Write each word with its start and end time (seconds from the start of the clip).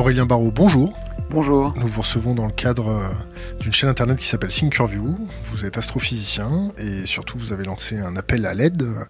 Aurélien 0.00 0.24
Barraud, 0.24 0.50
bonjour. 0.50 0.98
Bonjour. 1.28 1.74
Nous 1.76 1.86
vous 1.86 2.00
recevons 2.00 2.34
dans 2.34 2.46
le 2.46 2.52
cadre 2.52 2.88
euh, 2.88 3.08
d'une 3.60 3.70
chaîne 3.70 3.90
internet 3.90 4.16
qui 4.16 4.24
s'appelle 4.24 4.48
Thinkerview. 4.48 5.14
Vous 5.44 5.66
êtes 5.66 5.76
astrophysicien 5.76 6.72
et 6.78 7.04
surtout 7.04 7.36
vous 7.36 7.52
avez 7.52 7.64
lancé 7.64 7.98
un 7.98 8.16
appel 8.16 8.46
à 8.46 8.54
l'aide 8.54 8.80
euh, 8.80 9.04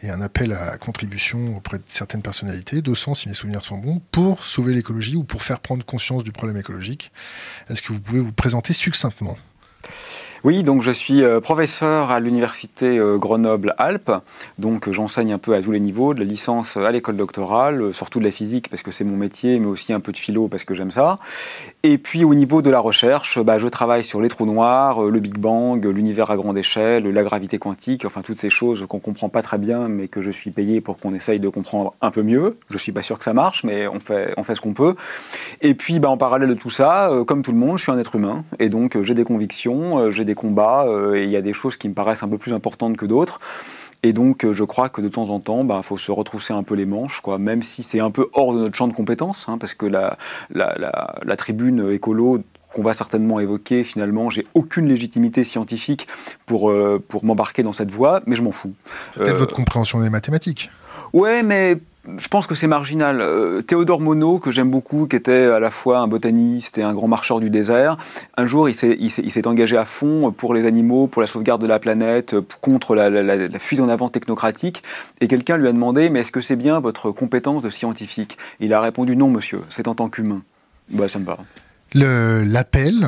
et 0.00 0.10
un 0.10 0.20
appel 0.20 0.52
à 0.52 0.78
contribution 0.78 1.56
auprès 1.56 1.78
de 1.78 1.84
certaines 1.86 2.22
personnalités, 2.22 2.82
200 2.82 3.14
si 3.14 3.28
mes 3.28 3.34
souvenirs 3.34 3.64
sont 3.64 3.78
bons, 3.78 4.02
pour 4.10 4.44
sauver 4.44 4.74
l'écologie 4.74 5.14
ou 5.14 5.22
pour 5.22 5.44
faire 5.44 5.60
prendre 5.60 5.84
conscience 5.84 6.24
du 6.24 6.32
problème 6.32 6.56
écologique. 6.56 7.12
Est-ce 7.68 7.80
que 7.80 7.92
vous 7.92 8.00
pouvez 8.00 8.18
vous 8.18 8.32
présenter 8.32 8.72
succinctement? 8.72 9.36
Oui, 10.44 10.64
donc 10.64 10.82
je 10.82 10.90
suis 10.90 11.22
euh, 11.22 11.38
professeur 11.38 12.10
à 12.10 12.18
l'université 12.18 12.98
euh, 12.98 13.16
Grenoble-Alpes. 13.16 14.10
Donc 14.58 14.90
j'enseigne 14.90 15.32
un 15.32 15.38
peu 15.38 15.54
à 15.54 15.62
tous 15.62 15.70
les 15.70 15.78
niveaux, 15.78 16.14
de 16.14 16.18
la 16.18 16.24
licence 16.24 16.76
à 16.76 16.90
l'école 16.90 17.16
doctorale, 17.16 17.80
euh, 17.80 17.92
surtout 17.92 18.18
de 18.18 18.24
la 18.24 18.32
physique 18.32 18.68
parce 18.68 18.82
que 18.82 18.90
c'est 18.90 19.04
mon 19.04 19.16
métier, 19.16 19.60
mais 19.60 19.66
aussi 19.66 19.92
un 19.92 20.00
peu 20.00 20.10
de 20.10 20.16
philo 20.16 20.48
parce 20.48 20.64
que 20.64 20.74
j'aime 20.74 20.90
ça. 20.90 21.20
Et 21.84 21.96
puis 21.96 22.24
au 22.24 22.34
niveau 22.34 22.60
de 22.60 22.70
la 22.70 22.80
recherche, 22.80 23.38
bah, 23.38 23.58
je 23.58 23.68
travaille 23.68 24.02
sur 24.02 24.20
les 24.20 24.28
trous 24.28 24.46
noirs, 24.46 25.02
le 25.02 25.20
Big 25.20 25.38
Bang, 25.38 25.84
l'univers 25.86 26.32
à 26.32 26.36
grande 26.36 26.58
échelle, 26.58 27.06
la 27.06 27.22
gravité 27.22 27.58
quantique, 27.58 28.04
enfin 28.04 28.22
toutes 28.22 28.40
ces 28.40 28.50
choses 28.50 28.84
qu'on 28.88 28.98
comprend 28.98 29.28
pas 29.28 29.42
très 29.42 29.58
bien, 29.58 29.86
mais 29.86 30.08
que 30.08 30.22
je 30.22 30.32
suis 30.32 30.50
payé 30.50 30.80
pour 30.80 30.98
qu'on 30.98 31.14
essaye 31.14 31.38
de 31.38 31.48
comprendre 31.48 31.94
un 32.00 32.10
peu 32.10 32.24
mieux. 32.24 32.58
Je 32.68 32.78
suis 32.78 32.90
pas 32.90 33.02
sûr 33.02 33.16
que 33.16 33.24
ça 33.24 33.32
marche, 33.32 33.62
mais 33.62 33.86
on 33.86 34.00
fait, 34.00 34.34
on 34.36 34.42
fait 34.42 34.56
ce 34.56 34.60
qu'on 34.60 34.74
peut. 34.74 34.96
Et 35.60 35.74
puis 35.74 36.00
bah, 36.00 36.10
en 36.10 36.16
parallèle 36.16 36.48
de 36.48 36.54
tout 36.54 36.70
ça, 36.70 37.12
comme 37.28 37.42
tout 37.42 37.52
le 37.52 37.58
monde, 37.58 37.78
je 37.78 37.84
suis 37.84 37.92
un 37.92 37.98
être 37.98 38.16
humain, 38.16 38.42
et 38.58 38.68
donc 38.68 39.00
j'ai 39.02 39.14
des 39.14 39.24
convictions, 39.24 40.10
j'ai 40.10 40.24
des 40.24 40.31
combats 40.34 40.84
euh, 40.86 41.14
et 41.14 41.24
il 41.24 41.30
y 41.30 41.36
a 41.36 41.42
des 41.42 41.52
choses 41.52 41.76
qui 41.76 41.88
me 41.88 41.94
paraissent 41.94 42.22
un 42.22 42.28
peu 42.28 42.38
plus 42.38 42.52
importantes 42.52 42.96
que 42.96 43.06
d'autres. 43.06 43.40
Et 44.04 44.12
donc, 44.12 44.44
euh, 44.44 44.52
je 44.52 44.64
crois 44.64 44.88
que 44.88 45.00
de 45.00 45.08
temps 45.08 45.30
en 45.30 45.38
temps, 45.38 45.60
il 45.60 45.68
bah, 45.68 45.80
faut 45.82 45.96
se 45.96 46.10
retrousser 46.10 46.52
un 46.52 46.64
peu 46.64 46.74
les 46.74 46.86
manches, 46.86 47.20
quoi, 47.20 47.38
même 47.38 47.62
si 47.62 47.82
c'est 47.82 48.00
un 48.00 48.10
peu 48.10 48.28
hors 48.32 48.52
de 48.52 48.58
notre 48.58 48.76
champ 48.76 48.88
de 48.88 48.92
compétences, 48.92 49.48
hein, 49.48 49.58
parce 49.58 49.74
que 49.74 49.86
la, 49.86 50.16
la, 50.50 50.74
la, 51.22 51.36
tribune 51.36 51.92
écolo 51.92 52.42
qu'on 52.72 52.82
va 52.82 52.94
certainement 52.94 53.38
évoquer, 53.38 53.84
finalement, 53.84 54.28
j'ai 54.28 54.46
aucune 54.54 54.88
légitimité 54.88 55.44
scientifique 55.44 56.08
pour, 56.46 56.70
euh, 56.70 57.02
pour 57.06 57.24
m'embarquer 57.24 57.62
dans 57.62 57.72
cette 57.72 57.90
voie, 57.90 58.22
mais 58.26 58.34
je 58.34 58.42
m'en 58.42 58.50
fous. 58.50 58.72
Peut-être 59.14 59.36
votre 59.36 59.54
compréhension 59.54 60.00
des 60.00 60.10
mathématiques. 60.10 60.70
Ouais, 61.12 61.42
mais 61.42 61.78
je 62.18 62.28
pense 62.28 62.46
que 62.46 62.54
c'est 62.54 62.66
marginal. 62.66 63.20
Euh, 63.20 63.62
Théodore 63.62 64.00
Monod, 64.00 64.40
que 64.40 64.50
j'aime 64.50 64.70
beaucoup, 64.70 65.06
qui 65.06 65.14
était 65.14 65.44
à 65.44 65.60
la 65.60 65.70
fois 65.70 65.98
un 65.98 66.08
botaniste 66.08 66.78
et 66.78 66.82
un 66.82 66.94
grand 66.94 67.06
marcheur 67.06 67.38
du 67.38 67.48
désert, 67.48 67.96
un 68.36 68.46
jour 68.46 68.68
il 68.68 68.74
s'est 68.74 69.46
engagé 69.46 69.76
à 69.76 69.84
fond 69.84 70.32
pour 70.32 70.52
les 70.54 70.66
animaux, 70.66 71.06
pour 71.06 71.22
la 71.22 71.28
sauvegarde 71.28 71.62
de 71.62 71.66
la 71.66 71.78
planète, 71.78 72.34
contre 72.60 72.96
la, 72.96 73.58
fuite 73.58 73.80
en 73.80 73.88
avant 73.88 74.08
technocratique. 74.08 74.82
Et 75.20 75.28
quelqu'un 75.28 75.56
lui 75.56 75.68
a 75.68 75.72
demandé 75.72 76.10
Mais 76.10 76.20
est-ce 76.20 76.32
que 76.32 76.40
c'est 76.40 76.56
bien 76.56 76.80
votre 76.80 77.12
compétence 77.12 77.62
de 77.62 77.70
scientifique? 77.70 78.36
Il 78.58 78.74
a 78.74 78.80
répondu 78.80 79.14
Non, 79.14 79.30
monsieur, 79.30 79.62
c'est 79.68 79.86
en 79.86 79.94
tant 79.94 80.08
qu'humain. 80.08 80.42
Bah, 80.90 81.06
ça 81.06 81.20
me 81.20 81.24
va. 81.24 81.38
L'appel, 81.94 83.06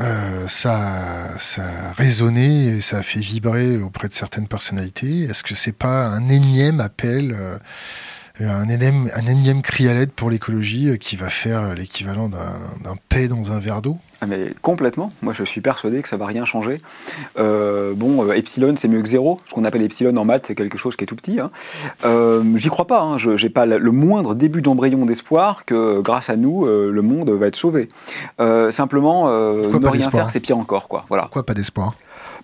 euh, 0.00 0.46
ça, 0.46 1.36
ça 1.38 1.62
a 1.62 1.92
résonné 1.92 2.68
et 2.68 2.80
ça 2.80 2.98
a 2.98 3.02
fait 3.02 3.20
vibrer 3.20 3.78
auprès 3.78 4.06
de 4.06 4.12
certaines 4.12 4.46
personnalités. 4.46 5.22
Est-ce 5.22 5.42
que 5.42 5.56
c'est 5.56 5.72
pas 5.72 6.06
un 6.06 6.28
énième 6.28 6.78
appel 6.80 7.32
euh, 7.32 7.58
un 8.40 8.68
énième, 8.68 9.08
un 9.14 9.26
énième 9.26 9.62
cri 9.62 9.88
à 9.88 9.94
l'aide 9.94 10.10
pour 10.12 10.30
l'écologie 10.30 10.90
euh, 10.90 10.96
qui 10.96 11.16
va 11.16 11.30
faire 11.30 11.74
l'équivalent 11.74 12.28
d'un 12.28 12.94
paix 13.08 13.28
dans 13.28 13.52
un 13.52 13.58
verre 13.58 13.82
d'eau 13.82 13.98
ah 14.20 14.26
mais 14.26 14.52
complètement. 14.62 15.12
Moi, 15.22 15.32
je 15.32 15.44
suis 15.44 15.60
persuadé 15.60 16.02
que 16.02 16.08
ça 16.08 16.16
va 16.16 16.26
rien 16.26 16.44
changer. 16.44 16.80
Euh, 17.38 17.92
bon, 17.94 18.26
euh, 18.26 18.32
epsilon, 18.32 18.74
c'est 18.76 18.88
mieux 18.88 19.00
que 19.00 19.08
zéro. 19.08 19.40
Ce 19.46 19.54
qu'on 19.54 19.64
appelle 19.64 19.82
epsilon 19.82 20.16
en 20.16 20.24
maths, 20.24 20.46
c'est 20.48 20.56
quelque 20.56 20.76
chose 20.76 20.96
qui 20.96 21.04
est 21.04 21.06
tout 21.06 21.14
petit. 21.14 21.38
Hein. 21.38 21.52
J'y 22.56 22.68
crois 22.68 22.88
pas. 22.88 23.00
Hein. 23.00 23.16
Je 23.16 23.40
n'ai 23.40 23.48
pas 23.48 23.64
le 23.64 23.92
moindre 23.92 24.34
début 24.34 24.60
d'embryon 24.60 25.06
d'espoir 25.06 25.64
que, 25.64 26.00
grâce 26.00 26.30
à 26.30 26.36
nous, 26.36 26.66
le 26.66 27.00
monde 27.00 27.30
va 27.30 27.46
être 27.46 27.54
sauvé. 27.54 27.88
simplement, 28.72 29.28
ne 29.28 29.88
rien 29.88 30.10
faire, 30.10 30.30
c'est 30.30 30.40
pire 30.40 30.58
encore. 30.58 30.88
Quoi. 30.88 31.04
Voilà. 31.08 31.22
Pourquoi 31.22 31.46
pas 31.46 31.54
d'espoir? 31.54 31.94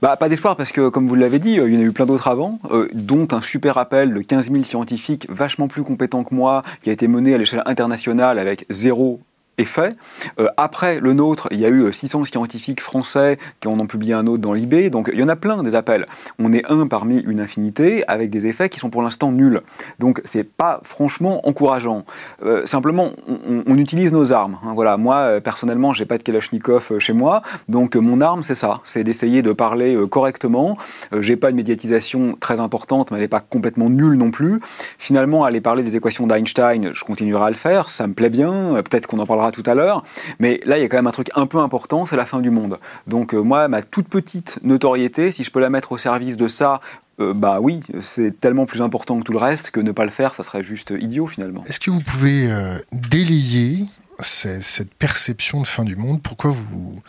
Bah, 0.02 0.16
Pas 0.16 0.28
d'espoir 0.28 0.56
parce 0.56 0.72
que, 0.72 0.88
comme 0.88 1.08
vous 1.08 1.14
l'avez 1.14 1.38
dit, 1.38 1.58
euh, 1.58 1.68
il 1.68 1.74
y 1.74 1.76
en 1.76 1.80
a 1.80 1.84
eu 1.84 1.92
plein 1.92 2.06
d'autres 2.06 2.28
avant, 2.28 2.58
euh, 2.70 2.88
dont 2.92 3.28
un 3.32 3.40
super 3.40 3.78
appel 3.78 4.14
de 4.14 4.20
15 4.20 4.50
000 4.50 4.62
scientifiques 4.62 5.26
vachement 5.28 5.68
plus 5.68 5.82
compétents 5.82 6.24
que 6.24 6.34
moi, 6.34 6.62
qui 6.82 6.90
a 6.90 6.92
été 6.92 7.08
mené 7.08 7.34
à 7.34 7.38
l'échelle 7.38 7.62
internationale 7.66 8.38
avec 8.38 8.66
zéro 8.70 9.20
est 9.58 9.64
fait. 9.64 9.96
Euh, 10.38 10.48
après 10.56 11.00
le 11.00 11.12
nôtre, 11.12 11.48
il 11.50 11.60
y 11.60 11.66
a 11.66 11.68
eu 11.68 11.92
600 11.92 12.20
euh, 12.20 12.24
scientifiques 12.24 12.80
français 12.80 13.38
qui 13.60 13.68
en 13.68 13.78
ont 13.78 13.86
publié 13.86 14.14
un 14.14 14.26
autre 14.26 14.42
dans 14.42 14.52
l'IB, 14.52 14.90
donc 14.90 15.10
il 15.12 15.18
y 15.18 15.22
en 15.22 15.28
a 15.28 15.36
plein 15.36 15.62
des 15.62 15.74
appels. 15.74 16.06
On 16.38 16.52
est 16.52 16.64
un 16.70 16.86
parmi 16.86 17.18
une 17.20 17.40
infinité 17.40 18.04
avec 18.08 18.30
des 18.30 18.46
effets 18.46 18.68
qui 18.68 18.78
sont 18.78 18.90
pour 18.90 19.02
l'instant 19.02 19.30
nuls. 19.30 19.60
Donc 19.98 20.20
c'est 20.24 20.44
pas 20.44 20.80
franchement 20.82 21.46
encourageant. 21.46 22.04
Euh, 22.44 22.66
simplement, 22.66 23.10
on, 23.26 23.74
utilise 23.74 24.12
nos 24.12 24.32
armes. 24.32 24.58
Hein, 24.64 24.72
voilà, 24.74 24.96
moi 24.96 25.40
personnellement, 25.40 25.92
j'ai 25.92 26.06
pas 26.06 26.16
de 26.16 26.22
Kalachnikov 26.22 26.98
chez 27.00 27.12
moi, 27.12 27.42
donc 27.68 27.96
mon 27.96 28.20
arme 28.20 28.44
c'est 28.44 28.54
ça, 28.54 28.80
c'est 28.84 29.02
d'essayer 29.02 29.42
de 29.42 29.52
parler 29.52 29.98
correctement. 30.08 30.78
j'ai 31.20 31.36
pas 31.36 31.50
une 31.50 31.56
médiatisation 31.56 32.34
très 32.38 32.60
importante, 32.60 33.10
mais 33.10 33.16
elle 33.16 33.22
n'est 33.22 33.28
pas 33.28 33.40
complètement 33.40 33.90
nulle 33.90 34.14
non 34.14 34.30
plus. 34.30 34.60
Finalement, 34.98 35.44
aller 35.44 35.60
parler 35.60 35.82
des 35.82 35.96
équations 35.96 36.26
d'Einstein, 36.26 36.90
je 36.94 37.04
continuerai 37.04 37.46
à 37.46 37.48
le 37.48 37.56
faire, 37.56 37.88
ça 37.88 38.06
me 38.06 38.14
plaît 38.14 38.30
bien. 38.30 38.74
Peut-être 38.88 39.06
qu'on 39.06 39.18
en 39.18 39.26
parlera 39.26 39.43
tout 39.50 39.62
à 39.66 39.74
l'heure. 39.74 40.02
Mais 40.38 40.60
là, 40.64 40.78
il 40.78 40.82
y 40.82 40.84
a 40.84 40.88
quand 40.88 40.96
même 40.96 41.06
un 41.06 41.12
truc 41.12 41.30
un 41.34 41.46
peu 41.46 41.58
important, 41.58 42.06
c'est 42.06 42.16
la 42.16 42.26
fin 42.26 42.40
du 42.40 42.50
monde. 42.50 42.78
Donc 43.06 43.34
euh, 43.34 43.40
moi, 43.40 43.68
ma 43.68 43.82
toute 43.82 44.08
petite 44.08 44.58
notoriété, 44.62 45.32
si 45.32 45.44
je 45.44 45.50
peux 45.50 45.60
la 45.60 45.70
mettre 45.70 45.92
au 45.92 45.98
service 45.98 46.36
de 46.36 46.48
ça, 46.48 46.80
euh, 47.20 47.32
bah 47.32 47.58
oui, 47.60 47.80
c'est 48.00 48.40
tellement 48.40 48.66
plus 48.66 48.82
important 48.82 49.18
que 49.18 49.24
tout 49.24 49.32
le 49.32 49.38
reste 49.38 49.70
que 49.70 49.80
ne 49.80 49.92
pas 49.92 50.04
le 50.04 50.10
faire, 50.10 50.30
ça 50.30 50.42
serait 50.42 50.62
juste 50.62 50.92
idiot 50.98 51.26
finalement. 51.26 51.62
Est-ce 51.66 51.80
que 51.80 51.90
vous 51.90 52.00
pouvez 52.00 52.50
euh, 52.50 52.78
délayer 52.92 53.86
cette 54.20 54.94
perception 54.94 55.60
de 55.60 55.66
fin 55.66 55.84
du 55.84 55.96
monde? 55.96 56.22
Pourquoi 56.22 56.50
vous... 56.50 57.00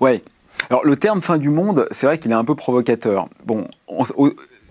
Ouais. 0.00 0.22
Alors 0.70 0.84
le 0.84 0.96
terme 0.96 1.22
fin 1.22 1.38
du 1.38 1.50
monde, 1.50 1.86
c'est 1.90 2.06
vrai 2.06 2.18
qu'il 2.18 2.30
est 2.30 2.34
un 2.34 2.44
peu 2.44 2.54
provocateur. 2.54 3.28
Bon, 3.46 3.68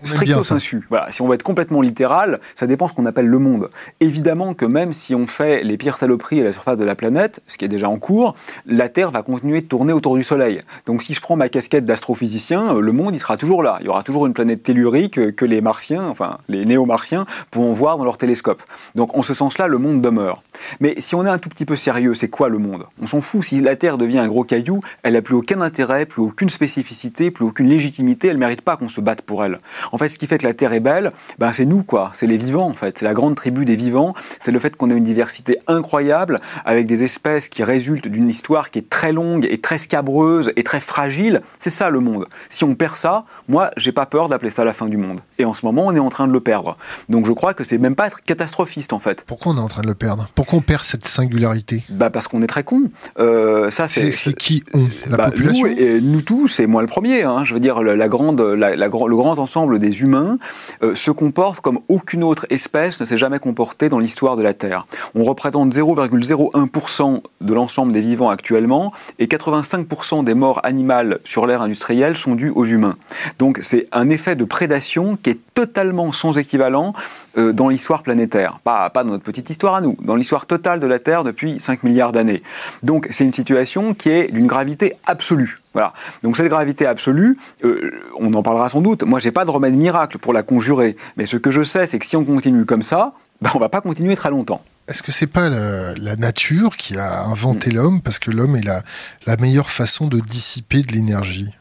stricto 0.02 0.42
sensu. 0.42 0.86
Voilà, 0.90 1.10
si 1.10 1.22
on 1.22 1.28
veut 1.28 1.34
être 1.34 1.42
complètement 1.42 1.80
littéral, 1.80 2.40
ça 2.54 2.66
dépend 2.66 2.88
ce 2.88 2.94
qu'on 2.94 3.06
appelle 3.06 3.26
le 3.26 3.38
monde. 3.38 3.70
Évidemment 4.00 4.54
que 4.54 4.64
même 4.64 4.92
si 4.92 5.14
on 5.14 5.26
fait 5.26 5.62
les 5.62 5.76
pires 5.76 5.96
saloperies 5.96 6.40
à 6.40 6.44
la 6.44 6.52
surface 6.52 6.78
de 6.78 6.84
la 6.84 6.94
planète, 6.94 7.42
ce 7.46 7.58
qui 7.58 7.64
est 7.64 7.68
déjà 7.68 7.88
en 7.88 7.98
cours, 7.98 8.34
la 8.66 8.88
Terre 8.88 9.10
va 9.10 9.22
continuer 9.22 9.60
de 9.60 9.66
tourner 9.66 9.92
autour 9.92 10.16
du 10.16 10.22
Soleil. 10.22 10.60
Donc 10.86 11.02
si 11.02 11.14
je 11.14 11.20
prends 11.20 11.36
ma 11.36 11.48
casquette 11.48 11.84
d'astrophysicien, 11.84 12.76
euh, 12.76 12.80
le 12.80 12.92
monde 12.92 13.14
il 13.14 13.18
sera 13.18 13.36
toujours 13.36 13.62
là. 13.62 13.78
Il 13.80 13.86
y 13.86 13.88
aura 13.88 14.02
toujours 14.02 14.26
une 14.26 14.32
planète 14.32 14.62
tellurique 14.62 15.18
euh, 15.18 15.32
que 15.32 15.44
les 15.44 15.60
martiens, 15.60 16.06
enfin 16.08 16.38
les 16.48 16.64
néo-martiens, 16.64 17.26
pourront 17.50 17.72
voir 17.72 17.98
dans 17.98 18.04
leur 18.04 18.18
télescope. 18.18 18.62
Donc 18.94 19.16
en 19.16 19.22
ce 19.22 19.34
sens-là, 19.34 19.66
le 19.66 19.78
monde 19.78 20.00
demeure. 20.00 20.42
Mais 20.80 20.94
si 20.98 21.14
on 21.14 21.24
est 21.24 21.30
un 21.30 21.38
tout 21.38 21.48
petit 21.48 21.64
peu 21.64 21.76
sérieux, 21.76 22.14
c'est 22.14 22.28
quoi 22.28 22.48
le 22.48 22.58
monde? 22.58 22.86
On 23.00 23.06
s'en 23.06 23.20
fout. 23.20 23.44
Si 23.44 23.60
la 23.60 23.76
Terre 23.76 23.98
devient 23.98 24.18
un 24.18 24.28
gros 24.28 24.44
caillou, 24.44 24.80
elle 25.02 25.14
n'a 25.14 25.22
plus 25.22 25.34
aucun 25.34 25.60
intérêt, 25.60 26.06
plus 26.06 26.22
aucune 26.22 26.48
spécificité, 26.48 27.30
plus 27.30 27.44
aucune 27.44 27.68
légitimité, 27.68 28.28
elle 28.28 28.34
ne 28.34 28.40
mérite 28.40 28.62
pas 28.62 28.76
qu'on 28.76 28.88
se 28.88 29.00
batte 29.00 29.22
pour 29.22 29.44
elle. 29.44 29.58
En 29.92 29.98
fait, 29.98 30.08
ce 30.08 30.18
qui 30.18 30.26
fait 30.26 30.38
que 30.38 30.46
la 30.46 30.54
Terre 30.54 30.72
est 30.72 30.80
belle, 30.80 31.12
ben, 31.38 31.52
c'est 31.52 31.64
nous, 31.64 31.82
quoi. 31.82 32.10
C'est 32.14 32.26
les 32.26 32.36
vivants, 32.36 32.68
en 32.68 32.74
fait. 32.74 32.98
C'est 32.98 33.04
la 33.04 33.14
grande 33.14 33.34
tribu 33.34 33.64
des 33.64 33.76
vivants. 33.76 34.14
C'est 34.40 34.50
le 34.50 34.58
fait 34.58 34.76
qu'on 34.76 34.90
a 34.90 34.94
une 34.94 35.04
diversité 35.04 35.58
incroyable, 35.66 36.40
avec 36.64 36.86
des 36.86 37.04
espèces 37.04 37.48
qui 37.48 37.62
résultent 37.62 38.08
d'une 38.08 38.28
histoire 38.28 38.70
qui 38.70 38.78
est 38.78 38.90
très 38.90 39.12
longue 39.12 39.46
et 39.50 39.60
très 39.60 39.78
scabreuse 39.78 40.52
et 40.56 40.62
très 40.62 40.80
fragile. 40.80 41.40
C'est 41.58 41.70
ça, 41.70 41.90
le 41.90 42.00
monde. 42.00 42.26
Si 42.48 42.64
on 42.64 42.74
perd 42.74 42.96
ça, 42.96 43.24
moi, 43.48 43.70
j'ai 43.76 43.92
pas 43.92 44.06
peur 44.06 44.28
d'appeler 44.28 44.50
ça 44.50 44.64
la 44.64 44.72
fin 44.72 44.86
du 44.86 44.96
monde. 44.96 45.20
Et 45.38 45.44
en 45.44 45.52
ce 45.52 45.64
moment, 45.64 45.86
on 45.86 45.94
est 45.94 46.00
en 46.00 46.08
train 46.08 46.26
de 46.26 46.32
le 46.32 46.40
perdre. 46.40 46.74
Donc, 47.08 47.26
je 47.26 47.32
crois 47.32 47.54
que 47.54 47.64
c'est 47.64 47.78
même 47.78 47.94
pas 47.94 48.06
être 48.06 48.22
catastrophiste, 48.22 48.92
en 48.92 48.98
fait. 48.98 49.24
Pourquoi 49.26 49.52
on 49.52 49.56
est 49.56 49.60
en 49.60 49.68
train 49.68 49.82
de 49.82 49.86
le 49.86 49.94
perdre? 49.94 50.28
Pourquoi 50.34 50.58
on 50.58 50.62
perd 50.62 50.84
cette 50.84 51.06
singularité? 51.06 51.84
Bah, 51.88 52.10
parce 52.10 52.28
qu'on 52.28 52.42
est 52.42 52.46
très 52.46 52.64
con. 52.64 52.90
Euh, 53.18 53.70
ça, 53.70 53.88
c'est. 53.88 54.10
qui 54.34 54.64
on? 54.74 54.86
La 55.08 55.16
bah, 55.16 55.24
population? 55.26 55.66
nous, 55.66 55.74
et, 55.78 56.00
nous 56.00 56.22
tous, 56.22 56.60
et 56.60 56.66
moi 56.66 56.82
le 56.82 56.88
premier. 56.88 57.22
Hein. 57.22 57.44
je 57.44 57.54
veux 57.54 57.60
dire, 57.60 57.82
la, 57.82 58.08
grande, 58.08 58.40
la, 58.40 58.76
le 58.76 58.88
grand 58.88 59.38
ensemble 59.38 59.77
des 59.78 60.02
humains 60.02 60.38
euh, 60.82 60.94
se 60.94 61.10
comportent 61.10 61.60
comme 61.60 61.80
aucune 61.88 62.24
autre 62.24 62.46
espèce 62.50 63.00
ne 63.00 63.04
s'est 63.04 63.16
jamais 63.16 63.38
comportée 63.38 63.88
dans 63.88 63.98
l'histoire 63.98 64.36
de 64.36 64.42
la 64.42 64.54
Terre. 64.54 64.86
On 65.14 65.22
représente 65.22 65.74
0,01% 65.74 67.22
de 67.40 67.54
l'ensemble 67.54 67.92
des 67.92 68.00
vivants 68.00 68.30
actuellement 68.30 68.92
et 69.18 69.26
85% 69.26 70.24
des 70.24 70.34
morts 70.34 70.60
animales 70.64 71.18
sur 71.24 71.46
l'ère 71.46 71.62
industrielle 71.62 72.16
sont 72.16 72.34
dues 72.34 72.52
aux 72.54 72.64
humains. 72.64 72.96
Donc 73.38 73.60
c'est 73.62 73.86
un 73.92 74.08
effet 74.08 74.36
de 74.36 74.44
prédation 74.44 75.16
qui 75.22 75.30
est 75.30 75.40
totalement 75.54 76.12
sans 76.12 76.38
équivalent 76.38 76.92
euh, 77.36 77.52
dans 77.52 77.68
l'histoire 77.68 78.02
planétaire. 78.02 78.60
Pas, 78.64 78.90
pas 78.90 79.04
dans 79.04 79.10
notre 79.10 79.24
petite 79.24 79.50
histoire 79.50 79.74
à 79.74 79.80
nous, 79.80 79.96
dans 80.00 80.14
l'histoire 80.14 80.46
totale 80.46 80.80
de 80.80 80.86
la 80.86 80.98
Terre 80.98 81.24
depuis 81.24 81.60
5 81.60 81.82
milliards 81.82 82.12
d'années. 82.12 82.42
Donc 82.82 83.08
c'est 83.10 83.24
une 83.24 83.34
situation 83.34 83.94
qui 83.94 84.10
est 84.10 84.32
d'une 84.32 84.46
gravité 84.46 84.94
absolue. 85.06 85.60
Voilà. 85.72 85.92
Donc 86.22 86.36
cette 86.36 86.48
gravité 86.48 86.86
absolue, 86.86 87.38
euh, 87.64 87.90
on 88.18 88.32
en 88.34 88.42
parlera 88.42 88.68
sans 88.68 88.80
doute. 88.80 89.02
Moi, 89.02 89.20
j'ai 89.20 89.32
pas 89.32 89.44
de 89.44 89.50
remède 89.50 89.74
miracle 89.74 90.18
pour 90.18 90.32
la 90.32 90.42
conjurer, 90.42 90.96
mais 91.16 91.26
ce 91.26 91.36
que 91.36 91.50
je 91.50 91.62
sais, 91.62 91.86
c'est 91.86 91.98
que 91.98 92.06
si 92.06 92.16
on 92.16 92.24
continue 92.24 92.64
comme 92.64 92.82
ça, 92.82 93.12
ben, 93.40 93.50
on 93.54 93.58
va 93.58 93.68
pas 93.68 93.80
continuer 93.80 94.16
très 94.16 94.30
longtemps. 94.30 94.62
Est-ce 94.88 95.02
que 95.02 95.12
c'est 95.12 95.26
pas 95.26 95.48
la, 95.48 96.16
nature 96.16 96.76
qui 96.76 96.96
a 96.96 97.24
inventé 97.24 97.70
mm. 97.70 97.74
l'homme 97.74 98.00
parce 98.00 98.18
que 98.18 98.30
l'homme 98.30 98.56
est 98.56 98.64
la 98.64 99.36
meilleure 99.36 99.70
façon 99.70 100.06
de 100.06 100.18
dissiper 100.18 100.82
de 100.82 100.92
l'énergie? 100.92 101.54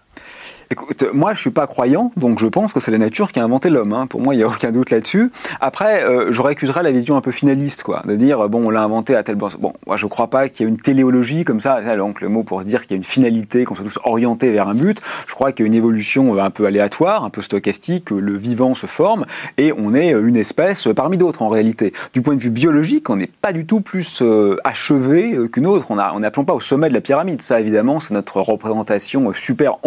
Écoute, 0.69 1.05
moi 1.13 1.33
je 1.33 1.39
suis 1.39 1.49
pas 1.49 1.65
croyant, 1.65 2.11
donc 2.17 2.39
je 2.39 2.47
pense 2.47 2.73
que 2.73 2.81
c'est 2.81 2.91
la 2.91 2.97
nature 2.97 3.31
qui 3.31 3.39
a 3.39 3.43
inventé 3.43 3.69
l'homme. 3.69 3.93
Hein. 3.93 4.05
Pour 4.05 4.21
moi, 4.21 4.35
il 4.35 4.37
n'y 4.37 4.43
a 4.43 4.47
aucun 4.47 4.71
doute 4.71 4.89
là-dessus. 4.89 5.31
Après, 5.61 6.03
euh, 6.03 6.33
je 6.33 6.41
récuserais 6.41 6.83
la 6.83 6.91
vision 6.91 7.15
un 7.15 7.21
peu 7.21 7.31
finaliste, 7.31 7.83
quoi, 7.83 8.01
de 8.05 8.15
dire 8.15 8.49
bon, 8.49 8.67
on 8.67 8.69
l'a 8.69 8.83
inventé 8.83 9.15
à 9.15 9.23
tel 9.23 9.35
bon. 9.35 9.47
Bon, 9.59 9.73
moi 9.85 9.95
je 9.95 10.05
crois 10.07 10.27
pas 10.27 10.49
qu'il 10.49 10.65
y 10.65 10.69
ait 10.69 10.71
une 10.71 10.77
téléologie 10.77 11.45
comme 11.45 11.61
ça, 11.61 11.81
donc 11.95 12.19
le 12.19 12.27
mot 12.27 12.43
pour 12.43 12.61
dire 12.63 12.81
qu'il 12.81 12.91
y 12.91 12.93
a 12.95 12.97
une 12.97 13.05
finalité, 13.05 13.63
qu'on 13.63 13.75
soit 13.75 13.85
tous 13.85 13.99
orientés 14.03 14.51
vers 14.51 14.67
un 14.67 14.73
but. 14.73 15.01
Je 15.25 15.33
crois 15.33 15.53
qu'il 15.53 15.65
y 15.65 15.67
a 15.67 15.67
une 15.67 15.73
évolution 15.73 16.37
un 16.37 16.49
peu 16.49 16.65
aléatoire, 16.65 17.23
un 17.23 17.29
peu 17.29 17.41
stochastique, 17.41 18.09
le 18.11 18.35
vivant 18.35 18.75
se 18.75 18.87
forme 18.87 19.25
et 19.57 19.71
on 19.77 19.95
est 19.95 20.11
une 20.11 20.35
espèce 20.35 20.87
parmi 20.93 21.17
d'autres 21.17 21.43
en 21.43 21.47
réalité. 21.47 21.93
Du 22.13 22.21
point 22.21 22.35
de 22.35 22.41
vue 22.41 22.49
biologique, 22.49 23.09
on 23.09 23.15
n'est 23.15 23.31
pas 23.41 23.53
du 23.53 23.65
tout 23.65 23.79
plus 23.79 24.21
euh, 24.21 24.57
achevé 24.65 25.33
euh, 25.33 25.47
qu'une 25.47 25.65
autre. 25.65 25.85
On 25.89 26.19
n'est 26.19 26.29
pas 26.29 26.53
au 26.53 26.59
sommet 26.59 26.89
de 26.89 26.93
la 26.93 27.01
pyramide. 27.01 27.41
Ça, 27.41 27.59
évidemment, 27.59 27.99
c'est 27.99 28.13
notre 28.13 28.41
représentation 28.41 29.31
super 29.33 29.77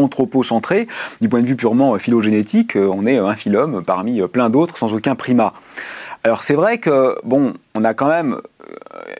du 1.21 1.29
point 1.29 1.41
de 1.41 1.47
vue 1.47 1.57
purement 1.57 1.95
euh, 1.95 1.99
phylogénétique, 1.99 2.77
euh, 2.77 2.91
on 2.93 3.07
est 3.07 3.19
un 3.19 3.35
phylum 3.35 3.83
parmi 3.85 4.21
euh, 4.21 4.29
plein 4.29 4.51
d'autres 4.51 4.77
sans 4.77 4.95
aucun 4.95 5.15
primat. 5.15 5.53
Alors 6.23 6.43
c'est 6.43 6.55
vrai 6.55 6.79
que, 6.79 7.17
bon, 7.25 7.55
on 7.75 7.83
a 7.85 7.95
quand 7.95 8.09
même 8.09 8.37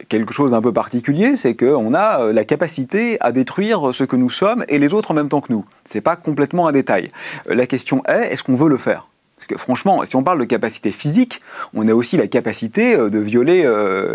quelque 0.09 0.35
chose 0.35 0.51
d'un 0.51 0.61
peu 0.61 0.73
particulier, 0.73 1.35
c'est 1.35 1.55
qu'on 1.55 1.95
a 1.95 2.31
la 2.31 2.45
capacité 2.45 3.17
à 3.21 3.33
détruire 3.33 3.95
ce 3.95 4.05
que 4.05 4.17
nous 4.17 4.29
sommes 4.29 4.65
et 4.69 4.79
les 4.79 4.93
autres 4.93 5.11
en 5.11 5.15
même 5.15 5.31
temps 5.31 5.41
que 5.41 5.53
nous. 5.53 5.65
C'est 5.87 6.03
pas 6.03 6.17
complètement 6.17 6.69
un 6.69 6.73
détail. 6.73 7.09
La 7.47 7.67
question 7.67 8.03
est, 8.07 8.33
est-ce 8.33 8.45
qu'on 8.45 8.55
veut 8.55 8.69
le 8.69 8.77
faire? 8.77 9.10
Parce 9.41 9.47
que 9.49 9.57
franchement, 9.57 10.05
si 10.05 10.15
on 10.17 10.23
parle 10.23 10.39
de 10.39 10.45
capacité 10.45 10.93
physique, 10.93 11.41
on 11.73 11.89
a 11.89 11.95
aussi 11.95 12.19
la 12.19 12.27
capacité 12.27 12.97
de 12.97 13.19
violer 13.19 13.63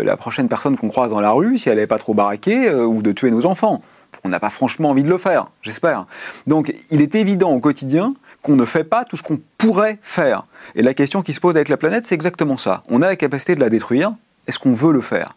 la 0.04 0.16
prochaine 0.16 0.46
personne 0.48 0.76
qu'on 0.76 0.88
croise 0.88 1.10
dans 1.10 1.20
la 1.20 1.32
rue 1.32 1.58
si 1.58 1.68
elle 1.68 1.78
n'est 1.78 1.88
pas 1.88 1.98
trop 1.98 2.14
baraquée, 2.14 2.70
ou 2.70 3.02
de 3.02 3.10
tuer 3.10 3.32
nos 3.32 3.44
enfants 3.44 3.82
on 4.24 4.28
n'a 4.28 4.40
pas 4.40 4.50
franchement 4.50 4.90
envie 4.90 5.02
de 5.02 5.08
le 5.08 5.18
faire, 5.18 5.46
j'espère. 5.62 6.06
Donc 6.46 6.74
il 6.90 7.00
est 7.00 7.14
évident 7.14 7.52
au 7.52 7.60
quotidien 7.60 8.14
qu'on 8.42 8.56
ne 8.56 8.64
fait 8.64 8.84
pas 8.84 9.04
tout 9.04 9.16
ce 9.16 9.22
qu'on 9.22 9.40
pourrait 9.58 9.98
faire. 10.02 10.44
Et 10.74 10.82
la 10.82 10.94
question 10.94 11.22
qui 11.22 11.32
se 11.32 11.40
pose 11.40 11.56
avec 11.56 11.68
la 11.68 11.76
planète, 11.76 12.06
c'est 12.06 12.14
exactement 12.14 12.56
ça. 12.56 12.82
On 12.88 13.02
a 13.02 13.06
la 13.06 13.16
capacité 13.16 13.54
de 13.54 13.60
la 13.60 13.70
détruire, 13.70 14.12
est-ce 14.46 14.58
qu'on 14.58 14.72
veut 14.72 14.92
le 14.92 15.00
faire? 15.00 15.36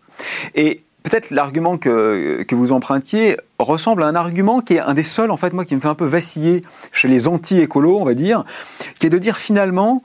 Peut-être 1.03 1.31
l'argument 1.31 1.77
que, 1.77 2.45
vous 2.51 2.71
empruntiez 2.71 3.37
ressemble 3.57 4.03
à 4.03 4.07
un 4.07 4.15
argument 4.15 4.61
qui 4.61 4.75
est 4.75 4.79
un 4.79 4.93
des 4.93 5.03
seuls, 5.03 5.31
en 5.31 5.37
fait, 5.37 5.53
moi, 5.53 5.65
qui 5.65 5.75
me 5.75 5.81
fait 5.81 5.87
un 5.87 5.95
peu 5.95 6.05
vaciller 6.05 6.61
chez 6.91 7.07
les 7.07 7.27
anti-écolos, 7.27 7.99
on 7.99 8.05
va 8.05 8.13
dire, 8.13 8.43
qui 8.99 9.07
est 9.07 9.09
de 9.09 9.17
dire 9.17 9.37
finalement, 9.37 10.03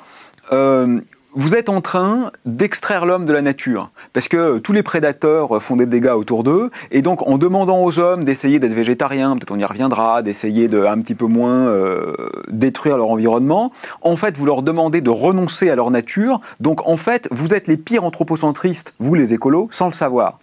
euh, 0.52 1.00
vous 1.34 1.54
êtes 1.54 1.68
en 1.68 1.80
train 1.80 2.30
d'extraire 2.44 3.06
l'homme 3.06 3.24
de 3.24 3.32
la 3.32 3.42
nature, 3.42 3.90
parce 4.12 4.28
que 4.28 4.58
tous 4.58 4.72
les 4.72 4.82
prédateurs 4.82 5.62
font 5.62 5.76
des 5.76 5.86
dégâts 5.86 6.14
autour 6.14 6.44
d'eux, 6.44 6.70
et 6.90 7.02
donc 7.02 7.26
en 7.26 7.38
demandant 7.38 7.82
aux 7.82 7.98
hommes 7.98 8.24
d'essayer 8.24 8.58
d'être 8.58 8.72
végétariens, 8.72 9.36
peut-être 9.36 9.50
on 9.50 9.58
y 9.58 9.64
reviendra, 9.64 10.22
d'essayer 10.22 10.68
de 10.68 10.84
un 10.84 11.00
petit 11.00 11.14
peu 11.14 11.26
moins 11.26 11.66
euh, 11.66 12.14
détruire 12.48 12.96
leur 12.96 13.10
environnement, 13.10 13.72
en 14.02 14.16
fait 14.16 14.36
vous 14.36 14.46
leur 14.46 14.62
demandez 14.62 15.00
de 15.00 15.10
renoncer 15.10 15.70
à 15.70 15.74
leur 15.74 15.90
nature, 15.90 16.40
donc 16.60 16.86
en 16.88 16.96
fait 16.96 17.28
vous 17.30 17.52
êtes 17.52 17.68
les 17.68 17.76
pires 17.76 18.04
anthropocentristes, 18.04 18.94
vous 18.98 19.14
les 19.14 19.34
écolos, 19.34 19.68
sans 19.70 19.86
le 19.86 19.92
savoir. 19.92 20.38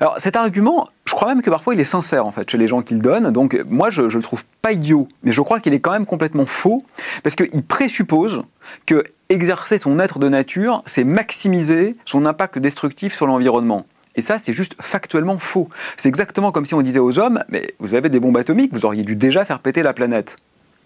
Alors 0.00 0.14
cet 0.18 0.36
argument, 0.36 0.88
je 1.04 1.12
crois 1.12 1.28
même 1.28 1.42
que 1.42 1.50
parfois 1.50 1.74
il 1.74 1.80
est 1.80 1.84
sincère 1.84 2.26
en 2.26 2.30
fait 2.30 2.48
chez 2.48 2.58
les 2.58 2.68
gens 2.68 2.82
qui 2.82 2.94
le 2.94 3.00
donnent, 3.00 3.30
donc 3.30 3.60
moi 3.68 3.90
je, 3.90 4.08
je 4.08 4.16
le 4.16 4.22
trouve 4.22 4.44
pas 4.62 4.72
idiot, 4.72 5.08
mais 5.22 5.32
je 5.32 5.40
crois 5.40 5.60
qu'il 5.60 5.74
est 5.74 5.80
quand 5.80 5.92
même 5.92 6.06
complètement 6.06 6.46
faux, 6.46 6.84
parce 7.22 7.34
qu'il 7.34 7.62
présuppose 7.62 8.42
que 8.86 9.04
exercer 9.28 9.78
son 9.78 9.98
être 9.98 10.18
de 10.18 10.28
nature, 10.28 10.82
c'est 10.86 11.04
maximiser 11.04 11.96
son 12.04 12.26
impact 12.26 12.58
destructif 12.58 13.14
sur 13.14 13.26
l'environnement. 13.26 13.86
Et 14.16 14.22
ça, 14.22 14.38
c'est 14.42 14.52
juste 14.52 14.74
factuellement 14.80 15.38
faux. 15.38 15.68
C'est 15.96 16.08
exactement 16.08 16.52
comme 16.52 16.64
si 16.64 16.74
on 16.74 16.82
disait 16.82 16.98
aux 16.98 17.18
hommes, 17.18 17.42
mais 17.48 17.74
vous 17.78 17.94
avez 17.94 18.08
des 18.08 18.20
bombes 18.20 18.36
atomiques, 18.36 18.72
vous 18.72 18.84
auriez 18.84 19.04
dû 19.04 19.14
déjà 19.14 19.44
faire 19.44 19.60
péter 19.60 19.82
la 19.82 19.92
planète. 19.92 20.36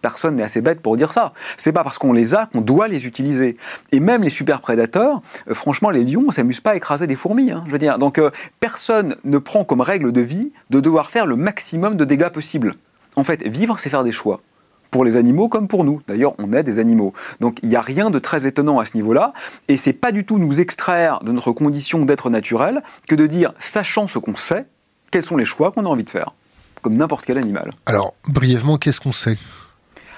Personne 0.05 0.37
n'est 0.37 0.43
assez 0.43 0.61
bête 0.61 0.83
pour 0.83 0.99
dire 0.99 1.11
ça. 1.11 1.33
C'est 1.57 1.73
pas 1.73 1.83
parce 1.83 1.97
qu'on 1.97 2.13
les 2.13 2.35
a 2.35 2.45
qu'on 2.45 2.61
doit 2.61 2.89
les 2.89 3.07
utiliser. 3.07 3.57
Et 3.91 4.01
même 4.01 4.23
les 4.23 4.29
super 4.29 4.61
prédateurs, 4.61 5.23
euh, 5.49 5.55
franchement, 5.55 5.89
les 5.89 6.05
lions, 6.05 6.27
ne 6.27 6.31
s'amusent 6.31 6.61
pas 6.61 6.73
à 6.73 6.77
écraser 6.77 7.07
des 7.07 7.17
fourmis. 7.17 7.53
Hein, 7.53 7.65
je 7.67 7.73
veux. 7.73 7.79
Donc, 7.99 8.19
euh, 8.19 8.31
personne 8.61 9.17
ne 9.25 9.39
prend 9.39 9.65
comme 9.65 9.81
règle 9.81 10.13
de 10.13 10.21
vie 10.21 10.53
de 10.69 10.81
devoir 10.81 11.11
faire 11.11 11.25
le 11.25 11.37
maximum 11.37 11.97
de 11.97 12.05
dégâts 12.05 12.29
possible. 12.29 12.75
En 13.17 13.25
fait, 13.25 13.49
vivre, 13.49 13.81
c'est 13.81 13.89
faire 13.89 14.05
des 14.05 14.13
choix 14.13 14.43
pour 14.91 15.07
les 15.07 15.17
animaux 15.17 15.49
comme 15.49 15.69
pour 15.69 15.85
nous. 15.85 16.03
D'ailleurs, 16.07 16.35
on 16.37 16.53
est 16.53 16.63
des 16.63 16.79
animaux. 16.79 17.15
Donc 17.41 17.57
il 17.63 17.71
n'y 17.71 17.77
a 17.77 17.81
rien 17.81 18.11
de 18.11 18.19
très 18.19 18.47
étonnant 18.47 18.79
à 18.79 18.85
ce 18.85 18.95
niveau-là. 18.95 19.33
Et 19.69 19.79
c'est 19.79 19.95
pas 19.95 20.13
du 20.13 20.27
tout 20.27 20.39
nous 20.39 20.61
extraire 20.61 21.21
de 21.21 21.33
notre 21.33 21.53
condition 21.53 22.01
d'être 22.01 22.29
naturel 22.29 22.83
que 23.09 23.15
de 23.15 23.27
dire, 23.27 23.55
sachant 23.59 24.07
ce 24.07 24.19
qu'on 24.19 24.37
sait, 24.37 24.67
quels 25.11 25.23
sont 25.23 25.39
les 25.39 25.47
choix 25.47 25.73
qu'on 25.73 25.87
a 25.87 25.89
envie 25.89 26.05
de 26.05 26.11
faire, 26.11 26.35
comme 26.83 26.95
n'importe 26.95 27.25
quel 27.25 27.39
animal. 27.39 27.71
Alors, 27.87 28.13
brièvement, 28.29 28.77
qu'est-ce 28.77 29.01
qu'on 29.01 29.13
sait? 29.13 29.39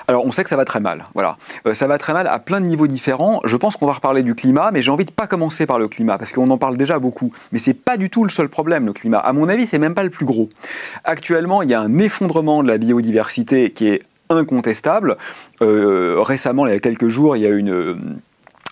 Alors, 0.08 0.24
on 0.24 0.30
sait 0.30 0.44
que 0.44 0.50
ça 0.50 0.56
va 0.56 0.64
très 0.64 0.80
mal. 0.80 1.04
Voilà, 1.14 1.36
euh, 1.66 1.74
ça 1.74 1.86
va 1.86 1.98
très 1.98 2.12
mal 2.12 2.26
à 2.26 2.38
plein 2.38 2.60
de 2.60 2.66
niveaux 2.66 2.86
différents. 2.86 3.40
Je 3.44 3.56
pense 3.56 3.76
qu'on 3.76 3.86
va 3.86 3.92
reparler 3.92 4.22
du 4.22 4.34
climat, 4.34 4.70
mais 4.72 4.82
j'ai 4.82 4.90
envie 4.90 5.04
de 5.04 5.10
pas 5.10 5.26
commencer 5.26 5.66
par 5.66 5.78
le 5.78 5.88
climat 5.88 6.18
parce 6.18 6.32
qu'on 6.32 6.50
en 6.50 6.58
parle 6.58 6.76
déjà 6.76 6.98
beaucoup. 6.98 7.32
Mais 7.52 7.58
c'est 7.58 7.74
pas 7.74 7.96
du 7.96 8.10
tout 8.10 8.22
le 8.22 8.30
seul 8.30 8.48
problème, 8.48 8.86
le 8.86 8.92
climat. 8.92 9.18
À 9.18 9.32
mon 9.32 9.48
avis, 9.48 9.66
c'est 9.66 9.78
même 9.78 9.94
pas 9.94 10.04
le 10.04 10.10
plus 10.10 10.26
gros. 10.26 10.48
Actuellement, 11.04 11.62
il 11.62 11.70
y 11.70 11.74
a 11.74 11.80
un 11.80 11.98
effondrement 11.98 12.62
de 12.62 12.68
la 12.68 12.78
biodiversité 12.78 13.70
qui 13.70 13.88
est 13.88 14.02
incontestable. 14.30 15.16
Euh, 15.62 16.20
récemment, 16.20 16.66
il 16.66 16.72
y 16.72 16.76
a 16.76 16.80
quelques 16.80 17.08
jours, 17.08 17.36
il 17.36 17.42
y 17.42 17.46
a 17.46 17.50
une 17.50 18.16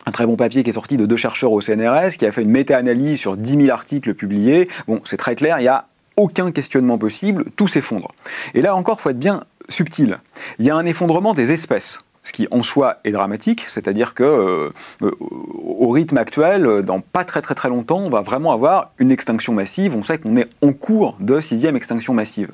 un 0.07 0.11
très 0.11 0.27
bon 0.27 0.37
papier 0.37 0.63
qui 0.63 0.69
est 0.69 0.75
sorti 0.75 0.99
de 0.99 1.07
deux 1.07 1.17
chercheurs 1.17 1.53
au 1.53 1.63
CNRS 1.63 2.19
qui 2.19 2.27
a 2.27 2.33
fait 2.33 2.43
une 2.43 2.51
méta-analyse 2.51 3.19
sur 3.19 3.39
10 3.39 3.63
000 3.63 3.71
articles 3.71 4.13
publiés. 4.13 4.69
Bon, 4.87 5.01
c'est 5.05 5.17
très 5.17 5.35
clair, 5.35 5.59
il 5.59 5.63
n'y 5.63 5.69
a 5.69 5.87
aucun 6.17 6.53
questionnement 6.53 6.99
possible, 6.99 7.47
tout 7.57 7.67
s'effondre. 7.67 8.13
Et 8.55 8.61
là 8.61 8.77
encore, 8.77 9.01
faut 9.01 9.11
être 9.11 9.19
bien 9.19 9.43
subtil. 9.69 10.19
Il 10.59 10.67
y 10.67 10.71
a 10.71 10.77
un 10.77 10.87
effondrement 10.87 11.35
des 11.35 11.53
espèces 11.53 12.01
ce 12.25 12.33
qui 12.33 12.49
en 12.51 12.63
soi 12.63 13.01
est 13.05 13.13
dramatique, 13.13 13.65
c'est-à-dire 13.69 14.15
que 14.15 14.23
euh, 14.23 14.71
euh, 15.03 15.11
au 15.21 15.91
rythme 15.91 16.17
actuel, 16.17 16.83
dans 16.83 17.01
pas 17.01 17.25
très 17.25 17.43
très 17.43 17.55
très 17.55 17.69
longtemps, 17.69 17.99
on 17.99 18.09
va 18.09 18.23
vraiment 18.23 18.53
avoir 18.53 18.93
une 18.99 19.11
extinction 19.11 19.53
massive. 19.53 19.95
On 19.95 20.03
sait 20.03 20.19
qu'on 20.19 20.37
est 20.37 20.49
en 20.63 20.73
cours 20.73 21.17
de 21.21 21.41
sixième 21.41 21.77
extinction 21.77 22.15
massive. 22.15 22.51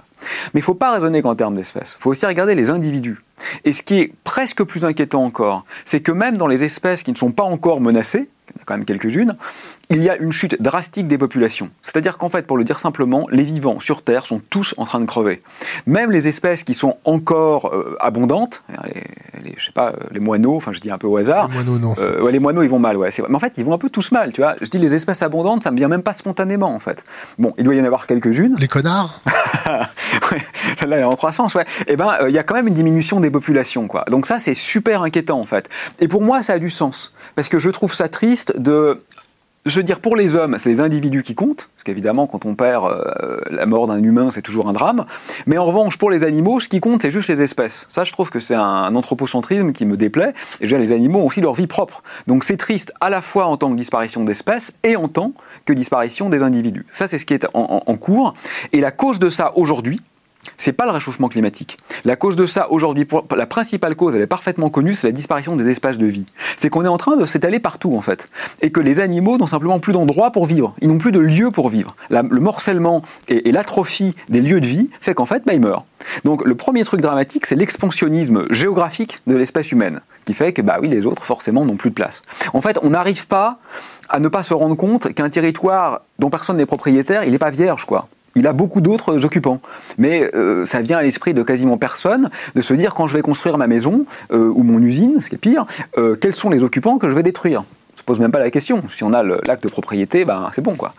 Mais 0.55 0.61
il 0.61 0.62
ne 0.62 0.64
faut 0.64 0.75
pas 0.75 0.93
raisonner 0.93 1.22
qu'en 1.22 1.34
termes 1.34 1.55
d'espèces. 1.55 1.96
Il 1.99 2.02
faut 2.02 2.11
aussi 2.11 2.26
regarder 2.26 2.55
les 2.55 2.70
individus. 2.70 3.22
Et 3.64 3.72
ce 3.72 3.82
qui 3.82 4.00
est 4.00 4.12
presque 4.25 4.62
plus 4.64 4.84
inquiétant 4.84 5.25
encore, 5.25 5.64
c'est 5.84 6.00
que 6.00 6.12
même 6.12 6.37
dans 6.37 6.46
les 6.46 6.64
espèces 6.64 7.02
qui 7.02 7.12
ne 7.12 7.17
sont 7.17 7.32
pas 7.32 7.44
encore 7.44 7.81
menacées, 7.81 8.28
il 8.50 8.56
y 8.56 8.58
en 8.58 8.62
a 8.62 8.64
quand 8.67 8.75
même 8.75 8.84
quelques-unes, 8.84 9.37
il 9.90 10.02
y 10.02 10.11
a 10.11 10.17
une 10.17 10.32
chute 10.32 10.61
drastique 10.61 11.06
des 11.06 11.19
populations. 11.19 11.70
C'est-à-dire 11.82 12.19
qu'en 12.19 12.28
fait, 12.28 12.46
pour 12.46 12.56
le 12.56 12.64
dire 12.64 12.81
simplement, 12.81 13.26
les 13.31 13.44
vivants 13.44 13.78
sur 13.78 14.02
Terre 14.02 14.22
sont 14.22 14.40
tous 14.50 14.75
en 14.76 14.84
train 14.84 15.00
de 15.00 15.05
crever. 15.05 15.43
Même 15.87 16.11
les 16.11 16.26
espèces 16.26 16.64
qui 16.64 16.75
sont 16.75 16.96
encore 17.05 17.73
euh, 17.73 17.96
abondantes, 18.00 18.62
les, 19.44 19.54
je 19.56 19.66
sais 19.66 19.73
pas, 19.73 19.90
euh, 19.90 19.97
les 20.11 20.21
moineaux, 20.21 20.56
enfin 20.56 20.73
je 20.73 20.80
dis 20.80 20.90
un 20.90 20.99
peu 20.99 21.06
au 21.06 21.16
hasard. 21.16 21.49
Les 21.49 21.54
moineaux, 21.54 21.78
non. 21.78 21.95
Euh, 21.99 22.21
ouais, 22.23 22.33
les 22.33 22.40
moineaux, 22.40 22.62
ils 22.62 22.68
vont 22.68 22.78
mal, 22.78 22.97
ouais. 22.97 23.11
Mais 23.28 23.35
en 23.35 23.38
fait, 23.38 23.52
ils 23.56 23.64
vont 23.64 23.73
un 23.73 23.78
peu 23.78 23.90
tous 23.90 24.11
mal, 24.11 24.33
tu 24.33 24.40
vois. 24.40 24.56
Je 24.61 24.68
dis 24.68 24.78
les 24.78 24.95
espèces 24.95 25.23
abondantes, 25.23 25.62
ça 25.62 25.71
me 25.71 25.76
vient 25.76 25.88
même 25.88 26.02
pas 26.02 26.12
spontanément, 26.12 26.75
en 26.75 26.80
fait. 26.80 27.04
Bon, 27.38 27.54
il 27.56 27.64
doit 27.64 27.75
y 27.75 27.80
en 27.80 27.85
avoir 27.85 28.06
quelques-unes. 28.06 28.56
Les 28.59 28.68
connards 28.68 29.21
là, 30.87 30.97
elle 30.97 31.02
est 31.02 31.05
en 31.05 31.17
croissance, 31.17 31.55
ouais. 31.55 31.64
Eh 31.87 31.97
ben, 31.97 32.17
il 32.29 32.35
y 32.35 32.38
a 32.38 32.43
quand 32.43 32.55
même 32.55 32.69
une 32.69 32.75
diminution 32.75 33.21
des 33.21 33.31
populations, 33.31 33.87
quoi. 33.87 34.05
Donc 34.11 34.26
ça, 34.26 34.38
c'est 34.38 34.55
super 34.55 35.02
inquiétant, 35.02 35.40
en 35.40 35.47
fait. 35.47 35.69
Et 36.00 36.09
pour 36.09 36.23
moi, 36.23 36.43
ça 36.43 36.55
a 36.55 36.59
du 36.59 36.71
sens. 36.71 37.12
Parce 37.35 37.49
que 37.49 37.59
je 37.59 37.71
trouve 37.71 37.95
ça 37.95 38.09
triste 38.09 38.59
de 38.59 39.02
je 39.67 39.76
veux 39.76 39.83
dire, 39.83 40.00
pour 40.00 40.17
les 40.17 40.37
hommes, 40.37 40.57
c'est 40.59 40.71
les 40.71 40.81
individus 40.81 41.23
qui 41.23 41.35
comptent, 41.35 41.69
parce 41.75 41.85
qu'évidemment, 41.85 42.26
quand 42.26 42.47
on 42.47 42.55
perd 42.55 42.87
euh, 42.87 43.40
la 43.50 43.67
mort 43.67 43.87
d'un 43.87 44.02
humain, 44.02 44.31
c'est 44.31 44.40
toujours 44.40 44.69
un 44.69 44.73
drame. 44.73 45.05
Mais 45.47 45.59
en 45.59 45.64
revanche, 45.64 45.99
pour 45.99 46.11
les 46.11 46.25
animaux, 46.25 46.61
ce 46.61 46.69
qui 46.69 46.81
compte, 46.81 47.02
c'est 47.02 47.11
juste 47.11 47.29
les 47.29 47.43
espèces. 47.43 47.87
Ça, 47.90 48.05
je 48.05 48.12
trouve 48.12 48.31
que 48.31 48.40
c'est 48.40 48.55
un 48.55 48.95
anthropocentrisme 48.97 49.73
qui 49.73 49.85
me 49.85 49.99
déplaît. 49.99 50.33
Et 50.61 50.67
je 50.67 50.75
veux 50.75 50.79
dire, 50.79 50.79
les 50.79 50.93
animaux 50.93 51.21
ont 51.21 51.26
aussi 51.26 51.43
leur 51.43 51.52
vie 51.52 51.67
propre. 51.67 52.02
Donc 52.26 52.45
c'est 52.45 52.57
triste 52.57 52.93
à 53.00 53.11
la 53.11 53.21
fois 53.21 53.47
en 53.47 53.59
tant 53.59 53.71
que 53.71 53.76
disparition 53.76 54.25
d'espèces 54.25 54.73
et 54.83 54.97
en 54.97 55.09
tant 55.09 55.33
que 55.67 55.75
disparition 55.75 56.31
des 56.31 56.43
individus. 56.43 56.87
Ça, 56.93 57.07
c'est 57.07 57.19
ce 57.19 57.26
qui 57.26 57.35
est 57.35 57.47
en 57.52 57.97
cours. 57.97 58.35
Et 58.73 58.81
la 58.81 58.90
cause 58.90 59.19
de 59.19 59.29
ça 59.29 59.52
aujourd'hui, 59.57 60.00
c'est 60.56 60.73
pas 60.73 60.85
le 60.85 60.92
réchauffement 60.92 61.28
climatique. 61.28 61.78
La 62.04 62.16
cause 62.16 62.37
de 62.37 62.47
ça 62.47 62.70
aujourd'hui, 62.70 63.06
la 63.37 63.47
principale 63.47 63.97
cause, 63.97 64.14
elle 64.14 64.23
est 64.23 64.26
parfaitement 64.26 64.70
connue, 64.70 64.94
c'est 64.94 65.09
la 65.09 65.12
disparition 65.12 65.56
des 65.56 65.68
espaces 65.68 65.99
de 65.99 66.06
vie. 66.06 66.26
C'est 66.56 66.68
qu'on 66.68 66.85
est 66.85 66.88
en 66.88 66.99
train 66.99 67.16
de 67.16 67.25
s'étaler 67.25 67.61
partout 67.61 67.97
en 67.97 68.02
fait, 68.02 68.28
et 68.62 68.70
que 68.70 68.80
les 68.80 69.00
animaux 69.00 69.38
n'ont 69.38 69.47
simplement 69.47 69.80
plus 69.80 69.92
d'endroit 69.92 70.30
pour 70.32 70.47
vivre. 70.47 70.75
Ils 70.80 70.88
n'ont 70.88 70.99
plus 70.99 71.12
de 71.12 71.18
lieu 71.18 71.50
pour 71.50 71.68
vivre. 71.68 71.97
le 72.11 72.40
morcellement 72.40 73.02
et, 73.28 73.52
l'atrophie 73.52 74.14
des 74.28 74.40
lieux 74.40 74.61
de 74.61 74.66
vie 74.66 74.90
fait 75.00 75.14
qu'en 75.14 75.26
fait, 75.26 75.42
bah, 75.44 75.54
ils 75.54 75.61
meurent. 75.61 75.85
Donc 76.25 76.44
le 76.44 76.54
premier 76.54 76.85
truc 76.85 77.00
dramatique, 77.00 77.47
c'est 77.47 77.56
l'expansionnisme 77.56 78.47
géographique 78.50 79.20
de 79.26 79.35
l'espèce 79.35 79.73
humaine, 79.73 80.00
qui 80.25 80.35
fait 80.35 80.52
que 80.52 80.62
bah 80.62 80.78
oui, 80.80 80.88
les 80.88 81.06
autres 81.06 81.25
forcément 81.25 81.64
n'ont 81.64 81.76
plus 81.76 81.90
de 81.90 81.94
place. 81.94 82.23
En 82.54 82.61
fait, 82.61 82.78
on 82.82 82.90
n'arrive 82.90 83.26
pas 83.26 83.59
à 84.09 84.18
ne 84.18 84.28
pas 84.28 84.42
se 84.42 84.54
rendre 84.54 84.76
compte 84.76 85.12
qu'un 85.12 85.28
territoire 85.28 86.02
dont 86.18 86.30
personne 86.30 86.56
n'est 86.56 86.66
propriétaire, 86.66 87.25
il 87.25 87.32
n'est 87.32 87.38
pas 87.38 87.50
vierge 87.50 87.85
quoi 87.85 88.09
il 88.37 88.46
a 88.46 88.52
beaucoup 88.52 88.80
d'autres 88.80 89.25
occupants. 89.25 89.60
Mais 89.99 90.30
euh, 90.34 90.64
ça 90.66 90.82
vient 90.82 90.99
à 90.99 91.02
l'esprit 91.02 91.34
de 91.34 91.42
quasiment 91.42 91.78
personne 91.78 92.30
de 92.54 92.60
se 92.60 92.75
dire 92.75 92.94
quand 92.94 93.06
je 93.06 93.16
vais 93.16 93.22
construire 93.22 93.58
ma 93.58 93.66
maison 93.66 94.04
euh, 94.32 94.52
ou 94.54 94.62
mon 94.62 94.80
usine, 94.80 95.20
ce 95.20 95.28
qui 95.28 95.34
est 95.34 95.38
pire, 95.38 95.66
euh, 95.99 96.16
quels 96.16 96.34
sont 96.34 96.50
les 96.50 96.62
occupants 96.62 96.99
que 96.99 97.08
je 97.08 97.14
vais 97.14 97.22
détruire? 97.22 97.64
Pose 98.11 98.19
même 98.19 98.33
pas 98.33 98.40
la 98.40 98.50
question. 98.50 98.83
Si 98.90 99.05
on 99.05 99.12
a 99.12 99.23
l'acte 99.23 99.62
de 99.62 99.69
propriété, 99.69 100.25
ben, 100.25 100.49
c'est 100.52 100.62
bon. 100.62 100.75
quoi. 100.75 100.93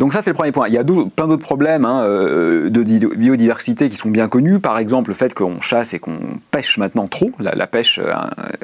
Donc 0.00 0.12
ça, 0.12 0.20
c'est 0.20 0.30
le 0.30 0.34
premier 0.34 0.50
point. 0.50 0.66
Il 0.66 0.74
y 0.74 0.78
a 0.78 0.82
plein 0.82 1.28
d'autres 1.28 1.44
problèmes 1.44 1.84
hein, 1.84 2.02
euh, 2.02 2.68
de 2.70 2.82
biodiversité 2.82 3.88
qui 3.88 3.96
sont 3.96 4.08
bien 4.08 4.26
connus. 4.26 4.58
Par 4.58 4.76
exemple, 4.78 5.10
le 5.10 5.14
fait 5.14 5.32
qu'on 5.32 5.60
chasse 5.60 5.94
et 5.94 6.00
qu'on 6.00 6.18
pêche 6.50 6.76
maintenant 6.76 7.06
trop. 7.06 7.30
La, 7.38 7.68
pêche 7.68 8.00
euh, 8.00 8.12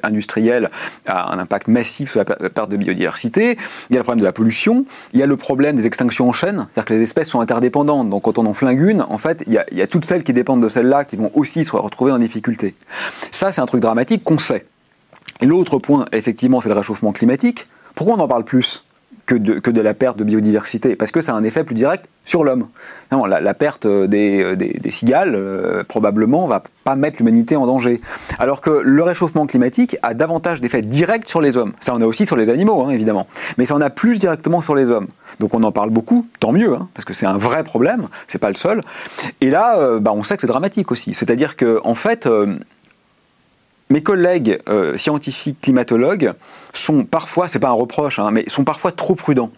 industrielle 0.03 0.69
a 1.07 1.33
un 1.33 1.39
impact 1.39 1.69
massif 1.69 2.11
sur 2.11 2.19
la 2.19 2.25
perte 2.25 2.71
de 2.71 2.77
biodiversité. 2.77 3.57
Il 3.89 3.95
y 3.95 3.97
a 3.97 4.01
le 4.01 4.03
problème 4.03 4.21
de 4.21 4.25
la 4.25 4.33
pollution. 4.33 4.85
Il 5.13 5.21
y 5.21 5.23
a 5.23 5.27
le 5.27 5.37
problème 5.37 5.77
des 5.77 5.87
extinctions 5.87 6.29
en 6.29 6.33
chaîne. 6.33 6.67
C'est-à-dire 6.73 6.87
que 6.87 6.95
les 6.95 7.03
espèces 7.03 7.29
sont 7.29 7.41
interdépendantes. 7.41 8.11
Donc 8.11 8.25
quand 8.25 8.37
on 8.39 8.47
en 8.47 8.53
flingue 8.53 8.81
une, 8.81 9.03
en 9.03 9.19
fait, 9.19 9.45
il 9.47 9.53
y 9.53 9.59
a, 9.59 9.67
il 9.71 9.79
y 9.79 9.83
a 9.83 9.87
toutes 9.87 10.07
celles 10.07 10.25
qui 10.25 10.33
dépendent 10.33 10.63
de 10.63 10.69
celles-là 10.69 11.05
qui 11.05 11.15
vont 11.15 11.31
aussi 11.35 11.65
se 11.65 11.77
retrouver 11.77 12.11
en 12.11 12.19
difficulté. 12.19 12.75
Ça, 13.31 13.53
c'est 13.53 13.61
un 13.61 13.67
truc 13.67 13.81
dramatique 13.81 14.25
qu'on 14.25 14.39
sait. 14.39 14.67
L'autre 15.43 15.79
point, 15.79 16.07
effectivement, 16.13 16.61
c'est 16.61 16.69
le 16.69 16.75
réchauffement 16.75 17.13
climatique. 17.13 17.67
Pourquoi 17.97 18.15
on 18.15 18.21
en 18.21 18.29
parle 18.29 18.45
plus 18.45 18.85
que 19.27 19.35
de, 19.35 19.81
la 19.81 19.93
perte 19.93 20.17
de 20.17 20.25
biodiversité, 20.25 20.95
parce 20.95 21.11
que 21.11 21.21
ça 21.21 21.33
a 21.33 21.35
un 21.35 21.43
effet 21.43 21.65
plus 21.65 21.75
direct 21.75 22.09
sur 22.25 22.45
l'homme. 22.45 22.69
La, 23.11 23.41
la, 23.41 23.55
perte 23.55 23.87
des, 23.87 24.57
des, 24.57 24.91
cigales, 24.91 25.35
euh, 25.35 25.83
probablement, 25.83 26.47
va 26.47 26.63
pas 26.85 26.95
mettre 26.95 27.19
l'humanité 27.19 27.57
en 27.57 27.67
danger. 27.67 28.01
Alors 28.39 28.61
que 28.61 28.71
le 28.71 29.03
réchauffement 29.03 29.47
climatique 29.47 29.97
a 30.03 30.15
davantage 30.15 30.61
d'effets 30.61 30.83
directs 30.83 31.29
sur 31.29 31.41
les 31.41 31.57
hommes. 31.57 31.73
Ça 31.81 31.93
en 31.93 32.01
a 32.01 32.07
aussi 32.07 32.25
sur 32.25 32.37
les 32.37 32.49
animaux, 32.51 32.85
hein, 32.85 32.91
évidemment. 32.91 33.27
Mais 33.59 33.67
ça 33.67 33.75
en 33.75 33.81
a 33.81 33.91
plus 33.91 34.19
directement 34.19 34.61
sur 34.61 34.77
les 34.77 34.91
hommes. 34.91 35.09
Donc 35.41 35.55
on 35.55 35.63
en 35.65 35.73
parle 35.73 35.91
beaucoup, 35.91 36.27
tant 36.39 36.53
mieux, 36.53 36.75
hein, 36.75 36.89
parce 36.95 37.05
que 37.05 37.15
c'est 37.15 37.27
un 37.27 37.37
vrai 37.37 37.65
problème, 37.65 38.07
c'est 38.29 38.39
pas 38.39 38.49
le 38.49 38.55
seul. 38.55 38.81
Et 39.41 39.51
là, 39.51 39.79
euh, 39.79 39.99
bah, 39.99 40.13
on 40.15 40.23
sait 40.23 40.37
que 40.37 40.43
c'est 40.43 40.47
dramatique 40.47 40.93
aussi. 40.93 41.15
C'est-à-dire 41.15 41.57
que, 41.57 41.81
en 41.83 41.95
fait, 41.95 42.27
euh, 42.27 42.57
mes 43.91 44.03
collègues 44.03 44.59
euh, 44.69 44.97
scientifiques 44.97 45.61
climatologues 45.61 46.33
sont 46.73 47.05
parfois, 47.05 47.49
c'est 47.49 47.59
pas 47.59 47.69
un 47.69 47.73
reproche, 47.73 48.19
hein, 48.19 48.31
mais 48.33 48.45
sont 48.49 48.65
parfois 48.65 48.93
trop 48.93 49.15
prudents. 49.15 49.51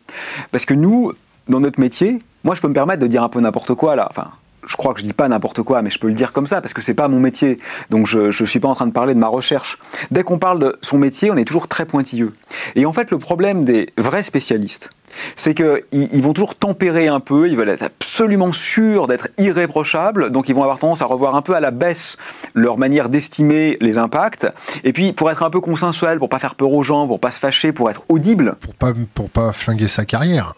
Parce 0.52 0.64
que 0.64 0.75
nous, 0.75 1.12
dans 1.49 1.61
notre 1.61 1.80
métier, 1.80 2.18
moi 2.44 2.54
je 2.54 2.61
peux 2.61 2.68
me 2.68 2.75
permettre 2.75 3.00
de 3.00 3.06
dire 3.06 3.23
un 3.23 3.28
peu 3.28 3.40
n'importe 3.40 3.75
quoi 3.75 3.97
là. 3.97 4.06
Enfin, 4.11 4.28
je 4.66 4.76
crois 4.76 4.92
que 4.92 5.00
je 5.00 5.04
dis 5.04 5.14
pas 5.14 5.28
n'importe 5.28 5.62
quoi, 5.62 5.82
mais 5.82 5.90
je 5.90 5.99
peux 5.99 6.08
le 6.08 6.14
dire 6.14 6.32
comme 6.32 6.47
ça 6.47 6.61
parce 6.61 6.75
que 6.75 6.82
c'est 6.82 6.94
pas 6.94 7.08
mon 7.08 7.20
métier. 7.20 7.58
Donc 7.90 8.06
je 8.06 8.26
ne 8.26 8.47
suis 8.47 8.61
pas 8.61 8.68
en 8.68 8.75
train 8.75 8.87
de 8.87 8.92
parler 8.92 9.14
de 9.14 9.18
ma 9.18 9.28
recherche. 9.28 9.78
Dès 10.11 10.23
qu'on 10.23 10.38
parle 10.38 10.58
de 10.58 10.78
son 10.82 10.99
métier, 10.99 11.30
on 11.30 11.37
est 11.37 11.44
toujours 11.44 11.68
très 11.68 11.87
pointilleux. 11.87 12.35
Et 12.75 12.85
en 12.85 12.92
fait, 12.92 13.11
le 13.11 13.18
problème 13.18 13.64
des 13.64 13.88
vrais 13.97 14.23
spécialistes, 14.23 14.90
c'est 15.37 15.54
qu'ils 15.54 16.22
vont 16.22 16.32
toujours 16.32 16.54
tempérer 16.54 17.08
un 17.08 17.20
peu, 17.20 17.48
ils 17.48 17.56
veulent 17.56 17.68
être 17.68 17.82
absolument 17.82 18.52
sûrs 18.52 19.06
d'être 19.06 19.28
irréprochables, 19.38 20.30
donc 20.30 20.48
ils 20.48 20.54
vont 20.54 20.62
avoir 20.62 20.78
tendance 20.78 21.02
à 21.02 21.06
revoir 21.06 21.34
un 21.34 21.42
peu 21.42 21.54
à 21.54 21.60
la 21.60 21.70
baisse 21.70 22.16
leur 22.54 22.78
manière 22.78 23.08
d'estimer 23.08 23.76
les 23.80 23.98
impacts, 23.98 24.46
et 24.84 24.92
puis 24.92 25.12
pour 25.12 25.30
être 25.30 25.42
un 25.42 25.50
peu 25.50 25.60
consensuel, 25.60 26.18
pour 26.18 26.28
pas 26.28 26.38
faire 26.38 26.54
peur 26.54 26.72
aux 26.72 26.82
gens, 26.82 27.06
pour 27.06 27.20
pas 27.20 27.30
se 27.30 27.40
fâcher, 27.40 27.72
pour 27.72 27.90
être 27.90 28.02
audible. 28.08 28.56
Pour 28.60 28.75
pas, 28.75 28.92
pour 29.14 29.30
pas 29.30 29.52
flinguer 29.52 29.88
sa 29.88 30.04
carrière. 30.04 30.54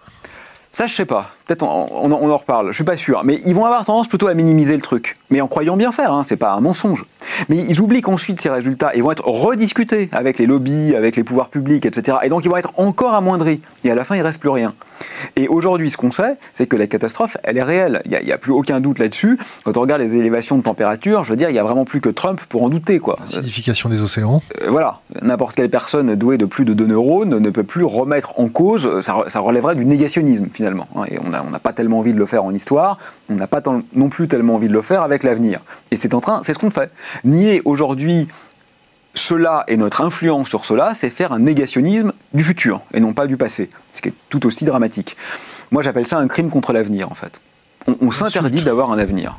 Ça, 0.72 0.86
je 0.86 0.94
sais 0.94 1.04
pas. 1.04 1.30
Peut-être 1.46 1.64
on, 1.64 2.12
en 2.12 2.36
reparle. 2.36 2.68
Je 2.68 2.74
suis 2.74 2.84
pas 2.84 2.96
sûr. 2.96 3.22
Mais 3.24 3.40
ils 3.44 3.54
vont 3.54 3.64
avoir 3.64 3.84
tendance 3.84 4.06
plutôt 4.06 4.28
à 4.28 4.34
minimiser 4.34 4.76
le 4.76 4.82
truc. 4.82 5.16
Mais 5.30 5.40
en 5.40 5.48
croyant 5.48 5.76
bien 5.76 5.90
faire, 5.90 6.12
hein, 6.12 6.22
c'est 6.22 6.36
pas 6.36 6.52
un 6.52 6.60
mensonge. 6.60 7.04
Mais 7.48 7.58
ils 7.58 7.80
oublient 7.80 8.02
qu'ensuite 8.02 8.40
ces 8.40 8.50
résultats, 8.50 8.92
ils 8.94 9.02
vont 9.02 9.10
être 9.10 9.26
rediscutés 9.26 10.08
avec 10.12 10.38
les 10.38 10.46
lobbies, 10.46 10.94
avec 10.94 11.16
les 11.16 11.24
pouvoirs 11.24 11.48
publics, 11.48 11.86
etc. 11.86 12.18
Et 12.22 12.28
donc 12.28 12.44
ils 12.44 12.48
vont 12.48 12.56
être 12.56 12.72
encore 12.76 13.14
amoindris. 13.14 13.60
Et 13.82 13.90
à 13.90 13.96
la 13.96 14.04
fin, 14.04 14.14
il 14.14 14.22
reste 14.22 14.38
plus 14.38 14.48
rien. 14.48 14.74
Et 15.34 15.48
aujourd'hui, 15.48 15.90
ce 15.90 15.96
qu'on 15.96 16.12
sait, 16.12 16.36
c'est 16.54 16.68
que 16.68 16.76
la 16.76 16.86
catastrophe, 16.86 17.36
elle 17.42 17.58
est 17.58 17.62
réelle. 17.64 18.00
Il 18.04 18.16
n'y 18.24 18.32
a, 18.32 18.38
plus 18.38 18.52
aucun 18.52 18.78
doute 18.80 19.00
là-dessus. 19.00 19.38
Quand 19.64 19.76
on 19.76 19.80
regarde 19.80 20.00
les 20.00 20.16
élévations 20.16 20.56
de 20.56 20.62
température, 20.62 21.24
je 21.24 21.30
veux 21.30 21.36
dire, 21.36 21.50
il 21.50 21.56
y 21.56 21.58
a 21.58 21.64
vraiment 21.64 21.84
plus 21.84 22.00
que 22.00 22.10
Trump 22.10 22.40
pour 22.48 22.62
en 22.62 22.68
douter, 22.68 23.00
quoi. 23.00 23.16
Acidification 23.22 23.88
des 23.88 24.02
océans. 24.02 24.40
Euh, 24.62 24.70
voilà. 24.70 25.00
N'importe 25.20 25.56
quelle 25.56 25.70
personne 25.70 26.14
douée 26.14 26.38
de 26.38 26.46
plus 26.46 26.64
de 26.64 26.74
deux 26.74 26.86
neurones 26.86 27.38
ne 27.38 27.50
peut 27.50 27.64
plus 27.64 27.84
remettre 27.84 28.38
en 28.38 28.48
cause. 28.48 29.00
Ça, 29.00 29.24
ça 29.26 29.40
relèverait 29.40 29.74
du 29.74 29.84
négationnisme 29.84 30.46
finalement. 30.52 30.69
Et 31.08 31.18
on 31.18 31.28
n'a 31.28 31.58
pas 31.58 31.72
tellement 31.72 31.98
envie 31.98 32.12
de 32.12 32.18
le 32.18 32.26
faire 32.26 32.44
en 32.44 32.54
histoire, 32.54 32.98
on 33.28 33.34
n'a 33.34 33.46
pas 33.46 33.62
non 33.94 34.08
plus 34.08 34.28
tellement 34.28 34.54
envie 34.54 34.68
de 34.68 34.72
le 34.72 34.82
faire 34.82 35.02
avec 35.02 35.22
l'avenir. 35.22 35.60
Et 35.90 35.96
c'est 35.96 36.14
en 36.14 36.20
train, 36.20 36.42
c'est 36.42 36.54
ce 36.54 36.58
qu'on 36.58 36.70
fait. 36.70 36.90
Nier 37.24 37.62
aujourd'hui 37.64 38.28
cela 39.14 39.64
et 39.68 39.76
notre 39.76 40.02
influence 40.02 40.48
sur 40.48 40.64
cela, 40.64 40.94
c'est 40.94 41.10
faire 41.10 41.32
un 41.32 41.40
négationnisme 41.40 42.12
du 42.32 42.44
futur 42.44 42.82
et 42.94 43.00
non 43.00 43.12
pas 43.12 43.26
du 43.26 43.36
passé, 43.36 43.68
ce 43.92 44.00
qui 44.00 44.08
est 44.08 44.14
tout 44.28 44.46
aussi 44.46 44.64
dramatique. 44.64 45.16
Moi, 45.70 45.82
j'appelle 45.82 46.06
ça 46.06 46.18
un 46.18 46.28
crime 46.28 46.50
contre 46.50 46.72
l'avenir, 46.72 47.10
en 47.10 47.14
fait. 47.14 47.40
On, 48.02 48.10
s'interdit 48.10 48.62
d'avoir 48.62 48.92
un 48.92 48.98
avenir. 48.98 49.38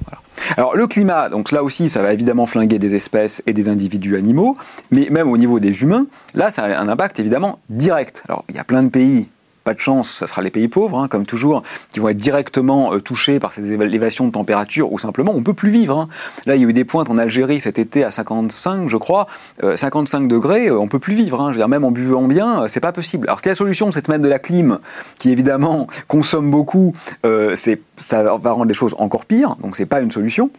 Alors 0.58 0.76
le 0.76 0.88
climat, 0.88 1.30
donc 1.30 1.52
là 1.52 1.62
aussi, 1.62 1.90
ça 1.90 2.02
va 2.02 2.12
évidemment 2.12 2.48
flinguer 2.48 2.80
des 2.80 2.96
espèces 2.96 3.44
et 3.46 3.54
des 3.54 3.70
individus 3.70 4.18
animaux, 4.18 4.58
mais 4.90 5.10
même 5.12 5.30
au 5.30 5.38
niveau 5.38 5.60
des 5.60 5.84
humains, 5.84 6.08
là, 6.34 6.50
ça 6.50 6.64
a 6.64 6.80
un 6.80 6.90
impact 6.90 7.20
évidemment 7.20 7.60
direct. 7.70 8.24
Alors 8.28 8.44
il 8.50 8.56
y 8.56 8.58
a 8.60 8.64
plein 8.64 8.82
de 8.82 8.90
pays 8.90 9.30
pas 9.64 9.74
de 9.74 9.80
chance, 9.80 10.12
ça 10.12 10.28
sera 10.28 10.42
les 10.42 10.50
pays 10.50 10.68
pauvres, 10.68 11.00
hein, 11.00 11.08
comme 11.08 11.26
toujours, 11.26 11.64
qui 11.92 12.00
vont 12.00 12.10
être 12.10 12.18
directement 12.18 12.94
euh, 12.94 13.00
touchés 13.00 13.40
par 13.40 13.54
ces 13.54 13.72
élévations 13.72 14.26
de 14.26 14.32
température, 14.32 14.92
ou 14.92 15.00
simplement 15.00 15.34
on 15.36 15.44
peut 15.44 15.54
plus 15.54 15.70
vivre. 15.70 15.98
Hein. 15.98 16.08
Là, 16.46 16.56
il 16.56 16.62
y 16.62 16.66
a 16.66 16.68
eu 16.68 16.74
des 16.74 16.86
pointes 16.86 17.10
en 17.10 17.18
Algérie 17.18 17.62
cet 17.62 17.80
été 17.80 18.04
à 18.04 18.12
55, 18.12 18.88
je 18.88 18.98
crois, 18.98 19.28
55 19.76 20.24
euh, 20.24 20.28
degrés, 20.28 20.68
euh, 20.68 20.80
on 20.80 20.88
peut 20.88 21.00
plus 21.00 21.16
vivre. 21.16 21.42
Hein. 21.42 21.48
Je 21.48 21.54
veux 21.54 21.60
dire, 21.60 21.68
même 21.68 21.84
en 21.84 21.92
buvant 21.92 22.28
bien, 22.28 22.68
c'est 22.68 22.80
pas 22.80 22.92
possible. 22.92 23.28
Alors, 23.28 23.42
la 23.46 23.56
solution, 23.56 23.92
c'est 23.92 24.06
de 24.06 24.12
mettre 24.12 24.24
de 24.24 24.30
la 24.30 24.40
clim, 24.40 24.80
qui 25.20 25.32
évidemment 25.32 25.88
consomme 26.08 26.50
beaucoup, 26.50 26.94
ça 27.24 28.24
va 28.24 28.52
rendre 28.52 28.66
les 28.66 28.74
choses 28.74 28.96
encore 28.98 29.26
pires, 29.26 29.56
donc 29.58 29.76
c'est 29.76 29.86
pas 29.86 30.02
une 30.02 30.12
solution. 30.12 30.50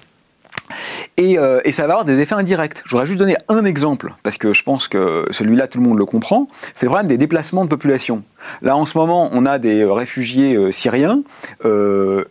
Euh, 1.20 1.60
et, 1.64 1.72
ça 1.72 1.86
va 1.86 1.94
avoir 1.94 2.04
des 2.04 2.20
effets 2.20 2.34
indirects. 2.34 2.82
Je 2.84 2.90
voudrais 2.90 3.06
juste 3.06 3.18
donner 3.18 3.36
un 3.48 3.64
exemple, 3.64 4.12
parce 4.22 4.38
que 4.38 4.52
je 4.52 4.62
pense 4.62 4.88
que 4.88 5.24
celui-là, 5.30 5.66
tout 5.66 5.78
le 5.80 5.88
monde 5.88 5.98
le 5.98 6.04
comprend. 6.04 6.48
C'est 6.74 6.86
le 6.86 6.90
problème 6.90 7.08
des 7.08 7.18
déplacements 7.18 7.64
de 7.64 7.70
population. 7.70 8.22
Là, 8.60 8.76
en 8.76 8.84
ce 8.84 8.96
moment, 8.98 9.30
on 9.32 9.46
a 9.46 9.58
des 9.58 9.84
réfugiés 9.84 10.56
euh, 10.56 10.72
syriens. 10.72 11.22
Euh, 11.64 12.24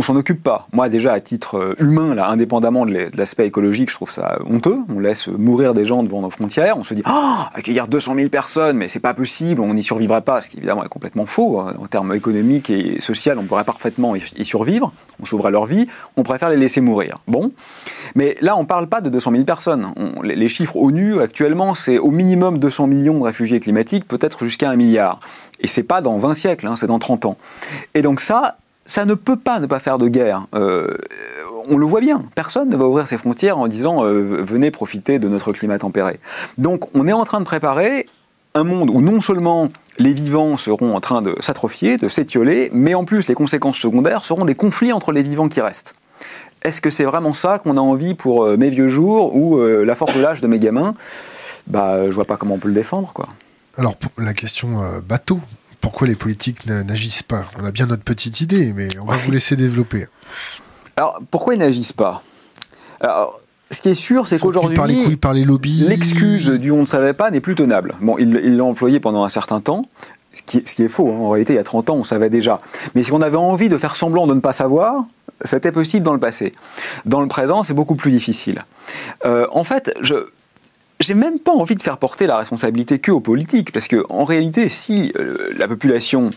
on 0.00 0.02
s'en 0.02 0.16
occupe 0.16 0.42
pas. 0.42 0.66
Moi, 0.72 0.88
déjà, 0.88 1.12
à 1.12 1.20
titre 1.20 1.58
euh, 1.58 1.74
humain, 1.78 2.14
là, 2.14 2.30
indépendamment 2.30 2.86
de 2.86 3.10
l'aspect 3.14 3.46
écologique, 3.46 3.90
je 3.90 3.96
trouve 3.96 4.10
ça 4.10 4.38
honteux. 4.46 4.78
On 4.88 4.98
laisse 4.98 5.28
mourir 5.28 5.74
des 5.74 5.84
gens 5.84 6.02
devant 6.02 6.22
nos 6.22 6.30
frontières. 6.30 6.78
On 6.78 6.82
se 6.82 6.94
dit, 6.94 7.02
ah, 7.04 7.50
accueillir 7.54 7.86
200 7.86 8.14
000 8.14 8.28
personnes, 8.30 8.78
mais 8.78 8.88
c'est 8.88 8.98
pas 8.98 9.12
possible, 9.12 9.60
on 9.60 9.74
n'y 9.74 9.82
survivrait 9.82 10.22
pas, 10.22 10.40
ce 10.40 10.48
qui 10.48 10.56
évidemment 10.56 10.84
est 10.84 10.88
complètement 10.88 11.26
faux. 11.26 11.60
Hein. 11.60 11.74
En 11.78 11.86
termes 11.86 12.14
économiques 12.14 12.70
et 12.70 12.98
sociaux, 13.02 13.34
on 13.36 13.42
pourrait 13.42 13.64
parfaitement 13.64 14.16
y 14.16 14.44
survivre. 14.46 14.90
On 15.20 15.26
sauverait 15.26 15.50
leur 15.50 15.66
vie. 15.66 15.86
On 16.16 16.22
préfère 16.22 16.48
les 16.48 16.56
laisser 16.56 16.80
mourir. 16.80 17.18
Bon. 17.28 17.52
Mais 18.14 18.38
là, 18.40 18.56
on 18.56 18.64
parle 18.64 18.88
pas 18.88 19.02
de 19.02 19.10
200 19.10 19.32
000 19.32 19.44
personnes. 19.44 19.92
les, 20.24 20.48
chiffres 20.48 20.76
ONU, 20.76 21.20
actuellement, 21.20 21.74
c'est 21.74 21.98
au 21.98 22.10
minimum 22.10 22.58
200 22.58 22.86
millions 22.86 23.18
de 23.18 23.24
réfugiés 23.24 23.60
climatiques, 23.60 24.08
peut-être 24.08 24.46
jusqu'à 24.46 24.70
un 24.70 24.76
milliard. 24.76 25.20
Et 25.60 25.66
c'est 25.66 25.82
pas 25.82 26.00
dans 26.00 26.16
20 26.16 26.32
siècles, 26.32 26.68
hein, 26.68 26.76
c'est 26.76 26.86
dans 26.86 26.98
30 26.98 27.26
ans. 27.26 27.36
Et 27.92 28.00
donc 28.00 28.22
ça, 28.22 28.56
ça 28.90 29.04
ne 29.04 29.14
peut 29.14 29.36
pas 29.36 29.60
ne 29.60 29.66
pas 29.66 29.78
faire 29.78 29.98
de 29.98 30.08
guerre. 30.08 30.48
Euh, 30.52 30.96
on 31.68 31.76
le 31.76 31.86
voit 31.86 32.00
bien, 32.00 32.22
personne 32.34 32.68
ne 32.68 32.76
va 32.76 32.86
ouvrir 32.86 33.06
ses 33.06 33.18
frontières 33.18 33.56
en 33.56 33.68
disant 33.68 34.04
euh, 34.04 34.42
venez 34.42 34.72
profiter 34.72 35.20
de 35.20 35.28
notre 35.28 35.52
climat 35.52 35.78
tempéré. 35.78 36.18
Donc 36.58 36.88
on 36.92 37.06
est 37.06 37.12
en 37.12 37.24
train 37.24 37.38
de 37.38 37.44
préparer 37.44 38.06
un 38.54 38.64
monde 38.64 38.90
où 38.90 39.00
non 39.00 39.20
seulement 39.20 39.68
les 39.98 40.12
vivants 40.12 40.56
seront 40.56 40.96
en 40.96 41.00
train 41.00 41.22
de 41.22 41.36
s'atrophier, 41.38 41.98
de 41.98 42.08
s'étioler, 42.08 42.68
mais 42.72 42.94
en 42.94 43.04
plus 43.04 43.28
les 43.28 43.34
conséquences 43.34 43.78
secondaires 43.78 44.24
seront 44.24 44.44
des 44.44 44.56
conflits 44.56 44.92
entre 44.92 45.12
les 45.12 45.22
vivants 45.22 45.48
qui 45.48 45.60
restent. 45.60 45.94
Est-ce 46.62 46.80
que 46.80 46.90
c'est 46.90 47.04
vraiment 47.04 47.32
ça 47.32 47.60
qu'on 47.60 47.76
a 47.76 47.80
envie 47.80 48.14
pour 48.14 48.44
euh, 48.44 48.56
mes 48.56 48.70
vieux 48.70 48.88
jours 48.88 49.36
ou 49.36 49.56
la 49.60 49.94
force 49.94 50.16
de 50.16 50.20
l'âge 50.20 50.40
de 50.40 50.48
mes 50.48 50.58
gamins? 50.58 50.96
Bah, 51.68 52.06
je 52.06 52.10
vois 52.10 52.24
pas 52.24 52.36
comment 52.36 52.56
on 52.56 52.58
peut 52.58 52.68
le 52.68 52.74
défendre, 52.74 53.12
quoi. 53.12 53.28
Alors, 53.78 53.94
la 54.18 54.34
question 54.34 54.68
bateau, 55.08 55.38
pourquoi 55.80 56.06
les 56.06 56.14
politiques 56.14 56.66
n'agissent 56.66 57.22
pas 57.22 57.46
On 57.58 57.64
a 57.64 57.70
bien 57.70 57.86
notre 57.86 58.02
petite 58.02 58.40
idée, 58.40 58.72
mais 58.74 58.88
on 58.98 59.04
va 59.04 59.16
vous 59.16 59.30
laisser 59.30 59.56
développer. 59.56 60.06
Alors, 60.96 61.20
pourquoi 61.30 61.54
ils 61.54 61.58
n'agissent 61.58 61.92
pas? 61.92 62.22
Alors, 63.00 63.40
ce 63.70 63.80
qui 63.80 63.88
est 63.88 63.94
sûr, 63.94 64.26
c'est 64.26 64.38
qu'aujourd'hui, 64.38 64.76
par 64.76 64.86
les 64.86 65.04
couilles, 65.04 65.16
par 65.16 65.32
les 65.32 65.44
lobbies, 65.44 65.84
l'excuse 65.88 66.48
du 66.48 66.70
on 66.70 66.80
ne 66.80 66.86
savait 66.86 67.14
pas 67.14 67.30
n'est 67.30 67.40
plus 67.40 67.54
tenable. 67.54 67.94
Bon, 68.00 68.18
il 68.18 68.56
l'a 68.56 68.64
employé 68.64 69.00
pendant 69.00 69.24
un 69.24 69.28
certain 69.28 69.60
temps, 69.60 69.86
ce 70.34 70.74
qui, 70.74 70.82
est 70.82 70.88
faux. 70.88 71.08
Hein. 71.08 71.18
En 71.18 71.30
réalité, 71.30 71.54
il 71.54 71.56
y 71.56 71.60
a 71.60 71.64
30 71.64 71.90
ans, 71.90 71.96
on 71.96 72.04
savait 72.04 72.30
déjà. 72.30 72.60
Mais 72.94 73.04
si 73.04 73.12
on 73.12 73.20
avait 73.20 73.36
envie 73.36 73.68
de 73.68 73.78
faire 73.78 73.96
semblant 73.96 74.26
de 74.26 74.34
ne 74.34 74.40
pas 74.40 74.52
savoir, 74.52 75.04
c'était 75.44 75.72
possible 75.72 76.04
dans 76.04 76.12
le 76.12 76.20
passé. 76.20 76.52
Dans 77.06 77.20
le 77.20 77.28
présent, 77.28 77.62
c'est 77.62 77.74
beaucoup 77.74 77.94
plus 77.94 78.10
difficile. 78.10 78.62
Euh, 79.24 79.46
en 79.52 79.64
fait, 79.64 79.94
je, 80.02 80.26
j'ai 81.00 81.14
même 81.14 81.38
pas 81.38 81.52
envie 81.52 81.74
de 81.74 81.82
faire 81.82 81.96
porter 81.96 82.26
la 82.26 82.36
responsabilité 82.36 82.98
que 82.98 83.10
aux 83.10 83.20
politiques, 83.20 83.72
parce 83.72 83.88
que 83.88 84.04
en 84.10 84.24
réalité, 84.24 84.68
si 84.68 85.12
euh, 85.18 85.52
la 85.58 85.66
population 85.66 86.30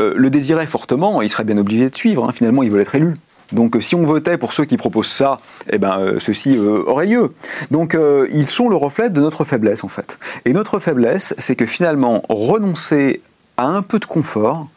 euh, 0.00 0.12
le 0.16 0.28
désirait 0.28 0.66
fortement, 0.66 1.22
il 1.22 1.30
serait 1.30 1.44
bien 1.44 1.56
obligé 1.56 1.88
de 1.88 1.94
suivre. 1.94 2.24
Hein. 2.24 2.32
Finalement, 2.34 2.62
ils 2.62 2.70
veulent 2.70 2.80
être 2.80 2.96
élus. 2.96 3.14
Donc 3.52 3.76
si 3.80 3.94
on 3.94 4.04
votait 4.04 4.36
pour 4.36 4.52
ceux 4.52 4.66
qui 4.66 4.76
proposent 4.76 5.08
ça, 5.08 5.38
eh 5.70 5.78
ben, 5.78 5.98
euh, 6.00 6.18
ceci 6.18 6.58
aurait 6.58 7.06
lieu. 7.06 7.30
Donc 7.70 7.96
ils 8.30 8.44
sont 8.44 8.68
le 8.68 8.76
reflet 8.76 9.08
de 9.08 9.20
notre 9.22 9.44
faiblesse 9.44 9.84
en 9.84 9.88
fait. 9.88 10.18
Et 10.44 10.52
notre 10.52 10.78
faiblesse, 10.80 11.34
c'est 11.38 11.56
que 11.56 11.64
finalement, 11.64 12.22
renoncer 12.28 13.22
à 13.56 13.64
un 13.64 13.80
peu 13.80 14.00
de 14.00 14.04
confort 14.04 14.68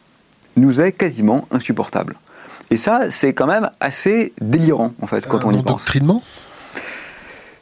nous 0.56 0.80
est 0.80 0.92
quasiment 0.92 1.46
insupportable. 1.50 2.16
Et 2.70 2.78
ça, 2.78 3.10
c'est 3.10 3.34
quand 3.34 3.46
même 3.46 3.70
assez 3.80 4.32
délirant 4.40 4.92
en 5.02 5.06
fait 5.06 5.26
quand 5.28 5.44
on 5.44 5.50
y 5.50 5.62
pense. 5.62 5.82
Doctrinement 5.82 6.22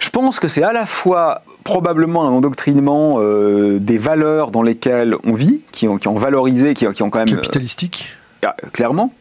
je 0.01 0.09
pense 0.09 0.41
que 0.41 0.49
c'est 0.49 0.63
à 0.63 0.73
la 0.73 0.87
fois 0.87 1.43
probablement 1.65 2.27
un 2.27 2.31
endoctrinement 2.31 3.21
des 3.21 3.99
valeurs 3.99 4.51
dans 4.51 4.63
lesquelles 4.63 5.17
on 5.25 5.35
vit, 5.35 5.61
qui 5.73 5.89
ont, 5.89 5.99
qui 5.99 6.09
ont 6.09 6.17
valorisé, 6.17 6.75
qui, 6.75 6.87
qui 6.93 7.03
ont 7.03 7.11
quand 7.11 7.19
même... 7.19 7.29
Capitalistique 7.29 8.17
ah, 8.45 8.57
Clairement. 8.73 9.13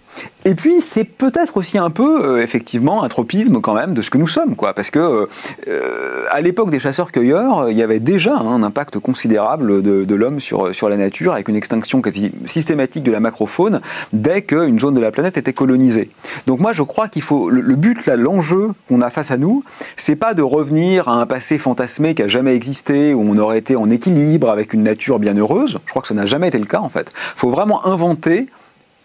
Et 0.45 0.55
puis 0.55 0.79
c'est 0.79 1.03
peut-être 1.03 1.57
aussi 1.57 1.77
un 1.77 1.89
peu 1.89 2.23
euh, 2.23 2.41
effectivement 2.41 3.03
un 3.03 3.09
tropisme 3.09 3.59
quand 3.61 3.73
même 3.73 3.93
de 3.93 4.01
ce 4.01 4.09
que 4.09 4.17
nous 4.17 4.27
sommes, 4.27 4.55
quoi, 4.55 4.73
parce 4.73 4.89
que 4.89 5.27
euh, 5.67 6.25
à 6.31 6.41
l'époque 6.41 6.71
des 6.71 6.79
chasseurs-cueilleurs, 6.79 7.69
il 7.69 7.77
y 7.77 7.83
avait 7.83 7.99
déjà 7.99 8.35
hein, 8.35 8.47
un 8.47 8.63
impact 8.63 8.99
considérable 8.99 9.81
de, 9.81 10.15
l'homme 10.15 10.39
sur, 10.39 10.73
sur 10.73 10.89
la 10.89 10.97
nature, 10.97 11.33
avec 11.33 11.49
une 11.49 11.55
extinction 11.55 12.01
quasi 12.01 12.31
systématique 12.45 13.03
de 13.03 13.11
la 13.11 13.19
macrofaune 13.19 13.81
dès 14.13 14.41
qu'une 14.41 14.79
zone 14.79 14.93
de 14.93 14.99
la 15.01 15.11
planète 15.11 15.37
était 15.37 15.53
colonisée. 15.53 16.09
Donc 16.47 16.59
moi 16.59 16.73
je 16.73 16.83
crois 16.83 17.09
qu'il 17.09 17.21
faut 17.21 17.49
le, 17.49 17.75
but 17.75 18.05
là, 18.05 18.15
l'enjeu 18.15 18.71
qu'on 18.87 19.01
a 19.01 19.09
face 19.09 19.31
à 19.31 19.37
nous, 19.37 19.63
c'est 19.97 20.15
pas 20.15 20.33
de 20.33 20.41
revenir 20.41 21.09
à 21.09 21.13
un 21.13 21.25
passé 21.25 21.57
fantasmé 21.57 22.15
qui 22.15 22.23
a 22.23 22.27
jamais 22.27 22.55
existé 22.55 23.13
où 23.13 23.21
on 23.21 23.37
aurait 23.37 23.59
été 23.59 23.75
en 23.75 23.89
équilibre 23.89 24.49
avec 24.49 24.73
une 24.73 24.83
nature 24.83 25.19
bien 25.19 25.35
heureuse. 25.35 25.79
Je 25.85 25.89
crois 25.89 26.01
que 26.01 26.07
ça 26.07 26.13
n'a 26.13 26.25
jamais 26.25 26.47
été 26.47 26.57
le 26.57 26.65
cas 26.65 26.79
en 26.79 26.89
fait. 26.89 27.11
Il 27.13 27.39
faut 27.39 27.49
vraiment 27.49 27.85
inventer 27.85 28.47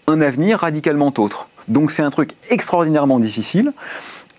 un 0.06 0.20
avenir 0.20 0.58
radicalement 0.58 1.12
autre. 1.18 1.48
Donc 1.68 1.90
c'est 1.90 2.02
un 2.02 2.10
truc 2.10 2.30
extraordinairement 2.50 3.18
difficile. 3.18 3.72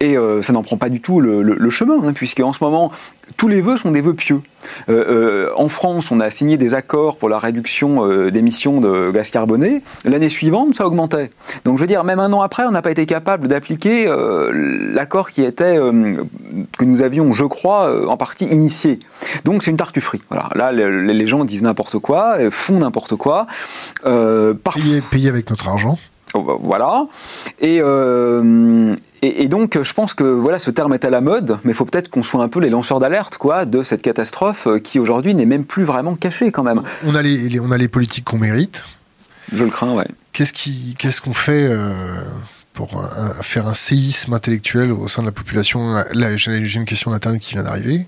Et 0.02 0.18
euh, 0.18 0.42
ça 0.42 0.52
n'en 0.54 0.62
prend 0.62 0.78
pas 0.78 0.90
du 0.90 1.00
tout 1.00 1.22
le, 1.22 1.70
chemin, 1.70 1.96
hein, 2.04 2.14
puisque 2.14 2.42
en 2.42 2.54
ce 2.54 2.64
moment, 2.64 2.92
tous 3.38 3.48
les 3.48 3.62
vœux 3.62 3.78
sont 3.78 3.92
des 3.92 4.02
vœux 4.02 4.14
pieux. 4.14 4.42
Euh, 4.90 5.06
euh, 5.48 5.52
en 5.56 5.70
France, 5.70 6.12
on 6.12 6.20
a 6.20 6.30
signé 6.30 6.58
des 6.58 6.74
accords 6.74 7.18
pour 7.18 7.30
la 7.30 7.38
réduction 7.38 8.06
d'émissions 8.30 8.82
de 8.82 9.12
gaz 9.12 9.30
carboné. 9.32 9.84
L'année 10.04 10.30
suivante, 10.30 10.76
ça 10.76 10.86
augmentait. 10.86 11.30
Donc 11.64 11.78
je 11.78 11.82
veux 11.82 11.88
dire, 11.88 12.04
même 12.04 12.20
un 12.20 12.32
an 12.34 12.42
après, 12.42 12.64
on 12.66 12.72
n'a 12.72 12.82
pas 12.82 12.92
été 12.92 13.06
capable 13.06 13.48
d'appliquer 13.48 14.06
l'accord 14.94 15.30
qui 15.30 15.44
était 15.44 15.78
que 15.78 16.86
nous 16.86 17.02
avions, 17.02 17.34
je 17.34 17.46
crois, 17.46 18.08
en 18.08 18.18
partie 18.18 18.46
initié. 18.46 19.00
Donc 19.44 19.64
c'est 19.64 19.72
une 19.72 19.78
tartufferie. 19.78 20.22
Voilà. 20.30 20.50
Là, 20.56 20.72
les 20.72 21.28
gens 21.28 21.46
disent 21.46 21.64
n'importe 21.64 22.00
quoi, 22.00 22.38
font 22.50 22.80
n'importe 22.80 23.16
quoi. 23.16 23.48
Payer 25.12 25.30
avec 25.30 25.50
notre 25.50 25.68
argent. 25.68 25.98
Voilà. 26.62 27.08
Euh, 27.64 28.92
et, 29.22 29.44
et, 29.44 29.48
donc, 29.48 29.82
je 29.82 29.94
pense 29.94 30.14
que 30.14 30.24
voilà, 30.24 30.60
ce 30.60 30.72
terme 30.72 30.94
est 30.94 31.06
à 31.06 31.10
la 31.10 31.22
mode, 31.22 31.58
mais 31.64 31.72
il 31.72 31.76
faut 31.76 31.86
peut-être 31.86 32.10
qu'on 32.10 32.24
soit 32.24 32.44
un 32.44 32.48
peu 32.48 32.60
les 32.60 32.70
lanceurs 32.70 33.00
d'alerte 33.00 33.38
quoi, 33.38 33.66
de 33.66 33.84
cette 33.84 34.02
catastrophe 34.02 34.68
euh, 34.68 34.80
qui 34.80 35.00
aujourd'hui 35.00 35.36
n'est 35.36 35.46
même 35.46 35.66
plus 35.66 35.84
vraiment 35.84 36.16
cachée 36.16 36.52
quand 36.52 36.64
même. 36.64 36.82
On 37.06 37.16
a 37.16 37.22
les, 37.22 37.60
on 37.60 37.72
a 37.72 37.78
les 37.78 37.88
politiques 37.88 38.26
qu'on 38.26 38.38
mérite. 38.38 38.86
Je 39.52 39.64
le 39.64 39.70
crains, 39.70 39.94
ouais. 39.94 40.08
Qu'est-ce 40.34 40.54
qui, 40.54 40.96
qu'est-ce 40.98 41.22
qu'on 41.22 41.34
fait 41.34 41.68
euh, 41.70 42.22
pour 42.76 43.04
faire 43.42 43.68
un 43.68 43.74
séisme 43.74 44.34
intellectuel 44.34 44.92
au 44.92 45.08
sein 45.08 45.22
de 45.22 45.28
la 45.28 45.32
population. 45.32 45.96
Là, 46.14 46.36
j'ai 46.36 46.76
une 46.76 46.86
question 46.86 47.12
d'Internet 47.12 47.42
qui 47.42 47.54
vient 47.54 47.64
d'arriver. 47.64 48.06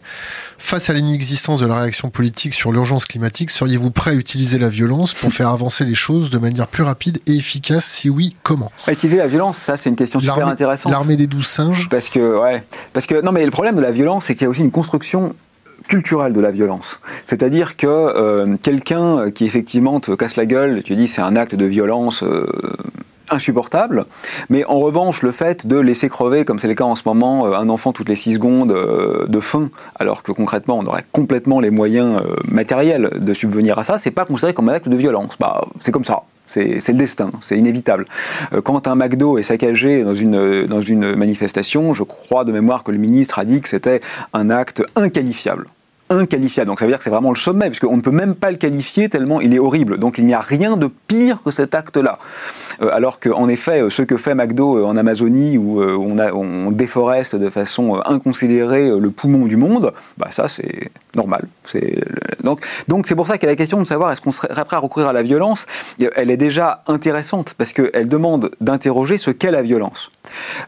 Face 0.58 0.90
à 0.90 0.94
l'inexistence 0.94 1.62
de 1.62 1.68
la 1.68 1.80
réaction 1.80 2.10
politique 2.10 2.54
sur 2.54 2.72
l'urgence 2.72 3.06
climatique, 3.06 3.50
seriez-vous 3.50 3.92
prêt 3.92 4.12
à 4.12 4.14
utiliser 4.14 4.60
la 4.60 4.70
violence 4.70 5.14
pour 5.14 5.32
faire 5.32 5.50
avancer 5.50 5.86
les 5.86 5.96
choses 5.96 6.30
de 6.30 6.38
manière 6.38 6.68
plus 6.68 6.84
rapide 6.84 7.20
et 7.28 7.38
efficace? 7.38 7.86
Si 7.86 8.10
oui, 8.10 8.36
comment? 8.44 8.72
Utiliser 8.88 9.18
la 9.18 9.28
violence, 9.28 9.58
ça 9.58 9.78
c'est 9.78 9.90
une 9.90 9.96
question 9.96 10.20
super 10.20 10.48
intéressante. 10.48 10.92
L'armée 10.92 11.16
des 11.16 11.28
douze 11.28 11.48
singes? 11.48 11.88
Parce 11.90 12.10
que, 12.10 12.40
ouais. 12.40 12.64
Parce 12.94 13.06
que, 13.06 13.22
non 13.22 13.32
mais 13.32 13.46
le 13.46 13.52
problème 13.52 13.76
de 13.76 13.82
la 13.82 13.92
violence, 13.92 14.26
c'est 14.26 14.36
qu'il 14.36 14.44
y 14.44 14.48
a 14.48 14.50
aussi 14.50 14.62
une 14.62 14.72
construction 14.72 15.34
culturelle 15.88 16.34
de 16.34 16.42
la 16.42 16.52
violence. 16.52 16.98
C'est-à-dire 17.26 17.78
que 17.78 17.88
euh, 17.88 18.58
quelqu'un 18.62 19.32
qui 19.32 19.46
effectivement 19.46 20.00
te 20.00 20.12
casse 20.12 20.36
la 20.36 20.46
gueule, 20.46 20.84
tu 20.84 20.96
dis 20.96 21.08
c'est 21.08 21.22
un 21.22 21.36
acte 21.36 21.56
de 21.56 21.66
violence 21.66 22.24
euh, 22.24 22.46
insupportable. 23.30 24.06
Mais 24.50 24.66
en 24.66 24.80
revanche, 24.80 25.22
le 25.22 25.32
fait 25.32 25.68
de 25.68 25.78
laisser 25.78 26.10
crever, 26.10 26.46
comme 26.46 26.60
c'est 26.60 26.68
le 26.68 26.76
cas 26.76 26.86
en 26.86 26.96
ce 26.96 27.04
moment, 27.06 27.48
euh, 27.48 27.54
un 27.54 27.70
enfant 27.70 27.92
toutes 27.92 28.10
les 28.10 28.16
6 28.16 28.36
secondes 28.36 28.72
euh, 28.72 29.28
de 29.28 29.40
faim, 29.40 29.70
alors 30.00 30.24
que 30.24 30.32
concrètement 30.32 30.78
on 30.80 30.86
aurait 30.86 31.06
complètement 31.12 31.60
les 31.60 31.70
moyens 31.70 32.22
euh, 32.22 32.36
matériels 32.48 33.10
de 33.16 33.34
subvenir 33.34 33.78
à 33.80 33.84
ça, 33.84 33.98
c'est 33.98 34.12
pas 34.12 34.26
considéré 34.26 34.54
comme 34.54 34.70
un 34.70 34.74
acte 34.74 34.90
de 34.90 34.96
violence. 34.96 35.38
Bah, 35.40 35.62
c'est 35.80 35.92
comme 35.92 36.04
ça. 36.04 36.24
C'est 36.50 36.88
le 36.88 36.94
destin, 36.94 37.32
c'est 37.42 37.58
inévitable. 37.58 38.06
Quand 38.64 38.88
un 38.88 38.96
McDo 38.96 39.38
est 39.38 39.44
saccagé 39.44 40.06
dans 40.06 40.16
une, 40.16 40.66
dans 40.66 40.80
une 40.80 41.14
manifestation, 41.14 41.94
je 41.94 42.04
crois 42.04 42.46
de 42.46 42.54
mémoire 42.54 42.86
que 42.86 42.92
le 42.92 42.98
ministre 42.98 43.38
a 43.38 43.44
dit 43.44 43.60
que 43.60 43.68
c'était 43.68 44.00
un 44.32 44.50
acte 44.50 44.82
inqualifiable 44.96 45.68
inqualifiable. 46.10 46.68
Donc 46.68 46.80
ça 46.80 46.86
veut 46.86 46.92
dire 46.92 46.98
que 46.98 47.04
c'est 47.04 47.10
vraiment 47.10 47.32
le 47.32 47.38
sommet, 47.38 47.68
puisqu'on 47.68 47.98
ne 47.98 48.02
peut 48.02 48.12
même 48.12 48.36
pas 48.36 48.52
le 48.52 48.58
qualifier 48.58 49.10
tellement 49.10 49.42
il 49.42 49.54
est 49.54 49.60
horrible. 49.60 49.98
Donc 49.98 50.18
il 50.18 50.26
n'y 50.26 50.34
a 50.34 50.40
rien 50.40 50.78
de 50.78 50.90
pire 51.08 51.42
que 51.44 51.52
cet 51.52 51.76
acte-là. 51.76 52.20
Euh, 52.82 52.90
alors 52.92 53.20
qu'en 53.20 53.48
effet, 53.50 53.82
euh, 53.82 53.90
ce 53.90 54.02
que 54.02 54.18
fait 54.18 54.36
McDo 54.36 54.78
euh, 54.78 54.84
en 54.86 54.96
Amazonie, 54.98 55.58
où 55.58 55.82
on, 55.82 56.18
a, 56.18 56.32
on 56.32 56.72
déforeste 56.72 57.36
de 57.36 57.50
façon 57.50 58.02
inconsidérée 58.06 58.90
le 58.90 59.10
poumon 59.10 59.46
du 59.46 59.58
monde, 59.58 59.92
bah 60.18 60.28
ça 60.30 60.48
c'est 60.48 60.92
normal. 61.16 61.46
Donc 62.44 62.62
donc 62.88 63.08
c'est 63.08 63.16
pour 63.16 63.28
ça 63.28 63.34
a 63.34 63.46
la 63.46 63.56
question 63.56 63.80
de 63.80 63.86
savoir 63.86 64.12
est-ce 64.12 64.22
qu'on 64.22 64.32
serait 64.32 64.50
prêt 64.66 64.76
à 64.76 64.80
recourir 64.80 65.10
à 65.10 65.14
la 65.14 65.24
violence? 65.24 65.66
Elle 66.16 66.32
est 66.32 66.38
déjà 66.38 66.82
intéressante 66.88 67.54
parce 67.58 67.74
qu'elle 67.74 68.08
demande 68.08 68.52
d'interroger 68.62 69.18
ce 69.18 69.32
qu'est 69.32 69.52
la 69.52 69.62
violence. 69.62 70.12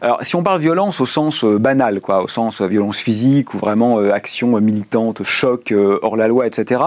Alors, 0.00 0.18
si 0.22 0.36
on 0.36 0.42
parle 0.42 0.60
violence 0.60 1.00
au 1.00 1.06
sens 1.06 1.44
banal, 1.44 2.00
quoi, 2.00 2.22
au 2.22 2.28
sens 2.28 2.62
violence 2.62 2.98
physique 2.98 3.54
ou 3.54 3.58
vraiment 3.58 3.98
action 3.98 4.60
militante, 4.60 5.22
choc 5.22 5.74
hors 6.02 6.16
la 6.16 6.28
loi, 6.28 6.46
etc. 6.46 6.82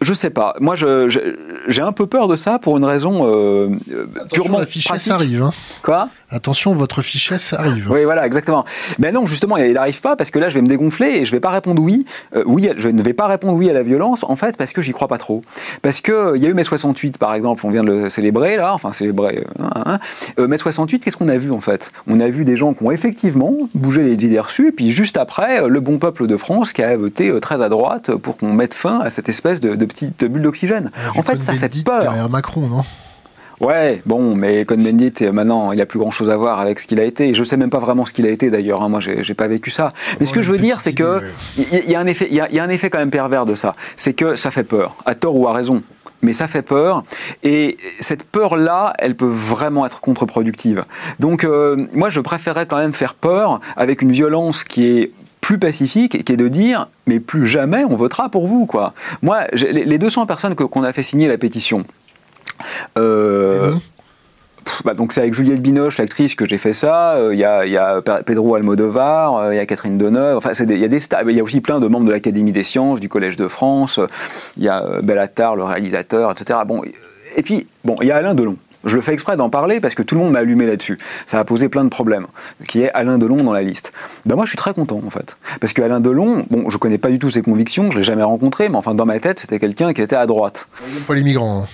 Je 0.00 0.14
sais 0.14 0.30
pas. 0.30 0.54
Moi, 0.60 0.76
j'ai 0.76 1.82
un 1.82 1.92
peu 1.92 2.06
peur 2.06 2.26
de 2.26 2.36
ça 2.36 2.58
pour 2.58 2.78
une 2.78 2.84
raison 2.84 3.26
euh, 3.26 3.68
purement 4.32 4.58
la 4.58 4.66
fichesse 4.66 5.10
arrive. 5.10 5.42
Hein. 5.42 5.50
Quoi? 5.82 6.08
Attention, 6.32 6.74
votre 6.74 7.02
fichesse 7.02 7.52
arrive. 7.52 7.90
Oui, 7.90 8.04
voilà, 8.04 8.24
exactement. 8.24 8.64
Mais 8.98 9.10
non, 9.10 9.26
justement, 9.26 9.56
il 9.56 9.72
n'arrive 9.72 10.00
pas 10.00 10.14
parce 10.14 10.30
que 10.30 10.38
là, 10.38 10.48
je 10.48 10.54
vais 10.54 10.62
me 10.62 10.68
dégonfler 10.68 11.08
et 11.08 11.24
je 11.24 11.30
vais 11.32 11.40
pas 11.40 11.50
répondre 11.50 11.82
oui. 11.82 12.04
Euh, 12.36 12.44
oui, 12.46 12.68
je 12.76 12.88
ne 12.88 13.02
vais 13.02 13.14
pas 13.14 13.26
répondre 13.26 13.56
oui 13.56 13.68
à 13.68 13.72
la 13.72 13.82
violence, 13.82 14.24
en 14.24 14.36
fait, 14.36 14.56
parce 14.56 14.72
que 14.72 14.80
j'y 14.80 14.92
crois 14.92 15.08
pas 15.08 15.18
trop. 15.18 15.42
Parce 15.82 16.00
que 16.00 16.36
il 16.36 16.42
y 16.42 16.46
a 16.46 16.48
eu 16.48 16.54
mai 16.54 16.62
68, 16.62 17.18
par 17.18 17.34
exemple, 17.34 17.66
on 17.66 17.70
vient 17.70 17.82
de 17.82 17.90
le 17.90 18.08
célébrer 18.08 18.56
là, 18.56 18.74
enfin 18.74 18.92
célébrer. 18.92 19.44
Euh, 19.60 19.64
hein, 19.64 19.98
hein. 20.38 20.46
mai 20.46 20.56
68, 20.56 21.04
qu'est-ce 21.04 21.16
qu'on 21.16 21.28
a 21.28 21.38
vu 21.38 21.50
en 21.50 21.60
fait? 21.60 21.90
On 22.06 22.20
a 22.20 22.28
vu 22.28 22.44
des 22.44 22.56
gens 22.56 22.74
qui 22.74 22.84
ont 22.84 22.92
effectivement 22.92 23.52
bougé 23.74 24.02
les 24.02 24.12
idées 24.12 24.38
reçues, 24.38 24.68
et 24.68 24.72
puis 24.72 24.92
juste 24.92 25.16
après, 25.16 25.68
le 25.68 25.80
bon 25.80 25.98
peuple 25.98 26.26
de 26.26 26.36
France 26.36 26.72
qui 26.72 26.82
a 26.82 26.96
voté 26.96 27.32
très 27.40 27.60
à 27.60 27.68
droite 27.68 28.14
pour 28.14 28.36
qu'on 28.36 28.52
mette 28.52 28.74
fin 28.74 29.00
à 29.00 29.10
cette 29.10 29.28
espèce 29.28 29.60
de 29.60 29.84
petite 29.84 30.24
bulle 30.24 30.42
d'oxygène. 30.42 30.90
En 31.16 31.22
fait, 31.22 31.42
ça 31.42 31.52
fait 31.54 31.70
peur. 31.84 32.00
Derrière 32.00 32.28
Macron, 32.28 32.68
non? 32.68 32.84
Ouais, 33.60 34.00
bon, 34.06 34.34
mais 34.34 34.64
Cohn-Bendit, 34.64 35.30
maintenant, 35.32 35.72
il 35.72 35.80
a 35.82 35.86
plus 35.86 35.98
grand-chose 35.98 36.30
à 36.30 36.36
voir 36.36 36.60
avec 36.60 36.80
ce 36.80 36.86
qu'il 36.86 36.98
a 36.98 37.04
été. 37.04 37.28
Et 37.28 37.34
je 37.34 37.44
sais 37.44 37.58
même 37.58 37.68
pas 37.68 37.78
vraiment 37.78 38.06
ce 38.06 38.14
qu'il 38.14 38.26
a 38.26 38.30
été 38.30 38.50
d'ailleurs. 38.50 38.82
Hein. 38.82 38.88
Moi, 38.88 39.00
j'ai 39.00 39.34
pas 39.34 39.48
vécu 39.48 39.70
ça. 39.70 39.92
Mais 40.18 40.24
ce 40.24 40.32
que 40.32 40.40
je 40.40 40.50
veux 40.50 40.58
dire, 40.58 40.80
c'est 40.80 40.94
que 40.94 41.20
il 41.58 41.90
y, 41.90 41.94
a 41.94 42.00
un 42.00 42.06
effet, 42.06 42.26
il 42.30 42.36
y, 42.36 42.58
a 42.58 42.64
un 42.64 42.68
effet 42.70 42.88
quand 42.88 42.98
même 42.98 43.10
pervers 43.10 43.44
de 43.44 43.54
ça. 43.54 43.76
C'est 43.96 44.14
que 44.14 44.34
ça 44.34 44.50
fait 44.50 44.64
peur, 44.64 44.96
à 45.04 45.14
tort 45.14 45.36
ou 45.36 45.46
à 45.46 45.52
raison. 45.52 45.82
Mais 46.22 46.32
ça 46.34 46.46
fait 46.46 46.60
peur, 46.60 47.02
et 47.42 47.78
cette 47.98 48.24
peur-là, 48.24 48.92
elle 48.98 49.16
peut 49.16 49.24
vraiment 49.24 49.86
être 49.86 50.02
contre-productive. 50.02 50.82
Donc, 51.18 51.44
euh, 51.44 51.86
moi, 51.94 52.10
je 52.10 52.20
préférerais 52.20 52.66
quand 52.66 52.76
même 52.76 52.92
faire 52.92 53.14
peur 53.14 53.58
avec 53.78 54.02
une 54.02 54.12
violence 54.12 54.62
qui 54.62 54.86
est 54.86 55.12
plus 55.40 55.58
pacifique, 55.58 56.22
qui 56.22 56.32
est 56.32 56.36
de 56.36 56.48
dire, 56.48 56.88
mais 57.06 57.20
plus 57.20 57.46
jamais 57.46 57.84
on 57.88 57.96
votera 57.96 58.28
pour 58.28 58.46
vous, 58.46 58.66
quoi. 58.66 58.92
Moi, 59.22 59.46
les 59.54 59.96
200 59.96 60.26
personnes 60.26 60.54
qu'on 60.54 60.82
a 60.82 60.92
fait 60.92 61.02
signer 61.02 61.26
la 61.26 61.38
pétition, 61.38 61.86
euh, 62.98 63.74
bah 64.84 64.94
donc 64.94 65.12
c'est 65.12 65.20
avec 65.20 65.34
Juliette 65.34 65.62
Binoche, 65.62 65.98
l'actrice, 65.98 66.34
que 66.34 66.46
j'ai 66.46 66.58
fait 66.58 66.72
ça. 66.72 67.18
Il 67.32 67.38
y, 67.38 67.44
a, 67.44 67.66
y, 67.66 67.76
a, 67.76 68.00
Pedro 68.00 68.54
Almodovar, 68.54 69.52
il 69.52 69.56
y 69.56 69.58
a 69.58 69.66
Catherine 69.66 69.98
Deneuve. 69.98 70.36
Enfin, 70.36 70.52
il 70.52 70.78
y 70.78 70.84
a 70.84 70.88
des 70.88 71.02
il 71.26 71.36
y 71.36 71.40
a 71.40 71.42
aussi 71.42 71.60
plein 71.60 71.80
de 71.80 71.88
membres 71.88 72.06
de 72.06 72.12
l'Académie 72.12 72.52
des 72.52 72.64
sciences, 72.64 73.00
du 73.00 73.08
Collège 73.08 73.36
de 73.36 73.48
France. 73.48 74.00
Il 74.56 74.62
y 74.62 74.68
a 74.68 75.00
Bellatar, 75.02 75.56
le 75.56 75.64
réalisateur, 75.64 76.30
etc. 76.30 76.60
Bon, 76.66 76.82
et 77.36 77.42
puis 77.42 77.66
bon, 77.84 77.96
il 78.00 78.08
y 78.08 78.10
a 78.10 78.16
Alain 78.16 78.34
Delon. 78.34 78.56
Je 78.84 78.96
le 78.96 79.02
fais 79.02 79.12
exprès 79.12 79.36
d'en 79.36 79.50
parler 79.50 79.80
parce 79.80 79.94
que 79.94 80.02
tout 80.02 80.14
le 80.14 80.22
monde 80.22 80.32
m'a 80.32 80.38
allumé 80.38 80.66
là-dessus. 80.66 80.98
Ça 81.26 81.38
a 81.38 81.44
posé 81.44 81.68
plein 81.68 81.84
de 81.84 81.90
problèmes. 81.90 82.26
Qui 82.66 82.82
est 82.82 82.90
Alain 82.92 83.18
Delon 83.18 83.36
dans 83.36 83.52
la 83.52 83.62
liste. 83.62 83.92
Ben 84.24 84.36
moi, 84.36 84.46
je 84.46 84.50
suis 84.50 84.56
très 84.56 84.72
content 84.72 85.00
en 85.04 85.10
fait, 85.10 85.36
parce 85.60 85.72
que 85.72 85.82
Alain 85.82 86.00
Delon, 86.00 86.44
bon, 86.50 86.70
je 86.70 86.78
connais 86.78 86.98
pas 86.98 87.10
du 87.10 87.18
tout 87.18 87.30
ses 87.30 87.42
convictions, 87.42 87.90
je 87.90 87.98
l'ai 87.98 88.02
jamais 88.02 88.22
rencontré, 88.22 88.68
mais 88.68 88.76
enfin 88.76 88.94
dans 88.94 89.06
ma 89.06 89.18
tête, 89.20 89.40
c'était 89.40 89.58
quelqu'un 89.58 89.92
qui 89.92 90.00
était 90.00 90.16
à 90.16 90.26
droite. 90.26 90.68
Pas 91.06 91.14
les 91.14 91.22
migrants. 91.22 91.62
Hein. 91.64 91.68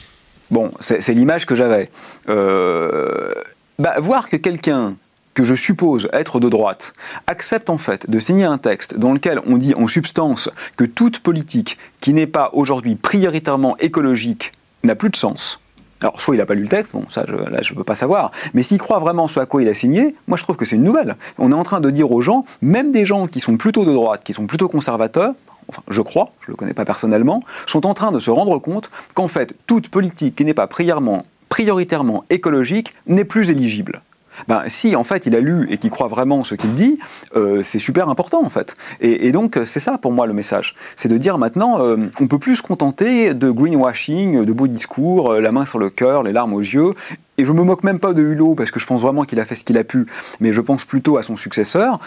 Bon, 0.51 0.73
c'est 0.81 1.15
l'image 1.15 1.47
que 1.47 1.55
j'avais. 1.55 1.91
Euh, 2.29 3.33
bah, 3.79 3.95
voir 3.99 4.29
que 4.29 4.37
quelqu'un 4.37 4.95
que 5.35 5.45
je 5.45 5.55
suppose 5.55 6.09
être 6.13 6.41
de 6.41 6.49
droite 6.49 6.95
accepte 7.27 7.69
en 7.69 7.77
fait 7.79 8.09
de 8.09 8.19
signer 8.19 8.45
un 8.45 8.57
texte 8.57 8.97
dans 8.97 9.13
lequel 9.13 9.41
on 9.47 9.59
dit 9.59 9.75
en 9.75 9.87
substance 9.87 10.49
que 10.77 10.85
toute 10.85 11.19
politique 11.19 11.77
qui 12.01 12.15
n'est 12.15 12.27
pas 12.27 12.51
aujourd'hui 12.55 12.95
prioritairement 12.95 13.77
écologique 13.79 14.53
n'a 14.83 14.95
plus 14.95 15.11
de 15.11 15.17
sens, 15.17 15.61
alors, 16.03 16.21
soit 16.21 16.35
il 16.35 16.39
n'a 16.39 16.47
pas 16.47 16.55
lu 16.55 16.63
le 16.63 16.69
texte, 16.69 16.93
bon, 16.93 17.07
ça, 17.09 17.25
là, 17.25 17.63
je 17.63 17.73
ne 17.73 17.79
peux 17.79 17.85
pas 17.85 17.95
savoir. 17.95 18.31
Mais 18.53 18.63
s'il 18.63 18.79
croit 18.79 18.99
vraiment 18.99 19.29
ce 19.29 19.41
à 19.41 19.47
quoi 19.47 19.63
il 19.63 19.69
a 19.69 19.75
signé, 19.75 20.15
moi, 20.27 20.37
je 20.37 20.43
trouve 20.43 20.57
que 20.57 20.67
c'est 20.67 20.77
une 20.77 20.85
nouvelle. 20.85 21.17
On 21.39 21.53
est 21.53 21.55
en 21.55 21.63
train 21.63 21.81
de 21.81 21.91
dire 21.91 22.13
aux 22.13 22.21
gens, 22.21 22.45
même 22.61 22.93
des 22.93 23.07
gens 23.07 23.27
qui 23.27 23.41
sont 23.41 23.57
plutôt 23.57 23.85
de 23.85 23.93
droite, 23.93 24.23
qui 24.23 24.35
sont 24.35 24.47
plutôt 24.47 24.69
conservateurs, 24.69 25.33
enfin, 25.69 25.83
je 25.89 26.01
crois, 26.01 26.31
je 26.41 26.51
ne 26.51 26.53
le 26.53 26.57
connais 26.57 26.75
pas 26.75 26.85
personnellement, 26.85 27.43
sont 27.67 27.87
en 27.87 27.95
train 27.95 28.13
de 28.13 28.21
se 28.21 28.31
rendre 28.31 28.59
compte 28.59 28.91
qu'en 29.15 29.29
fait, 29.29 29.55
toute 29.67 29.89
politique 29.89 30.37
qui 30.37 30.45
n'est 30.45 30.55
pas 30.55 30.67
prioritairement, 30.67 31.25
prioritairement 31.49 32.25
écologique 32.31 32.95
n'est 33.07 33.25
plus 33.25 33.51
éligible. 33.51 34.03
Ben 34.49 34.64
si 34.68 34.96
en 34.96 35.05
fait 35.05 35.27
il 35.27 35.35
a 35.35 35.40
lu 35.40 35.66
et 35.70 35.79
qu'il 35.79 35.90
croit 35.90 36.09
vraiment 36.09 36.44
ce 36.44 36.55
qu'il 36.55 36.75
dit, 36.75 36.99
euh, 37.37 37.62
c'est 37.62 37.79
super 37.79 38.09
important 38.09 38.44
en 38.44 38.51
fait. 38.51 38.77
Et, 39.01 39.33
donc 39.33 39.59
c'est 39.64 39.81
ça 39.81 39.99
pour 39.99 40.12
moi 40.12 40.27
le 40.27 40.33
message, 40.33 40.75
c'est 40.96 41.09
de 41.09 41.18
dire 41.18 41.38
maintenant 41.38 41.81
euh, 41.81 41.96
on 42.20 42.27
peut 42.27 42.38
plus 42.38 42.57
se 42.57 42.62
contenter 42.62 43.35
de 43.35 43.51
greenwashing, 43.51 44.44
de 44.44 44.53
beaux 44.53 44.66
discours, 44.66 45.33
euh, 45.33 45.40
la 45.40 45.53
main 45.53 45.64
sur 45.64 45.79
le 45.79 45.90
cœur, 45.90 46.22
les 46.22 46.33
larmes 46.33 46.55
aux 46.55 46.61
yeux. 46.61 46.92
Et 47.38 47.44
je 47.44 47.53
me 47.53 47.62
moque 47.62 47.85
même 47.85 47.99
pas 47.99 48.14
de 48.14 48.22
Hulot 48.22 48.55
parce 48.55 48.70
que 48.70 48.81
je 48.81 48.87
pense 48.87 49.03
vraiment 49.03 49.25
qu'il 49.25 49.38
a 49.40 49.44
fait 49.44 49.57
ce 49.57 49.64
qu'il 49.64 49.77
a 49.77 49.85
pu, 49.85 50.07
mais 50.40 50.55
je 50.55 50.61
pense 50.62 50.87
plutôt 50.87 51.18
à 51.18 51.22
son 51.22 51.37
successeur. 51.37 51.99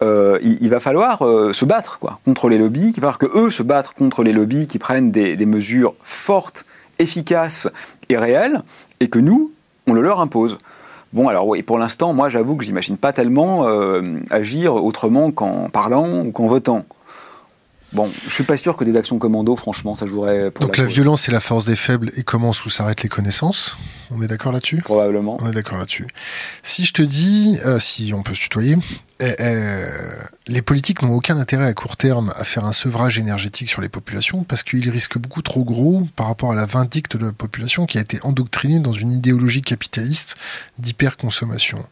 il, 0.00 0.68
va 0.70 0.80
falloir 0.80 1.18
se 1.18 1.64
battre 1.66 1.98
quoi 1.98 2.20
contre 2.24 2.48
les 2.48 2.56
lobbies, 2.56 2.94
il 2.96 3.00
va 3.02 3.12
falloir 3.12 3.18
que 3.18 3.38
eux 3.38 3.50
se 3.50 3.62
battent 3.62 3.92
contre 3.92 4.22
les 4.22 4.32
lobbies 4.32 4.66
qui 4.66 4.78
prennent 4.78 5.10
des, 5.10 5.36
des 5.36 5.44
mesures 5.44 5.94
fortes, 6.02 6.64
efficaces 6.98 7.68
et 8.08 8.16
réelles, 8.16 8.62
et 9.00 9.08
que 9.08 9.18
nous 9.18 9.52
on 9.88 9.94
le 9.94 10.02
leur 10.02 10.20
impose. 10.20 10.58
Bon, 11.12 11.28
alors 11.28 11.46
oui, 11.46 11.62
pour 11.62 11.78
l'instant, 11.78 12.12
moi 12.12 12.28
j'avoue 12.28 12.56
que 12.56 12.64
j'imagine 12.64 12.98
pas 12.98 13.12
tellement 13.12 13.66
euh, 13.66 14.02
agir 14.30 14.74
autrement 14.74 15.30
qu'en 15.30 15.70
parlant 15.70 16.24
ou 16.24 16.32
qu'en 16.32 16.46
votant. 16.46 16.84
Bon, 17.92 18.10
je 18.24 18.30
suis 18.30 18.44
pas 18.44 18.58
sûr 18.58 18.76
que 18.76 18.84
des 18.84 18.96
actions 18.96 19.18
commando, 19.18 19.56
franchement, 19.56 19.94
ça 19.94 20.04
jouerait. 20.04 20.50
Pour 20.50 20.66
Donc 20.66 20.76
la, 20.76 20.84
violence 20.84 21.26
est 21.28 21.32
la 21.32 21.40
force 21.40 21.64
des 21.64 21.76
faibles 21.76 22.10
et 22.16 22.22
commence 22.22 22.66
où 22.66 22.70
s'arrêtent 22.70 23.02
les 23.02 23.08
connaissances? 23.08 23.78
On 24.10 24.20
est 24.20 24.26
d'accord 24.26 24.52
là-dessus? 24.52 24.82
Probablement. 24.82 25.38
On 25.40 25.50
est 25.50 25.54
d'accord 25.54 25.78
là-dessus. 25.78 26.06
Si 26.62 26.84
je 26.84 26.92
te 26.92 27.00
dis, 27.00 27.58
euh, 27.64 27.78
si 27.78 28.12
on 28.12 28.22
peut 28.22 28.34
se 28.34 28.40
tutoyer, 28.40 28.76
eh, 29.20 29.34
eh, 29.38 29.86
les 30.48 30.60
politiques 30.60 31.02
n'ont 31.02 31.14
aucun 31.14 31.38
intérêt 31.38 31.64
à 31.64 31.72
court 31.72 31.96
terme 31.96 32.32
à 32.36 32.44
faire 32.44 32.66
un 32.66 32.72
sevrage 32.72 33.18
énergétique 33.18 33.70
sur 33.70 33.80
les 33.80 33.88
populations 33.88 34.44
parce 34.44 34.62
qu'ils 34.62 34.88
risquent 34.90 35.18
beaucoup 35.18 35.42
trop 35.42 35.64
gros 35.64 36.06
par 36.14 36.26
rapport 36.26 36.52
à 36.52 36.54
la 36.54 36.66
vindicte 36.66 37.16
de 37.16 37.26
la 37.26 37.32
population 37.32 37.86
qui 37.86 37.96
a 37.96 38.02
été 38.02 38.18
endoctrinée 38.22 38.80
dans 38.80 38.92
une 38.92 39.12
idéologie 39.12 39.62
capitaliste 39.62 40.36
d'hyperconsommation. 40.78 41.82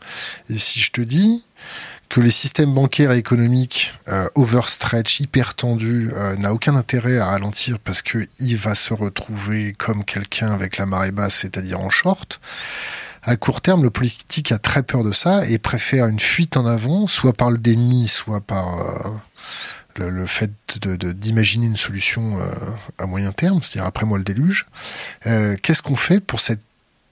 Et 0.50 0.58
si 0.58 0.78
je 0.78 0.92
te 0.92 1.00
dis 1.00 1.46
que 2.08 2.20
les 2.20 2.30
systèmes 2.30 2.72
bancaires 2.72 3.12
et 3.12 3.18
économiques 3.18 3.94
euh, 4.08 4.28
overstretch, 4.34 5.20
hyper 5.20 5.54
tendus, 5.54 6.10
euh, 6.12 6.36
n'a 6.36 6.52
aucun 6.52 6.76
intérêt 6.76 7.18
à 7.18 7.26
ralentir 7.26 7.78
parce 7.78 8.02
qu'il 8.02 8.56
va 8.56 8.74
se 8.74 8.94
retrouver 8.94 9.72
comme 9.72 10.04
quelqu'un 10.04 10.52
avec 10.52 10.78
la 10.78 10.86
marée 10.86 11.10
basse, 11.10 11.34
c'est-à-dire 11.36 11.80
en 11.80 11.90
short. 11.90 12.40
À 13.22 13.36
court 13.36 13.60
terme, 13.60 13.82
le 13.82 13.90
politique 13.90 14.52
a 14.52 14.58
très 14.58 14.84
peur 14.84 15.02
de 15.02 15.10
ça 15.12 15.44
et 15.48 15.58
préfère 15.58 16.06
une 16.06 16.20
fuite 16.20 16.56
en 16.56 16.64
avant, 16.64 17.08
soit 17.08 17.32
par 17.32 17.50
le 17.50 17.58
déni, 17.58 18.06
soit 18.06 18.40
par 18.40 18.78
euh, 19.98 20.08
le, 20.08 20.26
fait 20.26 20.52
d'imaginer 20.78 21.66
une 21.66 21.76
solution 21.76 22.38
à 22.98 23.06
moyen 23.06 23.32
terme, 23.32 23.62
c'est-à-dire 23.62 23.86
après 23.86 24.04
moi 24.04 24.18
le 24.18 24.24
déluge. 24.24 24.66
Qu'est-ce 25.24 25.80
qu'on 25.80 25.96
fait 25.96 26.20
pour 26.20 26.40
cette 26.40 26.60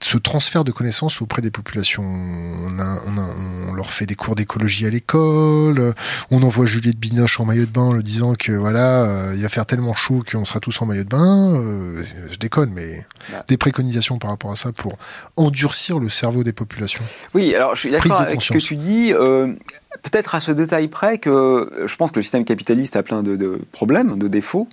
ce 0.04 0.18
transfert 0.18 0.64
de 0.64 0.70
connaissances 0.70 1.22
auprès 1.22 1.40
des 1.40 1.50
populations. 1.50 2.02
On, 2.04 3.72
leur 3.74 3.90
fait 3.90 4.04
des 4.04 4.14
cours 4.14 4.34
d'écologie 4.34 4.86
à 4.86 4.90
l'école, 4.90 5.94
on 6.30 6.42
envoie 6.42 6.66
Juliette 6.66 6.98
Binoche 6.98 7.40
en 7.40 7.46
maillot 7.46 7.64
de 7.64 7.70
bain 7.70 7.80
en 7.80 7.92
le 7.92 8.02
disant 8.02 8.34
que 8.34 8.52
voilà, 8.52 9.04
euh, 9.04 9.32
il 9.34 9.42
va 9.42 9.48
faire 9.48 9.66
tellement 9.66 9.94
chaud 9.94 10.22
qu'on 10.30 10.44
sera 10.44 10.60
tous 10.60 10.80
en 10.82 10.86
maillot 10.86 11.04
de 11.04 11.08
bain. 11.08 11.54
Euh, 11.54 12.04
je 12.30 12.36
déconne, 12.36 12.70
mais 12.72 13.04
des 13.48 13.56
préconisations 13.56 14.18
par 14.18 14.30
rapport 14.30 14.52
à 14.52 14.56
ça 14.56 14.72
pour 14.72 14.92
endurcir 15.36 15.98
le 15.98 16.10
cerveau 16.10 16.44
des 16.44 16.52
populations. 16.52 17.02
Oui, 17.32 17.54
alors 17.54 17.74
je 17.74 17.80
suis 17.80 17.90
d'accord 17.90 18.20
avec 18.20 18.42
ce 18.42 18.52
que 18.52 18.58
tu 18.58 18.76
dis. 18.76 19.12
Euh, 19.12 19.54
peut-être 20.02 20.35
à 20.35 20.40
ce 20.40 20.52
détail 20.52 20.88
près 20.88 21.18
que 21.18 21.85
je 21.87 21.96
pense 21.96 22.11
que 22.11 22.16
le 22.18 22.22
système 22.22 22.44
capitaliste 22.44 22.96
a 22.96 23.02
plein 23.02 23.22
de, 23.22 23.61
problèmes, 23.72 24.18
de 24.18 24.28
défauts. 24.28 24.68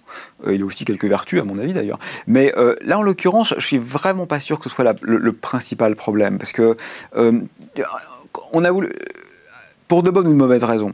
Euh, 0.47 0.55
il 0.55 0.61
a 0.61 0.65
aussi 0.65 0.85
quelques 0.85 1.05
vertus, 1.05 1.39
à 1.39 1.43
mon 1.43 1.59
avis 1.59 1.73
d'ailleurs. 1.73 1.99
Mais 2.27 2.53
euh, 2.57 2.75
là, 2.81 2.99
en 2.99 3.01
l'occurrence, 3.01 3.53
je 3.57 3.65
suis 3.65 3.77
vraiment 3.77 4.25
pas 4.25 4.39
sûr 4.39 4.57
que 4.59 4.63
ce 4.63 4.69
soit 4.69 4.95
le, 5.01 5.31
principal 5.31 5.95
problème, 5.95 6.37
parce 6.37 6.51
que 6.51 6.75
euh, 7.15 7.39
on 8.53 8.63
a 8.63 8.71
voulu, 8.71 8.89
pour 9.87 10.03
de 10.03 10.11
bonnes 10.11 10.27
ou 10.27 10.31
de 10.31 10.37
mauvaises 10.37 10.63
raisons, 10.63 10.91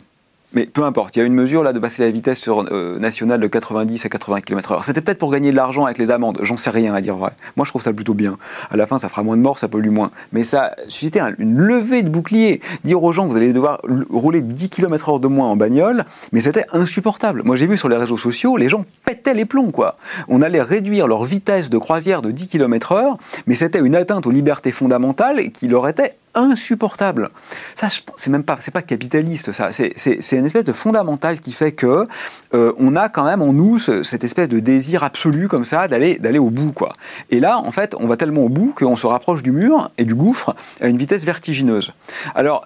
mais 0.54 0.66
peu 0.66 0.84
importe, 0.84 1.16
il 1.16 1.20
y 1.20 1.22
a 1.22 1.26
une 1.26 1.34
mesure 1.34 1.62
là 1.62 1.74
de 1.74 1.80
passer 1.80 2.04
la 2.04 2.10
vitesse 2.10 2.40
sur, 2.40 2.66
euh, 2.72 2.98
nationale 3.00 3.42
de 3.42 3.48
90 3.48 4.06
à 4.06 4.10
80 4.10 4.42
km/h. 4.42 4.82
C'était 4.84 5.02
peut-être 5.02 5.18
pour 5.18 5.32
gagner 5.32 5.52
de 5.52 5.56
l'argent 5.58 5.86
avec 5.86 5.98
les 5.98 6.10
amendes, 6.10 6.40
j'en 6.42 6.56
sais 6.56 6.70
rien 6.70 6.94
à 6.94 7.02
dire 7.02 7.18
vrai. 7.18 7.32
Moi 7.58 7.66
je 7.66 7.72
trouve 7.72 7.82
ça 7.82 7.92
plutôt 7.92 8.14
bien. 8.14 8.38
À 8.72 8.78
la 8.78 8.88
fin 8.88 8.98
ça 8.98 9.10
fera 9.10 9.24
moins 9.24 9.36
de 9.36 9.42
morts, 9.42 9.60
ça 9.60 9.68
pollue 9.68 9.90
moins. 9.90 10.10
Mais 10.32 10.44
ça 10.44 10.74
suscitait 10.88 11.20
une 11.38 11.58
levée 11.58 12.02
de 12.02 12.10
bouclier. 12.10 12.62
Dire 12.86 13.04
aux 13.04 13.12
gens 13.12 13.28
vous 13.28 13.36
allez 13.36 13.52
devoir 13.52 13.82
rouler 14.10 14.42
10 14.42 14.70
km/h 14.70 15.20
de 15.20 15.28
moins 15.28 15.50
en 15.50 15.58
bagnole, 15.58 16.06
mais 16.32 16.40
c'était 16.40 16.66
insupportable. 16.72 17.44
Moi 17.44 17.58
j'ai 17.58 17.68
vu 17.68 17.76
sur 17.76 17.90
les 17.90 17.98
réseaux 17.98 18.18
sociaux, 18.18 18.56
les 18.56 18.70
gens 18.70 18.86
pétaient 19.06 19.34
les 19.34 19.46
plombs 19.46 19.72
quoi. 19.72 19.98
On 20.30 20.42
allait 20.42 20.62
réduire 20.62 21.08
leur 21.08 21.26
vitesse 21.26 21.70
de 21.70 21.78
croisière 21.78 22.22
de 22.22 22.32
10 22.32 22.48
km/h, 22.48 23.18
mais 23.48 23.56
c'était 23.56 23.80
une 23.80 23.96
atteinte 23.96 24.26
aux 24.26 24.32
libertés 24.32 24.72
fondamentales 24.72 25.52
qui 25.52 25.68
leur 25.68 25.90
était 25.90 26.14
insupportable. 26.38 27.30
Ça, 27.76 27.88
c'est 28.16 28.30
même 28.30 28.44
pas, 28.44 28.58
c'est 28.60 28.72
pas 28.72 28.82
capitaliste, 28.82 29.52
ça. 29.52 29.72
C'est 29.72 30.32
une 30.32 30.46
espèce 30.46 30.64
de 30.64 30.74
fondamental 30.74 31.40
qui 31.40 31.52
fait 31.52 31.72
que 31.72 32.08
euh, 32.54 32.74
on 32.78 32.96
a 32.96 33.10
quand 33.10 33.26
même 33.26 33.42
en 33.42 33.54
nous 33.54 33.80
cette 33.80 34.24
espèce 34.24 34.50
de 34.50 34.60
désir 34.60 35.04
absolu 35.04 35.48
comme 35.48 35.66
ça 35.66 35.88
d'aller 35.88 36.20
d'aller 36.20 36.40
au 36.40 36.50
bout, 36.50 36.72
quoi. 36.72 36.94
Et 37.30 37.40
là, 37.40 37.60
en 37.60 37.72
fait, 37.72 37.96
on 38.00 38.08
va 38.08 38.18
tellement 38.18 38.44
au 38.44 38.50
bout 38.50 38.74
qu'on 38.76 38.96
se 38.96 39.08
rapproche 39.08 39.44
du 39.44 39.52
mur 39.52 39.92
et 39.98 40.06
du 40.06 40.16
gouffre 40.16 40.56
à 40.82 40.88
une 40.88 40.98
vitesse 40.98 41.24
vertigineuse. 41.24 41.94
Alors, 42.36 42.66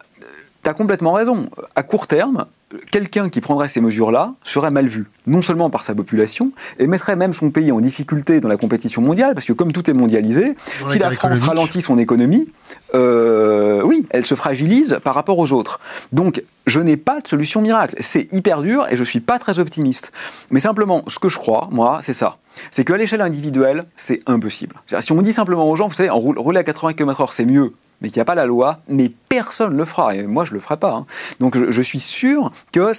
tu 0.63 0.69
as 0.69 0.73
complètement 0.73 1.13
raison. 1.13 1.49
À 1.75 1.83
court 1.83 2.07
terme, 2.07 2.45
quelqu'un 2.91 3.29
qui 3.29 3.41
prendrait 3.41 3.67
ces 3.67 3.81
mesures-là 3.81 4.33
serait 4.43 4.71
mal 4.71 4.87
vu, 4.87 5.09
non 5.27 5.41
seulement 5.41 5.69
par 5.69 5.83
sa 5.83 5.95
population, 5.95 6.51
et 6.79 6.87
mettrait 6.87 7.15
même 7.15 7.33
son 7.33 7.51
pays 7.51 7.71
en 7.71 7.79
difficulté 7.79 8.39
dans 8.39 8.49
la 8.49 8.57
compétition 8.57 9.01
mondiale, 9.01 9.33
parce 9.33 9.45
que 9.45 9.53
comme 9.53 9.71
tout 9.71 9.89
est 9.89 9.93
mondialisé, 9.93 10.55
si 10.89 10.99
la 10.99 11.11
France 11.11 11.39
ralentit 11.41 11.81
son 11.81 11.97
économie, 11.97 12.47
euh, 12.93 13.81
oui, 13.83 14.05
elle 14.09 14.25
se 14.25 14.35
fragilise 14.35 14.99
par 15.03 15.15
rapport 15.15 15.37
aux 15.39 15.51
autres. 15.51 15.79
Donc, 16.11 16.43
je 16.67 16.79
n'ai 16.79 16.97
pas 16.97 17.19
de 17.19 17.27
solution 17.27 17.61
miracle. 17.61 17.95
C'est 17.99 18.31
hyper 18.33 18.61
dur 18.61 18.85
et 18.89 18.95
je 18.95 19.01
ne 19.01 19.05
suis 19.05 19.19
pas 19.19 19.39
très 19.39 19.59
optimiste. 19.59 20.11
Mais 20.51 20.59
simplement, 20.59 21.03
ce 21.07 21.19
que 21.19 21.29
je 21.29 21.37
crois, 21.37 21.67
moi, 21.71 21.99
c'est 22.01 22.13
ça. 22.13 22.37
C'est 22.69 22.85
qu'à 22.85 22.97
l'échelle 22.97 23.21
individuelle, 23.21 23.85
c'est 23.95 24.19
impossible. 24.27 24.75
Si 24.99 25.11
on 25.11 25.21
dit 25.21 25.33
simplement 25.33 25.69
aux 25.69 25.75
gens, 25.75 25.87
vous 25.87 25.93
savez, 25.93 26.09
en 26.09 26.19
rouler 26.19 26.59
à 26.59 26.63
80 26.63 26.93
km/h, 26.93 27.29
c'est 27.31 27.45
mieux 27.45 27.73
mais 28.01 28.09
qu'il 28.09 28.17
n'y 28.17 28.21
a 28.21 28.25
pas 28.25 28.35
la 28.35 28.45
loi, 28.45 28.79
mais 28.87 29.11
personne 29.29 29.73
ne 29.73 29.77
le 29.77 29.85
fera, 29.85 30.15
et 30.15 30.23
moi 30.23 30.45
je 30.45 30.51
ne 30.51 30.55
le 30.55 30.59
ferai 30.59 30.77
pas. 30.77 30.93
Hein. 30.93 31.05
Donc 31.39 31.57
je, 31.57 31.81
suis 31.81 31.99
sûr 31.99 32.51
que 32.71 32.91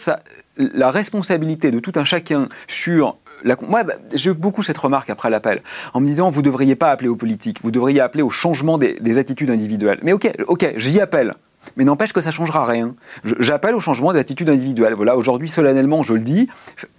la 0.56 0.90
responsabilité 0.90 1.70
de 1.70 1.80
tout 1.80 1.92
un 1.96 2.04
chacun 2.04 2.48
sur 2.68 3.16
la, 3.44 3.56
moi, 3.66 3.82
bah, 3.82 3.94
j'ai 4.14 4.30
eu 4.30 4.34
beaucoup 4.34 4.62
cette 4.62 4.78
remarque 4.78 5.10
après 5.10 5.30
l'appel, 5.30 5.62
en 5.94 6.00
me 6.00 6.06
disant, 6.06 6.30
vous 6.30 6.40
ne 6.40 6.44
devriez 6.44 6.76
pas 6.76 6.90
appeler 6.90 7.08
aux 7.08 7.16
politiques, 7.16 7.58
vous 7.62 7.70
devriez 7.70 8.00
appeler 8.00 8.22
au 8.22 8.30
changement 8.30 8.78
des, 8.78 9.18
attitudes 9.18 9.50
individuelles. 9.50 9.98
Mais 10.02 10.12
ok, 10.12 10.30
ok, 10.46 10.74
j'y 10.76 11.00
appelle. 11.00 11.34
Mais 11.76 11.84
n'empêche 11.84 12.12
que 12.12 12.20
ça 12.20 12.30
ne 12.30 12.34
changera 12.34 12.64
rien. 12.64 12.94
J'appelle 13.24 13.74
au 13.74 13.80
changement 13.80 14.12
des 14.12 14.18
attitudes 14.18 14.50
individuelles. 14.50 14.94
Voilà, 14.94 15.16
aujourd'hui, 15.16 15.48
solennellement, 15.48 16.02
je 16.02 16.14
le 16.14 16.20
dis, 16.20 16.48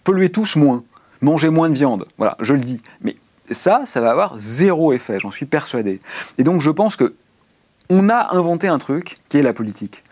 polluez 0.03 0.29
tous 0.29 0.55
moins, 0.55 0.83
mangez 1.21 1.49
moins 1.49 1.69
de 1.69 1.75
viande. 1.75 2.05
Voilà, 2.17 2.37
je 2.39 2.53
le 2.53 2.61
dis. 2.61 2.81
Mais 3.01 3.17
ça, 3.51 3.81
ça 3.85 3.99
va 3.99 4.11
avoir 4.11 4.37
zéro 4.37 4.93
effet, 4.93 5.19
j'en 5.19 5.31
suis 5.31 5.45
persuadé. 5.45 5.99
Et 6.37 6.43
donc, 6.43 6.61
je 6.61 6.69
pense 6.69 6.95
que 6.95 7.13
on 7.93 8.10
a 8.10 8.36
inventé 8.36 8.67
un 8.67 8.79
truc 8.79 9.17
qui 9.29 9.38
est 9.38 9.43
la 9.43 9.53
politique. 9.53 10.03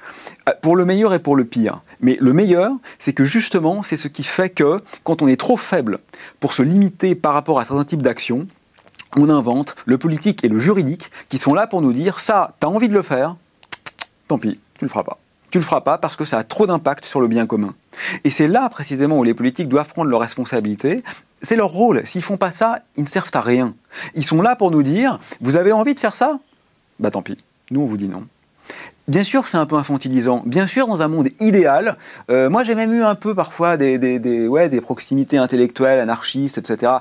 Euh, 0.47 0.53
pour 0.61 0.75
le 0.75 0.85
meilleur 0.85 1.15
et 1.15 1.19
pour 1.19 1.35
le 1.35 1.45
pire. 1.45 1.81
Mais 1.99 2.15
le 2.21 2.31
meilleur, 2.31 2.71
c'est 2.99 3.13
que 3.13 3.25
justement, 3.25 3.81
c'est 3.81 3.95
ce 3.95 4.07
qui 4.07 4.23
fait 4.23 4.49
que 4.49 4.77
quand 5.03 5.23
on 5.23 5.27
est 5.27 5.39
trop 5.39 5.57
faible 5.57 5.97
pour 6.39 6.53
se 6.53 6.61
limiter 6.61 7.15
par 7.15 7.33
rapport 7.33 7.59
à 7.59 7.65
certains 7.65 7.83
types 7.83 8.03
d'actions, 8.03 8.45
on 9.17 9.29
invente 9.29 9.75
le 9.85 9.97
politique 9.97 10.43
et 10.43 10.47
le 10.47 10.59
juridique 10.59 11.09
qui 11.27 11.39
sont 11.39 11.55
là 11.55 11.65
pour 11.65 11.81
nous 11.81 11.91
dire 11.91 12.19
ça, 12.19 12.53
t'as 12.59 12.67
envie 12.67 12.87
de 12.87 12.93
le 12.93 13.01
faire, 13.01 13.35
tant 14.27 14.37
pis, 14.37 14.59
tu 14.77 14.85
le 14.85 14.89
feras 14.89 15.03
pas. 15.03 15.17
Tu 15.49 15.57
le 15.57 15.63
feras 15.63 15.81
pas 15.81 15.97
parce 15.97 16.15
que 16.15 16.23
ça 16.23 16.37
a 16.37 16.43
trop 16.43 16.67
d'impact 16.67 17.03
sur 17.03 17.19
le 17.19 17.27
bien 17.27 17.45
commun. 17.45 17.73
Et 18.23 18.29
c'est 18.29 18.47
là 18.47 18.69
précisément 18.69 19.17
où 19.17 19.23
les 19.23 19.33
politiques 19.33 19.67
doivent 19.67 19.89
prendre 19.89 20.09
leurs 20.09 20.21
responsabilités. 20.21 21.03
C'est 21.41 21.57
leur 21.57 21.67
rôle. 21.67 22.05
S'ils 22.05 22.21
font 22.21 22.37
pas 22.37 22.51
ça, 22.51 22.79
ils 22.95 23.03
ne 23.03 23.09
servent 23.09 23.31
à 23.33 23.41
rien. 23.41 23.73
Ils 24.13 24.23
sont 24.23 24.41
là 24.41 24.55
pour 24.55 24.71
nous 24.71 24.83
dire 24.83 25.19
vous 25.41 25.57
avez 25.57 25.71
envie 25.71 25.95
de 25.95 25.99
faire 25.99 26.15
ça? 26.15 26.39
Bah 26.99 27.11
tant 27.11 27.21
pis. 27.21 27.37
Nous, 27.71 27.81
on 27.81 27.85
vous 27.85 27.97
dit 27.97 28.07
non. 28.07 28.25
Bien 29.07 29.23
sûr, 29.23 29.47
c'est 29.47 29.57
un 29.57 29.65
peu 29.65 29.75
infantilisant. 29.75 30.43
Bien 30.45 30.67
sûr, 30.67 30.87
dans 30.87 31.01
un 31.01 31.07
monde 31.07 31.29
idéal, 31.39 31.97
euh, 32.29 32.49
moi 32.49 32.63
j'ai 32.63 32.75
même 32.75 32.93
eu 32.93 33.03
un 33.03 33.15
peu 33.15 33.33
parfois 33.33 33.75
des, 33.75 33.97
des, 33.97 34.81
proximités 34.81 35.37
intellectuelles, 35.37 35.99
anarchistes, 35.99 36.59
etc. 36.59 36.93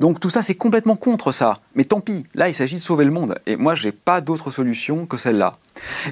Donc 0.00 0.20
tout 0.20 0.30
ça, 0.30 0.42
c'est 0.42 0.54
complètement 0.54 0.96
contre 0.96 1.32
ça. 1.32 1.58
Mais 1.74 1.84
tant 1.84 2.00
pis, 2.00 2.26
là, 2.34 2.48
il 2.48 2.54
s'agit 2.54 2.76
de 2.76 2.80
sauver 2.80 3.04
le 3.04 3.10
monde. 3.10 3.36
Et 3.46 3.56
moi, 3.56 3.74
j'ai 3.74 3.92
pas 3.92 4.20
d'autre 4.20 4.50
solution 4.50 5.06
que 5.06 5.16
celle-là. 5.16 5.58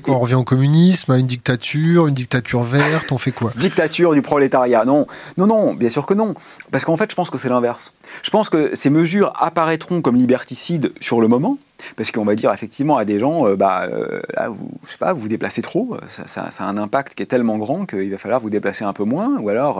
on 0.06 0.18
revient 0.18 0.34
au 0.34 0.44
communisme, 0.44 1.12
à 1.12 1.18
une 1.18 1.26
dictature, 1.26 2.06
une 2.06 2.14
dictature 2.14 2.62
verte, 2.62 3.10
on 3.12 3.18
fait 3.18 3.32
quoi? 3.32 3.52
Dictature 3.56 4.12
du 4.14 4.22
prolétariat, 4.22 4.84
non. 4.84 5.06
Non, 5.36 5.46
non, 5.46 5.74
bien 5.74 5.88
sûr 5.88 6.06
que 6.06 6.14
non. 6.14 6.34
Parce 6.70 6.84
qu'en 6.84 6.96
fait, 6.96 7.10
je 7.10 7.16
pense 7.16 7.30
que 7.30 7.38
c'est 7.38 7.48
l'inverse. 7.48 7.92
Je 8.22 8.30
pense 8.30 8.48
que 8.48 8.74
ces 8.74 8.90
mesures 8.90 9.32
apparaîtront 9.36 10.00
comme 10.00 10.16
liberticides 10.16 10.92
sur 11.00 11.20
le 11.20 11.28
moment, 11.28 11.58
parce 11.96 12.10
qu'on 12.10 12.24
va 12.24 12.34
dire 12.34 12.52
effectivement 12.52 12.96
à 12.96 13.04
des 13.04 13.18
gens, 13.18 13.46
euh, 13.46 13.56
bah, 13.56 13.82
euh, 13.82 14.20
là, 14.34 14.48
vous, 14.48 14.70
je 14.86 14.92
sais 14.92 14.98
pas, 14.98 15.12
vous 15.12 15.20
vous 15.20 15.28
déplacez 15.28 15.62
trop, 15.62 15.96
ça, 16.08 16.50
ça, 16.50 16.64
a 16.64 16.68
un 16.68 16.76
impact 16.76 17.14
qui 17.14 17.22
est 17.22 17.26
tellement 17.26 17.58
grand 17.58 17.86
qu'il 17.86 18.10
va 18.10 18.18
falloir 18.18 18.40
vous 18.40 18.50
déplacer 18.50 18.84
un 18.84 18.92
peu 18.92 19.04
moins, 19.04 19.38
ou 19.38 19.48
alors 19.48 19.78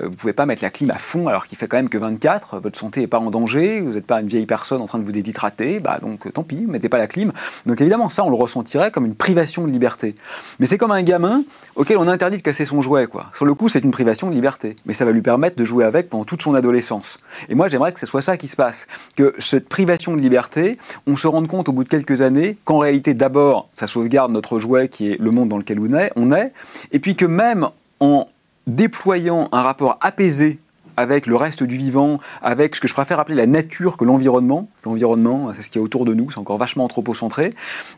euh, 0.00 0.06
vous 0.08 0.16
pouvez 0.16 0.32
pas 0.32 0.46
mettre 0.46 0.62
la 0.62 0.70
clim 0.70 0.90
à 0.90 0.98
fond 0.98 1.26
alors 1.28 1.46
qu'il 1.46 1.58
fait 1.58 1.66
quand 1.66 1.76
même 1.76 1.88
que 1.88 1.98
24, 1.98 2.58
votre 2.58 2.78
santé 2.78 3.02
est 3.02 3.06
pas 3.06 3.18
en 3.18 3.30
danger, 3.32 3.80
vous 3.80 3.94
n'êtes 3.94 4.06
pas 4.06 4.20
une 4.20 4.28
vieille 4.28 4.46
personne 4.46 4.80
en 4.80 4.84
train 4.84 5.00
de 5.00 5.04
vous 5.04 5.10
déshydrater, 5.10 5.80
bah 5.80 5.98
donc 6.00 6.32
tant 6.32 6.44
pis, 6.44 6.64
mettez 6.68 6.88
pas 6.88 6.98
la 6.98 7.08
clim. 7.08 7.32
Donc 7.66 7.80
évidemment, 7.80 8.08
ça, 8.08 8.24
on 8.24 8.30
le 8.30 8.36
ressentirait 8.36 8.92
comme 8.92 9.06
une 9.06 9.16
privation 9.16 9.66
de 9.66 9.72
liberté. 9.72 10.14
Mais 10.60 10.66
c'est 10.66 10.78
comme 10.78 10.92
un 10.92 11.02
gamin 11.02 11.42
auquel 11.74 11.98
on 11.98 12.06
interdit 12.06 12.36
de 12.36 12.42
casser 12.42 12.64
son 12.64 12.80
jouet, 12.80 13.08
quoi. 13.08 13.26
Sur 13.34 13.44
le 13.44 13.54
coup, 13.54 13.68
c'est 13.68 13.82
une 13.82 13.90
privation 13.90 14.28
de 14.30 14.34
liberté, 14.34 14.76
mais 14.86 14.94
ça 14.94 15.04
va 15.04 15.10
lui 15.10 15.22
permettre 15.22 15.56
de 15.56 15.64
jouer 15.64 15.84
avec 15.84 16.08
pendant 16.08 16.24
toute 16.24 16.42
son 16.42 16.54
adolescence. 16.54 17.18
Et 17.48 17.56
moi, 17.56 17.68
j'aimerais 17.68 17.92
que 17.92 17.98
ce 17.98 18.06
soit 18.06 18.22
ça 18.22 18.36
qui 18.36 18.46
se 18.46 18.56
passe, 18.56 18.86
que 19.16 19.34
cette 19.40 19.68
privation 19.68 20.14
de 20.14 20.20
liberté, 20.20 20.78
on 21.08 21.16
se 21.16 21.26
rende 21.26 21.48
compte 21.48 21.68
au 21.68 21.72
bout 21.72 21.84
de 21.84 21.88
quelques 21.88 22.20
années 22.20 22.58
qu'en 22.64 22.78
réalité, 22.78 23.14
d'abord, 23.14 23.68
ça 23.72 23.86
sauvegarde 23.86 24.30
notre 24.30 24.58
jouet 24.58 24.88
qui 24.88 25.10
est 25.10 25.18
le 25.18 25.30
monde 25.30 25.48
dans 25.48 25.58
lequel 25.58 25.80
on 26.16 26.32
est, 26.32 26.52
et 26.92 26.98
puis 26.98 27.16
que 27.16 27.24
même 27.24 27.68
en 28.00 28.28
déployant 28.66 29.48
un 29.52 29.62
rapport 29.62 29.98
apaisé 30.00 30.58
avec 30.96 31.26
le 31.26 31.36
reste 31.36 31.62
du 31.62 31.76
vivant, 31.76 32.20
avec 32.42 32.74
ce 32.74 32.80
que 32.80 32.88
je 32.88 32.94
préfère 32.94 33.20
appeler 33.20 33.36
la 33.36 33.46
nature 33.46 33.96
que 33.96 34.04
l'environnement. 34.04 34.68
L'environnement, 34.84 35.52
c'est 35.54 35.62
ce 35.62 35.70
qui 35.70 35.78
est 35.78 35.80
autour 35.80 36.04
de 36.04 36.14
nous, 36.14 36.30
c'est 36.30 36.38
encore 36.38 36.58
vachement 36.58 36.84
anthropocentré. 36.84 37.46
Et 37.46 37.52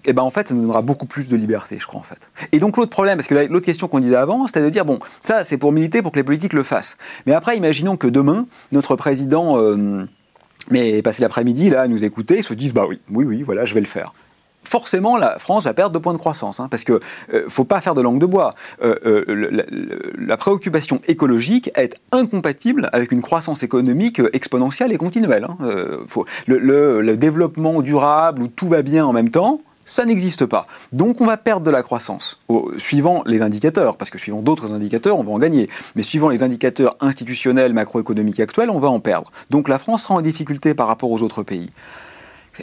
eh 0.07 0.12
ben 0.12 0.22
en 0.22 0.30
fait, 0.30 0.48
ça 0.48 0.54
nous 0.54 0.62
donnera 0.62 0.83
beaucoup 0.83 1.07
plus 1.07 1.28
de 1.28 1.37
liberté, 1.37 1.78
je 1.80 1.87
crois 1.87 2.00
en 2.00 2.04
fait. 2.04 2.18
Et 2.52 2.59
donc 2.59 2.76
l'autre 2.76 2.90
problème, 2.90 3.18
parce 3.18 3.28
que 3.28 3.35
l'autre 3.35 3.66
question 3.66 3.88
qu'on 3.88 4.00
disait 4.00 4.16
avant, 4.16 4.46
c'était 4.46 4.62
de 4.62 4.70
dire 4.70 4.85
bon, 4.85 4.98
ça 5.24 5.44
c'est 5.44 5.59
pour 5.59 5.72
militer, 5.72 6.02
pour 6.02 6.12
que 6.12 6.18
les 6.18 6.24
politiques 6.24 6.52
le 6.52 6.62
fassent. 6.62 6.96
Mais 7.26 7.33
après, 7.33 7.57
imaginons 7.57 7.96
que 7.96 8.07
demain, 8.07 8.46
notre 8.72 8.96
président 8.96 9.59
euh, 9.59 10.04
mais 10.70 11.02
passé 11.02 11.22
l'après-midi, 11.22 11.70
là, 11.70 11.83
à 11.83 11.88
nous 11.88 12.04
écouter, 12.04 12.42
se 12.42 12.54
disent 12.54 12.74
bah 12.74 12.87
oui, 12.88 13.00
oui, 13.11 13.24
oui, 13.24 13.42
voilà, 13.42 13.64
je 13.64 13.74
vais 13.74 13.80
le 13.80 13.87
faire 13.87 14.12
forcément 14.64 15.16
la 15.16 15.38
France 15.38 15.64
va 15.64 15.74
perdre 15.74 15.92
deux 15.92 16.00
points 16.00 16.12
de 16.12 16.18
croissance, 16.18 16.61
hein, 16.61 16.68
parce 16.70 16.85
que 16.85 17.00
euh, 17.33 17.44
faut 17.48 17.64
pas 17.64 17.81
faire 17.81 17.94
de 17.94 18.03
langue 18.03 18.18
de 18.18 18.27
bois. 18.27 18.55
Euh, 18.83 18.96
euh, 19.07 19.64
la, 20.18 20.37
préoccupation 20.37 21.00
écologique 21.09 21.70
est 21.74 21.94
incompatible 22.12 22.90
avec 22.92 23.12
une 23.12 23.22
croissance 23.22 23.62
économique 23.62 24.20
exponentielle 24.33 24.92
et 24.92 24.98
continuelle. 24.98 25.44
Hein. 25.44 25.57
le, 26.46 27.16
développement 27.16 27.81
durable 27.81 28.42
où 28.42 28.48
tout 28.48 28.68
va 28.68 28.83
bien 28.83 29.07
en 29.07 29.12
même 29.12 29.31
temps, 29.31 29.61
ça 29.87 30.05
n'existe 30.05 30.46
pas. 30.46 30.66
Donc 30.92 31.20
on 31.20 31.27
va 31.27 31.37
perdre 31.37 31.64
de 31.64 31.70
la 31.70 31.83
croissance, 31.83 32.40
suivant 32.79 33.22
les 33.27 33.42
indicateurs, 33.42 33.96
parce 33.96 34.11
que 34.11 34.18
suivant 34.18 34.42
d'autres 34.42 34.72
indicateurs, 34.72 35.18
on 35.18 35.24
va 35.24 35.33
en 35.33 35.38
gagner. 35.38 35.68
Mais 35.94 36.03
suivant 36.03 36.29
les 36.29 36.42
indicateurs 36.42 36.96
institutionnels, 37.00 37.72
macroéconomiques 37.72 38.40
actuels, 38.40 38.70
on 38.70 38.79
va 38.79 38.88
en 38.88 39.00
perdre. 39.00 39.31
Donc 39.50 39.68
la 39.68 39.79
France 39.79 40.03
sera 40.03 40.14
en 40.14 40.20
difficulté 40.20 40.74
par 40.74 40.88
rapport 40.88 41.11
aux 41.11 41.22
autres 41.22 41.42
pays. 41.42 41.70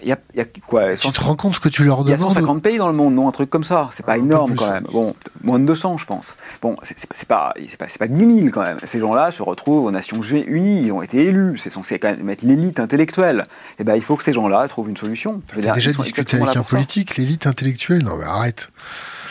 Il 0.04 0.08
y 0.08 0.12
a, 0.12 0.46
quoi 0.68 0.96
Tu 0.96 1.10
te 1.10 1.22
rends 1.22 1.36
compte 1.36 1.56
ce 1.56 1.60
que 1.60 1.70
tu 1.70 1.84
leur 1.84 2.04
demandes 2.04 2.08
Il 2.08 2.12
y 2.12 2.14
a 2.14 2.18
150 2.18 2.62
pays 2.62 2.78
dans 2.78 2.88
le 2.88 2.94
monde, 2.94 3.14
non 3.14 3.28
Un 3.28 3.32
truc 3.32 3.50
comme 3.50 3.64
ça. 3.64 3.90
C'est 3.92 4.06
pas 4.06 4.18
énorme 4.18 4.56
quand 4.56 4.70
même. 4.70 4.86
Bon, 4.92 5.16
moins 5.44 5.60
de 5.60 5.66
200, 5.66 5.98
je 5.98 6.06
pense. 6.06 6.36
Bon, 6.62 6.78
c'est 6.84 7.28
pas, 7.28 7.54
pas, 7.78 7.86
pas 8.00 8.08
10 8.08 8.36
000 8.38 8.50
quand 8.52 8.64
même. 8.64 8.78
Ces 8.84 9.00
gens-là 9.00 9.32
se 9.32 9.44
retrouvent 9.44 9.86
aux 9.86 9.92
Nations 9.92 10.22
Unies, 10.22 10.84
ils 10.86 10.92
ont 10.92 11.02
été 11.02 11.26
élus. 11.26 11.58
C'est 11.58 11.70
censé 11.70 12.00
quand 12.00 12.16
même 12.16 12.30
être 12.30 12.44
l'élite 12.44 12.80
intellectuelle. 12.80 13.44
Et 13.72 13.82
eh 13.82 13.84
ben, 13.84 13.96
il 13.96 14.02
faut 14.02 14.16
que 14.16 14.24
ces 14.24 14.34
gens-là 14.34 14.68
trouvent 14.68 14.90
une 14.90 14.98
solution. 14.98 15.42
Tu 15.48 15.68
as 15.68 15.72
déjà 15.74 15.92
discuté 15.92 16.42
avec 16.42 16.56
un 16.56 16.64
politique, 16.64 17.18
l'élite 17.18 17.48
intellectuelle 17.48 18.04
Non, 18.04 18.18
mais 18.18 18.26
arrête. 18.26 18.70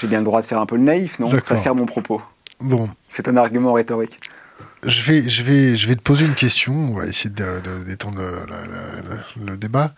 J'ai 0.00 0.06
bien 0.06 0.18
le 0.18 0.24
droit 0.24 0.40
de 0.40 0.46
faire 0.46 0.60
un 0.60 0.66
peu 0.66 0.76
le 0.76 0.82
naïf, 0.82 1.18
non? 1.18 1.30
Ça 1.44 1.56
sert 1.56 1.74
mon 1.74 1.86
propos. 1.86 2.22
Bon. 2.60 2.88
C'est 3.08 3.28
un 3.28 3.36
argument 3.36 3.72
rhétorique. 3.72 4.16
Je 4.82 5.02
vais, 5.02 5.28
je, 5.28 5.42
vais, 5.42 5.76
je 5.76 5.88
vais 5.88 5.96
te 5.96 6.00
poser 6.00 6.24
une 6.24 6.34
question, 6.34 6.72
on 6.72 6.94
va 6.94 7.06
essayer 7.06 7.30
d'étendre 7.30 8.18
le, 9.36 9.56
débat. 9.56 9.94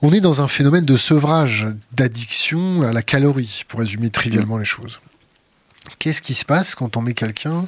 On 0.00 0.12
est 0.12 0.20
dans 0.20 0.42
un 0.42 0.48
phénomène 0.48 0.84
de 0.84 0.96
sevrage, 0.96 1.66
d'addiction 1.92 2.82
à 2.82 2.92
la 2.92 3.02
calorie, 3.02 3.64
pour 3.66 3.80
résumer 3.80 4.10
trivialement 4.10 4.58
les 4.58 4.64
choses. 4.64 5.00
Qu'est-ce 5.98 6.22
qui 6.22 6.34
se 6.34 6.44
passe 6.44 6.74
quand 6.74 6.96
on 6.96 7.02
met 7.02 7.14
quelqu'un 7.14 7.66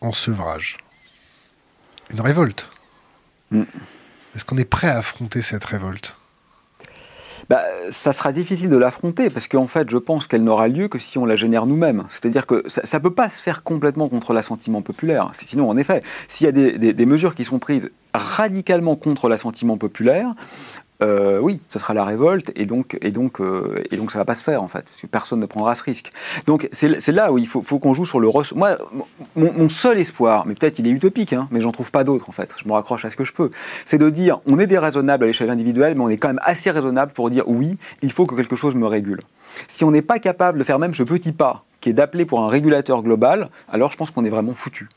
en 0.00 0.12
sevrage? 0.12 0.76
Une 2.10 2.20
révolte? 2.20 2.70
Mm. 3.50 3.62
Est-ce 4.34 4.44
qu'on 4.44 4.58
est 4.58 4.64
prêt 4.64 4.88
à 4.88 4.98
affronter 4.98 5.42
cette 5.42 5.64
révolte? 5.64 6.17
Bah, 7.48 7.62
ça 7.90 8.12
sera 8.12 8.32
difficile 8.32 8.70
de 8.70 8.76
l'affronter 8.76 9.30
parce 9.30 9.48
qu'en 9.48 9.66
fait, 9.66 9.88
je 9.90 9.96
pense 9.96 10.26
qu'elle 10.26 10.44
n'aura 10.44 10.68
lieu 10.68 10.88
que 10.88 10.98
si 10.98 11.18
on 11.18 11.24
la 11.24 11.36
génère 11.36 11.66
nous-mêmes. 11.66 12.04
C'est-à-dire 12.10 12.46
que 12.46 12.64
ça 12.66 12.98
ne 12.98 13.02
peut 13.02 13.14
pas 13.14 13.28
se 13.28 13.40
faire 13.40 13.62
complètement 13.62 14.08
contre 14.08 14.32
l'assentiment 14.32 14.82
populaire. 14.82 15.30
Sinon, 15.34 15.68
en 15.68 15.76
effet, 15.76 16.02
s'il 16.28 16.46
y 16.46 16.48
a 16.48 16.52
des, 16.52 17.06
mesures 17.06 17.34
qui 17.34 17.44
sont 17.44 17.58
prises 17.58 17.90
radicalement 18.14 18.96
contre 18.96 19.28
l'assentiment 19.28 19.78
populaire, 19.78 20.34
euh, 21.00 21.38
oui, 21.38 21.60
ce 21.70 21.78
sera 21.78 21.94
la 21.94 22.04
révolte 22.04 22.50
et 22.56 22.66
donc 22.66 22.98
et 23.00 23.12
donc 23.12 23.40
euh, 23.40 23.82
et 23.92 23.96
donc 23.96 24.10
ça 24.10 24.18
va 24.18 24.24
pas 24.24 24.34
se 24.34 24.42
faire 24.42 24.64
en 24.64 24.68
fait 24.68 24.84
parce 24.84 25.00
que 25.00 25.06
personne 25.06 25.38
ne 25.38 25.46
prendra 25.46 25.76
ce 25.76 25.84
risque. 25.84 26.10
Donc 26.46 26.68
c'est 26.72 27.12
là 27.12 27.30
où 27.30 27.38
il 27.38 27.46
faut, 27.46 27.62
qu'on 27.78 27.94
joue 27.94 28.04
sur 28.04 28.18
le 28.18 28.28
moi 28.56 28.76
mon, 29.36 29.68
seul 29.68 29.98
espoir, 29.98 30.44
mais 30.46 30.54
peut-être 30.54 30.80
il 30.80 30.88
est 30.88 30.90
utopique, 30.90 31.32
hein, 31.32 31.46
mais 31.52 31.60
j'en 31.60 31.70
trouve 31.70 31.92
pas 31.92 32.02
d'autre 32.02 32.28
en 32.28 32.32
fait. 32.32 32.52
Je 32.56 32.66
me 32.66 32.72
raccroche 32.72 33.04
à 33.04 33.10
ce 33.10 33.16
que 33.16 33.22
je 33.22 33.32
peux. 33.32 33.50
C'est 33.86 33.98
de 33.98 34.10
dire 34.10 34.40
on 34.46 34.58
est 34.58 34.66
déraisonnable 34.66 35.24
à 35.24 35.26
l'échelle 35.28 35.50
individuelle, 35.50 35.94
mais 35.94 36.02
on 36.02 36.08
est 36.08 36.16
quand 36.16 36.28
même 36.28 36.40
assez 36.42 36.70
raisonnable 36.70 37.12
pour 37.12 37.30
dire 37.30 37.44
oui, 37.46 37.78
il 38.02 38.10
faut 38.10 38.26
que 38.26 38.34
quelque 38.34 38.56
chose 38.56 38.74
me 38.74 38.86
régule. 38.86 39.20
Si 39.68 39.84
on 39.84 39.92
n'est 39.92 40.02
pas 40.02 40.18
capable 40.18 40.58
de 40.58 40.64
faire 40.64 40.80
même 40.80 40.94
ce 40.94 41.04
petit 41.04 41.32
pas 41.32 41.64
qui 41.80 41.90
est 41.90 41.92
d'appeler 41.92 42.24
pour 42.24 42.40
un 42.40 42.48
régulateur 42.48 43.02
global, 43.04 43.50
alors 43.68 43.92
je 43.92 43.96
pense 43.96 44.10
qu'on 44.10 44.24
est 44.24 44.30
vraiment 44.30 44.52
foutu. 44.52 44.88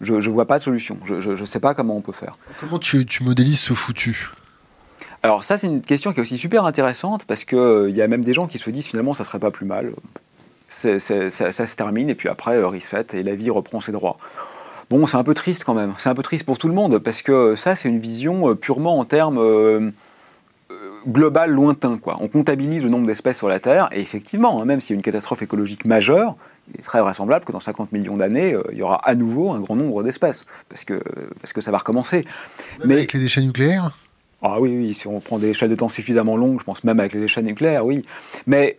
Je 0.00 0.14
ne 0.14 0.28
vois 0.28 0.46
pas 0.46 0.58
de 0.58 0.62
solution. 0.64 0.98
Je 1.06 1.30
ne 1.30 1.44
sais 1.44 1.60
pas 1.60 1.72
comment 1.72 1.96
on 1.96 2.00
peut 2.00 2.12
faire. 2.12 2.36
Comment 2.60 2.80
tu, 2.80 3.06
tu 3.06 3.22
modélises 3.22 3.60
ce 3.60 3.74
foutu? 3.74 4.28
Alors 5.26 5.42
ça, 5.42 5.58
c'est 5.58 5.66
une 5.66 5.80
question 5.80 6.12
qui 6.12 6.20
est 6.20 6.22
aussi 6.22 6.38
super 6.38 6.66
intéressante 6.66 7.24
parce 7.24 7.44
qu'il 7.44 7.58
euh, 7.58 7.90
y 7.90 8.00
a 8.00 8.06
même 8.06 8.24
des 8.24 8.32
gens 8.32 8.46
qui 8.46 8.58
se 8.58 8.70
disent 8.70 8.86
finalement 8.86 9.12
ça 9.12 9.24
serait 9.24 9.40
pas 9.40 9.50
plus 9.50 9.66
mal. 9.66 9.90
ça, 10.68 11.00
se 11.00 11.74
termine 11.74 12.08
et 12.08 12.14
puis 12.14 12.28
après, 12.28 12.58
euh, 12.58 12.68
reset 12.68 13.06
et 13.12 13.24
la 13.24 13.34
vie 13.34 13.50
reprend 13.50 13.80
ses 13.80 13.90
droits. 13.90 14.18
Bon, 14.88 15.04
c'est 15.08 15.16
un 15.16 15.24
peu 15.24 15.34
triste 15.34 15.64
quand 15.64 15.74
même. 15.74 15.94
C'est 15.98 16.08
un 16.08 16.14
peu 16.14 16.22
triste 16.22 16.46
pour 16.46 16.58
tout 16.58 16.68
le 16.68 16.74
monde 16.74 16.98
parce 17.00 17.22
que 17.22 17.56
ça, 17.56 17.74
c'est 17.74 17.88
une 17.88 17.98
vision 17.98 18.50
euh, 18.50 18.54
purement 18.54 19.00
en 19.00 19.04
termes 19.04 19.92
global 21.08 21.50
lointain. 21.50 21.98
Quoi. 21.98 22.18
On 22.20 22.28
comptabilise 22.28 22.84
le 22.84 22.88
nombre 22.88 23.08
d'espèces 23.08 23.38
sur 23.38 23.48
la 23.48 23.58
Terre 23.58 23.88
et 23.90 23.98
effectivement, 23.98 24.62
hein, 24.62 24.64
même 24.64 24.80
s'il 24.80 24.90
y 24.90 24.96
a 24.96 24.98
une 24.98 25.02
catastrophe 25.02 25.42
écologique 25.42 25.86
majeure, 25.86 26.36
il 26.72 26.78
est 26.78 26.84
très 26.84 27.00
vraisemblable 27.00 27.44
que 27.44 27.50
dans 27.50 27.58
50 27.58 27.90
millions 27.90 28.16
d'années, 28.16 28.56
il 28.70 28.78
y 28.78 28.82
aura 28.82 29.00
à 29.04 29.16
nouveau 29.16 29.50
un 29.50 29.58
grand 29.58 29.74
nombre 29.74 30.04
d'espèces 30.04 30.46
parce 30.68 30.84
que, 30.84 31.02
parce 31.40 31.52
que 31.52 31.60
ça 31.60 31.72
va 31.72 31.78
recommencer. 31.78 32.24
Mais 32.84 32.94
avec 32.94 33.12
les 33.12 33.18
déchets 33.18 33.42
nucléaires? 33.42 33.90
Ah 34.42 34.60
oui, 34.60 34.76
oui, 34.76 34.94
si 34.94 35.06
on 35.06 35.20
prend 35.20 35.38
des 35.38 35.48
échelles 35.48 35.70
de 35.70 35.74
temps 35.74 35.88
suffisamment 35.88 36.36
longues, 36.36 36.60
je 36.60 36.64
pense 36.64 36.84
même 36.84 37.00
avec 37.00 37.12
les 37.14 37.22
échelles 37.22 37.44
nucléaires, 37.44 37.86
oui. 37.86 38.04
Mais, 38.46 38.78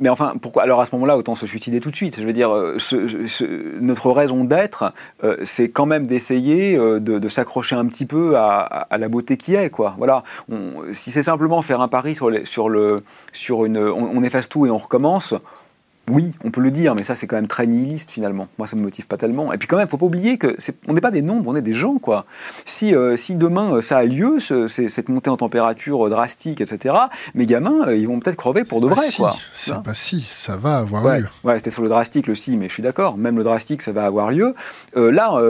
mais 0.00 0.08
enfin, 0.08 0.34
pourquoi 0.40 0.62
Alors 0.62 0.80
à 0.80 0.86
ce 0.86 0.94
moment-là, 0.94 1.18
autant 1.18 1.34
se 1.34 1.46
suicider 1.46 1.80
tout 1.80 1.90
de 1.90 1.96
suite? 1.96 2.18
Je 2.18 2.24
veux 2.24 2.32
dire, 2.32 2.50
euh, 2.50 2.78
notre 3.80 4.10
raison 4.10 4.44
d'être, 4.44 4.92
euh, 5.22 5.36
c'est 5.44 5.68
quand 5.68 5.86
même 5.86 6.06
d'essayer 6.06 6.76
euh, 6.76 6.98
de, 6.98 7.28
s'accrocher 7.28 7.76
un 7.76 7.86
petit 7.86 8.06
peu 8.06 8.36
à, 8.36 8.88
la 8.90 9.08
beauté 9.08 9.36
qui 9.36 9.54
est, 9.54 9.68
quoi. 9.68 9.94
Voilà. 9.98 10.24
si 10.92 11.10
c'est 11.10 11.22
simplement 11.22 11.60
faire 11.60 11.82
un 11.82 11.88
pari 11.88 12.14
sur, 12.14 12.30
le, 12.30 13.02
sur 13.32 13.64
une, 13.64 13.78
on 13.78 14.22
efface 14.22 14.48
tout 14.48 14.64
et 14.66 14.70
on 14.70 14.78
recommence 14.78 15.34
oui, 16.10 16.32
on 16.44 16.50
peut 16.50 16.60
le 16.60 16.70
dire, 16.70 16.94
mais 16.94 17.02
ça 17.02 17.16
c'est 17.16 17.26
quand 17.26 17.36
même 17.36 17.48
très 17.48 17.66
nihiliste 17.66 18.10
finalement. 18.10 18.48
Moi 18.58 18.66
ça 18.66 18.76
me 18.76 18.82
motive 18.82 19.06
pas 19.06 19.16
tellement. 19.16 19.52
Et 19.52 19.58
puis 19.58 19.66
quand 19.66 19.76
même, 19.76 19.88
faut 19.88 19.96
pas 19.96 20.06
oublier 20.06 20.38
que 20.38 20.56
on 20.88 20.92
n'est 20.92 21.00
pas 21.00 21.10
des 21.10 21.22
nombres, 21.22 21.50
on 21.50 21.56
est 21.56 21.62
des 21.62 21.72
gens 21.72 21.98
quoi. 21.98 22.26
Si, 22.64 22.94
euh, 22.94 23.16
si 23.16 23.34
demain 23.34 23.76
euh, 23.76 23.82
ça 23.82 23.98
a 23.98 24.04
lieu, 24.04 24.38
cette 24.38 25.08
montée 25.08 25.30
en 25.30 25.36
température 25.36 26.06
euh, 26.06 26.10
drastique, 26.10 26.60
etc. 26.60 26.94
Mes 27.34 27.46
gamins, 27.46 27.90
ils 27.92 28.06
vont 28.06 28.20
peut-être 28.20 28.36
crever 28.36 28.64
pour 28.64 28.80
de 28.80 28.86
vrai 28.86 29.04
si, 29.04 29.22
quoi. 29.22 29.34
Pas 29.84 29.94
si, 29.94 30.20
ça 30.20 30.56
va 30.56 30.78
avoir 30.78 31.18
lieu. 31.18 31.26
Ouais, 31.44 31.56
c'était 31.56 31.70
sur 31.70 31.82
le 31.82 31.88
drastique 31.88 32.26
le 32.26 32.34
si, 32.34 32.56
mais 32.56 32.68
je 32.68 32.74
suis 32.74 32.82
d'accord. 32.82 33.16
Même 33.16 33.36
le 33.36 33.44
drastique, 33.44 33.82
ça 33.82 33.92
va 33.92 34.04
avoir 34.04 34.30
lieu. 34.30 34.54
là, 34.94 35.40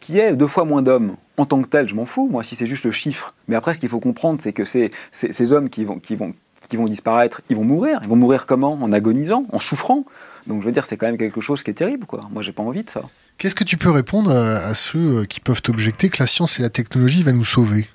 qui 0.00 0.18
est 0.18 0.34
deux 0.34 0.46
fois 0.46 0.64
moins 0.64 0.82
d'hommes 0.82 1.16
en 1.36 1.46
tant 1.46 1.60
que 1.60 1.66
tel, 1.66 1.88
je 1.88 1.94
m'en 1.94 2.04
fous, 2.04 2.28
moi, 2.30 2.44
si 2.44 2.54
c'est 2.54 2.66
juste 2.66 2.84
le 2.84 2.90
chiffre. 2.90 3.34
Mais 3.48 3.56
après, 3.56 3.74
ce 3.74 3.80
qu'il 3.80 3.88
faut 3.88 4.00
comprendre, 4.00 4.40
c'est 4.40 4.52
que 4.52 4.64
c'est 4.64 4.90
ces 5.12 5.52
hommes 5.52 5.68
qui 5.68 5.84
vont, 5.84 5.98
qui, 5.98 6.14
vont, 6.16 6.34
qui 6.68 6.76
vont 6.76 6.86
disparaître, 6.86 7.40
ils 7.50 7.56
vont 7.56 7.64
mourir. 7.64 8.00
Ils 8.02 8.08
vont 8.08 8.16
mourir 8.16 8.46
comment? 8.46 8.74
En 8.74 8.92
agonisant, 8.92 9.44
en 9.52 9.58
souffrant. 9.58 10.04
Donc 10.46 10.60
je 10.60 10.66
veux 10.66 10.72
dire, 10.72 10.84
c'est 10.84 10.96
quand 10.96 11.06
même 11.06 11.18
quelque 11.18 11.40
chose 11.40 11.62
qui 11.62 11.70
est 11.70 11.74
terrible, 11.74 12.06
quoi. 12.06 12.20
Moi, 12.30 12.42
j'ai 12.42 12.52
pas 12.52 12.62
envie 12.62 12.84
de 12.84 12.90
ça. 12.90 13.02
Qu'est-ce 13.38 13.54
que 13.54 13.64
tu 13.64 13.76
peux 13.76 13.90
répondre 13.90 14.30
à, 14.30 14.74
ceux 14.74 15.18
euh, 15.18 15.24
qui 15.24 15.40
peuvent 15.40 15.62
objecter 15.68 16.08
que 16.08 16.18
la 16.20 16.26
science 16.26 16.60
et 16.60 16.62
la 16.62 16.70
technologie 16.70 17.22
vont 17.22 17.32
nous 17.32 17.44
sauver? 17.44 17.88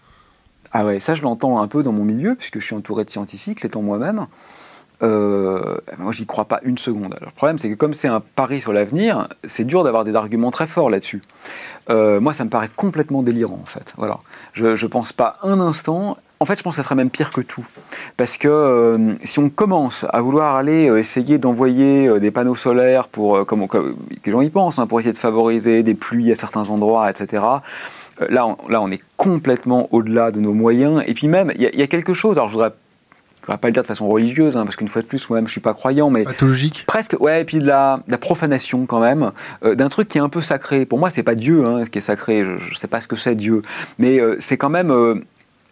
Ah 0.72 0.86
ouais, 0.86 1.00
ça 1.00 1.14
je 1.14 1.22
l'entends 1.24 1.62
un 1.62 1.68
peu 1.68 1.82
dans 1.82 1.94
mon 1.94 2.04
milieu, 2.04 2.36
puisque 2.36 2.60
je 2.60 2.66
suis 2.66 2.76
entouré 2.76 3.06
de 3.06 3.10
scientifiques, 3.10 3.62
l'étant 3.62 3.82
moi-même. 3.82 4.28
Euh, 5.02 5.78
moi, 5.98 6.12
j'y 6.12 6.26
crois 6.26 6.46
pas 6.46 6.60
une 6.64 6.78
seconde. 6.78 7.16
le 7.22 7.32
problème, 7.32 7.58
c'est 7.58 7.70
que 7.70 7.76
comme 7.76 7.94
c'est 7.94 8.10
un 8.10 8.20
pari 8.20 8.60
sur 8.60 8.74
l'avenir, 8.74 9.30
c'est 9.46 9.64
dur 9.64 9.84
d'avoir 9.84 10.04
des 10.04 10.16
arguments 10.16 10.52
très 10.52 10.68
forts 10.68 10.90
là-dessus. 10.90 11.22
Euh, 11.90 12.20
moi, 12.20 12.34
ça 12.34 12.44
me 12.44 12.50
paraît 12.50 12.70
complètement 12.76 13.24
délirant, 13.24 13.60
en 13.64 13.66
fait. 13.66 13.94
Voilà. 13.98 14.20
Je 14.54 14.66
ne 14.68 14.88
pense 14.88 15.14
pas 15.14 15.36
un 15.42 15.60
instant 15.60 16.18
en 16.42 16.46
fait, 16.46 16.58
je 16.58 16.64
pense 16.64 16.76
que 16.76 16.82
ça 16.82 16.84
serait 16.84 16.96
même 16.96 17.10
pire 17.10 17.32
que 17.32 17.42
tout. 17.42 17.66
Parce 18.16 18.38
que 18.38 18.48
euh, 18.48 19.14
si 19.26 19.40
on 19.40 19.50
commence 19.50 20.06
à 20.10 20.22
vouloir 20.22 20.56
aller 20.56 20.90
euh, 20.90 20.98
essayer 20.98 21.38
d'envoyer 21.38 22.08
euh, 22.08 22.20
des 22.20 22.32
panneaux 22.32 22.56
solaires 22.56 23.10
pour, 23.10 23.46
comme, 23.46 23.68
que 23.68 23.94
les 24.26 24.32
gens 24.32 24.42
y 24.42 24.50
pensent, 24.50 24.80
hein, 24.80 24.88
pour 24.88 25.00
essayer 25.02 25.12
de 25.12 25.18
favoriser 25.18 25.84
des 25.84 25.96
pluies 25.96 26.32
à 26.32 26.36
certains 26.36 26.70
endroits, 26.70 27.10
etc., 27.10 27.44
là 28.30 28.48
on, 28.48 28.58
là, 28.70 28.82
on 28.82 28.90
est 28.92 29.02
complètement 29.18 29.88
au-delà 29.92 30.32
de 30.32 30.40
nos 30.40 30.54
moyens. 30.54 31.04
Et 31.08 31.14
puis 31.14 31.28
même, 31.28 31.52
il 31.56 31.62
y, 31.62 31.82
a 31.82 31.88
quelque 31.88 32.14
chose, 32.14 32.38
alors 32.38 32.48
je 32.48 32.54
voudrais 32.54 32.72
ne 33.48 33.54
vais 33.54 33.58
pas 33.58 33.68
le 33.68 33.74
dire 33.74 33.82
de 33.82 33.88
façon 33.88 34.08
religieuse, 34.08 34.56
hein, 34.56 34.64
parce 34.64 34.76
qu'une 34.76 34.90
fois 34.90 35.02
de 35.02 35.08
plus, 35.08 35.28
moi-même, 35.30 35.48
je 35.48 35.52
suis 35.52 35.62
pas 35.62 35.74
croyant, 35.74 36.10
mais 36.12 36.24
pathologique. 36.24 36.84
Presque, 36.86 37.16
ouais, 37.20 37.42
et 37.42 37.46
puis 37.46 37.58
de 37.58 37.66
la, 37.66 38.02
la 38.08 38.18
profanation 38.20 38.86
quand 38.86 39.00
même, 39.00 39.32
d'un 39.64 39.90
truc 39.90 40.08
qui 40.08 40.20
est 40.20 40.22
un 40.22 40.30
peu 40.30 40.42
sacré. 40.42 40.86
Pour 40.86 41.00
moi, 41.00 41.10
c'est 41.10 41.24
pas 41.24 41.36
Dieu 41.36 41.66
hein, 41.66 41.84
qui 41.90 41.98
est 41.98 42.02
sacré. 42.02 42.46
Je, 42.46 42.52
ne 42.52 42.76
sais 42.76 42.88
pas 42.88 43.02
ce 43.02 43.08
que 43.08 43.16
c'est 43.16 43.36
Dieu, 43.36 43.64
mais 43.98 44.20
c'est 44.40 44.58
quand 44.58 44.70
même. 44.70 45.24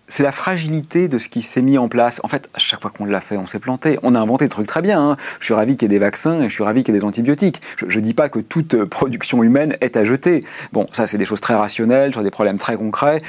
Euh, 0.08 0.14
c'est 0.18 0.24
la 0.24 0.32
fragilité 0.32 1.08
de 1.08 1.18
ce 1.18 1.30
qui 1.30 1.42
s'est 1.42 1.62
mis 1.62 1.78
en 1.78 1.88
place. 1.88 2.20
En 2.24 2.28
fait, 2.28 2.50
à 2.54 2.60
chaque 2.60 2.82
fois 2.82 2.92
qu'on 2.92 3.06
l'a 3.06 3.22
fait, 3.22 3.38
on 3.38 3.46
s'est 3.46 3.60
planté. 3.60 4.00
On 4.04 4.16
a 4.16 4.20
inventé 4.20 4.46
des 4.46 4.50
trucs 4.50 4.68
très 4.68 4.82
bien. 4.82 5.02
Hein. 5.02 5.18
Je 5.40 5.46
suis 5.46 5.54
ravi 5.54 5.76
qu'il 5.76 5.84
y 5.84 5.94
ait 5.94 5.98
des 5.98 6.00
vaccins 6.00 6.42
et 6.42 6.50
je 6.50 6.54
suis 6.54 6.64
ravi 6.64 6.84
qu'il 6.84 6.94
y 6.94 6.98
ait 6.98 7.00
des 7.00 7.06
antibiotiques. 7.06 7.62
Je 7.86 8.00
ne 8.00 8.04
dis 8.04 8.14
pas 8.14 8.30
que 8.30 8.40
toute 8.40 8.84
production 8.86 9.44
humaine 9.44 9.76
est 9.82 9.98
à 9.98 10.04
jeter. 10.04 10.44
Bon, 10.72 10.88
ça, 10.92 11.08
c'est 11.08 11.18
des 11.18 11.26
choses 11.26 11.42
très 11.42 11.56
rationnelles, 11.56 12.14
sur 12.14 12.24
des 12.24 12.32
problèmes 12.32 12.58
très 12.58 12.76
concrets 12.76 13.22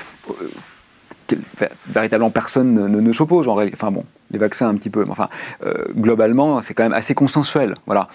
véritablement 1.86 2.30
personne 2.30 2.88
ne, 2.88 3.12
s'oppose. 3.12 3.48
Enfin 3.48 3.90
bon, 3.90 4.04
les 4.30 4.38
vaccins 4.38 4.68
un 4.68 4.74
petit 4.74 4.90
peu, 4.90 5.04
mais 5.04 5.10
enfin, 5.10 5.28
euh, 5.64 5.84
globalement, 5.96 6.60
c'est 6.60 6.74
quand 6.74 6.82
même 6.82 6.92
assez 6.92 7.14
consensuel. 7.14 7.74
Voilà. 7.86 8.08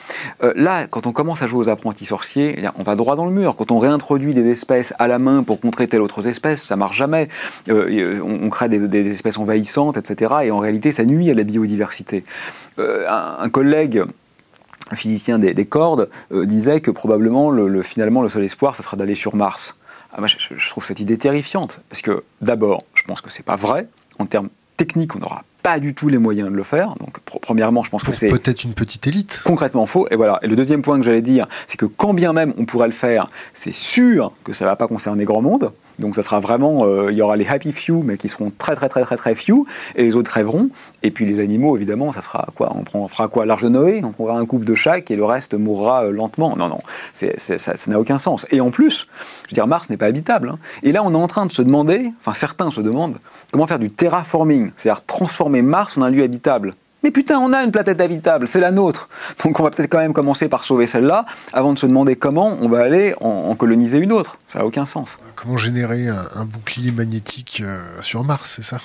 Euh, 0.43 0.54
là, 0.56 0.88
quand 0.88 1.08
on 1.08 1.12
commence 1.12 1.41
à 1.41 1.47
jouer 1.47 1.60
aux 1.60 1.69
apprentis 1.69 2.06
sorciers, 2.06 2.56
eh 2.58 2.67
on 2.76 2.84
va 2.84 2.95
droit 2.95 3.15
dans 3.15 3.26
le 3.26 3.32
mur. 3.32 3.56
Quand 3.56 3.71
on 3.71 3.80
réintroduit 3.80 4.34
des 4.34 4.47
espèces 4.49 4.93
à 4.99 5.08
la 5.08 5.19
main 5.19 5.43
pour 5.43 5.60
contrer 5.60 5.88
telle 5.88 6.02
autre 6.02 6.26
espèce, 6.28 6.63
ça 6.63 6.76
marche 6.76 6.97
jamais. 6.97 7.28
Euh, 7.69 8.19
on, 8.23 8.49
crée 8.49 8.69
des, 8.69 9.10
espèces 9.10 9.38
envahissantes, 9.38 9.97
etc. 9.97 10.36
Et 10.43 10.52
en 10.52 10.60
réalité, 10.60 10.91
ça 10.91 11.04
nuit 11.04 11.30
à 11.30 11.34
la 11.34 11.43
biodiversité. 11.43 12.23
Un, 12.78 13.49
collègue 13.49 14.04
un 14.91 14.95
physicien 14.95 15.39
des, 15.39 15.65
cordes 15.65 16.10
disait 16.32 16.82
que 16.82 16.91
probablement 16.91 17.49
le, 17.49 17.82
finalement 17.82 18.21
le 18.21 18.30
seul 18.30 18.43
espoir, 18.43 18.76
ce 18.76 18.84
sera 18.84 18.97
d'aller 18.97 19.15
sur 19.15 19.36
Mars. 19.36 19.76
Ah, 20.12 20.19
moi, 20.19 20.28
je, 20.28 20.69
trouve 20.69 20.86
cette 20.86 20.99
idée 20.99 21.17
terrifiante. 21.17 21.82
Parce 21.89 22.02
que, 22.02 22.23
d'abord, 22.41 22.84
je 22.93 23.04
pense 23.04 23.21
que 23.21 23.32
c'est 23.32 23.43
pas 23.43 23.56
vrai. 23.56 23.88
En 24.19 24.26
termes 24.26 24.49
techniques, 24.78 25.15
on 25.15 25.19
n'aura 25.19 25.43
pas 25.63 25.80
du 25.80 25.93
tout 25.95 26.10
les 26.10 26.17
moyens 26.17 26.49
de 26.49 26.56
le 26.56 26.63
faire. 26.63 26.93
Donc, 26.99 27.19
premièrement, 27.41 27.84
je 27.84 27.89
pense 27.89 28.04
que 28.04 28.13
c'est. 28.13 28.30
Peut-être 28.30 28.63
une 28.63 28.73
petite 28.73 29.08
élite. 29.08 29.41
Concrètement 29.45 29.86
faux. 29.86 30.08
Et 30.12 30.15
voilà. 30.15 30.39
Et 30.43 30.47
le 30.47 30.56
deuxième 30.56 30.82
point 30.82 30.99
que 30.99 31.06
j'allais 31.06 31.21
dire, 31.21 31.47
c'est 31.67 31.78
que 31.78 31.86
quand 31.86 32.13
bien 32.13 32.34
même 32.34 32.54
on 32.58 32.65
pourrait 32.65 32.88
le 32.88 32.93
faire, 32.93 33.30
c'est 33.54 33.73
sûr 33.73 34.34
que 34.43 34.54
ça 34.54 34.65
ne 34.65 34.69
va 34.69 34.76
pas 34.76 34.88
concerner 34.88 35.23
grand 35.23 35.41
monde. 35.41 35.71
Donc 35.99 36.15
ça 36.15 36.23
sera 36.23 36.39
vraiment, 36.39 36.86
euh, 36.86 37.12
il 37.12 37.17
y 37.17 37.21
aura 37.21 37.36
les 37.36 37.47
happy 37.47 37.71
few, 37.71 38.02
mais 38.04 38.17
qui 38.17 38.28
seront 38.28 38.52
très 38.58 38.76
très 38.76 38.89
très 38.89 39.04
très 39.04 39.15
très 39.15 39.36
few, 39.36 39.65
et 39.95 40.04
les 40.04 40.15
autres 40.15 40.30
crèveront. 40.30 40.69
Et 41.04 41.12
puis 41.12 41.26
les 41.26 41.39
animaux, 41.39 41.78
évidemment, 41.78 42.12
ça 42.12 42.21
sera 42.21 42.47
quoi? 42.56 42.73
On, 42.76 42.84
prend, 42.84 43.08
fera 43.08 43.28
quoi? 43.28 43.45
L'arche 43.45 43.63
de 43.63 43.69
Noé 43.69 44.02
On 44.04 44.12
prendra 44.12 44.38
un 44.38 44.45
couple 44.45 44.65
de 44.65 44.76
chaque 44.76 45.12
et 45.12 45.15
le 45.15 45.26
reste 45.26 45.54
mourra 45.54 46.06
euh, 46.06 46.12
lentement. 46.12 46.56
Non, 46.58 46.67
non, 46.67 46.80
ça 47.13 47.73
n'a 47.88 47.99
aucun 47.99 48.17
sens. 48.17 48.45
Et 48.52 48.60
en 48.60 48.71
plus, 48.71 49.08
je 49.43 49.52
veux 49.52 49.56
dire, 49.56 49.67
Mars 49.67 49.89
n'est 49.89 49.97
pas 49.97 50.08
habitable. 50.08 50.49
Hein. 50.49 50.60
Et 50.82 50.91
là, 50.91 51.04
on 51.04 51.13
est 51.13 51.17
en 51.17 51.28
train 51.28 51.45
de 51.45 51.52
se 51.52 51.62
demander, 51.62 52.12
enfin 52.19 52.34
certains 52.34 52.71
se 52.71 52.82
demandent, 52.82 53.17
comment 53.52 53.67
faire 53.67 53.80
du 53.80 53.91
terraforming, 53.91 54.71
c'est-à-dire 54.78 55.06
transformer 55.06 55.52
Mars 55.61 55.97
en 55.97 56.01
un 56.01 56.09
lieu 56.09 56.23
habitable. 56.23 56.75
Mais 57.03 57.11
putain, 57.11 57.37
on 57.39 57.51
a 57.51 57.63
une 57.63 57.71
planète 57.71 57.99
habitable, 57.99 58.47
c'est 58.47 58.61
la 58.61 58.71
nôtre. 58.71 59.09
Donc 59.43 59.59
on 59.59 59.63
va 59.63 59.71
peut-être 59.71 59.91
quand 59.91 59.99
même 59.99 60.13
commencer 60.13 60.47
par 60.47 60.63
sauver 60.63 60.87
celle-là, 60.87 61.25
avant 61.51 61.73
de 61.73 61.79
se 61.79 61.85
demander 61.85 62.15
comment 62.15 62.57
on 62.61 62.69
va 62.69 62.81
aller 62.81 63.13
en, 63.19 63.53
coloniser 63.55 63.97
une 63.97 64.13
autre. 64.13 64.37
Ça 64.47 64.59
n'a 64.59 64.65
aucun 64.65 64.85
sens. 64.85 65.17
Comment 65.35 65.57
générer 65.57 66.07
un, 66.07 66.45
bouclier 66.45 66.91
magnétique 66.91 67.61
euh, 67.63 67.79
sur 67.99 68.23
Mars, 68.23 68.53
c'est 68.55 68.63
ça? 68.63 68.79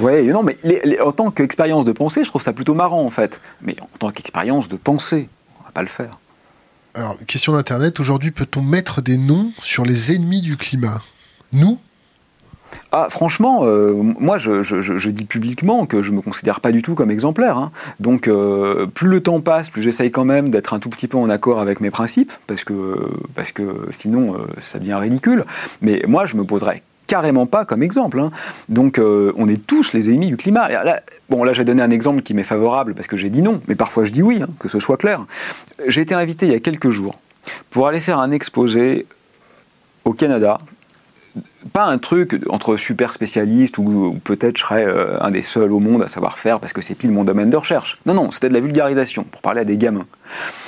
Oui, 0.00 0.24
non, 0.24 0.42
mais 0.42 0.56
en 1.00 1.12
tant 1.12 1.30
qu'expérience 1.30 1.84
de 1.84 1.92
pensée, 1.92 2.24
je 2.24 2.28
trouve 2.28 2.42
ça 2.42 2.52
plutôt 2.52 2.74
marrant 2.74 3.04
en 3.04 3.10
fait. 3.10 3.40
Mais 3.62 3.76
en 3.80 3.98
tant 3.98 4.10
qu'expérience 4.10 4.68
de 4.68 4.76
pensée, 4.76 5.28
on 5.60 5.64
va 5.64 5.70
pas 5.70 5.82
le 5.82 5.88
faire. 5.88 6.18
Alors, 6.94 7.16
question 7.28 7.52
d'Internet, 7.52 8.00
aujourd'hui 8.00 8.32
peut-on 8.32 8.62
mettre 8.62 9.00
des 9.00 9.16
noms 9.16 9.52
sur 9.62 9.84
les 9.84 10.12
ennemis 10.12 10.42
du 10.42 10.56
climat? 10.56 11.00
Nous, 11.52 11.78
ah, 12.92 13.06
franchement, 13.08 13.60
euh, 13.62 13.92
moi, 13.94 14.38
je, 14.38 15.08
dis 15.10 15.24
publiquement 15.24 15.86
que 15.86 16.02
je 16.02 16.10
me 16.10 16.20
considère 16.20 16.60
pas 16.60 16.72
du 16.72 16.82
tout 16.82 16.94
comme 16.94 17.10
exemplaire. 17.10 17.56
Hein. 17.56 17.70
Donc, 18.00 18.26
euh, 18.26 18.86
plus 18.86 19.08
le 19.08 19.20
temps 19.20 19.40
passe, 19.40 19.70
plus 19.70 19.82
j'essaye 19.82 20.10
quand 20.10 20.24
même 20.24 20.50
d'être 20.50 20.74
un 20.74 20.78
tout 20.78 20.90
petit 20.90 21.06
peu 21.06 21.16
en 21.16 21.30
accord 21.30 21.60
avec 21.60 21.80
mes 21.80 21.90
principes, 21.90 22.32
parce 22.46 22.64
que, 22.64 23.10
sinon, 23.90 24.34
euh, 24.34 24.38
ça 24.58 24.78
devient 24.78 24.94
ridicule. 24.94 25.44
Mais 25.82 26.02
moi, 26.08 26.26
je 26.26 26.36
me 26.36 26.44
poserais 26.44 26.82
carrément 27.06 27.46
pas 27.46 27.64
comme 27.64 27.82
exemple. 27.82 28.20
Hein. 28.20 28.30
Donc, 28.68 29.00
on 29.00 29.48
est 29.48 29.66
tous 29.66 29.92
les 29.92 30.10
ennemis 30.10 30.28
du 30.28 30.36
climat. 30.36 30.68
Bon, 31.28 31.42
là, 31.42 31.52
j'ai 31.52 31.64
donné 31.64 31.82
un 31.82 31.90
exemple 31.90 32.22
qui 32.22 32.34
m'est 32.34 32.44
favorable 32.44 32.94
parce 32.94 33.08
que 33.08 33.16
j'ai 33.16 33.30
dit 33.30 33.42
non, 33.42 33.60
mais 33.66 33.74
parfois 33.74 34.04
je 34.04 34.12
dis 34.12 34.22
oui, 34.22 34.40
hein, 34.40 34.48
que 34.60 34.68
ce 34.68 34.78
soit 34.78 34.96
clair. 34.96 35.24
J'ai 35.88 36.02
été 36.02 36.14
invité 36.14 36.46
il 36.46 36.52
y 36.52 36.54
a 36.54 36.60
quelques 36.60 36.90
jours 36.90 37.18
pour 37.70 37.88
aller 37.88 37.98
faire 37.98 38.20
un 38.20 38.30
exposé 38.30 39.06
au 40.04 40.12
Canada 40.12 40.58
pas 41.72 41.84
un 41.84 41.98
truc 41.98 42.40
entre 42.48 42.76
super 42.76 43.12
spécialistes 43.12 43.78
ou, 43.78 44.18
peut-être 44.24 44.56
je 44.56 44.62
serais 44.62 44.84
euh, 44.84 45.22
un 45.22 45.30
des 45.30 45.42
seuls 45.42 45.72
au 45.72 45.80
monde 45.80 46.02
à 46.02 46.08
savoir 46.08 46.38
faire 46.38 46.60
parce 46.60 46.72
que 46.72 46.82
c'est 46.82 46.94
pile 46.94 47.12
mon 47.12 47.24
domaine 47.24 47.50
de 47.50 47.56
recherche. 47.56 47.98
Non, 48.06 48.14
non, 48.14 48.30
c'était 48.30 48.48
de 48.48 48.54
la 48.54 48.60
vulgarisation 48.60 49.24
pour 49.24 49.42
parler 49.42 49.60
à 49.60 49.64
des 49.64 49.76
gamins. 49.76 50.06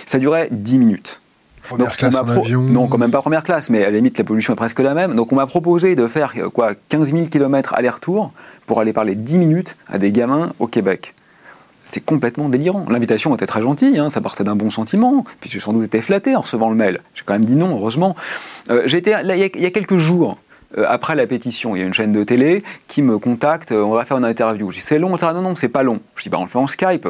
Ça 0.06 0.18
durait 0.18 0.48
10 0.50 0.78
minutes. 0.78 1.20
Première 1.68 1.96
classe 1.96 2.16
en 2.16 2.28
avion 2.28 2.62
Non, 2.62 2.88
quand 2.88 2.98
même 2.98 3.10
pas 3.10 3.20
première 3.20 3.44
classe, 3.44 3.70
mais 3.70 3.82
à 3.82 3.90
la 3.90 3.96
limite, 3.96 4.18
la 4.18 4.24
pollution 4.24 4.52
est 4.52 4.56
presque 4.56 4.80
la 4.80 4.94
même. 4.94 5.14
Donc 5.14 5.32
on 5.32 5.36
m'a 5.36 5.46
proposé 5.46 5.94
de 5.94 6.06
faire 6.06 6.32
euh, 6.36 6.50
quoi 6.50 6.74
15 6.88 7.12
000 7.12 7.26
km 7.26 7.74
aller-retour 7.74 8.32
pour 8.66 8.80
aller 8.80 8.92
parler 8.92 9.14
10 9.14 9.38
minutes 9.38 9.76
à 9.88 9.98
des 9.98 10.12
gamins 10.12 10.52
au 10.58 10.66
Québec 10.66 11.14
c'est 11.92 12.00
complètement 12.00 12.48
délirant. 12.48 12.86
L'invitation 12.88 13.34
était 13.34 13.46
très 13.46 13.60
gentille, 13.60 13.98
hein, 13.98 14.08
ça 14.08 14.22
partait 14.22 14.44
d'un 14.44 14.56
bon 14.56 14.70
sentiment, 14.70 15.24
puis 15.40 15.50
j'ai 15.50 15.60
sans 15.60 15.74
doute 15.74 15.84
été 15.84 16.00
flatté 16.00 16.34
en 16.34 16.40
recevant 16.40 16.70
le 16.70 16.74
mail. 16.74 17.00
J'ai 17.14 17.22
quand 17.24 17.34
même 17.34 17.44
dit 17.44 17.54
non, 17.54 17.76
heureusement. 17.76 18.16
Euh, 18.70 18.82
j'ai 18.86 18.98
été, 18.98 19.14
il 19.22 19.62
y, 19.62 19.66
a 19.66 19.70
quelques 19.70 19.98
jours, 19.98 20.38
après 20.88 21.14
la 21.14 21.26
pétition, 21.26 21.76
il 21.76 21.80
y 21.80 21.82
a 21.82 21.86
une 21.86 21.94
chaîne 21.94 22.12
de 22.12 22.24
télé 22.24 22.62
qui 22.88 23.02
me 23.02 23.18
contacte, 23.18 23.72
euh, 23.72 23.82
on 23.82 23.92
va 23.92 24.04
faire 24.04 24.18
une 24.18 24.24
interview. 24.24 24.70
Je 24.70 24.76
dis 24.76 24.82
c'est 24.82 24.98
long, 24.98 25.16
ça 25.16 25.32
non 25.32 25.42
non 25.42 25.54
c'est 25.54 25.68
pas 25.68 25.82
long. 25.82 26.00
Je 26.16 26.24
dis 26.24 26.28
bah 26.28 26.38
on 26.38 26.44
le 26.44 26.48
fait 26.48 26.58
en 26.58 26.66
Skype. 26.66 27.08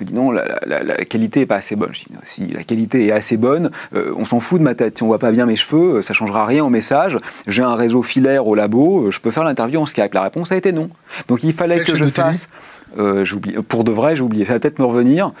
Il 0.00 0.04
me 0.04 0.10
dit 0.10 0.14
non, 0.14 0.30
la, 0.30 1.04
qualité 1.04 1.42
est 1.42 1.46
pas 1.46 1.56
assez 1.56 1.76
bonne. 1.76 1.90
Je 1.92 2.00
dis 2.00 2.06
si 2.24 2.46
la 2.46 2.62
qualité 2.62 3.06
est 3.06 3.12
assez 3.12 3.36
bonne, 3.36 3.70
euh, 3.94 4.14
on 4.16 4.24
s'en 4.24 4.40
fout 4.40 4.58
de 4.58 4.64
ma 4.64 4.74
tête. 4.74 4.96
Si 4.96 5.02
on 5.02 5.06
voit 5.06 5.18
pas 5.18 5.30
bien 5.30 5.44
mes 5.44 5.56
cheveux, 5.56 6.00
ça 6.00 6.14
changera 6.14 6.44
rien 6.44 6.64
au 6.64 6.70
message. 6.70 7.18
J'ai 7.46 7.62
un 7.62 7.74
réseau 7.74 8.02
filaire 8.02 8.46
au 8.46 8.54
labo, 8.54 9.10
je 9.10 9.20
peux 9.20 9.30
faire 9.30 9.44
l'interview 9.44 9.80
en 9.80 9.86
Skype. 9.86 10.14
La 10.14 10.22
réponse 10.22 10.52
a 10.52 10.56
été 10.56 10.72
non. 10.72 10.88
Donc 11.28 11.44
il 11.44 11.52
fallait 11.52 11.84
que 11.84 11.96
je 11.96 12.04
fasse. 12.06 12.48
pour 13.68 13.84
de 13.84 13.92
vrai, 13.92 14.16
j'ai 14.16 14.22
oublié. 14.22 14.44
Ça 14.46 14.54
va 14.54 14.60
peut-être 14.60 14.78
me 14.78 14.86
revenir. 14.86 15.32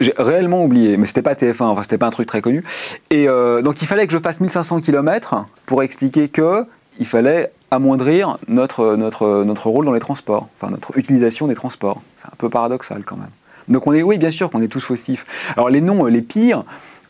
J'ai 0.00 0.12
réellement 0.18 0.64
oublié, 0.64 0.98
mais 0.98 1.06
c'était 1.06 1.22
pas 1.22 1.32
TF1, 1.32 1.64
enfin 1.64 1.82
c'était 1.82 1.96
pas 1.96 2.06
un 2.06 2.10
truc 2.10 2.28
très 2.28 2.42
connu. 2.42 2.64
Et 3.10 3.26
donc 3.26 3.82
il 3.82 3.86
fallait 3.86 4.06
que 4.06 4.12
je 4.12 4.18
fasse 4.18 4.40
1500 4.40 4.80
km 4.80 5.46
pour 5.66 5.82
expliquer 5.82 6.28
que 6.28 6.66
il 6.98 7.06
fallait 7.06 7.50
amoindrir 7.70 8.36
notre, 8.48 8.96
notre, 8.96 9.44
notre 9.44 9.68
rôle 9.68 9.84
dans 9.84 9.92
les 9.92 10.00
transports, 10.00 10.48
enfin 10.56 10.70
notre 10.70 10.96
utilisation 10.98 11.46
des 11.46 11.54
transports. 11.54 12.02
C'est 12.20 12.28
un 12.28 12.36
peu 12.38 12.48
paradoxal 12.48 13.04
quand 13.04 13.16
même. 13.16 13.30
Donc 13.68 13.86
on 13.86 13.92
est, 13.92 14.02
oui, 14.02 14.18
bien 14.18 14.30
sûr 14.30 14.50
qu'on 14.50 14.62
est 14.62 14.68
tous 14.68 14.80
fautifs. 14.80 15.26
Alors 15.56 15.68
les 15.68 15.80
noms 15.80 16.06
les 16.06 16.22
pires, 16.22 16.64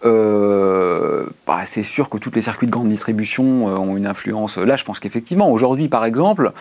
euh, 0.04 1.26
bah, 1.46 1.60
c'est 1.66 1.82
sûr 1.82 2.08
que 2.08 2.18
tous 2.18 2.30
les 2.34 2.42
circuits 2.42 2.66
de 2.66 2.72
grande 2.72 2.88
distribution 2.88 3.68
euh, 3.68 3.76
ont 3.76 3.96
une 3.96 4.06
influence. 4.06 4.58
Là, 4.58 4.76
je 4.76 4.84
pense 4.84 5.00
qu'effectivement, 5.00 5.50
aujourd'hui, 5.50 5.88
par 5.88 6.04
exemple, 6.04 6.52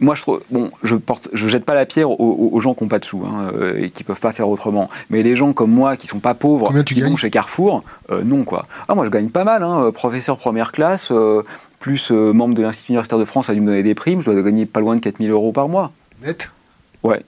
moi, 0.00 0.14
je 0.14 0.22
trouve, 0.22 0.42
bon, 0.50 0.70
je 0.82 0.96
porte, 0.96 1.28
je 1.32 1.48
jette 1.48 1.64
pas 1.64 1.74
la 1.74 1.86
pierre 1.86 2.10
aux, 2.20 2.60
gens 2.60 2.74
qui 2.74 2.82
n'ont 2.82 2.88
pas 2.88 2.98
de 2.98 3.04
sous 3.04 3.24
hein, 3.24 3.52
euh, 3.54 3.80
et 3.80 3.90
qui 3.90 4.02
peuvent 4.02 4.20
pas 4.20 4.32
faire 4.32 4.48
autrement. 4.48 4.90
Mais 5.08 5.22
les 5.22 5.36
gens 5.36 5.52
comme 5.52 5.70
moi 5.70 5.96
qui 5.96 6.08
sont 6.08 6.18
pas 6.18 6.34
pauvres, 6.34 6.72
qui 6.82 7.00
vont 7.00 7.16
chez 7.16 7.30
Carrefour, 7.30 7.84
non 8.10 8.44
quoi. 8.44 8.64
Ah, 8.88 8.94
moi, 8.94 9.04
je 9.04 9.10
gagne 9.10 9.28
pas 9.28 9.44
mal, 9.44 9.62
hein, 9.62 9.92
professeur 9.92 10.36
première 10.36 10.72
classe, 10.72 11.12
plus 11.84 12.10
membre 12.12 12.54
de 12.54 12.62
l'Institut 12.62 12.92
universitaire 12.92 13.18
de 13.18 13.26
France 13.26 13.50
a 13.50 13.54
dû 13.54 13.60
me 13.60 13.66
donner 13.66 13.82
des 13.82 13.94
primes, 13.94 14.22
je 14.22 14.30
dois 14.30 14.40
gagner 14.40 14.64
pas 14.64 14.80
loin 14.80 14.96
de 14.96 15.00
4000 15.02 15.30
euros 15.30 15.52
par 15.52 15.68
mois. 15.68 15.92
Net? 16.24 16.50
Ouais. 17.02 17.22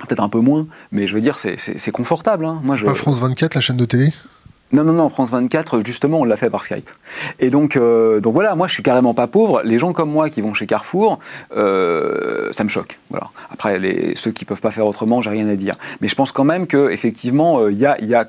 Peut-être 0.00 0.20
un 0.20 0.28
peu 0.28 0.40
moins, 0.40 0.66
mais 0.90 1.06
je 1.06 1.14
veux 1.14 1.20
dire, 1.20 1.38
c'est 1.38 1.90
confortable. 1.92 2.44
Hein. 2.44 2.60
Moi, 2.64 2.76
je... 2.76 2.86
Pas 2.86 2.94
France 2.96 3.20
24, 3.20 3.54
la 3.54 3.60
chaîne 3.60 3.76
de 3.76 3.84
télé? 3.84 4.12
Non, 4.72 4.82
non, 4.82 4.94
non, 4.94 5.08
France 5.10 5.30
24, 5.30 5.82
justement, 5.86 6.18
on 6.18 6.24
l'a 6.24 6.36
fait 6.36 6.50
par 6.50 6.64
Skype. 6.64 6.90
Et 7.38 7.50
donc, 7.50 7.76
euh, 7.76 8.18
donc 8.18 8.34
voilà, 8.34 8.56
moi, 8.56 8.66
je 8.66 8.72
suis 8.72 8.82
carrément 8.82 9.14
pas 9.14 9.28
pauvre. 9.28 9.62
Les 9.62 9.78
gens 9.78 9.92
comme 9.92 10.10
moi 10.10 10.28
qui 10.28 10.40
vont 10.40 10.54
chez 10.54 10.66
Carrefour, 10.66 11.20
euh, 11.56 12.52
ça 12.52 12.64
me 12.64 12.68
choque. 12.68 12.98
Voilà. 13.10 13.28
Après, 13.52 13.78
les, 13.78 14.16
ceux 14.16 14.32
qui 14.32 14.44
peuvent 14.44 14.60
pas 14.60 14.72
faire 14.72 14.88
autrement, 14.88 15.22
j'ai 15.22 15.30
rien 15.30 15.48
à 15.48 15.54
dire. 15.54 15.76
Mais 16.00 16.08
je 16.08 16.16
pense 16.16 16.32
quand 16.32 16.42
même 16.42 16.66
qu'effectivement, 16.66 17.60
euh, 17.60 17.70
il 17.70 17.78
y 17.78 17.86
a, 17.86 18.02
y 18.02 18.16
a 18.16 18.28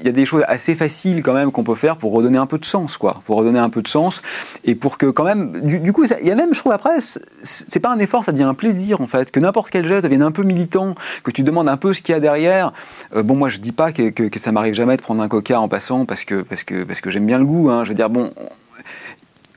il 0.00 0.06
y 0.06 0.08
a 0.08 0.12
des 0.12 0.24
choses 0.24 0.44
assez 0.46 0.74
faciles 0.74 1.22
quand 1.22 1.34
même 1.34 1.50
qu'on 1.50 1.64
peut 1.64 1.74
faire 1.74 1.96
pour 1.96 2.12
redonner 2.12 2.38
un 2.38 2.46
peu 2.46 2.58
de 2.58 2.64
sens, 2.64 2.96
quoi. 2.96 3.22
Pour 3.26 3.36
redonner 3.36 3.58
un 3.58 3.70
peu 3.70 3.82
de 3.82 3.88
sens 3.88 4.22
et 4.64 4.74
pour 4.74 4.98
que 4.98 5.06
quand 5.06 5.24
même, 5.24 5.60
du, 5.60 5.92
coup, 5.92 6.04
il 6.04 6.26
y 6.26 6.30
a 6.30 6.34
même, 6.34 6.54
je 6.54 6.58
trouve 6.58 6.72
après, 6.72 6.98
c'est 7.42 7.80
pas 7.80 7.90
un 7.90 7.98
effort, 7.98 8.24
ça 8.24 8.32
devient 8.32 8.44
un 8.44 8.54
plaisir 8.54 9.00
en 9.00 9.06
fait, 9.06 9.30
que 9.30 9.40
n'importe 9.40 9.70
quel 9.70 9.86
geste 9.86 10.04
devienne 10.04 10.22
un 10.22 10.30
peu 10.30 10.42
militant, 10.42 10.94
que 11.24 11.30
tu 11.30 11.42
demandes 11.42 11.68
un 11.68 11.76
peu 11.76 11.92
ce 11.92 12.02
qu'il 12.02 12.12
y 12.12 12.16
a 12.16 12.20
derrière. 12.20 12.72
Euh, 13.16 13.22
bon, 13.22 13.34
moi 13.34 13.48
je 13.48 13.58
dis 13.58 13.72
pas 13.72 13.92
que, 13.92 14.10
que, 14.10 14.38
ça 14.38 14.52
m'arrive 14.52 14.74
jamais 14.74 14.96
de 14.96 15.02
prendre 15.02 15.22
un 15.22 15.28
coca 15.28 15.60
en 15.60 15.68
passant 15.68 16.04
parce 16.04 16.24
que 16.24 16.42
parce 16.42 16.62
que 16.62 16.84
parce 16.84 17.00
que 17.00 17.10
j'aime 17.10 17.26
bien 17.26 17.38
le 17.38 17.44
goût. 17.44 17.70
Hein. 17.70 17.84
Je 17.84 17.88
veux 17.88 17.94
dire, 17.94 18.10
bon, 18.10 18.32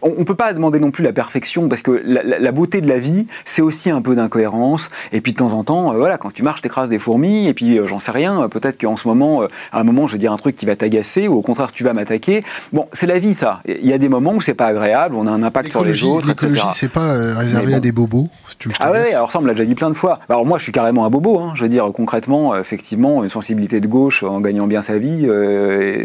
on 0.02 0.20
ne 0.20 0.24
peut 0.24 0.36
pas 0.36 0.54
demander 0.54 0.80
non 0.80 0.92
plus 0.92 1.04
la 1.04 1.14
perfection 1.14 1.70
parce 1.70 1.82
que 1.82 1.92
la, 1.92 2.52
beauté 2.52 2.82
de 2.82 2.88
la 2.88 3.00
vie, 3.00 3.28
c'est 3.46 3.62
aussi 3.62 3.90
un 3.90 4.02
peu 4.02 4.16
d'incohérence. 4.16 4.90
Et 5.12 5.22
puis 5.22 5.34
de 5.34 5.38
temps 5.38 5.54
en 5.54 5.64
temps, 5.64 5.94
euh, 5.94 5.98
voilà, 5.98 6.18
quand 6.18 6.34
tu 6.34 6.44
marches, 6.44 6.62
t'écrases 6.62 6.90
des 6.90 7.00
fourmis. 7.00 7.48
Et 7.48 7.54
puis 7.54 7.78
euh, 7.78 7.86
j'en 7.86 8.00
sais 8.00 8.12
rien. 8.12 8.48
Peut-être 8.50 8.80
qu'en 8.80 8.98
ce 8.98 9.08
moment, 9.08 9.44
à 9.72 9.80
un 9.80 9.84
moment, 9.84 10.08
je 10.08 10.14
vais 10.14 10.20
dire 10.20 10.32
un 10.32 10.38
truc 10.38 10.56
qui 10.56 10.66
va 10.66 10.76
t'agacer 10.76 11.28
ou 11.28 11.36
au 11.36 11.42
contraire, 11.42 11.72
tu 11.72 11.84
vas 11.84 11.94
m'attaquer. 11.94 12.44
Bon, 12.74 12.88
c'est 12.94 13.08
la 13.08 13.20
vie, 13.20 13.34
ça. 13.34 13.62
Il 13.66 13.86
y 13.86 13.94
a 13.94 13.98
des 13.98 14.10
moments 14.10 14.34
où 14.34 14.42
c'est 14.42 14.54
pas 14.54 14.68
agréable, 14.68 15.16
on 15.16 15.28
a 15.28 15.32
un 15.32 15.44
impact 15.44 15.72
sur 15.72 15.84
les 15.84 16.04
autres. 16.04 16.28
L'écologie, 16.28 16.62
c'est 16.74 16.92
pas 16.92 17.14
réservé 17.38 17.74
à 17.74 17.80
des 17.80 17.92
bobos. 17.92 18.28
tu 18.58 18.70
ah 18.80 18.92
ouais, 18.92 19.14
alors 19.14 19.32
ça, 19.32 19.40
on 19.40 19.42
me 19.42 19.48
l'a 19.48 19.54
déjà 19.54 19.66
dit 19.66 19.76
plein 19.76 19.90
de 19.90 19.96
fois. 19.96 20.20
Alors 20.30 20.46
moi, 20.46 20.58
je 20.58 20.64
suis 20.64 20.72
carrément 20.72 21.06
un 21.06 21.10
bobo. 21.10 21.40
Hein. 21.40 21.54
Je 21.56 21.64
veux 21.64 21.70
dire, 21.70 21.90
concrètement, 21.94 22.56
effectivement, 22.56 23.24
une 23.24 23.30
sensibilité 23.30 23.80
de 23.80 23.88
gauche 23.88 24.24
en 24.24 24.42
gagnant 24.42 24.68
bien 24.68 24.82
sa 24.82 24.98
vie, 24.98 25.28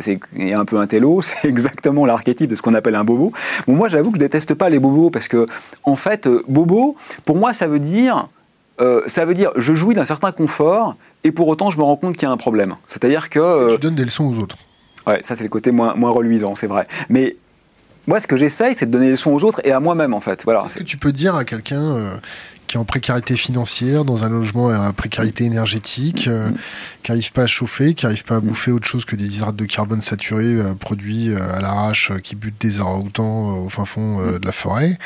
c'est 0.00 0.18
un 0.52 0.64
peu 0.64 0.78
un 0.78 0.86
télo. 0.86 1.22
C'est 1.26 1.48
exactement 1.48 2.06
l'archétype 2.06 2.50
de 2.50 2.54
ce 2.54 2.62
qu'on 2.62 2.74
appelle 2.74 2.94
un 2.94 3.04
bobo. 3.04 3.32
Bon, 3.66 3.74
moi, 3.74 3.85
j'avoue 3.88 4.10
que 4.10 4.16
je 4.16 4.20
déteste 4.20 4.54
pas 4.54 4.68
les 4.68 4.78
bobos 4.78 5.10
parce 5.10 5.28
que, 5.28 5.46
en 5.84 5.96
fait, 5.96 6.26
euh, 6.26 6.42
bobo, 6.48 6.96
pour 7.24 7.36
moi, 7.36 7.52
ça 7.52 7.66
veut 7.66 7.78
dire, 7.78 8.28
euh, 8.80 9.02
ça 9.06 9.24
veut 9.24 9.34
dire, 9.34 9.50
je 9.56 9.74
jouis 9.74 9.94
d'un 9.94 10.04
certain 10.04 10.32
confort 10.32 10.96
et 11.24 11.32
pour 11.32 11.48
autant, 11.48 11.70
je 11.70 11.78
me 11.78 11.82
rends 11.82 11.96
compte 11.96 12.14
qu'il 12.14 12.22
y 12.22 12.30
a 12.30 12.32
un 12.32 12.36
problème. 12.36 12.76
C'est-à-dire 12.88 13.30
que. 13.30 13.38
Euh, 13.38 13.74
tu 13.74 13.80
donnes 13.80 13.94
des 13.94 14.04
leçons 14.04 14.26
aux 14.26 14.38
autres. 14.38 14.56
Ouais, 15.06 15.20
ça 15.22 15.36
c'est 15.36 15.44
le 15.44 15.48
côté 15.48 15.70
moins, 15.70 15.94
moins 15.94 16.10
reluisant, 16.10 16.54
c'est 16.54 16.66
vrai. 16.66 16.86
Mais 17.08 17.36
moi, 18.06 18.20
ce 18.20 18.26
que 18.26 18.36
j'essaye, 18.36 18.74
c'est 18.76 18.86
de 18.86 18.90
donner 18.90 19.06
des 19.06 19.12
leçons 19.12 19.32
aux 19.32 19.44
autres 19.44 19.60
et 19.64 19.72
à 19.72 19.80
moi-même, 19.80 20.14
en 20.14 20.20
fait. 20.20 20.42
Voilà. 20.44 20.64
Est-ce 20.66 20.78
que 20.78 20.84
tu 20.84 20.96
peux 20.96 21.12
dire 21.12 21.34
à 21.36 21.44
quelqu'un 21.44 22.20
qui 22.66 22.76
est 22.76 22.80
en 22.80 22.84
précarité 22.84 23.36
financière, 23.36 24.04
dans 24.04 24.24
un 24.24 24.28
logement 24.28 24.68
à 24.68 24.92
précarité 24.92 25.44
énergétique, 25.44 26.28
euh, 26.28 26.50
qui 27.02 27.12
n'arrive 27.12 27.32
pas 27.32 27.42
à 27.42 27.46
chauffer, 27.46 27.94
qui 27.94 28.06
n'arrive 28.06 28.24
pas 28.24 28.36
à 28.36 28.40
bouffer 28.40 28.70
autre 28.70 28.86
chose 28.86 29.04
que 29.04 29.16
des 29.16 29.36
hydrates 29.36 29.56
de 29.56 29.64
carbone 29.64 30.02
saturés 30.02 30.44
euh, 30.44 30.74
produits 30.74 31.30
euh, 31.30 31.54
à 31.54 31.60
l'arrache, 31.60 32.12
qui 32.22 32.36
butent 32.36 32.60
des 32.60 32.80
orang-outans 32.80 33.58
au 33.58 33.68
fin 33.68 33.84
fond 33.84 34.18
de 34.18 34.44
la 34.44 34.52
forêt. 34.52 34.98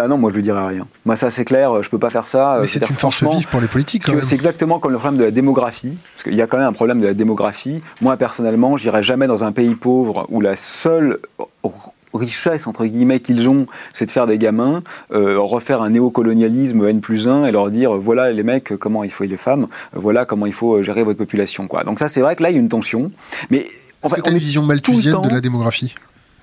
Ah 0.00 0.06
non, 0.06 0.16
moi 0.16 0.30
je 0.30 0.36
ne 0.36 0.42
dirais 0.42 0.64
rien. 0.64 0.86
Moi 1.04 1.16
ça 1.16 1.28
c'est 1.28 1.44
clair, 1.44 1.82
je 1.82 1.90
peux 1.90 1.98
pas 1.98 2.10
faire 2.10 2.24
ça. 2.24 2.58
Mais 2.60 2.68
c'est 2.68 2.88
une 2.88 2.94
force 2.94 3.24
vive 3.24 3.48
pour 3.48 3.60
les 3.60 3.66
politiques. 3.66 4.04
C'est 4.22 4.34
exactement 4.34 4.78
comme 4.78 4.92
le 4.92 4.98
problème 4.98 5.18
de 5.18 5.24
la 5.24 5.32
démographie, 5.32 5.98
parce 6.14 6.24
qu'il 6.24 6.36
y 6.36 6.42
a 6.42 6.46
quand 6.46 6.58
même 6.58 6.68
un 6.68 6.72
problème 6.72 7.00
de 7.00 7.08
la 7.08 7.14
démographie. 7.14 7.80
Moi 8.00 8.16
personnellement, 8.16 8.76
j'irai 8.76 9.02
jamais 9.02 9.26
dans 9.26 9.42
un 9.42 9.50
pays 9.50 9.74
pauvre 9.74 10.26
où 10.28 10.40
la 10.40 10.54
seule 10.54 11.18
richesse 12.18 12.66
entre 12.66 12.84
guillemets 12.84 13.20
qu'ils 13.20 13.48
ont, 13.48 13.66
c'est 13.92 14.06
de 14.06 14.10
faire 14.10 14.26
des 14.26 14.38
gamins, 14.38 14.82
euh, 15.12 15.38
refaire 15.38 15.82
un 15.82 15.90
néocolonialisme 15.90 16.86
N 16.86 17.00
plus 17.00 17.28
1 17.28 17.46
et 17.46 17.52
leur 17.52 17.70
dire 17.70 17.94
voilà 17.94 18.30
les 18.32 18.42
mecs 18.42 18.76
comment 18.78 19.04
il 19.04 19.10
faut 19.10 19.24
et 19.24 19.28
les 19.28 19.36
femmes, 19.36 19.68
voilà 19.94 20.24
comment 20.24 20.46
il 20.46 20.52
faut 20.52 20.82
gérer 20.82 21.02
votre 21.02 21.18
population 21.18 21.66
quoi. 21.66 21.84
Donc 21.84 21.98
ça 21.98 22.08
c'est 22.08 22.20
vrai 22.20 22.36
que 22.36 22.42
là 22.42 22.50
il 22.50 22.54
y 22.54 22.58
a 22.58 22.60
une 22.60 22.68
tension, 22.68 23.10
mais 23.50 23.66
en 24.02 24.08
fait, 24.08 24.20
on 24.24 24.30
a 24.30 24.30
une 24.30 24.38
vision 24.38 24.62
malthusienne 24.62 25.20
de 25.22 25.28
la 25.28 25.40
démographie? 25.40 25.94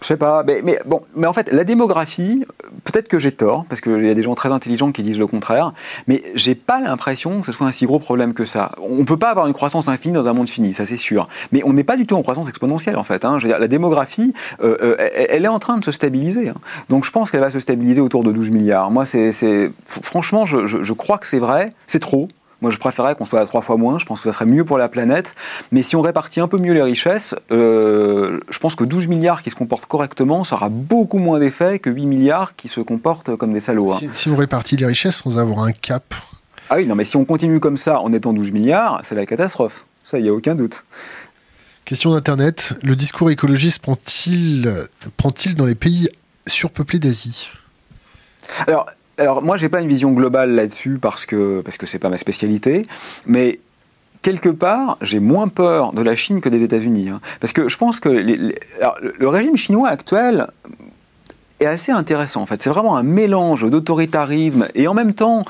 Je 0.01 0.07
sais 0.07 0.17
pas, 0.17 0.43
mais, 0.43 0.79
bon, 0.85 1.01
mais 1.15 1.25
en 1.25 1.33
fait, 1.33 1.51
la 1.51 1.63
démographie, 1.63 2.45
peut-être 2.83 3.07
que 3.07 3.17
j'ai 3.17 3.31
tort, 3.31 3.65
parce 3.67 3.81
qu'il 3.81 4.05
y 4.05 4.09
a 4.09 4.13
des 4.13 4.21
gens 4.21 4.35
très 4.35 4.51
intelligents 4.51 4.91
qui 4.91 5.03
disent 5.03 5.17
le 5.17 5.25
contraire, 5.25 5.73
mais 6.07 6.21
j'ai 6.35 6.53
pas 6.53 6.79
l'impression 6.79 7.39
que 7.39 7.45
ce 7.45 7.51
soit 7.51 7.65
un 7.65 7.71
si 7.71 7.85
gros 7.85 7.97
problème 7.97 8.33
que 8.33 8.45
ça. 8.45 8.73
On 8.79 9.05
peut 9.05 9.17
pas 9.17 9.29
avoir 9.29 9.47
une 9.47 9.53
croissance 9.53 9.87
infinie 9.87 10.13
dans 10.13 10.27
un 10.27 10.33
monde 10.33 10.49
fini, 10.49 10.73
ça 10.73 10.85
c'est 10.85 10.97
sûr. 10.97 11.27
Mais 11.51 11.63
on 11.63 11.73
n'est 11.73 11.83
pas 11.83 11.97
du 11.97 12.05
tout 12.05 12.15
en 12.15 12.21
croissance 12.21 12.49
exponentielle 12.49 12.97
en 12.97 13.03
fait. 13.03 13.25
Hein. 13.25 13.39
Je 13.39 13.43
veux 13.43 13.49
dire, 13.49 13.59
la 13.59 13.67
démographie, 13.67 14.33
euh, 14.61 14.77
euh, 14.81 15.09
elle 15.29 15.45
est 15.45 15.49
en 15.49 15.59
train 15.59 15.77
de 15.77 15.85
se 15.85 15.91
stabiliser. 15.91 16.49
Hein. 16.49 16.55
Donc 16.89 17.05
je 17.05 17.11
pense 17.11 17.31
qu'elle 17.31 17.41
va 17.41 17.51
se 17.51 17.59
stabiliser 17.59 18.01
autour 18.01 18.23
de 18.23 18.31
12 18.31 18.51
milliards. 18.51 18.91
Moi, 18.91 19.05
c'est, 19.05 19.71
franchement, 19.87 20.45
je 20.45 20.93
crois 20.93 21.17
que 21.17 21.27
c'est 21.27 21.39
vrai, 21.39 21.69
c'est 21.87 21.99
trop. 21.99 22.27
Moi, 22.65 22.71
je 22.71 22.79
préférerais 22.79 23.13
qu'on 23.13 23.25
soit 23.25 23.41
à 23.41 23.45
trois 23.45 23.61
fois 23.61 23.77
moins. 23.77 23.99
Je 23.99 24.05
pense 24.05 24.21
que 24.21 24.31
ça 24.31 24.33
serait 24.33 24.47
mieux 24.47 24.65
pour 24.65 24.79
la 24.79 24.89
planète. 24.89 25.35
Mais 25.71 25.83
si 25.83 25.95
on 25.95 26.01
répartit 26.01 26.39
un 26.39 26.47
peu 26.47 26.57
mieux 26.57 26.73
les 26.73 26.81
richesses, 26.81 27.35
euh, 27.51 28.39
je 28.49 28.57
pense 28.57 28.73
que 28.73 28.83
12 28.83 29.05
milliards 29.05 29.43
qui 29.43 29.51
se 29.51 29.55
comportent 29.55 29.85
correctement, 29.85 30.43
ça 30.43 30.55
aura 30.55 30.69
beaucoup 30.69 31.19
moins 31.19 31.37
d'effet 31.37 31.77
que 31.77 31.91
8 31.91 32.07
milliards 32.07 32.55
qui 32.55 32.67
se 32.67 32.81
comportent 32.81 33.35
comme 33.35 33.53
des 33.53 33.59
salauds. 33.59 33.93
Hein. 33.93 33.99
Si, 34.13 34.29
on 34.29 34.35
répartit 34.35 34.77
les 34.77 34.87
richesses 34.87 35.17
sans 35.17 35.37
avoir 35.37 35.59
un 35.59 35.73
cap. 35.73 36.15
Ah 36.71 36.77
oui, 36.77 36.87
non, 36.87 36.95
mais 36.95 37.03
si 37.03 37.17
on 37.17 37.23
continue 37.23 37.59
comme 37.59 37.77
ça 37.77 37.99
en 37.99 38.11
étant 38.11 38.33
12 38.33 38.51
milliards, 38.51 38.99
c'est 39.03 39.13
la 39.13 39.27
catastrophe. 39.27 39.85
Ça, 40.03 40.17
il 40.17 40.23
n'y 40.23 40.29
a 40.29 40.33
aucun 40.33 40.55
doute. 40.55 40.85
Question 41.85 42.13
d'Internet. 42.13 42.73
Le 42.81 42.95
discours 42.95 43.29
écologiste 43.29 43.83
prend-il 43.83 44.73
prend 45.17 45.31
dans 45.55 45.65
les 45.67 45.75
pays 45.75 46.09
surpeuplés 46.47 46.97
d'Asie? 46.97 47.49
Alors, 48.65 48.87
alors 49.17 49.41
moi, 49.41 49.57
j'ai 49.57 49.69
pas 49.69 49.81
une 49.81 49.87
vision 49.87 50.11
globale 50.11 50.51
là-dessus 50.51 50.97
parce 51.01 51.25
que 51.25 51.61
parce 51.61 51.77
que 51.77 51.85
c'est 51.85 51.99
pas 51.99 52.09
ma 52.09 52.17
spécialité, 52.17 52.83
mais 53.25 53.59
quelque 54.21 54.49
part, 54.49 54.97
j'ai 55.01 55.19
moins 55.19 55.47
peur 55.47 55.93
de 55.93 56.01
la 56.01 56.15
Chine 56.15 56.41
que 56.41 56.49
des 56.49 56.63
États-Unis, 56.63 57.09
hein. 57.09 57.21
parce 57.39 57.53
que 57.53 57.69
je 57.69 57.77
pense 57.77 57.99
que 57.99 58.09
le 58.09 59.27
régime 59.27 59.57
chinois 59.57 59.89
actuel 59.89 60.47
est 61.59 61.65
assez 61.65 61.91
intéressant. 61.91 62.41
En 62.41 62.45
fait, 62.45 62.61
c'est 62.61 62.69
vraiment 62.69 62.97
un 62.97 63.03
mélange 63.03 63.69
d'autoritarisme 63.69 64.67
et 64.75 64.87
en 64.87 64.93
même 64.93 65.13
temps 65.13 65.45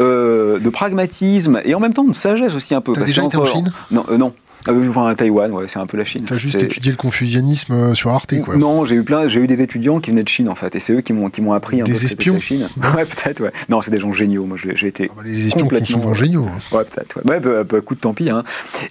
euh, 0.00 0.58
de 0.58 0.68
pragmatisme 0.68 1.60
et 1.64 1.74
en 1.74 1.80
même 1.80 1.94
temps 1.94 2.04
de 2.04 2.12
sagesse 2.12 2.54
aussi 2.54 2.74
un 2.74 2.80
peu. 2.80 2.92
T'as 2.92 3.04
déjà 3.04 3.24
été 3.24 3.36
en 3.36 3.46
Chine? 3.46 3.72
Non, 3.90 4.04
euh, 4.10 4.16
non. 4.16 4.34
Ah 4.66 4.72
enfin, 4.72 5.06
à 5.06 5.14
Taïwan, 5.14 5.52
ouais, 5.52 5.64
c'est 5.68 5.78
un 5.78 5.86
peu 5.86 5.96
la 5.96 6.04
Chine. 6.04 6.24
T'as 6.26 6.36
juste 6.36 6.62
étudié 6.62 6.90
le 6.90 6.96
confucianisme 6.96 7.72
euh, 7.72 7.94
sur 7.94 8.10
Arte, 8.10 8.40
quoi. 8.40 8.56
Non, 8.56 8.84
j'ai 8.84 8.96
eu 8.96 9.02
plein, 9.02 9.28
j'ai 9.28 9.40
eu 9.40 9.46
des 9.46 9.60
étudiants 9.60 10.00
qui 10.00 10.10
venaient 10.10 10.22
de 10.22 10.28
Chine, 10.28 10.48
en 10.48 10.54
fait, 10.54 10.74
et 10.74 10.80
c'est 10.80 10.94
eux 10.94 11.00
qui 11.02 11.12
m'ont, 11.12 11.28
qui 11.28 11.42
m'ont 11.42 11.52
appris 11.52 11.80
un 11.80 11.84
des 11.84 11.92
peu 11.92 12.04
espions. 12.04 12.34
la 12.34 12.40
Chine. 12.40 12.68
ouais, 12.96 13.04
peut-être, 13.04 13.40
ouais. 13.40 13.52
Non, 13.68 13.82
c'est 13.82 13.90
des 13.90 13.98
gens 13.98 14.12
géniaux. 14.12 14.44
Moi, 14.44 14.56
j'ai, 14.56 14.86
été. 14.86 15.08
Ah 15.10 15.14
bah, 15.16 15.22
les 15.24 15.46
espions 15.48 15.68
sont 15.68 15.84
souvent 15.84 16.14
géniaux. 16.14 16.46
Hein. 16.46 16.76
Ouais, 16.76 16.84
peut-être. 16.84 17.20
Ouais, 17.24 17.40
bah, 17.40 17.64
bah, 17.64 17.80
coup 17.80 17.94
de 17.94 18.00
tant 18.00 18.14
pis. 18.14 18.30
Hein. 18.30 18.42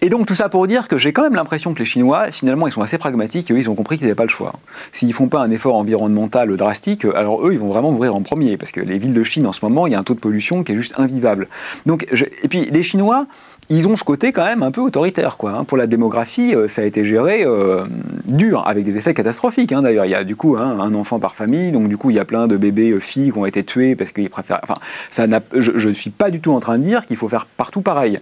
Et 0.02 0.10
donc 0.10 0.28
tout 0.28 0.36
ça 0.36 0.50
pour 0.50 0.68
dire 0.68 0.88
que 0.88 0.98
j'ai 0.98 1.14
quand 1.14 1.24
même 1.24 1.36
l'impression 1.36 1.74
que 1.74 1.80
les 1.80 1.86
Chinois, 1.86 2.32
finalement, 2.32 2.68
ils 2.68 2.72
sont 2.72 2.82
assez 2.82 2.98
pragmatiques 2.98 3.50
et 3.50 3.54
eux, 3.54 3.58
ils 3.58 3.70
ont 3.70 3.76
compris 3.76 3.98
qu'ils 3.98 4.06
n'avaient 4.06 4.16
pas 4.16 4.24
le 4.24 4.30
choix. 4.30 4.54
S'ils 4.92 5.14
font 5.14 5.28
pas 5.28 5.42
un 5.42 5.52
effort 5.52 5.76
environnemental 5.76 6.56
drastique, 6.56 7.06
alors 7.06 7.46
eux, 7.48 7.54
ils 7.54 7.60
vont 7.60 7.70
vraiment 7.70 7.92
mourir 7.92 8.16
en 8.16 8.22
premier, 8.22 8.58
parce 8.58 8.72
que 8.72 8.82
les 8.82 8.98
villes 8.98 9.14
de 9.14 9.24
Chine 9.24 9.48
en 9.48 9.52
ce 9.52 9.64
moment, 9.64 9.88
il 9.88 9.94
y 9.94 9.96
a 9.96 10.00
un 10.00 10.04
taux 10.04 10.14
de 10.14 10.20
pollution 10.20 10.64
qui 10.64 10.74
est 10.74 10.76
juste 10.76 10.94
invivable. 10.98 11.48
Donc, 11.86 12.08
et 12.12 12.48
puis 12.48 12.70
les 12.72 12.84
Chinois 12.84 13.28
ils 13.70 13.88
ont 13.88 13.96
ce 13.96 14.04
côté 14.04 14.32
quand 14.32 14.44
même 14.44 14.64
un 14.64 14.72
peu 14.72 14.82
autoritaire. 14.82 15.38
Quoi, 15.38 15.52
hein. 15.52 15.64
Pour 15.64 15.78
la 15.78 15.88
démographie, 15.88 16.56
euh, 16.56 16.68
ça 16.68 16.82
a 16.82 16.86
été 16.86 17.06
géré 17.06 17.44
euh, 17.46 17.86
dur, 18.26 18.64
avec 18.68 18.84
des 18.84 18.98
effets 18.98 19.14
catastrophiques. 19.14 19.72
Hein. 19.72 19.82
D'ailleurs, 19.82 20.06
il 20.06 20.12
y 20.12 20.16
a 20.16 20.24
du 20.24 20.36
coup 20.36 20.58
hein, 20.58 20.78
un 20.80 20.94
enfant 20.96 21.20
par 21.20 21.36
famille, 21.36 21.72
donc 21.72 21.88
du 21.88 21.98
coup, 21.98 22.10
il 22.10 22.16
y 22.16 22.20
a 22.20 22.26
plein 22.26 22.48
de 22.48 22.58
bébés 22.58 22.92
euh, 22.92 23.00
filles 23.00 23.32
qui 23.32 23.38
ont 23.38 23.46
été 23.46 23.64
tués 23.64 23.96
parce 23.96 24.12
qu'ils 24.12 24.30
préfèrent. 24.30 24.60
Enfin, 24.64 24.76
ça 25.10 25.26
je 25.54 25.90
ne 25.90 25.94
suis 25.94 26.10
pas 26.10 26.30
du 26.30 26.40
tout 26.40 26.52
en 26.52 26.60
train 26.60 26.78
de 26.78 26.84
dire 26.84 27.06
qu'il 27.06 27.18
faut 27.18 27.30
faire 27.30 27.46
partout 27.46 27.82
pareil. 27.82 28.20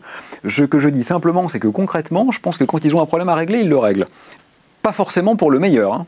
Ce 0.47 0.63
que 0.63 0.79
je 0.79 0.89
dis 0.89 1.03
simplement, 1.03 1.47
c'est 1.47 1.59
que 1.59 1.67
concrètement, 1.67 2.31
je 2.31 2.39
pense 2.39 2.57
que 2.57 2.63
quand 2.63 2.83
ils 2.85 2.95
ont 2.95 3.01
un 3.01 3.05
problème 3.05 3.29
à 3.29 3.35
régler, 3.35 3.59
ils 3.59 3.69
le 3.69 3.77
règlent. 3.77 4.05
Pas 4.81 4.91
forcément 4.91 5.35
pour 5.35 5.51
le 5.51 5.59
meilleur. 5.59 6.05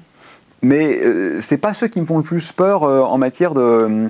Mais 0.61 0.97
ce 0.99 1.35
c'est 1.39 1.57
pas 1.57 1.73
ceux 1.73 1.87
qui 1.87 1.99
me 1.99 2.05
font 2.05 2.17
le 2.17 2.23
plus 2.23 2.53
peur 2.53 2.83
en 2.83 3.17
matière 3.17 3.53
de 3.53 4.09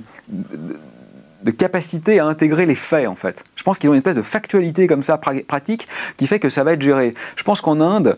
capacité 1.50 2.20
à 2.20 2.26
intégrer 2.26 2.66
les 2.66 2.74
faits, 2.74 3.06
en 3.08 3.14
fait. 3.14 3.44
Je 3.56 3.62
pense 3.62 3.78
qu'ils 3.78 3.90
ont 3.90 3.92
une 3.92 3.98
espèce 3.98 4.16
de 4.16 4.22
factualité 4.22 4.86
comme 4.86 5.02
ça, 5.02 5.18
pratique, 5.18 5.86
qui 6.16 6.26
fait 6.26 6.38
que 6.38 6.48
ça 6.48 6.64
va 6.64 6.72
être 6.72 6.82
géré. 6.82 7.14
Je 7.36 7.42
pense 7.42 7.60
qu'en 7.60 7.80
Inde, 7.80 8.16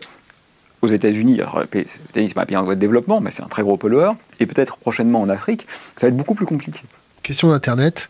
aux 0.81 0.87
États-Unis, 0.87 1.37
les 1.37 1.79
États-Unis, 1.79 1.89
c'est 2.13 2.33
pas 2.33 2.41
un 2.41 2.45
pays 2.45 2.57
en 2.57 2.63
voie 2.63 2.75
de 2.75 2.79
développement, 2.79 3.19
mais 3.19 3.31
c'est 3.31 3.43
un 3.43 3.47
très 3.47 3.63
gros 3.63 3.77
pollueur, 3.77 4.15
et 4.39 4.45
peut-être 4.45 4.77
prochainement 4.77 5.21
en 5.21 5.29
Afrique, 5.29 5.67
ça 5.95 6.07
va 6.07 6.09
être 6.09 6.17
beaucoup 6.17 6.35
plus 6.35 6.45
compliqué. 6.45 6.81
Question 7.23 7.49
d'Internet. 7.49 8.09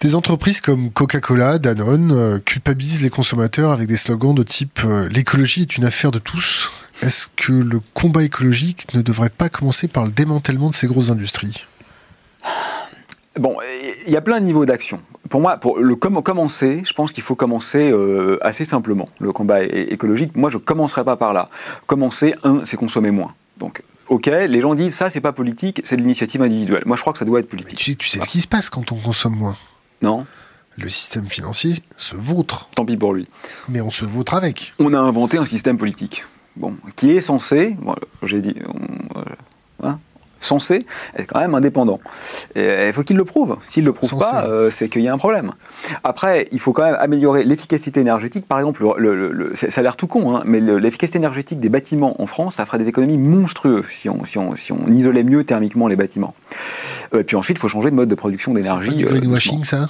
Des 0.00 0.14
entreprises 0.16 0.60
comme 0.60 0.90
Coca-Cola, 0.90 1.58
Danone 1.58 2.12
euh, 2.12 2.38
culpabilisent 2.38 3.00
les 3.00 3.10
consommateurs 3.10 3.70
avec 3.70 3.86
des 3.86 3.96
slogans 3.96 4.34
de 4.34 4.42
type 4.42 4.80
euh, 4.84 5.08
l'écologie 5.08 5.62
est 5.62 5.76
une 5.76 5.84
affaire 5.84 6.10
de 6.10 6.18
tous. 6.18 6.68
Est-ce 7.00 7.28
que 7.36 7.52
le 7.52 7.80
combat 7.94 8.24
écologique 8.24 8.92
ne 8.94 9.02
devrait 9.02 9.30
pas 9.30 9.48
commencer 9.48 9.88
par 9.88 10.04
le 10.04 10.10
démantèlement 10.10 10.68
de 10.68 10.74
ces 10.74 10.88
grosses 10.88 11.10
industries? 11.10 11.66
Bon, 13.38 13.56
il 14.06 14.12
y 14.12 14.16
a 14.16 14.20
plein 14.20 14.40
de 14.40 14.44
niveaux 14.44 14.64
d'action. 14.64 15.00
Pour 15.28 15.40
moi, 15.40 15.56
pour 15.56 15.78
le 15.78 15.96
commencer, 15.96 16.82
je 16.86 16.92
pense 16.92 17.12
qu'il 17.12 17.24
faut 17.24 17.34
commencer 17.34 17.90
euh, 17.90 18.38
assez 18.42 18.64
simplement. 18.64 19.08
Le 19.18 19.32
combat 19.32 19.64
écologique, 19.64 20.36
moi, 20.36 20.50
je 20.50 20.56
ne 20.56 20.62
commencerai 20.62 21.04
pas 21.04 21.16
par 21.16 21.32
là. 21.32 21.48
Commencer, 21.86 22.34
un, 22.44 22.64
c'est 22.64 22.76
consommer 22.76 23.10
moins. 23.10 23.34
Donc, 23.58 23.82
ok, 24.08 24.26
les 24.26 24.60
gens 24.60 24.74
disent 24.74 24.94
ça, 24.94 25.10
c'est 25.10 25.20
pas 25.20 25.32
politique, 25.32 25.80
c'est 25.84 25.96
de 25.96 26.02
l'initiative 26.02 26.42
individuelle. 26.42 26.84
Moi, 26.86 26.96
je 26.96 27.00
crois 27.00 27.12
que 27.12 27.18
ça 27.18 27.24
doit 27.24 27.40
être 27.40 27.48
politique. 27.48 27.78
Tu 27.78 27.90
sais, 27.92 27.96
tu 27.96 28.08
sais 28.08 28.20
ce 28.20 28.28
qui 28.28 28.40
se 28.40 28.46
passe 28.46 28.70
quand 28.70 28.92
on 28.92 28.96
consomme 28.96 29.36
moins 29.36 29.56
Non. 30.00 30.26
Le 30.76 30.88
système 30.88 31.26
financier 31.26 31.74
se 31.96 32.16
vautre. 32.16 32.68
Tant 32.74 32.84
pis 32.84 32.96
pour 32.96 33.14
lui. 33.14 33.28
Mais 33.68 33.80
on 33.80 33.90
se 33.90 34.04
vautre 34.04 34.34
avec. 34.34 34.74
On 34.78 34.92
a 34.92 34.98
inventé 34.98 35.38
un 35.38 35.46
système 35.46 35.78
politique. 35.78 36.24
Bon, 36.56 36.76
qui 36.94 37.10
est 37.10 37.20
censé, 37.20 37.76
j'ai 38.22 38.40
dit, 38.40 38.54
hein, 39.82 39.98
censé 40.44 40.86
être 41.16 41.32
quand 41.32 41.40
même 41.40 41.54
indépendant. 41.54 42.00
il 42.56 42.92
faut 42.92 43.02
qu'il 43.02 43.16
le 43.16 43.24
prouve. 43.24 43.56
S'il 43.66 43.82
ne 43.82 43.88
le 43.88 43.92
prouve 43.92 44.16
pas, 44.18 44.44
euh, 44.46 44.70
c'est 44.70 44.88
qu'il 44.88 45.02
y 45.02 45.08
a 45.08 45.12
un 45.12 45.18
problème. 45.18 45.52
Après, 46.02 46.48
il 46.52 46.60
faut 46.60 46.72
quand 46.72 46.84
même 46.84 46.96
améliorer 46.98 47.44
l'efficacité 47.44 48.00
énergétique. 48.00 48.46
Par 48.46 48.58
exemple, 48.58 48.84
le, 48.96 49.52
ça 49.54 49.80
a 49.80 49.82
l'air 49.82 49.96
tout 49.96 50.06
con, 50.06 50.36
hein, 50.36 50.42
mais 50.44 50.60
l'efficacité 50.60 51.18
énergétique 51.18 51.60
des 51.60 51.68
bâtiments 51.68 52.20
en 52.20 52.26
France, 52.26 52.56
ça 52.56 52.64
ferait 52.64 52.78
des 52.78 52.88
économies 52.88 53.18
monstrueuses 53.18 53.86
si 53.90 54.08
on, 54.08 54.24
si 54.24 54.38
on, 54.38 54.56
si 54.56 54.72
on 54.72 54.86
isolait 54.88 55.24
mieux 55.24 55.44
thermiquement 55.44 55.88
les 55.88 55.96
bâtiments. 55.96 56.34
et 57.12 57.16
euh, 57.16 57.22
puis 57.22 57.36
ensuite, 57.36 57.56
il 57.56 57.60
faut 57.60 57.68
changer 57.68 57.90
de 57.90 57.96
mode 57.96 58.08
de 58.08 58.14
production 58.14 58.52
d'énergie. 58.52 58.94
Du 58.94 59.06
greenwashing, 59.06 59.60
euh, 59.60 59.64
ça? 59.64 59.88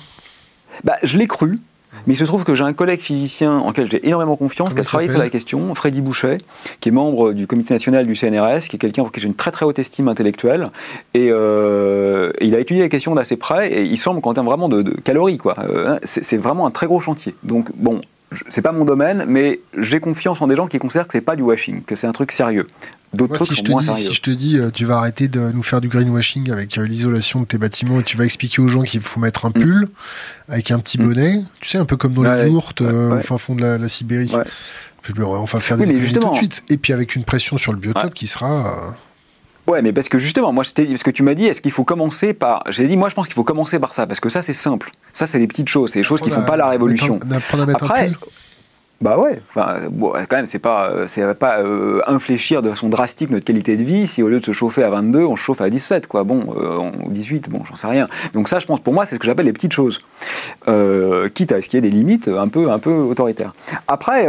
Bah, 0.82 0.96
Je 1.02 1.18
l'ai 1.18 1.26
cru. 1.26 1.59
Mais 2.07 2.14
il 2.14 2.16
se 2.16 2.24
trouve 2.24 2.45
que 2.45 2.55
j'ai 2.55 2.64
un 2.64 2.72
collègue 2.72 3.01
physicien 3.01 3.59
en 3.59 3.68
lequel 3.68 3.90
j'ai 3.90 4.07
énormément 4.07 4.36
confiance, 4.36 4.74
qui 4.74 4.80
a 4.80 4.84
travaillé 4.84 5.11
sur 5.11 5.18
la 5.18 5.30
question, 5.30 5.74
Freddy 5.74 6.01
Boucher, 6.01 6.38
qui 6.80 6.88
est 6.88 6.92
membre 6.92 7.32
du 7.32 7.47
comité 7.47 7.74
national 7.74 8.07
du 8.07 8.14
CNRS, 8.14 8.68
qui 8.68 8.76
est 8.76 8.78
quelqu'un 8.78 9.03
pour 9.03 9.12
qui 9.12 9.20
j'ai 9.20 9.26
une 9.26 9.34
très 9.34 9.51
très 9.51 9.64
haute 9.64 9.78
estime 9.78 10.09
intellectuelle. 10.09 10.68
Et, 11.14 11.28
euh, 11.30 12.32
il 12.40 12.55
a 12.55 12.59
étudié 12.59 12.82
la 12.82 12.88
question 12.88 13.14
d'assez 13.14 13.36
près, 13.36 13.72
et 13.72 13.82
il 13.84 13.97
semble 13.97 14.20
qu'en 14.20 14.34
termes 14.34 14.47
vraiment 14.47 14.68
de, 14.68 14.82
calories, 14.82 15.38
quoi, 15.38 15.55
euh, 15.59 15.99
c'est 16.05 16.36
vraiment 16.36 16.66
un 16.66 16.70
très 16.70 16.86
gros 16.86 17.01
chantier. 17.01 17.34
Donc 17.42 17.70
bon, 17.74 18.01
c'est 18.49 18.62
pas 18.62 18.72
mon 18.72 18.84
domaine, 18.84 19.24
mais 19.28 19.61
j'ai 19.76 20.01
confiance 20.01 20.40
en 20.42 20.47
des 20.47 20.57
gens 20.57 20.66
qui 20.66 20.78
considèrent 20.78 21.07
que 21.07 21.12
c'est 21.12 21.20
pas 21.20 21.36
du 21.36 21.42
washing, 21.42 21.82
que 21.82 21.97
c'est 21.97 22.07
un 22.07 22.12
truc 22.12 22.32
sérieux. 22.32 22.66
D'autres 23.14 23.36
trucs 23.36 23.48
si, 23.48 23.54
je 23.54 23.62
te 23.62 23.72
dis, 23.72 23.96
si 23.96 24.12
je 24.12 24.20
te 24.22 24.30
dis, 24.30 24.58
tu 24.74 24.84
vas 24.84 24.98
arrêter 24.98 25.28
de 25.28 25.50
nous 25.52 25.62
faire 25.62 25.80
du 25.80 25.88
greenwashing 25.88 26.50
avec 26.50 26.78
euh, 26.78 26.86
l'isolation 26.86 27.40
de 27.40 27.46
tes 27.46 27.58
bâtiments 27.58 28.00
et 28.00 28.02
tu 28.02 28.16
vas 28.16 28.24
expliquer 28.24 28.60
aux 28.62 28.68
gens 28.68 28.82
qu'il 28.82 29.00
faut 29.00 29.20
mettre 29.20 29.46
un 29.46 29.50
mm. 29.50 29.52
pull 29.52 29.88
avec 30.48 30.70
un 30.70 30.78
petit 30.78 30.98
mm. 30.98 31.06
bonnet, 31.06 31.42
tu 31.60 31.70
sais, 31.70 31.78
un 31.78 31.84
peu 31.84 31.96
comme 31.96 32.14
dans 32.14 32.22
les 32.22 32.50
yourtes 32.50 32.82
euh, 32.82 33.16
au 33.16 33.20
fin 33.20 33.38
fond 33.38 33.54
de 33.54 33.64
la, 33.64 33.88
Sibérie. 33.88 34.32
Enfin, 35.20 35.60
faire 35.60 35.76
des 35.76 35.86
oui, 35.86 36.12
tout 36.12 36.30
de 36.30 36.36
suite. 36.36 36.62
Et 36.70 36.78
puis 36.78 36.92
avec 36.92 37.14
une 37.14 37.24
pression 37.24 37.56
sur 37.56 37.72
le 37.72 37.78
biotope 37.78 38.14
qui 38.14 38.26
sera. 38.26 38.66
Euh, 38.66 38.90
Ouais, 39.66 39.80
mais 39.80 39.94
parce 39.94 40.10
que 40.10 40.18
justement, 40.18 40.52
moi, 40.52 40.62
je 40.62 40.72
t'ai 40.72 40.84
dit, 40.84 40.92
parce 40.92 41.02
que 41.02 41.10
tu 41.10 41.22
m'as 41.22 41.32
dit, 41.32 41.46
est-ce 41.46 41.62
qu'il 41.62 41.72
faut 41.72 41.84
commencer 41.84 42.34
par. 42.34 42.64
J'ai 42.68 42.86
dit, 42.86 42.98
moi, 42.98 43.08
je 43.08 43.14
pense 43.14 43.28
qu'il 43.28 43.34
faut 43.34 43.44
commencer 43.44 43.78
par 43.78 43.92
ça, 43.92 44.06
parce 44.06 44.20
que 44.20 44.28
ça, 44.28 44.42
c'est 44.42 44.52
simple. 44.52 44.90
Ça, 45.14 45.24
c'est 45.24 45.38
des 45.38 45.46
petites 45.46 45.70
choses, 45.70 45.92
c'est 45.92 46.00
des 46.00 46.04
choses 46.04 46.20
qui 46.20 46.28
font 46.28 46.42
pas 46.42 46.58
la 46.58 46.68
révolution. 46.68 47.18
Après, 47.72 48.12
bah 49.01 49.18
ouais, 49.18 49.42
enfin, 49.51 49.80
bon, 49.90 50.12
quand 50.28 50.36
même, 50.36 50.47
c'est 50.47 50.59
pas, 50.59 50.88
euh, 50.88 51.07
c'est 51.07 51.34
pas 51.34 51.59
euh, 51.59 52.01
infléchir 52.07 52.62
de 52.62 52.70
façon 52.70 52.88
drastique 52.88 53.30
notre 53.30 53.45
qualité 53.45 53.76
de 53.76 53.82
vie 53.82 54.07
si 54.07 54.22
au 54.22 54.28
lieu 54.28 54.40
de 54.40 54.45
se 54.45 54.53
chauffer 54.53 54.82
à 54.82 54.90
22, 54.90 55.24
on 55.24 55.36
se 55.36 55.42
chauffe 55.42 55.61
à 55.61 55.68
17, 55.68 56.07
quoi. 56.07 56.24
Bon, 56.24 56.55
euh, 56.57 56.90
18, 57.09 57.51
bon, 57.51 57.64
j'en 57.64 57.74
sais 57.74 57.88
rien. 57.88 58.07
Donc 58.32 58.49
ça, 58.49 58.61
je 58.61 58.66
pense, 58.66 58.80
pour 58.80 58.95
moi, 58.95 59.05
c'est 59.05 59.16
ce 59.16 59.20
que 59.20 59.26
j'appelle 59.26 59.47
les 59.47 59.53
petites 59.53 59.72
choses, 59.72 60.01
euh, 60.68 61.28
quitte 61.28 61.53
à 61.53 61.61
ce 61.61 61.68
qu'il 61.68 61.76
y 61.76 61.78
ait 61.78 61.90
des 61.90 61.95
limites 61.95 62.28
un 62.28 62.49
peu, 62.49 62.70
un 62.70 62.78
peu 62.78 62.92
autoritaires. 62.92 63.53
Après, 63.88 64.26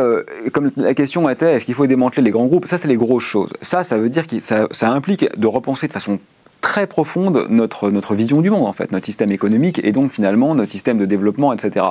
comme 0.51 0.71
la 0.77 0.93
question 0.93 1.29
était, 1.29 1.53
est-ce 1.53 1.65
qu'il 1.65 1.75
faut 1.75 1.87
démanteler 1.87 2.23
les 2.23 2.31
grands 2.31 2.47
groupes? 2.47 2.67
Ça, 2.67 2.77
c'est 2.77 2.87
les 2.87 2.97
grosses 2.97 3.23
choses. 3.23 3.53
Ça, 3.61 3.83
ça 3.83 3.97
veut 3.97 4.09
dire 4.09 4.27
que 4.27 4.41
ça, 4.41 4.67
ça 4.71 4.89
implique 4.89 5.25
de 5.39 5.47
repenser 5.47 5.87
de 5.87 5.93
façon 5.93 6.19
très 6.65 6.87
profonde 6.87 7.45
notre, 7.51 7.91
notre 7.91 8.15
vision 8.15 8.41
du 8.41 8.49
monde, 8.49 8.65
en 8.65 8.73
fait, 8.73 8.91
notre 8.91 9.05
système 9.05 9.31
économique 9.31 9.79
et 9.83 9.91
donc 9.91 10.11
finalement 10.11 10.55
notre 10.55 10.71
système 10.71 10.97
de 10.97 11.05
développement, 11.05 11.53
etc. 11.53 11.85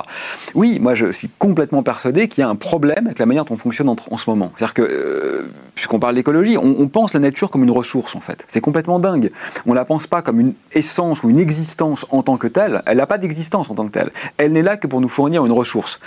Oui, 0.53 0.79
moi 0.81 0.95
je 0.95 1.13
suis 1.13 1.29
complètement 1.39 1.81
persuadé 1.81 2.27
qu'il 2.27 2.41
y 2.41 2.43
a 2.43 2.49
un 2.49 2.57
problème 2.57 3.05
avec 3.05 3.17
la 3.17 3.25
manière 3.25 3.45
dont 3.45 3.53
on 3.53 3.57
fonctionne 3.57 3.87
en, 3.87 4.17
ce 4.17 4.29
moment. 4.29 4.51
C'est-à-dire 4.53 4.73
que, 4.73 4.81
euh, 4.81 5.49
puisqu'on 5.75 5.99
parle 5.99 6.15
d'écologie, 6.15 6.57
on, 6.57 6.89
pense 6.89 7.13
la 7.13 7.21
nature 7.21 7.49
comme 7.51 7.63
une 7.63 7.71
ressource, 7.71 8.17
en 8.17 8.19
fait. 8.19 8.43
C'est 8.49 8.59
complètement 8.59 8.99
dingue. 8.99 9.31
On 9.65 9.69
ne 9.69 9.75
la 9.75 9.85
pense 9.85 10.07
pas 10.07 10.21
comme 10.21 10.41
une 10.41 10.53
essence 10.73 11.23
ou 11.23 11.29
une 11.29 11.39
existence 11.39 12.05
en 12.09 12.21
tant 12.21 12.35
que 12.35 12.47
telle. 12.47 12.83
Elle 12.85 12.97
n'a 12.97 13.07
pas 13.07 13.17
d'existence 13.17 13.69
en 13.69 13.75
tant 13.75 13.85
que 13.87 13.93
telle. 13.93 14.11
Elle 14.37 14.51
n'est 14.51 14.61
là 14.61 14.75
que 14.75 14.87
pour 14.87 14.99
nous 14.99 15.09
fournir 15.09 15.45
une 15.45 15.53
ressource. 15.53 15.99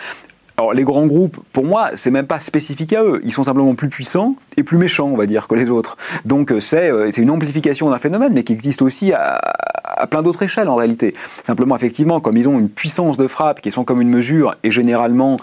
Alors 0.59 0.75
les 0.75 0.83
grands 0.83 1.07
groupes, 1.07 1.39
pour 1.53 1.65
moi, 1.65 1.91
c'est 1.95 2.11
même 2.11 2.27
pas 2.27 2.41
spécifique 2.41 2.93
à 2.93 3.05
eux. 3.05 3.21
Ils 3.23 3.33
sont 3.33 3.45
simplement 3.45 3.77
plus 3.77 3.89
puissants 3.89 4.35
et 4.57 4.65
plus 4.65 4.77
méchants, 4.77 5.07
on 5.07 5.17
va 5.17 5.27
dire, 5.27 5.47
que 5.47 5.55
les 5.55 5.71
autres. 5.71 5.97
Donc 6.25 6.51
euh, 6.51 6.59
c'est 6.59 6.91
une 7.17 7.31
amplification 7.31 7.89
d'un 7.91 7.99
phénomène, 7.99 8.33
mais 8.33 8.43
qui 8.43 8.55
existe 8.55 8.83
aussi 8.83 9.13
à, 9.13 9.41
plein 10.11 10.23
d'autres 10.23 10.43
échelles 10.43 10.69
en 10.69 10.75
réalité. 10.75 11.15
Simplement, 11.47 11.77
effectivement, 11.77 12.19
comme 12.21 12.37
ils 12.37 12.49
ont 12.49 12.59
une 12.59 12.69
puissance 12.69 13.17
de 13.17 13.29
frappe 13.29 13.61
qui 13.61 13.71
sont 13.71 13.85
comme 13.85 14.01
une 14.01 14.09
mesure 14.09 14.57
et 14.65 14.73
généralement, 14.73 15.37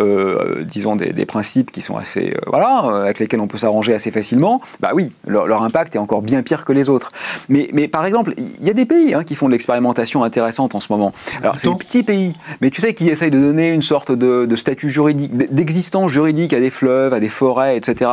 euh, 0.00 0.64
disons, 0.64 0.94
des, 0.94 1.26
principes 1.26 1.72
qui 1.72 1.80
sont 1.80 1.96
assez, 1.96 2.30
euh, 2.30 2.40
voilà, 2.46 3.02
avec 3.02 3.18
lesquels 3.18 3.40
on 3.40 3.48
peut 3.48 3.58
s'arranger 3.58 3.92
assez 3.92 4.12
facilement, 4.12 4.60
bah 4.78 4.90
oui, 4.94 5.10
leur, 5.26 5.62
impact 5.62 5.96
est 5.96 5.98
encore 5.98 6.22
bien 6.22 6.42
pire 6.42 6.64
que 6.64 6.72
les 6.72 6.88
autres. 6.88 7.10
Mais, 7.48 7.68
mais 7.72 7.88
par 7.88 8.06
exemple, 8.06 8.34
il 8.36 8.66
y 8.66 8.70
a 8.70 8.74
des 8.74 8.86
pays 8.86 9.14
hein, 9.14 9.24
qui 9.24 9.34
font 9.34 9.46
de 9.46 9.52
l'expérimentation 9.52 10.22
intéressante 10.22 10.76
en 10.76 10.80
ce 10.80 10.92
moment. 10.92 11.12
Alors 11.42 11.58
c'est 11.58 11.68
des 11.68 11.74
petits 11.74 12.02
pays, 12.04 12.34
mais 12.60 12.70
tu 12.70 12.80
sais, 12.80 12.94
qui 12.94 13.08
essayent 13.08 13.30
de 13.30 13.40
donner 13.40 13.70
une 13.70 13.82
sorte 13.82 14.12
de 14.12 14.46
statut 14.60 14.90
juridique, 14.90 15.36
d'existence 15.52 16.10
juridique 16.10 16.52
à 16.52 16.60
des 16.60 16.70
fleuves, 16.70 17.12
à 17.12 17.20
des 17.20 17.28
forêts, 17.28 17.76
etc. 17.76 18.10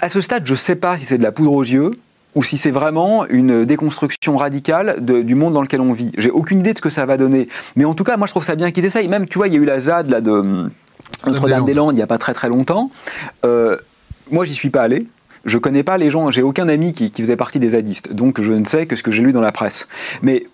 À 0.00 0.08
ce 0.08 0.20
stade, 0.20 0.46
je 0.46 0.52
ne 0.52 0.56
sais 0.56 0.74
pas 0.74 0.96
si 0.96 1.04
c'est 1.04 1.18
de 1.18 1.22
la 1.22 1.32
poudre 1.32 1.52
aux 1.52 1.62
yeux 1.62 1.92
ou 2.34 2.42
si 2.42 2.56
c'est 2.56 2.70
vraiment 2.70 3.26
une 3.26 3.64
déconstruction 3.64 4.36
radicale 4.36 4.96
du 5.00 5.34
monde 5.34 5.54
dans 5.54 5.62
lequel 5.62 5.80
on 5.80 5.92
vit. 5.92 6.12
J'ai 6.18 6.30
aucune 6.30 6.60
idée 6.60 6.72
de 6.72 6.78
ce 6.78 6.82
que 6.82 6.90
ça 6.90 7.06
va 7.06 7.16
donner. 7.16 7.48
Mais 7.76 7.84
en 7.84 7.94
tout 7.94 8.04
cas, 8.04 8.16
moi, 8.16 8.26
je 8.26 8.32
trouve 8.32 8.44
ça 8.44 8.54
bien 8.54 8.70
qu'ils 8.70 8.84
essayent. 8.84 9.08
Même, 9.08 9.26
tu 9.26 9.38
vois, 9.38 9.48
il 9.48 9.54
y 9.54 9.56
a 9.56 9.60
eu 9.60 9.64
la 9.64 9.80
ZAD 9.80 10.08
là, 10.08 10.20
de 10.20 10.68
Notre-Dame-des-Landes 11.26 11.94
il 11.94 11.96
n'y 11.96 12.02
a 12.02 12.06
pas 12.06 12.18
très 12.18 12.34
très 12.34 12.48
longtemps. 12.48 12.90
Euh, 13.44 13.76
moi, 14.30 14.44
j'y 14.44 14.54
suis 14.54 14.70
pas 14.70 14.82
allé. 14.82 15.06
Je 15.44 15.56
connais 15.56 15.82
pas 15.82 15.96
les 15.98 16.10
gens, 16.10 16.30
j'ai 16.30 16.42
aucun 16.42 16.68
ami 16.68 16.92
qui, 16.92 17.10
qui 17.10 17.22
faisait 17.22 17.36
partie 17.36 17.58
des 17.58 17.70
zadistes, 17.70 18.12
donc 18.12 18.40
je 18.40 18.52
ne 18.52 18.64
sais 18.64 18.86
que 18.86 18.96
ce 18.96 19.02
que 19.02 19.12
j'ai 19.12 19.22
lu 19.22 19.32
dans 19.32 19.40
la 19.40 19.52
presse. 19.52 19.86
Mais 20.20 20.46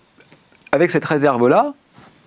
avec 0.71 0.91
cette 0.91 1.03
réserve-là, 1.03 1.73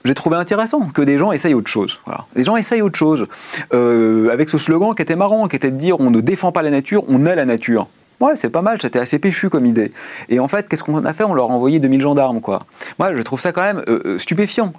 j'ai 0.09 0.15
trouvé 0.15 0.37
intéressant 0.37 0.89
que 0.89 1.03
des 1.03 1.19
gens 1.19 1.33
essayent 1.33 1.53
autre 1.53 1.69
chose. 1.69 2.01
Voilà. 2.07 2.25
Les 2.35 2.43
gens 2.43 2.57
essayent 2.57 2.81
autre 2.81 2.97
chose. 2.97 3.27
Euh, 3.75 4.31
avec 4.31 4.49
ce 4.49 4.57
slogan 4.57 4.95
qui 4.95 5.03
était 5.03 5.17
marrant, 5.17 5.49
qui 5.49 5.57
était 5.57 5.71
de 5.71 5.77
dire 5.77 6.01
on 6.01 6.11
ne 6.11 6.23
défend 6.23 6.51
pas 6.51 6.63
la 6.63 6.71
nature, 6.71 7.05
on 7.09 7.27
est 7.27 7.37
la 7.37 7.45
nature. 7.45 7.89
Ouais, 8.19 8.33
c'est 8.37 8.49
pas 8.49 8.63
mal, 8.63 8.81
c'était 8.81 8.99
assez 8.99 9.19
péchu 9.19 9.51
comme 9.51 9.67
idée. 9.67 9.91
Et 10.31 10.41
en 10.41 10.49
fait, 10.49 10.67
qu'est-ce 10.67 10.83
qu'on 10.83 11.05
a 11.05 11.13
fait? 11.13 11.25
On 11.25 11.35
leur 11.35 11.51
a 11.51 11.55
envoyé 11.55 11.79
2000 11.79 12.01
gendarmes, 12.01 12.41
quoi. 12.41 12.65
Moi, 12.99 13.15
je 13.15 13.21
trouve 13.21 13.39
ça 13.39 13.53
quand 13.53 13.61
même 13.61 13.83
euh, 13.87 14.01
euh, 14.07 14.19
stupéfiant. 14.19 14.73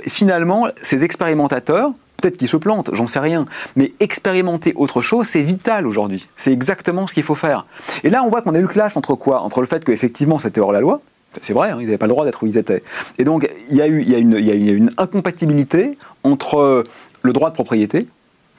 Finalement, 0.00 0.68
ces 0.80 1.04
expérimentateurs, 1.04 1.92
peut-être 2.16 2.38
qu'ils 2.38 2.48
se 2.48 2.56
plantent, 2.56 2.88
j'en 2.94 3.06
sais 3.06 3.20
rien, 3.20 3.44
mais 3.76 3.92
expérimenter 4.00 4.72
autre 4.76 5.02
chose, 5.02 5.28
c'est 5.28 5.42
vital 5.42 5.86
aujourd'hui. 5.86 6.26
C'est 6.38 6.54
exactement 6.54 7.06
ce 7.06 7.12
qu'il 7.12 7.22
faut 7.22 7.34
faire. 7.34 7.66
Et 8.02 8.08
là, 8.08 8.22
on 8.24 8.30
voit 8.30 8.40
qu'on 8.40 8.54
a 8.54 8.58
eu 8.58 8.62
le 8.62 8.68
clash 8.68 8.96
entre 8.96 9.14
quoi? 9.14 9.42
Entre 9.42 9.60
le 9.60 9.66
fait 9.66 9.84
qu'effectivement, 9.84 10.38
c'était 10.38 10.60
hors 10.60 10.72
la 10.72 10.80
loi, 10.80 11.02
c'est 11.40 11.52
vrai, 11.52 11.70
hein, 11.70 11.78
ils 11.80 11.86
n'avaient 11.86 11.98
pas 11.98 12.06
le 12.06 12.12
droit 12.12 12.24
d'être 12.24 12.42
où 12.42 12.46
ils 12.46 12.58
étaient. 12.58 12.82
Et 13.18 13.24
donc, 13.24 13.48
il 13.70 13.76
y, 13.76 13.82
a 13.82 13.86
eu, 13.86 14.00
une 14.00 14.90
incompatibilité 14.96 15.98
entre 16.24 16.84
le 17.22 17.32
droit 17.32 17.50
de 17.50 17.54
propriété, 17.54 18.06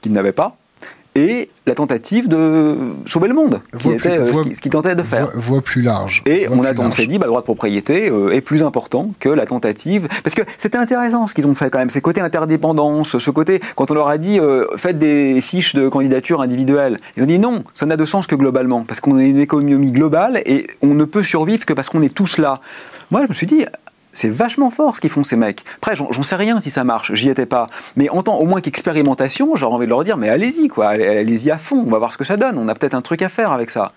qu'ils 0.01 0.11
n'avaient 0.11 0.31
pas, 0.31 0.57
et 1.15 1.49
la 1.65 1.75
tentative 1.75 2.27
de 2.27 2.75
sauver 3.05 3.27
le 3.27 3.33
monde, 3.33 3.61
qui 3.79 3.91
était 3.91 4.17
euh, 4.17 4.31
ce 4.53 4.61
qu'ils 4.61 4.71
tentaient 4.71 4.95
de 4.95 5.03
faire. 5.03 5.29
Voie, 5.35 5.61
plus 5.61 5.81
large. 5.81 6.23
Et 6.25 6.47
on, 6.49 6.63
a, 6.63 6.77
on 6.79 6.91
s'est 6.91 7.07
dit, 7.07 7.17
bah, 7.17 7.25
le 7.25 7.31
droit 7.31 7.41
de 7.41 7.45
propriété 7.45 8.09
euh, 8.09 8.31
est 8.31 8.41
plus 8.41 8.63
important 8.63 9.11
que 9.19 9.29
la 9.29 9.45
tentative. 9.45 10.07
Parce 10.23 10.35
que 10.35 10.43
c'était 10.57 10.77
intéressant 10.77 11.27
ce 11.27 11.33
qu'ils 11.33 11.47
ont 11.47 11.55
fait 11.55 11.69
quand 11.69 11.79
même, 11.79 11.89
ces 11.89 12.01
côtés 12.01 12.21
interdépendance, 12.21 13.17
ce 13.17 13.31
côté, 13.31 13.59
quand 13.75 13.91
on 13.91 13.93
leur 13.93 14.07
a 14.07 14.17
dit, 14.17 14.39
euh, 14.39 14.65
faites 14.77 14.99
des 14.99 15.41
fiches 15.41 15.75
de 15.75 15.89
candidature 15.89 16.41
individuelles, 16.41 16.97
ils 17.17 17.23
ont 17.23 17.27
dit 17.27 17.39
non, 17.39 17.63
ça 17.73 17.85
n'a 17.85 17.97
de 17.97 18.05
sens 18.05 18.27
que 18.27 18.35
globalement, 18.35 18.83
parce 18.83 18.99
qu'on 18.99 19.19
est 19.19 19.27
une 19.27 19.39
économie 19.39 19.91
globale 19.91 20.41
et 20.45 20.67
on 20.81 20.93
ne 20.93 21.05
peut 21.05 21.23
survivre 21.23 21.65
que 21.65 21.73
parce 21.73 21.89
qu'on 21.89 22.01
est 22.01 22.13
tous 22.13 22.37
là. 22.37 22.61
Moi, 23.11 23.23
je 23.23 23.29
me 23.29 23.33
suis 23.33 23.47
dit, 23.47 23.65
c'est 24.19 24.29
vachement 24.29 24.69
fort 24.69 24.97
ce 24.97 25.01
qu'ils 25.01 25.09
font 25.09 25.23
ces 25.23 25.37
mecs. 25.37 25.63
Après, 25.77 25.95
j'en 25.95 26.23
sais 26.23 26.35
rien 26.35 26.59
si 26.59 26.69
ça 26.69 26.83
marche, 26.83 27.13
j'y 27.13 27.29
étais 27.29 27.45
pas. 27.45 27.67
Mais 27.95 28.09
en 28.09 28.21
tant 28.21 28.35
au 28.35 28.45
moins 28.45 28.59
qu'expérimentation, 28.59 29.55
j'aurais 29.55 29.75
envie 29.75 29.85
de 29.85 29.91
leur 29.91 30.03
dire, 30.03 30.17
mais 30.17 30.27
allez-y, 30.27 30.67
quoi, 30.67 30.89
allez-y 30.89 31.51
à 31.51 31.57
fond, 31.57 31.85
on 31.87 31.89
va 31.89 31.99
voir 31.99 32.11
ce 32.11 32.17
que 32.17 32.25
ça 32.25 32.35
donne, 32.35 32.57
on 32.57 32.67
a 32.67 32.75
peut-être 32.75 32.95
un 32.95 33.01
truc 33.01 33.21
à 33.21 33.29
faire 33.29 33.53
avec 33.53 33.69
ça. 33.69 33.93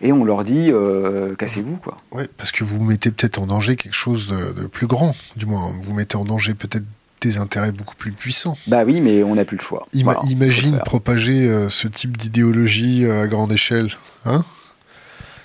Et 0.00 0.12
on 0.12 0.24
leur 0.24 0.44
dit, 0.44 0.70
euh, 0.72 1.34
cassez-vous, 1.34 1.76
quoi. 1.76 1.98
Oui, 2.12 2.24
parce 2.38 2.52
que 2.52 2.64
vous 2.64 2.82
mettez 2.82 3.10
peut-être 3.10 3.38
en 3.38 3.46
danger 3.46 3.76
quelque 3.76 3.92
chose 3.92 4.28
de, 4.28 4.66
plus 4.66 4.86
grand, 4.86 5.14
du 5.36 5.44
moins, 5.44 5.74
vous 5.82 5.92
mettez 5.92 6.16
en 6.16 6.24
danger 6.24 6.54
peut-être 6.54 6.86
des 7.20 7.36
intérêts 7.36 7.72
beaucoup 7.72 7.96
plus 7.96 8.12
puissants. 8.12 8.56
Bah 8.66 8.84
oui, 8.86 9.02
mais 9.02 9.22
on 9.22 9.34
n'a 9.34 9.44
plus 9.44 9.58
le 9.58 9.62
choix. 9.62 9.86
imagine 9.92 10.78
propager 10.86 11.46
euh, 11.46 11.68
ce 11.68 11.86
type 11.86 12.16
d'idéologie 12.16 13.04
euh, 13.04 13.24
à 13.24 13.26
grande 13.26 13.52
échelle, 13.52 13.90
hein? 14.24 14.42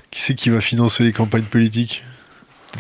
Qui 0.10 0.22
c'est 0.22 0.36
qui 0.36 0.50
va 0.50 0.62
financer 0.62 1.04
les 1.04 1.12
campagnes 1.12 1.44
politiques? 1.44 2.06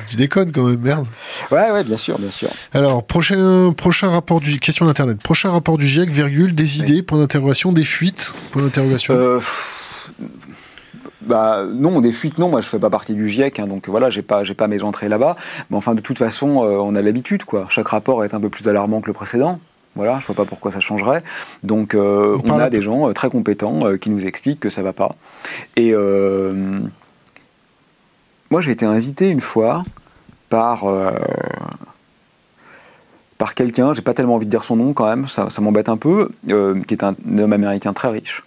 Tu 0.10 0.16
déconnes 0.16 0.52
quand 0.52 0.64
même, 0.64 0.80
merde. 0.80 1.06
Ouais, 1.52 1.72
ouais, 1.72 1.84
bien 1.84 1.98
sûr, 1.98 2.20
bien 2.20 2.30
sûr. 2.30 2.50
Alors, 2.74 3.04
prochain, 3.04 3.74
prochain 3.76 4.10
rapport 4.10 4.40
du... 4.40 4.60
Question 4.60 4.86
d'Internet. 4.86 5.20
Prochain 5.22 5.52
rapport 5.52 5.78
du 5.78 5.88
GIEC, 5.88 6.10
virgule, 6.10 6.56
des 6.56 6.80
idées, 6.80 7.04
point 7.04 7.18
d'interrogation, 7.18 7.72
des 7.72 7.84
fuites, 7.84 8.34
point 8.52 8.62
d'interrogation. 8.62 9.14
Euh, 9.14 9.40
bah, 11.22 11.66
non, 11.72 12.02
des 12.02 12.12
fuites, 12.12 12.38
non. 12.38 12.50
Moi, 12.50 12.62
je 12.62 12.68
fais 12.68 12.80
pas 12.80 12.90
partie 12.90 13.14
du 13.14 13.30
GIEC, 13.30 13.60
hein, 13.60 13.68
donc 13.68 13.90
voilà, 13.90 14.10
j'ai 14.10 14.22
pas, 14.22 14.44
j'ai 14.44 14.54
pas 14.54 14.68
mes 14.68 14.84
entrées 14.84 15.10
là-bas. 15.10 15.36
Mais 15.70 15.78
enfin, 15.78 15.96
de 15.96 16.02
toute 16.02 16.18
façon, 16.18 16.64
euh, 16.64 16.78
on 16.78 16.96
a 16.96 17.02
l'habitude, 17.02 17.44
quoi. 17.44 17.68
Chaque 17.70 17.88
rapport 17.88 18.24
est 18.24 18.34
un 18.34 18.40
peu 18.40 18.50
plus 18.50 18.68
alarmant 18.68 19.02
que 19.02 19.08
le 19.08 19.14
précédent. 19.14 19.60
Voilà, 19.96 20.20
je 20.20 20.26
vois 20.26 20.36
pas 20.36 20.46
pourquoi 20.46 20.72
ça 20.72 20.82
changerait. 20.82 21.24
Donc, 21.64 21.96
euh, 21.96 22.38
on, 22.46 22.60
a 22.60 22.70
des 22.70 22.82
gens 22.82 23.14
très 23.14 23.30
compétents 23.30 23.96
qui 23.96 24.10
nous 24.10 24.26
expliquent 24.26 24.60
que 24.60 24.70
ça 24.70 24.82
va 24.82 24.92
pas. 24.92 25.16
Et 25.78 25.94
moi, 28.52 28.62
j'ai 28.62 28.72
été 28.72 28.86
invité 28.86 29.30
une 29.30 29.42
fois 29.42 29.84
par, 30.50 30.86
euh, 30.86 31.12
par 33.38 33.56
quelqu'un, 33.56 33.94
j'ai 33.94 34.02
pas 34.02 34.14
tellement 34.14 34.36
envie 34.36 34.46
de 34.46 34.52
dire 34.52 34.64
son 34.64 34.76
nom 34.76 34.94
quand 34.94 35.08
même, 35.08 35.28
ça, 35.28 35.48
m'embête 35.60 35.90
un 35.90 35.98
peu, 35.98 36.30
euh, 36.52 36.80
qui 36.88 36.94
est 36.94 37.04
un 37.04 37.16
homme 37.38 37.54
américain 37.54 37.94
très 37.94 38.10
riche, 38.10 38.44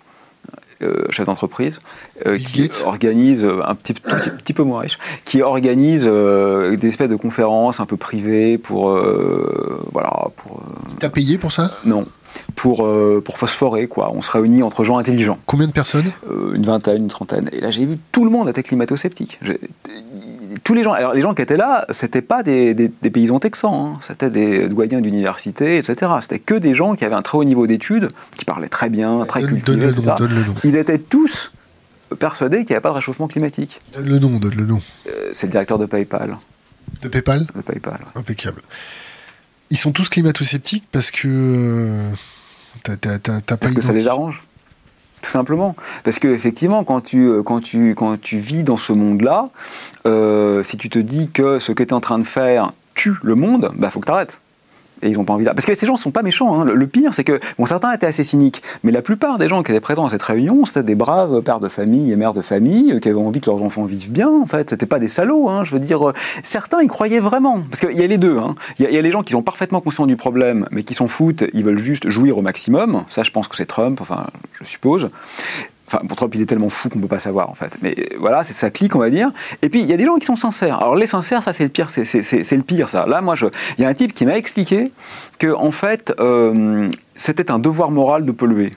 euh, 0.83 1.05
chef 1.11 1.27
d'entreprise, 1.27 1.81
qui 2.47 2.71
organise, 2.87 3.45
un 3.45 3.75
petit, 3.75 3.95
petit, 3.95 4.53
peu 4.53 4.63
moins 4.63 4.81
riche, 4.81 4.99
qui 5.25 5.43
organise 5.43 6.05
des 6.05 6.89
espèces 6.89 7.11
de 7.11 7.17
conférences 7.17 7.81
un 7.81 7.87
peu 7.87 7.97
privées 7.97 8.59
pour. 8.59 8.91
voilà. 9.93 10.29
Pour, 10.37 10.63
T'as 11.01 11.11
payé 11.11 11.39
pour 11.39 11.53
ça? 11.53 11.73
Non 11.85 12.07
pour, 12.55 12.89
pour 13.25 13.39
phosphorer. 13.39 13.87
Quoi. 13.87 14.11
On 14.15 14.23
se 14.23 14.31
réunit 14.31 14.63
entre 14.63 14.85
gens 14.85 14.99
intelligents. 14.99 15.39
Combien 15.47 15.67
de 15.67 15.73
personnes 15.73 16.11
Une 16.55 16.65
vingtaine, 16.65 17.03
une 17.03 17.09
trentaine. 17.09 17.49
Et 17.53 17.61
là, 17.61 17.71
j'ai 17.71 17.85
vu 17.87 17.99
tout 18.13 18.25
le 18.25 18.31
monde 18.31 18.49
être 18.49 18.61
climato-sceptique 18.63 19.39
tous 20.65 20.75
les 20.75 20.83
gens, 20.83 20.93
alors 20.93 21.15
les 21.15 21.21
gens 21.21 21.35
qui 21.35 21.43
étaient 21.43 21.57
là, 21.57 21.87
c'était 21.91 22.23
pas 22.23 22.43
des, 22.43 22.75
paysans 23.13 23.39
texans, 23.39 23.73
hein. 23.73 23.99
c'était 24.01 24.31
des 24.31 24.69
doyens 24.69 25.01
d'université, 25.01 25.79
etc. 25.79 26.13
C'était 26.21 26.39
que 26.39 26.55
des 26.55 26.75
gens 26.75 26.95
qui 26.95 27.05
avaient 27.05 27.15
un 27.15 27.23
très 27.23 27.39
haut 27.39 27.45
niveau 27.45 27.67
d'études, 27.67 28.09
qui 28.37 28.45
parlaient 28.45 28.69
très 28.69 28.89
bien, 28.89 29.25
très 29.27 29.43
cultivés, 29.43 29.89
etc. 29.89 30.15
Ils 30.65 30.77
étaient 30.77 30.99
tous 30.99 31.53
persuadés 32.19 32.59
qu'il 32.59 32.69
n'y 32.69 32.73
avait 32.73 32.83
pas 32.83 32.91
de 32.91 32.95
réchauffement 32.95 33.29
climatique. 33.29 33.81
Donne 33.95 34.09
le 34.09 34.19
nom, 34.19 34.39
donne 34.39 34.55
le 34.55 34.65
nom. 34.65 34.81
Euh, 35.07 35.31
c'est 35.33 35.47
le 35.47 35.53
directeur 35.53 35.79
de 35.79 35.87
PayPal. 35.87 36.37
De 37.03 37.09
PayPal 37.09 37.47
De 37.55 37.61
PayPal. 37.61 38.01
Impeccable. 38.15 38.63
Ils 39.71 39.77
sont 39.77 39.93
tous 39.93 40.09
climato-sceptiques 40.09 40.87
parce 40.91 41.11
que. 41.11 41.29
Euh, 41.29 42.13
t'as, 42.83 42.97
pas 42.97 43.57
Parce 43.57 43.73
que 43.73 43.81
ça 43.81 43.93
les 43.93 44.07
arrange 44.09 44.43
tout 45.21 45.31
simplement. 45.31 45.75
Parce 46.05 46.21
que 46.21 46.29
effectivement, 46.29 46.85
quand 46.85 47.01
tu, 47.01 47.27
euh, 47.27 47.43
quand 47.43 47.61
tu, 47.61 47.97
quand 47.97 48.21
tu 48.21 48.39
vis 48.39 48.63
dans 48.63 48.77
ce 48.77 48.93
monde-là, 48.93 49.49
si 50.63 50.77
tu 50.77 50.89
te 50.89 50.99
dis 51.01 51.29
que 51.29 51.59
ce 51.59 51.73
que 51.73 51.83
tu 51.83 51.89
es 51.89 51.93
en 51.93 52.01
train 52.01 52.21
de 52.21 52.25
faire 52.25 52.73
tue 52.95 53.15
le 53.25 53.35
monde, 53.35 53.73
bah 53.75 53.91
faut 53.91 53.99
que 53.99 54.07
tu 54.07 54.13
arrêtes 54.13 54.39
et 55.03 55.11
ils 55.11 55.17
n'ont 55.17 55.25
pas 55.25 55.33
envie 55.33 55.45
Parce 55.45 55.65
que 55.65 55.75
ces 55.75 55.87
gens 55.87 55.95
ne 55.95 55.99
sont 55.99 56.11
pas 56.11 56.23
méchants. 56.23 56.61
Hein. 56.61 56.65
Le, 56.65 56.87
pire, 56.87 57.15
c'est 57.15 57.25
que, 57.25 57.41
bon, 57.59 57.67
certains 57.67 57.93
étaient 57.93 58.07
assez 58.07 58.25
cyniques, 58.25 58.63
mais 58.83 58.93
la 58.93 59.03
plupart 59.03 59.39
des 59.39 59.49
gens 59.49 59.63
qui 59.63 59.73
étaient 59.73 59.81
présents 59.81 60.07
à 60.07 60.11
cette 60.11 60.23
réunion, 60.23 60.65
c'était 60.65 60.83
des 60.83 60.95
braves 60.95 61.43
pères 61.43 61.61
de 61.61 61.69
famille 61.69 62.13
et 62.13 62.17
mères 62.17 62.35
de 62.35 62.43
famille 62.43 62.93
euh, 62.93 62.99
qui 62.99 63.09
avaient 63.09 63.19
envie 63.19 63.41
que 63.41 63.51
leurs 63.51 63.63
enfants 63.63 63.85
vivent 63.85 64.11
bien, 64.11 64.29
en 64.29 64.47
fait. 64.47 64.71
C'était 64.71 64.87
pas 64.87 64.99
des 64.99 65.09
salauds, 65.09 65.49
hein. 65.49 65.65
Je 65.65 65.73
veux 65.73 65.81
dire, 65.81 66.09
euh, 66.09 66.13
certains 66.43 66.83
y 66.83 66.87
croyaient 66.87 67.21
vraiment. 67.21 67.63
Parce 67.71 67.81
qu'il 67.81 67.99
y 67.99 68.03
a 68.03 68.07
les 68.07 68.19
deux, 68.19 68.39
hein. 68.39 68.55
Il 68.79 68.91
y, 68.91 68.99
a 68.99 69.03
les 69.03 69.11
gens 69.11 69.23
qui 69.23 69.33
sont 69.33 69.43
parfaitement 69.43 69.81
conscients 69.81 70.07
du 70.07 70.17
problème, 70.17 70.67
mais 70.71 70.83
qui 70.83 70.95
s'en 70.95 71.09
foutent, 71.09 71.45
ils 71.53 71.65
veulent 71.65 71.79
juste 71.79 72.09
jouir 72.09 72.39
au 72.39 72.43
maximum. 72.43 73.05
Ça, 73.09 73.23
je 73.23 73.31
pense 73.31 73.49
que 73.49 73.57
c'est 73.57 73.67
Trump, 73.67 74.01
enfin, 74.01 74.27
je 74.53 74.65
suppose. 74.65 75.09
Enfin, 75.91 76.05
pour 76.07 76.19
Trump, 76.19 76.35
il 76.35 76.43
est 76.43 76.47
tellement 76.47 76.69
fou 76.69 76.91
qu'on 76.91 76.99
ne 76.99 77.03
peut 77.03 77.09
pas 77.09 77.19
savoir, 77.19 77.49
en 77.49 77.55
fait. 77.55 77.73
Mais 77.81 77.95
euh, 77.99 78.17
voilà, 78.21 78.45
c'est 78.45 78.53
ça 78.53 78.69
clique, 78.69 78.95
on 78.95 78.99
va 78.99 79.09
dire. 79.09 79.31
Et 79.63 79.71
puis, 79.71 79.81
il 79.81 79.87
y 79.87 79.95
a 79.95 79.97
des 79.97 80.05
gens 80.05 80.17
qui 80.17 80.27
sont 80.27 80.37
sincères. 80.37 80.83
Alors, 80.83 80.97
les 80.97 81.07
sincères, 81.07 81.43
ça, 81.43 81.55
c'est 81.55 81.65
le 81.65 81.71
pire, 81.71 81.89
c'est 81.89 82.53
le 82.53 82.63
pire, 82.63 82.91
ça. 82.91 83.07
Là, 83.07 83.23
moi, 83.23 83.35
il 83.79 83.83
y 83.83 83.87
a 83.87 83.89
un 83.89 83.95
type 83.95 84.13
qui 84.13 84.27
m'a 84.27 84.37
expliqué 84.37 84.93
que, 85.39 85.55
en 85.55 85.71
fait, 85.71 86.13
euh, 86.21 86.91
c'était 87.17 87.51
un 87.51 87.59
devoir 87.59 87.91
moral 87.91 88.27
de 88.27 88.33
polluer. 88.33 88.75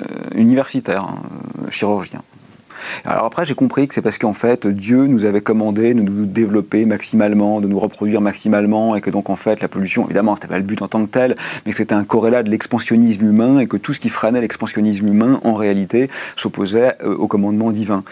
Euh, 0.00 0.40
universitaire, 0.40 1.04
hein, 1.04 1.70
chirurgien. 1.70 2.22
Alors 3.04 3.24
après, 3.24 3.44
j'ai 3.44 3.54
compris 3.54 3.88
que 3.88 3.94
c'est 3.94 4.02
parce 4.02 4.18
qu'en 4.18 4.32
fait, 4.32 4.66
Dieu 4.66 5.06
nous 5.06 5.24
avait 5.24 5.40
commandé 5.40 5.94
de 5.94 6.00
nous 6.00 6.26
développer 6.26 6.84
maximalement, 6.84 7.60
de 7.60 7.66
nous 7.66 7.78
reproduire 7.78 8.20
maximalement, 8.20 8.96
et 8.96 9.00
que 9.00 9.10
donc 9.10 9.30
en 9.30 9.36
fait, 9.36 9.60
la 9.60 9.68
pollution, 9.68 10.04
évidemment, 10.04 10.34
c'était 10.34 10.48
pas 10.48 10.58
le 10.58 10.64
but 10.64 10.82
en 10.82 10.88
tant 10.88 11.04
que 11.04 11.10
tel, 11.10 11.34
mais 11.64 11.72
que 11.72 11.76
c'était 11.76 11.94
un 11.94 12.04
corrélat 12.04 12.42
de 12.42 12.50
l'expansionnisme 12.50 13.24
humain, 13.24 13.58
et 13.58 13.66
que 13.66 13.76
tout 13.76 13.92
ce 13.92 14.00
qui 14.00 14.08
freinait 14.08 14.40
l'expansionnisme 14.40 15.06
humain, 15.08 15.40
en 15.44 15.54
réalité, 15.54 16.10
s'opposait 16.36 16.96
euh, 17.02 17.14
au 17.16 17.28
commandement 17.28 17.70
divin. 17.70 18.04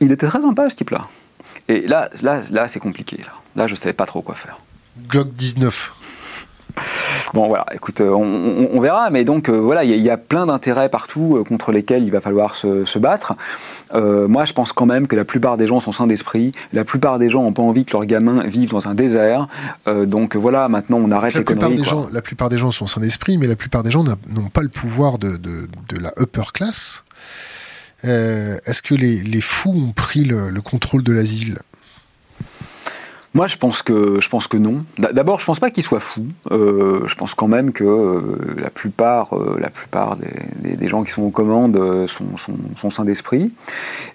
Il 0.00 0.12
était 0.12 0.26
très 0.26 0.40
sympa, 0.40 0.68
ce 0.68 0.76
type-là. 0.76 1.02
Et 1.68 1.86
là, 1.86 2.10
là, 2.22 2.42
là 2.50 2.68
c'est 2.68 2.80
compliqué. 2.80 3.18
Là. 3.18 3.32
là, 3.56 3.66
je 3.66 3.74
savais 3.74 3.94
pas 3.94 4.06
trop 4.06 4.22
quoi 4.22 4.34
faire. 4.34 4.58
Glock 5.08 5.32
19. 5.34 6.05
Bon, 7.34 7.48
voilà, 7.48 7.66
écoute, 7.74 8.00
euh, 8.00 8.10
on, 8.10 8.80
verra, 8.80 9.10
mais 9.10 9.24
donc 9.24 9.48
euh, 9.48 9.58
voilà, 9.58 9.84
il 9.84 10.00
y, 10.00 10.10
a 10.10 10.16
plein 10.16 10.46
d'intérêts 10.46 10.88
partout 10.88 11.36
euh, 11.36 11.44
contre 11.44 11.72
lesquels 11.72 12.04
il 12.04 12.10
va 12.10 12.20
falloir 12.20 12.54
se, 12.54 12.98
battre. 12.98 13.34
moi, 13.92 14.44
je 14.44 14.52
pense 14.52 14.72
quand 14.72 14.86
même 14.86 15.06
que 15.06 15.16
la 15.16 15.24
plupart 15.24 15.56
des 15.56 15.66
gens 15.66 15.80
sont 15.80 15.92
sains 15.92 16.06
d'esprit, 16.06 16.52
la 16.72 16.84
plupart 16.84 17.18
des 17.18 17.28
gens 17.28 17.42
n'ont 17.42 17.52
pas 17.52 17.62
envie 17.62 17.84
que 17.84 17.92
leurs 17.92 18.06
gamins 18.06 18.42
vivent 18.44 18.70
dans 18.70 18.88
un 18.88 18.94
désert. 18.94 19.48
donc 19.86 20.36
voilà, 20.36 20.68
maintenant 20.68 20.98
on 20.98 21.10
arrête 21.10 21.34
la 21.34 21.40
les 21.40 21.44
conneries. 21.44 21.76
Des 21.76 21.84
gens, 21.84 22.08
la 22.12 22.22
plupart 22.22 22.48
des 22.48 22.58
gens 22.58 22.70
sont 22.70 22.86
sains 22.86 23.00
d'esprit, 23.00 23.38
mais 23.38 23.46
la 23.46 23.56
plupart 23.56 23.82
des 23.82 23.90
gens 23.90 24.04
n'ont 24.04 24.48
pas 24.48 24.62
le 24.62 24.68
pouvoir 24.68 25.18
de, 25.18 25.38
la 26.00 26.12
upper 26.18 26.52
class. 26.54 27.04
Est-ce 28.02 28.82
que 28.82 28.94
les, 28.94 29.40
fous 29.40 29.74
ont 29.76 29.92
pris 29.92 30.24
le 30.24 30.60
contrôle 30.60 31.02
de 31.02 31.12
l'asile? 31.12 31.58
Moi, 33.36 33.46
je 33.46 33.58
pense 33.58 33.82
que, 33.82 34.18
je 34.18 34.28
pense 34.30 34.48
que 34.48 34.56
non. 34.56 34.84
D'abord, 34.98 35.40
je 35.40 35.44
pense 35.44 35.60
pas 35.60 35.70
qu'il 35.70 35.82
soit 35.82 36.00
fou. 36.00 36.24
Euh, 36.50 37.06
je 37.06 37.14
pense 37.16 37.34
quand 37.34 37.48
même 37.48 37.72
que 37.72 37.84
euh, 37.84 38.38
la 38.56 38.70
plupart, 38.70 39.34
euh, 39.34 39.58
la 39.60 39.68
plupart 39.68 40.16
des, 40.16 40.88
gens 40.88 41.04
qui 41.04 41.12
sont 41.12 41.22
aux 41.22 41.30
commandes 41.30 42.06
sont, 42.06 42.36
sont, 42.76 42.90
sains 42.90 43.04
d'esprit. 43.04 43.52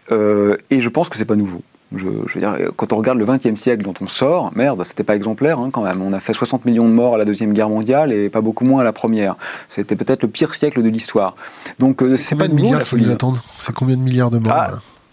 et 0.10 0.82
je 0.82 0.90
pense 0.90 1.08
que 1.10 1.18
c'est 1.18 1.26
pas 1.26 1.36
nouveau. 1.36 1.62
Je, 1.94 2.06
veux 2.08 2.40
dire, 2.40 2.56
quand 2.78 2.94
on 2.94 2.96
regarde 2.96 3.20
le 3.20 3.26
XXe 3.26 3.60
siècle 3.60 3.84
dont 3.84 3.94
on 4.02 4.08
sort, 4.08 4.52
merde, 4.56 4.82
c'était 4.86 5.04
pas 5.04 5.16
exemplaire 5.16 5.60
hein, 5.60 5.70
quand 5.72 5.84
même. 5.84 6.02
On 6.02 6.14
a 6.14 6.22
fait 6.22 6.34
60 6.34 6.66
millions 6.66 6.88
de 6.88 6.94
morts 6.94 7.16
à 7.16 7.18
la 7.18 7.26
deuxième 7.26 7.54
guerre 7.54 7.70
mondiale 7.70 8.14
et 8.14 8.30
pas 8.30 8.42
beaucoup 8.42 8.64
moins 8.64 8.82
à 8.82 8.84
la 8.86 8.94
première. 8.94 9.36
C'était 9.70 9.98
peut-être 9.98 10.24
le 10.24 10.30
pire 10.30 10.56
siècle 10.56 10.82
de 10.82 10.90
l'histoire. 10.90 11.36
Donc 11.80 12.02
c'est 12.18 12.36
pas 12.36 12.48
de 12.48 12.54
milliards 12.54 12.80
qu'il 12.80 12.88
faut 12.88 12.98
nous 12.98 13.12
attendre. 13.12 13.44
C'est 13.60 13.76
combien 13.76 13.98
de 13.98 14.02
milliards 14.02 14.32
de 14.32 14.40
morts 14.40 14.54
ah, 14.56 14.72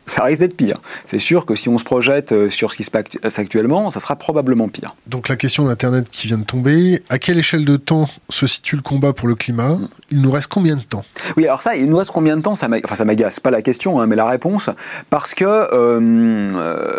ça 0.08 0.24
risque 0.24 0.40
d'être 0.40 0.56
pire. 0.56 0.78
C'est 1.06 1.18
sûr 1.18 1.46
que 1.46 1.54
si 1.54 1.68
on 1.68 1.78
se 1.78 1.84
projette 1.84 2.32
euh, 2.32 2.48
sur 2.48 2.72
ce 2.72 2.76
qui 2.76 2.84
se 2.84 2.90
passe 2.90 3.38
actuellement, 3.38 3.90
ça 3.90 4.00
sera 4.00 4.16
probablement 4.16 4.68
pire. 4.68 4.94
Donc 5.06 5.28
la 5.28 5.36
question 5.36 5.64
d'Internet 5.64 6.08
qui 6.10 6.26
vient 6.26 6.38
de 6.38 6.44
tomber, 6.44 7.02
à 7.08 7.18
quelle 7.18 7.38
échelle 7.38 7.64
de 7.64 7.76
temps 7.76 8.08
se 8.28 8.46
situe 8.46 8.76
le 8.76 8.82
combat 8.82 9.12
pour 9.12 9.28
le 9.28 9.34
climat? 9.34 9.78
Il 10.10 10.20
nous 10.20 10.30
reste 10.30 10.48
combien 10.48 10.76
de 10.76 10.82
temps? 10.82 11.04
Oui, 11.36 11.46
alors 11.46 11.62
ça, 11.62 11.76
il 11.76 11.88
nous 11.88 11.96
reste 11.96 12.10
combien 12.10 12.36
de 12.36 12.42
temps? 12.42 12.56
Ça 12.56 12.68
m'agace, 12.68 13.40
pas 13.40 13.50
la 13.50 13.62
question, 13.62 14.00
hein, 14.00 14.06
mais 14.06 14.16
la 14.16 14.26
réponse, 14.26 14.70
parce 15.10 15.34
que... 15.34 15.44
Euh, 15.44 16.00
euh, 16.56 16.92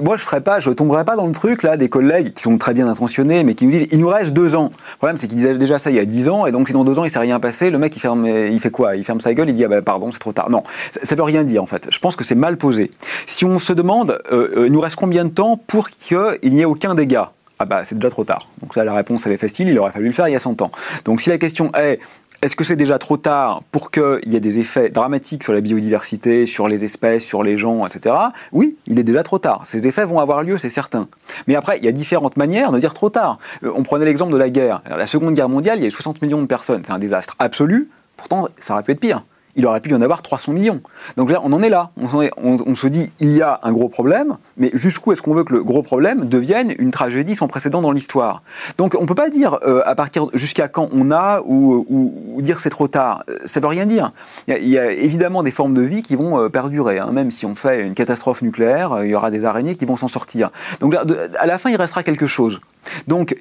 moi, 0.00 0.16
je 0.16 0.22
ferais 0.22 0.40
pas, 0.40 0.60
je 0.60 0.70
tomberais 0.70 1.04
pas 1.04 1.16
dans 1.16 1.26
le 1.26 1.32
truc 1.32 1.62
là 1.62 1.76
des 1.76 1.88
collègues 1.88 2.32
qui 2.34 2.42
sont 2.42 2.56
très 2.58 2.74
bien 2.74 2.88
intentionnés, 2.88 3.44
mais 3.44 3.54
qui 3.54 3.66
nous 3.66 3.72
disent 3.72 3.88
il 3.90 3.98
nous 3.98 4.08
reste 4.08 4.32
deux 4.32 4.56
ans. 4.56 4.70
Le 4.92 4.96
problème, 4.98 5.16
c'est 5.16 5.28
qu'ils 5.28 5.36
disaient 5.36 5.56
déjà 5.56 5.78
ça 5.78 5.90
il 5.90 5.96
y 5.96 6.00
a 6.00 6.04
dix 6.04 6.28
ans, 6.28 6.46
et 6.46 6.52
donc 6.52 6.68
si 6.68 6.74
dans 6.74 6.84
deux 6.84 6.98
ans 6.98 7.04
il 7.04 7.10
s'est 7.10 7.18
rien 7.18 7.40
passé, 7.40 7.70
le 7.70 7.78
mec 7.78 7.96
il 7.96 8.00
ferme, 8.00 8.26
il 8.26 8.60
fait 8.60 8.70
quoi? 8.70 8.96
Il 8.96 9.04
ferme 9.04 9.20
sa 9.20 9.34
gueule, 9.34 9.48
il 9.48 9.54
dit 9.54 9.64
ah 9.64 9.68
ben 9.68 9.82
pardon, 9.82 10.12
c'est 10.12 10.18
trop 10.18 10.32
tard. 10.32 10.50
Non, 10.50 10.62
ça, 10.90 11.00
ne 11.14 11.16
veut 11.16 11.24
rien 11.24 11.44
dire 11.44 11.62
en 11.62 11.66
fait. 11.66 11.88
Je 11.90 11.98
pense 11.98 12.16
que 12.16 12.24
c'est 12.24 12.34
mal 12.34 12.56
posé. 12.56 12.90
Si 13.26 13.44
on 13.44 13.58
se 13.58 13.72
demande, 13.72 14.20
euh, 14.32 14.48
euh, 14.56 14.66
il 14.66 14.72
nous 14.72 14.80
reste 14.80 14.96
combien 14.96 15.24
de 15.24 15.30
temps 15.30 15.60
pour 15.66 15.90
qu'il 15.90 16.38
n'y 16.44 16.60
ait 16.60 16.64
aucun 16.64 16.94
dégât? 16.94 17.28
Ah 17.58 17.64
bah 17.64 17.82
c'est 17.82 17.96
déjà 17.96 18.10
trop 18.10 18.24
tard. 18.24 18.46
Donc 18.60 18.74
ça 18.74 18.84
la 18.84 18.94
réponse 18.94 19.26
elle 19.26 19.32
est 19.32 19.36
facile, 19.38 19.68
il 19.68 19.78
aurait 19.78 19.90
fallu 19.90 20.06
le 20.06 20.12
faire 20.12 20.28
il 20.28 20.32
y 20.32 20.36
a 20.36 20.40
100 20.40 20.62
ans. 20.62 20.70
Donc 21.04 21.20
si 21.20 21.30
la 21.30 21.38
question 21.38 21.72
est 21.74 21.98
est-ce 22.40 22.54
que 22.54 22.62
c'est 22.62 22.76
déjà 22.76 22.98
trop 22.98 23.16
tard 23.16 23.62
pour 23.72 23.90
qu'il 23.90 24.20
y 24.26 24.36
ait 24.36 24.40
des 24.40 24.58
effets 24.58 24.90
dramatiques 24.90 25.42
sur 25.42 25.52
la 25.52 25.60
biodiversité, 25.60 26.46
sur 26.46 26.68
les 26.68 26.84
espèces, 26.84 27.24
sur 27.24 27.42
les 27.42 27.56
gens, 27.56 27.84
etc. 27.86 28.14
Oui, 28.52 28.76
il 28.86 28.98
est 28.98 29.02
déjà 29.02 29.22
trop 29.22 29.38
tard. 29.38 29.62
Ces 29.64 29.88
effets 29.88 30.04
vont 30.04 30.20
avoir 30.20 30.42
lieu, 30.42 30.56
c'est 30.56 30.68
certain. 30.68 31.08
Mais 31.48 31.56
après, 31.56 31.78
il 31.78 31.84
y 31.84 31.88
a 31.88 31.92
différentes 31.92 32.36
manières 32.36 32.70
de 32.70 32.78
dire 32.78 32.94
trop 32.94 33.10
tard. 33.10 33.38
Euh, 33.64 33.72
on 33.74 33.82
prenait 33.82 34.04
l'exemple 34.04 34.32
de 34.32 34.38
la 34.38 34.50
guerre. 34.50 34.82
La 34.88 35.06
Seconde 35.06 35.34
Guerre 35.34 35.48
mondiale, 35.48 35.78
il 35.78 35.82
y 35.82 35.84
a 35.84 35.88
eu 35.88 35.92
60 35.92 36.22
millions 36.22 36.40
de 36.40 36.46
personnes. 36.46 36.82
C'est 36.84 36.92
un 36.92 36.98
désastre 36.98 37.34
absolu. 37.40 37.90
Pourtant, 38.16 38.48
ça 38.58 38.74
aurait 38.74 38.82
pu 38.82 38.92
être 38.92 39.00
pire 39.00 39.24
il 39.58 39.66
aurait 39.66 39.80
pu 39.80 39.90
y 39.90 39.94
en 39.94 40.00
avoir 40.00 40.22
300 40.22 40.52
millions. 40.52 40.80
Donc 41.16 41.30
là, 41.30 41.40
on 41.42 41.52
en 41.52 41.60
est 41.62 41.68
là. 41.68 41.90
On, 41.96 42.74
se 42.76 42.86
dit, 42.86 43.12
il 43.18 43.32
y 43.32 43.42
a 43.42 43.58
un 43.64 43.72
gros 43.72 43.88
problème, 43.88 44.36
mais 44.56 44.70
jusqu'où 44.72 45.12
est-ce 45.12 45.20
qu'on 45.20 45.34
veut 45.34 45.42
que 45.42 45.52
le 45.52 45.64
gros 45.64 45.82
problème 45.82 46.28
devienne 46.28 46.72
une 46.78 46.92
tragédie 46.92 47.34
sans 47.34 47.48
précédent 47.48 47.82
dans 47.82 47.90
l'histoire? 47.90 48.42
Donc 48.78 48.94
on 48.96 49.02
ne 49.02 49.06
peut 49.06 49.16
pas 49.16 49.30
dire 49.30 49.58
euh, 49.66 49.82
à 49.84 49.96
partir 49.96 50.28
jusqu'à 50.32 50.68
quand 50.68 50.88
on 50.92 51.10
a 51.10 51.42
ou, 51.44 52.38
dire 52.40 52.60
c'est 52.60 52.70
trop 52.70 52.86
tard. 52.86 53.24
Ça 53.46 53.58
ne 53.58 53.64
veut 53.64 53.68
rien 53.68 53.84
dire. 53.84 54.12
Il 54.46 54.68
y, 54.68 54.78
a, 54.78 54.92
évidemment 54.92 55.42
des 55.42 55.50
formes 55.50 55.74
de 55.74 55.82
vie 55.82 56.02
qui 56.02 56.14
vont 56.14 56.38
euh, 56.38 56.48
perdurer. 56.48 57.00
Hein. 57.00 57.10
Même 57.10 57.32
si 57.32 57.44
on 57.44 57.56
fait 57.56 57.82
une 57.82 57.94
catastrophe 57.94 58.42
nucléaire, 58.42 58.92
euh, 58.92 59.06
il 59.06 59.10
y 59.10 59.14
aura 59.16 59.32
des 59.32 59.44
araignées 59.44 59.74
qui 59.74 59.86
vont 59.86 59.96
s'en 59.96 60.08
sortir. 60.08 60.50
Donc 60.78 60.94
à 60.94 61.46
la 61.46 61.58
fin, 61.58 61.68
il 61.70 61.76
restera 61.76 62.04
quelque 62.04 62.26
chose. 62.26 62.60
Donc 63.08 63.36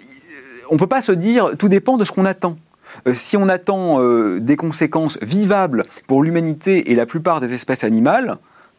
on 0.72 0.74
ne 0.74 0.80
peut 0.80 0.88
pas 0.88 1.02
se 1.02 1.12
dire, 1.12 1.52
tout 1.60 1.70
dépend 1.70 1.98
de 1.98 2.06
ce 2.06 2.12
qu'on 2.12 2.26
attend. 2.26 2.58
Euh, 3.08 3.14
si 3.14 3.38
on 3.38 3.50
attend 3.50 4.02
euh, 4.02 4.40
des 4.40 4.56
conséquences 4.56 5.18
vivables 5.22 5.84
pour 6.08 6.24
l'humanité 6.24 6.92
et 6.92 6.96
la 6.96 7.06
plupart 7.06 7.40
des 7.40 7.54
espèces 7.54 7.84
animales, 7.84 8.38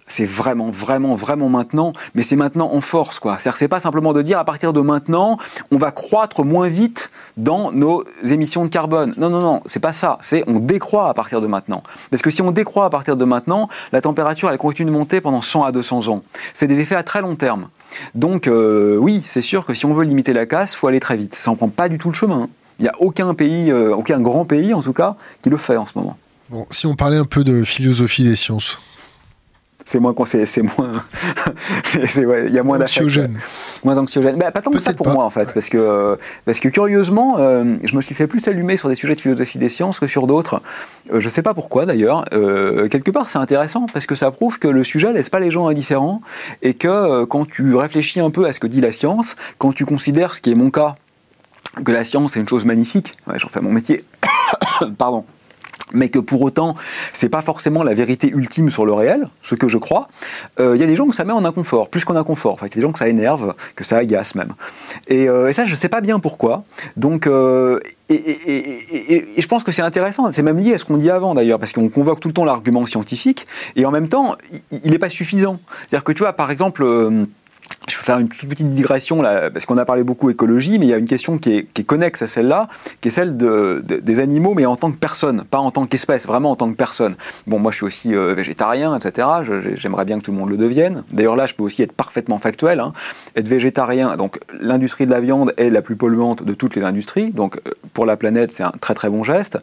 c'est 0.09 0.25
vraiment, 0.25 0.71
vraiment, 0.71 1.15
vraiment 1.15 1.49
maintenant, 1.49 1.93
mais 2.15 2.23
c'est 2.23 2.37
maintenant 2.37 2.73
en 2.73 2.81
force, 2.81 3.21
quoi. 3.21 3.37
C'est-à-dire, 3.39 3.59
c'est 3.59 3.69
pas 3.69 3.81
simplement 3.81 4.13
de 4.13 4.23
dire 4.23 4.39
à 4.39 4.45
partir 4.45 4.73
de 4.73 4.81
maintenant, 4.81 5.39
on 5.71 5.77
va 5.77 5.93
croître 5.93 6.45
moins 6.45 6.69
vite 6.69 7.11
dans 7.37 7.71
nos 7.71 8.05
émissions 8.25 8.65
de 8.65 8.71
carbone. 8.71 9.15
Non, 9.19 9.29
non, 9.29 9.41
non, 9.41 9.63
c'est 9.67 9.81
pas 9.81 9.93
ça. 9.93 10.19
C'est 10.21 10.45
on 10.47 10.59
décroît 10.59 11.09
à 11.09 11.15
partir 11.15 11.41
de 11.41 11.47
maintenant. 11.47 11.83
Parce 12.11 12.23
que 12.23 12.31
si 12.31 12.43
on 12.43 12.51
décroît 12.51 12.87
à 12.87 12.91
partir 12.91 13.17
de 13.17 13.25
maintenant, 13.25 13.69
la 13.93 14.01
température, 14.01 14.51
elle 14.51 14.59
continue 14.59 14.91
de 14.91 14.97
monter 14.97 15.21
pendant 15.21 15.43
100 15.43 15.65
à 15.65 15.73
200 15.73 16.09
ans. 16.09 16.23
C'est 16.55 16.67
des 16.67 16.81
effets 16.81 16.97
à 16.97 17.03
très 17.03 17.21
long 17.21 17.37
terme. 17.37 17.69
Donc, 18.15 18.49
euh, 18.49 18.97
oui, 18.97 19.23
c'est 19.27 19.41
sûr 19.41 19.67
que 19.67 19.75
si 19.75 19.87
on 19.87 19.95
veut 19.95 20.05
limiter 20.05 20.33
la 20.33 20.47
casse, 20.47 20.75
faut 20.75 20.89
aller 20.89 21.01
très 21.01 21.17
vite. 21.17 21.35
Ça 21.35 21.51
en 21.51 21.57
prend 21.57 21.69
pas 21.69 21.89
du 21.89 21.99
tout 21.99 22.09
le 22.09 22.15
chemin. 22.15 22.49
Il 22.79 22.83
n'y 22.83 22.89
a 22.89 22.95
aucun 23.01 23.35
pays, 23.35 23.71
euh, 23.71 23.95
aucun 23.95 24.21
grand 24.21 24.45
pays 24.45 24.73
en 24.73 24.83
tout 24.83 24.93
cas, 24.93 25.17
qui 25.43 25.51
le 25.51 25.57
fait 25.57 25.77
en 25.77 25.87
ce 25.87 25.93
moment. 25.97 26.17
Bon, 26.51 26.67
si 26.71 26.87
on 26.87 26.95
parlait 26.95 27.17
un 27.17 27.25
peu 27.25 27.45
de 27.45 27.65
philosophie 27.65 28.25
des 28.25 28.37
sciences. 28.37 28.79
C'est 29.85 30.01
moins, 30.01 30.15
c'est 30.27 30.63
moins, 30.63 31.03
il 31.95 32.53
y 32.53 32.59
a 32.59 32.63
moins 32.63 32.79
anxiogène. 32.79 33.39
Moins 33.85 33.97
anxiogène. 33.97 34.37
Bah, 34.37 34.51
pas 34.51 34.61
tant 34.61 34.71
que 34.71 34.79
ça 34.79 34.93
pour 34.93 35.09
moi 35.09 35.25
en 35.25 35.31
fait, 35.31 35.51
parce 35.55 35.71
que 35.71 36.19
parce 36.45 36.61
que 36.61 36.69
curieusement, 36.69 37.37
euh, 37.39 37.77
je 37.83 37.97
me 37.97 38.03
suis 38.03 38.15
fait 38.15 38.27
plus 38.27 38.47
allumer 38.49 38.77
sur 38.77 38.91
des 38.91 38.95
sujets 38.95 39.15
de 39.15 39.21
philosophie 39.21 39.57
des 39.57 39.71
sciences 39.71 39.99
que 39.99 40.07
sur 40.07 40.27
d'autres. 40.27 40.61
Euh, 41.11 41.21
je 41.21 41.25
ne 41.25 41.31
sais 41.31 41.41
pas 41.41 41.55
pourquoi 41.55 41.87
d'ailleurs. 41.87 42.27
quelque 42.91 43.11
part, 43.11 43.31
c'est 43.31 43.39
intéressant 43.39 43.87
parce 43.91 44.05
que 44.05 44.15
ça 44.15 44.31
prouve 44.31 44.59
que 44.59 44.69
le 44.69 44.85
sujet 44.85 45.11
laisse 45.11 45.31
pas 45.31 45.41
les 45.41 45.51
gens 45.51 45.69
indifférents 45.69 46.21
et 46.61 46.75
que 46.75 47.25
quand 47.25 47.49
tu 47.49 47.75
réfléchis 47.75 48.21
un 48.21 48.31
peu 48.31 48.45
à 48.45 48.53
ce 48.53 48.61
que 48.61 48.67
dit 48.67 48.83
la 48.83 48.93
science, 48.93 49.37
quand 49.57 49.73
tu 49.73 49.87
considères 49.87 50.35
ce 50.35 50.43
qui 50.43 50.51
est 50.51 50.55
mon 50.55 50.71
cas 50.71 50.97
que 51.85 51.93
la 51.93 52.05
science 52.05 52.37
est 52.37 52.41
une 52.41 52.49
chose 52.49 52.65
magnifique, 52.65 53.15
j'en 53.37 53.49
fais 53.49 53.61
mon 53.61 53.73
métier, 53.73 54.05
pardon, 54.99 55.25
mais 55.93 56.09
que 56.09 56.19
pour 56.19 56.43
autant, 56.43 56.75
c'est 57.13 57.29
pas 57.29 57.43
forcément 57.43 57.83
la 57.83 57.95
vérité 57.95 58.29
ultime 58.29 58.71
sur 58.71 58.85
le 58.85 58.93
réel, 58.93 59.29
ce 59.43 59.55
que 59.55 59.69
je 59.69 59.79
crois. 59.79 60.09
Euh, 60.61 60.77
il 60.77 60.81
y 60.81 60.85
a 60.85 60.87
des 60.87 60.97
gens 60.97 61.07
que 61.07 61.17
ça 61.17 61.25
met 61.25 61.33
en 61.33 61.45
inconfort, 61.45 61.89
plus 61.89 62.05
qu'en 62.05 62.17
inconfort. 62.17 62.55
Enfin, 62.55 62.67
il 62.67 62.71
y 62.71 62.73
a 62.73 62.77
des 62.77 62.83
gens 62.83 62.93
que 62.93 62.99
ça 62.99 63.09
énerve, 63.09 63.55
que 63.75 63.85
ça 63.85 63.99
agace 63.99 64.35
même. 64.35 64.55
Et, 65.09 65.29
euh, 65.29 65.53
ça, 65.53 65.65
je 65.65 65.75
sais 65.75 65.89
pas 65.89 66.01
bien 66.01 66.21
pourquoi. 66.21 66.65
Donc, 66.97 67.27
euh, 67.27 67.81
et, 68.09 68.15
et, 68.15 69.39
et, 69.39 69.41
je 69.41 69.47
pense 69.47 69.65
que 69.65 69.73
c'est 69.73 69.83
intéressant. 69.83 70.31
C'est 70.33 70.43
même 70.43 70.59
lié 70.59 70.75
à 70.75 70.79
ce 70.79 70.85
qu'on 70.85 70.99
dit 70.99 71.11
avant 71.11 71.35
d'ailleurs, 71.35 71.59
parce 71.59 71.73
qu'on 71.73 71.89
convoque 71.89 72.21
tout 72.21 72.29
le 72.29 72.35
temps 72.35 72.45
l'argument 72.45 72.85
scientifique, 72.87 73.47
et 73.77 73.87
en 73.87 73.91
même 73.91 74.09
temps, 74.09 74.37
il 74.71 74.91
n'est 74.91 74.99
pas 74.99 75.09
suffisant. 75.09 75.61
C'est-à-dire 75.81 76.05
que 76.05 76.13
tu 76.13 76.23
vois, 76.23 76.33
par 76.33 76.51
exemple 76.51 76.85
je 77.89 77.99
vais 77.99 78.05
faire 78.05 78.19
une 78.19 78.29
toute 78.29 78.49
petite 78.49 78.69
digression 78.69 79.23
là, 79.23 79.51
parce 79.51 79.67
qu'on 79.67 79.79
a 79.79 79.85
parlé 79.85 80.03
beaucoup 80.03 80.31
écologie, 80.31 80.79
mais 80.79 80.87
il 80.87 80.89
y 80.89 80.95
a 80.95 80.99
une 80.99 81.09
question 81.09 81.39
qui 81.39 81.57
est, 81.57 81.83
connexe 81.85 82.23
à 82.23 82.27
celle-là, 82.27 82.69
qui 83.01 83.09
est 83.09 83.11
celle 83.11 83.37
de, 83.37 83.83
des 83.85 84.21
animaux, 84.21 84.55
mais 84.55 84.67
en 84.67 84.77
tant 84.77 84.91
que 84.91 84.97
personne, 84.97 85.45
pas 85.45 85.59
en 85.59 85.71
tant 85.71 85.87
qu'espèce, 85.87 86.27
vraiment 86.27 86.51
en 86.51 86.57
tant 86.57 86.71
que 86.71 86.77
personne. 86.77 87.17
Bon, 87.47 87.59
moi 87.59 87.73
je 87.73 87.77
suis 87.77 87.87
aussi 87.87 88.15
euh, 88.15 88.35
végétarien, 88.35 88.97
etc. 88.97 89.27
J'aimerais 89.75 90.05
bien 90.05 90.19
que 90.19 90.25
tout 90.25 90.33
le 90.33 90.39
monde 90.39 90.51
le 90.51 90.57
devienne. 90.57 91.05
D'ailleurs 91.11 91.37
là, 91.37 91.47
je 91.47 91.55
peux 91.55 91.63
aussi 91.63 91.83
être 91.83 91.93
parfaitement 91.93 92.39
factuel. 92.39 92.81
Hein. 92.81 92.93
Être 93.37 93.49
végétarien, 93.49 94.17
donc 94.17 94.39
l'industrie 94.61 95.07
de 95.07 95.11
la 95.11 95.21
viande 95.21 95.55
est 95.57 95.71
la 95.71 95.83
plus 95.83 95.97
polluante 95.97 96.43
de 96.43 96.55
toutes 96.55 96.77
les 96.77 96.83
industries, 96.83 97.31
donc 97.31 97.57
euh, 97.57 97.73
pour 97.95 98.07
la 98.07 98.17
planète 98.17 98.53
c'est 98.53 98.65
un 98.65 98.73
très 98.81 98.95
très 98.95 99.09
bon 99.09 99.25
geste. 99.25 99.59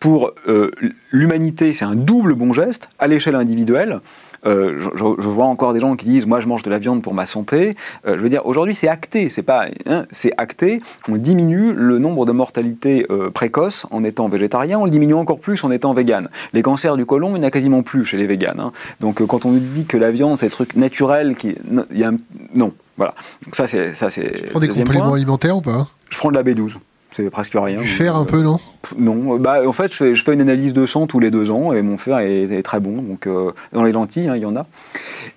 Pour 0.00 0.32
euh, 0.48 0.72
l'humanité, 1.12 1.72
c'est 1.72 1.84
un 1.84 1.94
double 1.94 2.34
bon 2.34 2.52
geste 2.52 2.88
à 2.98 3.06
l'échelle 3.06 3.36
individuelle. 3.36 4.00
Euh, 4.44 4.80
je, 4.80 5.28
vois 5.28 5.46
encore 5.46 5.72
des 5.72 5.80
gens 5.80 5.94
qui 5.94 6.06
disent 6.06 6.26
moi 6.26 6.40
je 6.40 6.48
mange 6.48 6.62
de 6.62 6.70
la 6.70 6.78
viande 6.78 7.02
pour 7.02 7.14
ma 7.14 7.26
santé. 7.26 7.76
Euh, 8.06 8.16
je 8.16 8.22
veux 8.22 8.28
dire 8.28 8.44
aujourd'hui 8.44 8.74
c'est 8.74 8.88
acté, 8.88 9.28
c'est 9.28 9.42
pas 9.42 9.66
hein, 9.86 10.06
c'est 10.10 10.32
acté. 10.36 10.82
On 11.08 11.16
diminue 11.16 11.72
le 11.72 11.98
nombre 11.98 12.26
de 12.26 12.32
mortalités 12.32 13.06
euh, 13.10 13.30
précoces 13.30 13.86
en 13.90 14.02
étant 14.04 14.28
végétarien, 14.28 14.78
on 14.78 14.84
le 14.84 14.90
diminue 14.90 15.14
encore 15.14 15.38
plus 15.38 15.62
en 15.64 15.70
étant 15.70 15.94
vegan. 15.94 16.28
Les 16.52 16.62
cancers 16.62 16.96
du 16.96 17.06
côlon, 17.06 17.36
il 17.36 17.40
n'y 17.40 17.44
en 17.44 17.48
a 17.48 17.50
quasiment 17.50 17.82
plus 17.82 18.04
chez 18.04 18.16
les 18.16 18.26
véganes. 18.26 18.60
Hein. 18.60 18.72
Donc 19.00 19.24
quand 19.24 19.44
on 19.44 19.52
nous 19.52 19.60
dit 19.60 19.84
que 19.84 19.96
la 19.96 20.10
viande 20.10 20.38
c'est 20.38 20.46
un 20.46 20.50
truc 20.50 20.76
naturel, 20.76 21.36
qui 21.36 21.56
il 21.90 21.98
y 21.98 22.04
a 22.04 22.10
non 22.54 22.72
voilà. 22.96 23.14
Donc 23.44 23.54
ça 23.54 23.66
c'est 23.66 23.94
ça 23.94 24.10
c'est. 24.10 24.32
Tu 24.32 24.50
prends 24.50 24.60
des 24.60 24.68
compléments 24.68 25.14
alimentaires 25.14 25.56
ou 25.56 25.62
pas? 25.62 25.86
Je 26.10 26.18
prends 26.18 26.30
de 26.30 26.34
la 26.34 26.42
B12 26.42 26.76
c'est 27.12 27.28
presque 27.30 27.54
rien. 27.54 27.80
Du 27.80 27.86
fer 27.86 28.16
un 28.16 28.24
peu, 28.24 28.42
non? 28.42 28.58
Non, 28.98 29.36
bah, 29.36 29.60
en 29.66 29.72
fait, 29.72 29.92
je 29.92 30.14
fais, 30.14 30.34
une 30.34 30.40
analyse 30.40 30.72
de 30.72 30.86
sang 30.86 31.06
tous 31.06 31.20
les 31.20 31.30
deux 31.30 31.50
ans 31.50 31.72
et 31.72 31.82
mon 31.82 31.98
fer 31.98 32.18
est, 32.18 32.62
très 32.62 32.80
bon. 32.80 33.02
Donc, 33.02 33.26
euh, 33.26 33.52
dans 33.72 33.84
les 33.84 33.92
lentilles, 33.92 34.28
hein, 34.28 34.36
il 34.36 34.42
y 34.42 34.46
en 34.46 34.56
a. 34.56 34.66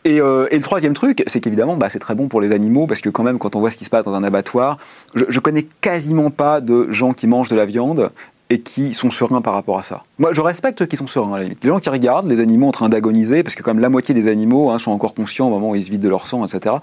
Euh, 0.07 0.47
et, 0.51 0.57
le 0.57 0.63
troisième 0.63 0.93
truc, 0.93 1.23
c'est 1.27 1.39
qu'évidemment, 1.39 1.77
bah, 1.77 1.89
c'est 1.89 1.99
très 1.99 2.15
bon 2.15 2.27
pour 2.27 2.41
les 2.41 2.51
animaux 2.51 2.87
parce 2.87 3.01
que, 3.01 3.09
quand 3.09 3.23
même, 3.23 3.37
quand 3.37 3.55
on 3.55 3.59
voit 3.59 3.69
ce 3.69 3.77
qui 3.77 3.85
se 3.85 3.89
passe 3.89 4.05
dans 4.05 4.13
un 4.13 4.23
abattoir, 4.23 4.77
je, 5.13 5.25
je 5.27 5.39
connais 5.39 5.67
quasiment 5.81 6.31
pas 6.31 6.61
de 6.61 6.91
gens 6.91 7.13
qui 7.13 7.27
mangent 7.27 7.49
de 7.49 7.55
la 7.55 7.65
viande 7.65 8.09
et 8.49 8.59
qui 8.59 8.93
sont 8.93 9.09
sereins 9.09 9.41
par 9.41 9.53
rapport 9.53 9.79
à 9.79 9.83
ça. 9.83 10.03
Moi, 10.19 10.31
je 10.33 10.41
respecte 10.41 10.79
ceux 10.79 10.85
qui 10.85 10.97
sont 10.97 11.07
sereins, 11.07 11.33
à 11.33 11.37
la 11.37 11.43
limite. 11.43 11.63
Les 11.63 11.69
gens 11.69 11.79
qui 11.79 11.89
regardent 11.89 12.29
les 12.29 12.39
animaux 12.39 12.67
en 12.67 12.71
train 12.71 12.89
d'agoniser, 12.89 13.43
parce 13.43 13.55
que 13.55 13.63
quand 13.63 13.73
même 13.73 13.81
la 13.81 13.89
moitié 13.89 14.13
des 14.13 14.27
animaux 14.27 14.69
hein, 14.69 14.77
sont 14.77 14.91
encore 14.91 15.15
conscients 15.15 15.47
au 15.47 15.49
moment 15.49 15.71
où 15.71 15.75
ils 15.75 15.83
se 15.83 15.89
vident 15.89 16.03
de 16.03 16.09
leur 16.09 16.27
sang, 16.27 16.45
etc. 16.45 16.75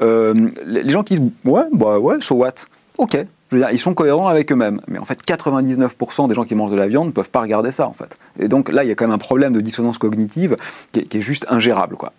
Euh, 0.00 0.48
les 0.64 0.90
gens 0.90 1.02
qui 1.02 1.18
disent, 1.18 1.30
ouais, 1.44 1.64
bah 1.72 1.98
ouais, 1.98 2.16
so 2.20 2.36
what? 2.36 2.54
Ok, 2.98 3.16
je 3.50 3.56
veux 3.56 3.62
dire, 3.62 3.70
ils 3.72 3.78
sont 3.78 3.94
cohérents 3.94 4.28
avec 4.28 4.52
eux-mêmes. 4.52 4.80
Mais 4.88 4.98
en 4.98 5.04
fait, 5.04 5.22
99% 5.24 6.28
des 6.28 6.34
gens 6.34 6.44
qui 6.44 6.54
mangent 6.54 6.70
de 6.70 6.76
la 6.76 6.86
viande 6.86 7.06
ne 7.08 7.12
peuvent 7.12 7.30
pas 7.30 7.40
regarder 7.40 7.70
ça, 7.70 7.88
en 7.88 7.92
fait. 7.92 8.18
Et 8.38 8.48
donc 8.48 8.70
là, 8.70 8.84
il 8.84 8.88
y 8.88 8.90
a 8.90 8.94
quand 8.94 9.06
même 9.06 9.14
un 9.14 9.18
problème 9.18 9.52
de 9.52 9.60
dissonance 9.60 9.98
cognitive 9.98 10.56
qui 10.92 11.00
est, 11.00 11.20
juste 11.20 11.46
ingérable, 11.48 11.96
quoi. 11.96 12.12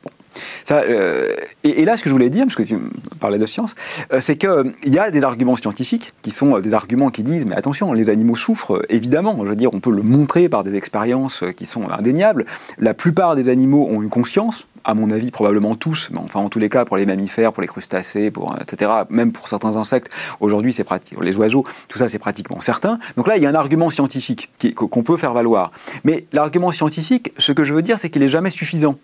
Ça, 0.63 0.81
euh, 0.81 1.33
et, 1.63 1.85
là, 1.85 1.97
ce 1.97 2.03
que 2.03 2.09
je 2.09 2.13
voulais 2.13 2.29
dire, 2.29 2.45
parce 2.45 2.55
que 2.55 2.63
tu 2.63 2.77
parlais 3.19 3.37
de 3.37 3.45
science, 3.45 3.75
euh, 4.13 4.19
c'est 4.19 4.37
qu'il 4.37 4.49
euh, 4.49 4.63
y 4.85 4.99
a 4.99 5.11
des 5.11 5.23
arguments 5.23 5.55
scientifiques 5.55 6.11
qui 6.21 6.31
sont 6.31 6.59
des 6.59 6.73
arguments 6.73 7.09
qui 7.09 7.23
disent, 7.23 7.45
mais 7.45 7.55
attention, 7.55 7.93
les 7.93 8.09
animaux 8.09 8.35
souffrent, 8.35 8.83
évidemment. 8.89 9.37
Je 9.43 9.49
veux 9.49 9.55
dire, 9.55 9.73
on 9.73 9.79
peut 9.79 9.91
le 9.91 10.03
montrer 10.03 10.49
par 10.49 10.63
des 10.63 10.75
expériences 10.75 11.43
qui 11.55 11.65
sont 11.65 11.89
indéniables. 11.89 12.45
La 12.77 12.93
plupart 12.93 13.35
des 13.35 13.49
animaux 13.49 13.87
ont 13.89 14.01
une 14.01 14.09
conscience, 14.09 14.67
à 14.83 14.93
mon 14.93 15.11
avis, 15.11 15.31
probablement 15.31 15.75
tous, 15.75 16.09
mais 16.11 16.19
enfin, 16.19 16.39
en 16.39 16.49
tous 16.49 16.59
les 16.59 16.69
cas, 16.69 16.85
pour 16.85 16.97
les 16.97 17.05
mammifères, 17.05 17.53
pour 17.53 17.61
les 17.61 17.67
crustacés, 17.67 18.31
pour, 18.31 18.55
etc., 18.61 18.91
même 19.09 19.31
pour 19.31 19.47
certains 19.47 19.75
insectes, 19.75 20.09
aujourd'hui, 20.39 20.73
c'est 20.73 20.83
pratique. 20.83 21.17
Les 21.21 21.37
oiseaux, 21.37 21.63
tout 21.87 21.97
ça, 21.97 22.07
c'est 22.07 22.19
pratiquement 22.19 22.61
certain. 22.61 22.99
Donc 23.15 23.27
là, 23.27 23.37
il 23.37 23.43
y 23.43 23.45
a 23.45 23.49
un 23.49 23.55
argument 23.55 23.89
scientifique 23.89 24.49
qu'on 24.75 25.03
peut 25.03 25.17
faire 25.17 25.33
valoir. 25.33 25.71
Mais 26.03 26.25
l'argument 26.31 26.71
scientifique, 26.71 27.33
ce 27.37 27.51
que 27.51 27.63
je 27.63 27.73
veux 27.73 27.81
dire, 27.81 27.99
c'est 27.99 28.09
qu'il 28.09 28.21
n'est 28.21 28.27
jamais 28.27 28.49
suffisant. 28.49 28.95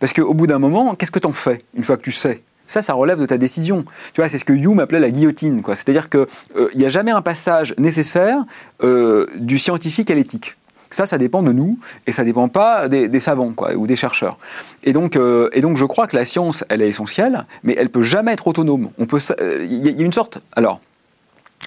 Parce 0.00 0.12
qu'au 0.12 0.34
bout 0.34 0.46
d'un 0.46 0.58
moment, 0.58 0.94
qu'est-ce 0.94 1.10
que 1.10 1.18
tu 1.18 1.26
en 1.26 1.32
fais 1.32 1.64
une 1.74 1.84
fois 1.84 1.96
que 1.96 2.02
tu 2.02 2.12
sais? 2.12 2.40
Ça, 2.66 2.80
ça 2.80 2.94
relève 2.94 3.20
de 3.20 3.26
ta 3.26 3.36
décision. 3.36 3.84
Tu 4.14 4.20
vois, 4.20 4.28
c'est 4.28 4.38
ce 4.38 4.44
que 4.44 4.52
Hume 4.52 4.80
appelait 4.80 5.00
la 5.00 5.10
guillotine. 5.10 5.62
C'est-à-dire 5.66 6.08
qu'il 6.08 6.26
n'y 6.74 6.84
a 6.84 6.88
jamais 6.88 7.10
un 7.10 7.20
passage 7.20 7.74
nécessaire 7.76 8.38
euh, 8.82 9.26
du 9.36 9.58
scientifique 9.58 10.10
à 10.10 10.14
l'éthique. 10.14 10.56
Ça, 10.94 11.06
ça 11.06 11.18
dépend 11.18 11.42
de 11.42 11.50
nous 11.50 11.76
et 12.06 12.12
ça 12.12 12.22
dépend 12.22 12.46
pas 12.46 12.88
des, 12.88 13.18
savants 13.18 13.52
ou 13.74 13.88
des 13.88 13.96
chercheurs. 13.96 14.38
Et 14.84 14.92
donc, 14.92 15.16
euh, 15.16 15.48
et 15.52 15.60
donc, 15.60 15.76
je 15.76 15.84
crois 15.84 16.06
que 16.06 16.14
la 16.14 16.24
science, 16.24 16.62
elle 16.68 16.82
est 16.82 16.88
essentielle, 16.88 17.46
mais 17.64 17.74
elle 17.76 17.90
peut 17.90 18.02
jamais 18.02 18.32
être 18.32 18.46
autonome. 18.46 18.90
On 18.98 19.06
peut, 19.06 19.18
il 19.60 19.74
y, 19.74 20.00
a 20.00 20.04
une 20.04 20.12
sorte. 20.12 20.38
Alors, 20.54 20.80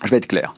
je 0.05 0.09
vais 0.11 0.15
être 0.15 0.27
clair. 0.27 0.55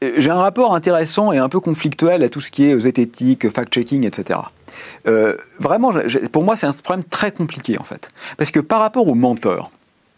J'ai 0.00 0.30
un 0.30 0.40
rapport 0.40 0.74
intéressant 0.74 1.30
et 1.30 1.36
un 1.36 1.50
peu 1.50 1.60
conflictuel 1.60 2.22
à 2.22 2.30
tout 2.30 2.40
ce 2.40 2.50
qui 2.50 2.64
est 2.64 2.78
zététique, 2.78 3.50
fact-checking, 3.50 4.06
etc. 4.06 4.40
Euh, 5.06 5.36
vraiment, 5.58 5.90
pour 6.32 6.44
moi, 6.44 6.56
c'est 6.56 6.66
un 6.66 6.72
problème 6.72 7.04
très 7.04 7.32
compliqué 7.32 7.78
en 7.78 7.84
fait, 7.84 8.08
parce 8.38 8.50
que 8.50 8.60
par 8.60 8.80
rapport 8.80 9.08
aux 9.08 9.14
menteurs, 9.14 9.70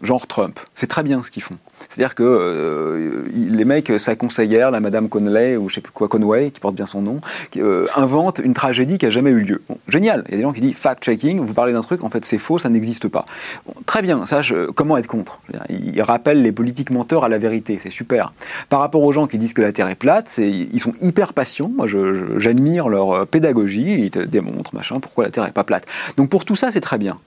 genre 0.03 0.27
Trump. 0.27 0.59
C'est 0.75 0.87
très 0.87 1.03
bien 1.03 1.23
ce 1.23 1.31
qu'ils 1.31 1.43
font. 1.43 1.57
C'est-à-dire 1.89 2.15
que 2.15 2.23
euh, 2.23 3.25
les 3.35 3.65
mecs, 3.65 3.93
sa 3.99 4.17
conseillère, 4.17 4.71
la 4.71 4.81
Madame 4.81 5.09
Conway, 5.09 5.57
ou 5.57 5.69
je 5.69 5.77
sais 5.77 5.81
plus 5.81 5.93
quoi, 5.93 6.09
Conway, 6.09 6.51
qui 6.51 6.61
porte 6.61 6.75
bien 6.75 6.87
son 6.87 7.03
nom, 7.03 7.21
euh, 7.57 7.87
invente 7.97 8.41
une 8.43 8.55
tragédie 8.55 8.99
qui 8.99 9.07
a 9.07 9.11
jamais 9.11 9.31
eu 9.31 9.41
lieu. 9.41 9.63
génial. 9.89 10.25
Il 10.29 10.33
y 10.33 10.35
a 10.35 10.37
des 10.39 10.43
gens 10.43 10.53
qui 10.53 10.61
disent 10.61 10.77
fact-checking, 10.77 11.41
vous 11.41 11.55
parlez 11.55 11.73
d'un 11.73 11.83
truc, 11.83 12.05
en 12.05 12.11
fait 12.11 12.25
c'est 12.25 12.39
faux, 12.39 12.59
ça 12.59 12.69
n'existe 12.69 13.09
pas. 13.09 13.27
très 13.87 14.03
bien, 14.03 14.25
ça, 14.27 14.41
comment 14.75 14.97
être 14.97 15.07
contre? 15.07 15.41
Ils 15.69 16.03
rappellent 16.03 16.43
les 16.43 16.53
politiques 16.53 16.91
menteurs 16.91 17.25
à 17.25 17.29
la 17.29 17.39
vérité, 17.39 17.79
c'est 17.81 17.91
super. 17.91 18.33
Par 18.69 18.81
rapport 18.81 19.03
aux 19.03 19.13
gens 19.13 19.27
qui 19.27 19.39
disent 19.39 19.53
que 19.53 19.63
la 19.63 19.73
Terre 19.73 19.89
est 19.89 19.95
plate, 19.95 20.39
ils 20.39 20.81
sont 20.81 20.93
hyper 21.01 21.33
patients. 21.33 21.71
Moi, 21.75 21.87
j'admire 22.39 22.89
leur 22.89 23.13
euh, 23.13 23.25
pédagogie. 23.25 24.05
Ils 24.05 24.11
te 24.11 24.19
démontrent, 24.19 24.75
machin, 24.75 25.01
pourquoi 25.01 25.25
la 25.25 25.31
Terre 25.31 25.47
est 25.47 25.53
pas 25.53 25.65
plate. 25.65 25.87
Donc 26.17 26.29
pour 26.29 26.45
tout 26.45 26.57
ça, 26.57 26.71
c'est 26.71 26.81
très 26.81 26.99
bien. 26.99 27.19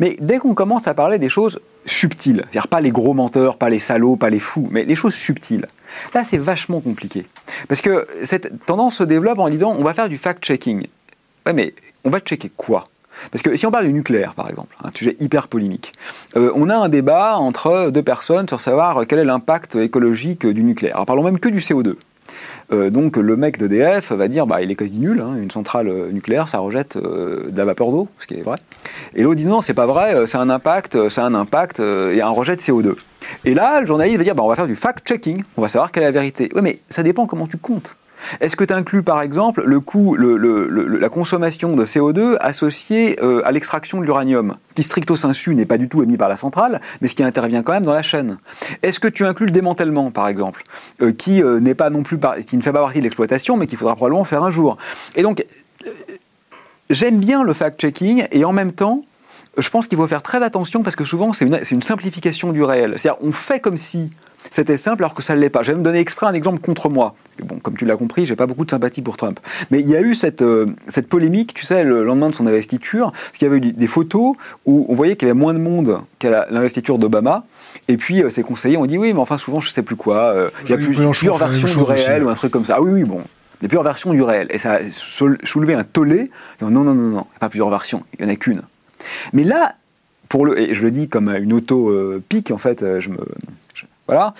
Mais 0.00 0.16
dès 0.20 0.38
qu'on 0.38 0.54
commence 0.54 0.86
à 0.88 0.94
parler 0.94 1.18
des 1.18 1.28
choses 1.28 1.60
subtiles, 1.86 2.42
c'est-à-dire 2.44 2.68
pas 2.68 2.80
les 2.80 2.90
gros 2.90 3.14
menteurs, 3.14 3.56
pas 3.56 3.68
les 3.68 3.78
salauds, 3.78 4.16
pas 4.16 4.30
les 4.30 4.38
fous, 4.38 4.68
mais 4.70 4.84
les 4.84 4.94
choses 4.94 5.14
subtiles, 5.14 5.66
là 6.14 6.24
c'est 6.24 6.38
vachement 6.38 6.80
compliqué. 6.80 7.26
Parce 7.68 7.80
que 7.80 8.06
cette 8.24 8.64
tendance 8.66 8.96
se 8.96 9.04
développe 9.04 9.38
en 9.38 9.48
disant 9.48 9.74
on 9.76 9.82
va 9.82 9.94
faire 9.94 10.08
du 10.08 10.18
fact-checking. 10.18 10.86
Ouais, 11.46 11.52
mais 11.52 11.74
on 12.04 12.10
va 12.10 12.20
checker 12.20 12.50
quoi? 12.56 12.84
Parce 13.30 13.42
que 13.42 13.54
si 13.56 13.66
on 13.66 13.70
parle 13.70 13.86
du 13.86 13.92
nucléaire, 13.92 14.34
par 14.34 14.50
exemple, 14.50 14.74
un 14.82 14.90
sujet 14.92 15.16
hyper 15.20 15.48
polémique, 15.48 15.92
euh, 16.36 16.50
on 16.54 16.68
a 16.68 16.76
un 16.76 16.88
débat 16.88 17.36
entre 17.36 17.90
deux 17.90 18.02
personnes 18.02 18.48
sur 18.48 18.60
savoir 18.60 19.06
quel 19.06 19.20
est 19.20 19.24
l'impact 19.24 19.76
écologique 19.76 20.46
du 20.46 20.62
nucléaire. 20.62 20.96
Alors 20.96 21.06
parlons 21.06 21.22
même 21.22 21.38
que 21.38 21.48
du 21.48 21.60
CO2. 21.60 21.96
Euh, 22.72 22.90
donc 22.90 23.16
le 23.16 23.36
mec 23.36 23.58
d'EDF 23.58 24.12
va 24.12 24.28
dire 24.28 24.46
bah, 24.46 24.62
il 24.62 24.70
est 24.70 24.74
quasi 24.74 24.98
nul, 24.98 25.20
hein, 25.20 25.34
une 25.36 25.50
centrale 25.50 25.88
euh, 25.88 26.10
nucléaire 26.10 26.48
ça 26.48 26.58
rejette 26.58 26.96
euh, 26.96 27.50
de 27.50 27.56
la 27.56 27.64
vapeur 27.64 27.90
d'eau, 27.90 28.08
ce 28.18 28.26
qui 28.26 28.34
est 28.34 28.42
vrai. 28.42 28.56
Et 29.14 29.22
l'autre 29.22 29.36
dit 29.36 29.44
non, 29.44 29.60
c'est 29.60 29.74
pas 29.74 29.86
vrai, 29.86 30.26
c'est 30.26 30.38
un 30.38 30.50
impact, 30.50 31.08
c'est 31.08 31.20
un 31.20 31.34
impact 31.34 31.80
et 31.80 32.20
un 32.20 32.28
rejet 32.28 32.56
de 32.56 32.60
CO2. 32.60 32.94
Et 33.44 33.54
là, 33.54 33.80
le 33.80 33.86
journaliste 33.86 34.18
va 34.18 34.24
dire 34.24 34.34
bah, 34.34 34.42
on 34.42 34.48
va 34.48 34.56
faire 34.56 34.66
du 34.66 34.76
fact-checking, 34.76 35.42
on 35.56 35.62
va 35.62 35.68
savoir 35.68 35.92
quelle 35.92 36.02
est 36.02 36.06
la 36.06 36.12
vérité. 36.12 36.48
Oui, 36.54 36.62
mais 36.62 36.80
ça 36.88 37.02
dépend 37.02 37.26
comment 37.26 37.46
tu 37.46 37.56
comptes. 37.56 37.96
Est-ce 38.40 38.56
que 38.56 38.64
tu 38.64 38.72
inclus 38.72 39.02
par 39.02 39.22
exemple 39.22 39.62
le 39.64 39.80
coût, 39.80 40.16
la 40.16 41.08
consommation 41.08 41.76
de 41.76 41.84
CO2 41.84 42.36
associée 42.40 43.16
euh, 43.22 43.42
à 43.44 43.52
l'extraction 43.52 44.00
de 44.00 44.04
l'uranium, 44.04 44.54
qui 44.74 44.82
stricto 44.82 45.16
sensu 45.16 45.54
n'est 45.54 45.66
pas 45.66 45.78
du 45.78 45.88
tout 45.88 46.02
émis 46.02 46.16
par 46.16 46.28
la 46.28 46.36
centrale, 46.36 46.80
mais 47.00 47.08
ce 47.08 47.14
qui 47.14 47.22
intervient 47.22 47.62
quand 47.62 47.72
même 47.72 47.84
dans 47.84 47.94
la 47.94 48.02
chaîne 48.02 48.38
Est-ce 48.82 49.00
que 49.00 49.08
tu 49.08 49.24
inclus 49.24 49.46
le 49.46 49.52
démantèlement 49.52 50.10
par 50.10 50.28
exemple, 50.28 50.62
euh, 51.02 51.12
qui 51.12 51.42
euh, 51.42 51.60
n'est 51.60 51.74
pas 51.74 51.90
non 51.90 52.02
plus 52.02 52.18
qui 52.46 52.56
ne 52.56 52.62
fait 52.62 52.72
pas 52.72 52.80
partie 52.80 52.98
de 52.98 53.04
l'exploitation, 53.04 53.56
mais 53.56 53.66
qu'il 53.66 53.78
faudra 53.78 53.94
probablement 53.96 54.24
faire 54.24 54.42
un 54.42 54.50
jour? 54.50 54.76
Et 55.14 55.22
donc 55.22 55.44
j'aime 56.90 57.18
bien 57.18 57.42
le 57.42 57.52
fact-checking 57.52 58.26
et 58.30 58.44
en 58.44 58.52
même 58.52 58.72
temps 58.72 59.04
je 59.56 59.68
pense 59.70 59.86
qu'il 59.86 59.96
faut 59.98 60.06
faire 60.06 60.22
très 60.22 60.42
attention 60.42 60.82
parce 60.82 60.96
que 60.96 61.04
souvent 61.04 61.32
c'est 61.32 61.46
une, 61.46 61.60
une, 61.70 61.82
simplification 61.82 62.52
du 62.52 62.62
réel. 62.64 62.94
C'est-à-dire 62.96 63.22
on 63.22 63.32
fait 63.32 63.60
comme 63.60 63.76
si 63.76 64.10
c'était 64.50 64.76
simple 64.76 65.02
alors 65.02 65.14
que 65.14 65.22
ça 65.22 65.34
ne 65.34 65.40
l'est 65.40 65.50
pas. 65.50 65.62
Je 65.62 65.72
vais 65.72 65.78
me 65.78 65.82
donner 65.82 65.98
exprès 65.98 66.26
un 66.26 66.34
exemple 66.34 66.60
contre 66.60 66.88
moi. 66.88 67.14
Bon, 67.42 67.58
comme 67.58 67.76
tu 67.76 67.84
l'as 67.84 67.96
compris, 67.96 68.26
j'ai 68.26 68.36
pas 68.36 68.46
beaucoup 68.46 68.64
de 68.64 68.70
sympathie 68.70 69.02
pour 69.02 69.16
Trump. 69.16 69.40
Mais 69.70 69.80
il 69.80 69.88
y 69.88 69.96
a 69.96 70.00
eu 70.00 70.14
cette, 70.14 70.42
euh, 70.42 70.66
cette 70.86 71.08
polémique, 71.08 71.54
tu 71.54 71.66
sais, 71.66 71.82
le 71.82 72.04
lendemain 72.04 72.28
de 72.28 72.34
son 72.34 72.46
investiture, 72.46 73.10
parce 73.12 73.38
qu'il 73.38 73.46
y 73.46 73.50
avait 73.50 73.56
eu 73.56 73.72
des 73.72 73.86
photos 73.86 74.36
où 74.66 74.86
on 74.88 74.94
voyait 74.94 75.16
qu'il 75.16 75.26
y 75.26 75.30
avait 75.30 75.38
moins 75.38 75.54
de 75.54 75.58
monde 75.58 75.98
qu'à 76.18 76.46
l'investiture 76.50 76.98
d'Obama. 76.98 77.44
Et 77.88 77.96
puis 77.96 78.22
euh, 78.22 78.30
ses 78.30 78.42
conseillers 78.42 78.76
ont 78.76 78.86
dit 78.86 78.98
oui, 78.98 79.12
mais 79.12 79.20
enfin 79.20 79.38
souvent 79.38 79.60
je 79.60 79.70
sais 79.70 79.82
plus 79.82 79.96
quoi. 79.96 80.16
Euh, 80.16 80.50
il 80.64 80.70
y 80.70 80.72
a 80.72 80.76
plus, 80.76 80.94
plusieurs 80.94 81.38
versions 81.38 81.84
du 81.84 81.90
réel 81.90 82.24
ou 82.24 82.28
un 82.28 82.34
truc 82.34 82.52
comme 82.52 82.64
ça. 82.64 82.76
Ah 82.78 82.82
oui, 82.82 82.92
oui, 82.92 83.04
bon. 83.04 83.22
Il 83.60 83.64
y 83.64 83.66
a 83.66 83.68
plusieurs 83.68 83.82
versions 83.82 84.12
du 84.12 84.22
réel. 84.22 84.46
Et 84.50 84.58
ça 84.58 84.74
a 84.74 84.78
soulevé 84.90 85.74
un 85.74 85.84
tollé. 85.84 86.30
Non, 86.60 86.70
non, 86.70 86.84
non, 86.84 86.94
non, 86.94 87.08
non, 87.10 87.26
pas 87.40 87.48
plusieurs 87.48 87.70
versions. 87.70 88.04
Il 88.18 88.24
n'y 88.24 88.30
en 88.30 88.34
a 88.34 88.36
qu'une. 88.36 88.62
Mais 89.32 89.44
là, 89.44 89.76
pour 90.28 90.44
le, 90.44 90.58
et 90.58 90.74
je 90.74 90.82
le 90.82 90.90
dis 90.90 91.08
comme 91.08 91.28
une 91.28 91.52
auto-pique, 91.52 92.50
en 92.50 92.58
fait, 92.58 92.84
je 93.00 93.10
me, 93.10 93.18
voilà. 94.06 94.34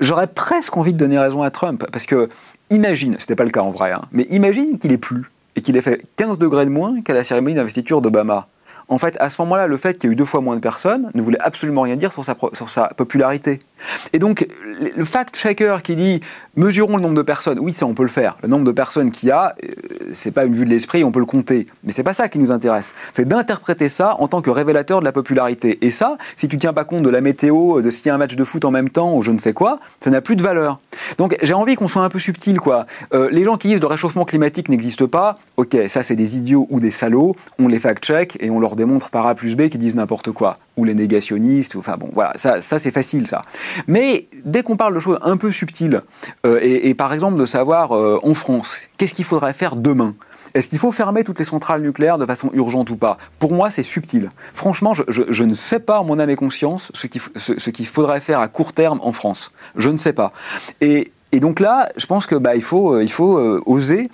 J'aurais 0.00 0.26
presque 0.26 0.76
envie 0.76 0.92
de 0.92 0.98
donner 0.98 1.18
raison 1.18 1.42
à 1.42 1.50
Trump, 1.50 1.86
parce 1.90 2.06
que 2.06 2.28
imagine, 2.70 3.16
c'était 3.18 3.36
pas 3.36 3.44
le 3.44 3.50
cas 3.50 3.62
en 3.62 3.70
vrai, 3.70 3.92
hein, 3.92 4.02
mais 4.12 4.24
imagine 4.24 4.78
qu'il 4.78 4.92
ait 4.92 4.98
plu 4.98 5.30
et 5.56 5.62
qu'il 5.62 5.76
ait 5.76 5.82
fait 5.82 6.04
15 6.16 6.38
degrés 6.38 6.66
de 6.66 6.70
moins 6.70 7.00
qu'à 7.00 7.14
la 7.14 7.24
cérémonie 7.24 7.54
d'investiture 7.54 8.02
d'Obama 8.02 8.48
en 8.88 8.98
fait, 8.98 9.16
à 9.18 9.30
ce 9.30 9.42
moment-là, 9.42 9.66
le 9.66 9.76
fait 9.76 9.98
qu'il 9.98 10.08
y 10.08 10.10
ait 10.10 10.12
eu 10.12 10.16
deux 10.16 10.24
fois 10.24 10.40
moins 10.40 10.54
de 10.54 10.60
personnes 10.60 11.10
ne 11.14 11.22
voulait 11.22 11.40
absolument 11.40 11.82
rien 11.82 11.96
dire 11.96 12.12
sur 12.12 12.24
sa 12.24 12.88
popularité. 12.96 13.58
Et 14.12 14.18
donc, 14.18 14.46
le 14.96 15.04
fact-checker 15.04 15.78
qui 15.82 15.96
dit 15.96 16.20
mesurons 16.56 16.96
le 16.96 17.02
nombre 17.02 17.14
de 17.14 17.22
personnes, 17.22 17.58
oui, 17.60 17.72
ça 17.72 17.86
on 17.86 17.94
peut 17.94 18.02
le 18.02 18.08
faire. 18.08 18.36
Le 18.42 18.48
nombre 18.48 18.64
de 18.64 18.72
personnes 18.72 19.10
qu'il 19.10 19.28
y 19.28 19.32
a, 19.32 19.54
euh, 19.62 19.68
c'est 20.12 20.30
pas 20.30 20.44
une 20.44 20.54
vue 20.54 20.64
de 20.64 20.70
l'esprit, 20.70 21.04
on 21.04 21.12
peut 21.12 21.20
le 21.20 21.26
compter. 21.26 21.66
Mais 21.84 21.92
c'est 21.92 22.02
pas 22.02 22.14
ça 22.14 22.28
qui 22.28 22.38
nous 22.38 22.50
intéresse. 22.50 22.94
C'est 23.12 23.26
d'interpréter 23.26 23.88
ça 23.88 24.16
en 24.18 24.28
tant 24.28 24.42
que 24.42 24.50
révélateur 24.50 25.00
de 25.00 25.04
la 25.04 25.12
popularité. 25.12 25.78
Et 25.82 25.90
ça, 25.90 26.16
si 26.36 26.48
tu 26.48 26.58
tiens 26.58 26.72
pas 26.72 26.84
compte 26.84 27.02
de 27.02 27.10
la 27.10 27.20
météo, 27.20 27.80
de 27.82 27.90
s'il 27.90 28.06
y 28.06 28.10
a 28.10 28.14
un 28.14 28.18
match 28.18 28.34
de 28.34 28.44
foot 28.44 28.64
en 28.64 28.70
même 28.70 28.88
temps 28.88 29.14
ou 29.14 29.22
je 29.22 29.30
ne 29.30 29.38
sais 29.38 29.52
quoi, 29.52 29.78
ça 30.00 30.10
n'a 30.10 30.20
plus 30.20 30.36
de 30.36 30.42
valeur. 30.42 30.80
Donc, 31.18 31.36
j'ai 31.42 31.54
envie 31.54 31.76
qu'on 31.76 31.88
soit 31.88 32.02
un 32.02 32.08
peu 32.08 32.18
subtil, 32.18 32.58
quoi. 32.58 32.86
Euh, 33.14 33.28
les 33.30 33.44
gens 33.44 33.56
qui 33.56 33.68
disent 33.68 33.80
le 33.80 33.86
réchauffement 33.86 34.24
climatique 34.24 34.68
n'existe 34.68 35.06
pas, 35.06 35.38
ok, 35.56 35.76
ça 35.88 36.02
c'est 36.02 36.16
des 36.16 36.36
idiots 36.36 36.66
ou 36.70 36.80
des 36.80 36.90
salauds, 36.90 37.36
on 37.58 37.68
les 37.68 37.78
fact-check 37.78 38.36
et 38.40 38.50
on 38.50 38.60
leur 38.60 38.76
démontre 38.76 39.10
par 39.10 39.26
A 39.26 39.34
plus 39.34 39.54
B 39.54 39.68
qu'ils 39.68 39.80
disent 39.80 39.96
n'importe 39.96 40.30
quoi. 40.30 40.58
Ou 40.76 40.84
les 40.84 40.94
négationnistes, 40.94 41.76
enfin 41.76 41.96
bon, 41.96 42.10
voilà, 42.12 42.32
ça, 42.36 42.60
ça 42.60 42.78
c'est 42.78 42.90
facile 42.90 43.26
ça. 43.26 43.42
Mais 43.86 44.28
dès 44.44 44.62
qu'on 44.62 44.76
parle 44.76 44.94
de 44.94 45.00
choses 45.00 45.18
un 45.22 45.36
peu 45.36 45.50
subtiles, 45.50 46.00
euh, 46.44 46.58
et, 46.62 46.94
par 46.94 47.12
exemple 47.12 47.38
de 47.38 47.46
savoir 47.46 47.92
euh, 47.92 48.18
en 48.22 48.34
France, 48.34 48.88
qu'est-ce 48.98 49.14
qu'il 49.14 49.24
faudrait 49.24 49.54
faire 49.54 49.76
demain? 49.76 50.14
Est-ce 50.54 50.68
qu'il 50.68 50.78
faut 50.78 50.92
fermer 50.92 51.24
toutes 51.24 51.38
les 51.38 51.44
centrales 51.44 51.82
nucléaires 51.82 52.18
de 52.18 52.26
façon 52.26 52.50
urgente 52.52 52.90
ou 52.90 52.96
pas? 52.96 53.18
Pour 53.38 53.52
moi, 53.52 53.68
c'est 53.68 53.82
subtil. 53.82 54.30
Franchement, 54.54 54.94
je, 54.94 55.44
ne 55.44 55.54
sais 55.54 55.80
pas, 55.80 56.00
en 56.00 56.04
mon 56.04 56.18
âme 56.18 56.30
et 56.30 56.36
conscience, 56.36 56.92
ce 56.94 57.06
qu'il 57.70 57.86
faudrait 57.86 58.20
faire 58.20 58.40
à 58.40 58.48
court 58.48 58.72
terme 58.72 58.98
en 59.02 59.12
France. 59.12 59.50
Je 59.76 59.90
ne 59.90 59.98
sais 59.98 60.14
pas. 60.14 60.32
Et, 60.80 61.12
donc 61.34 61.60
là, 61.60 61.90
je 61.98 62.06
pense 62.06 62.26
que 62.26 62.34
bah, 62.34 62.54
il 62.54 62.62
faut, 62.62 62.94
euh, 62.94 63.06
faut 63.06 63.38
oser 63.66 64.08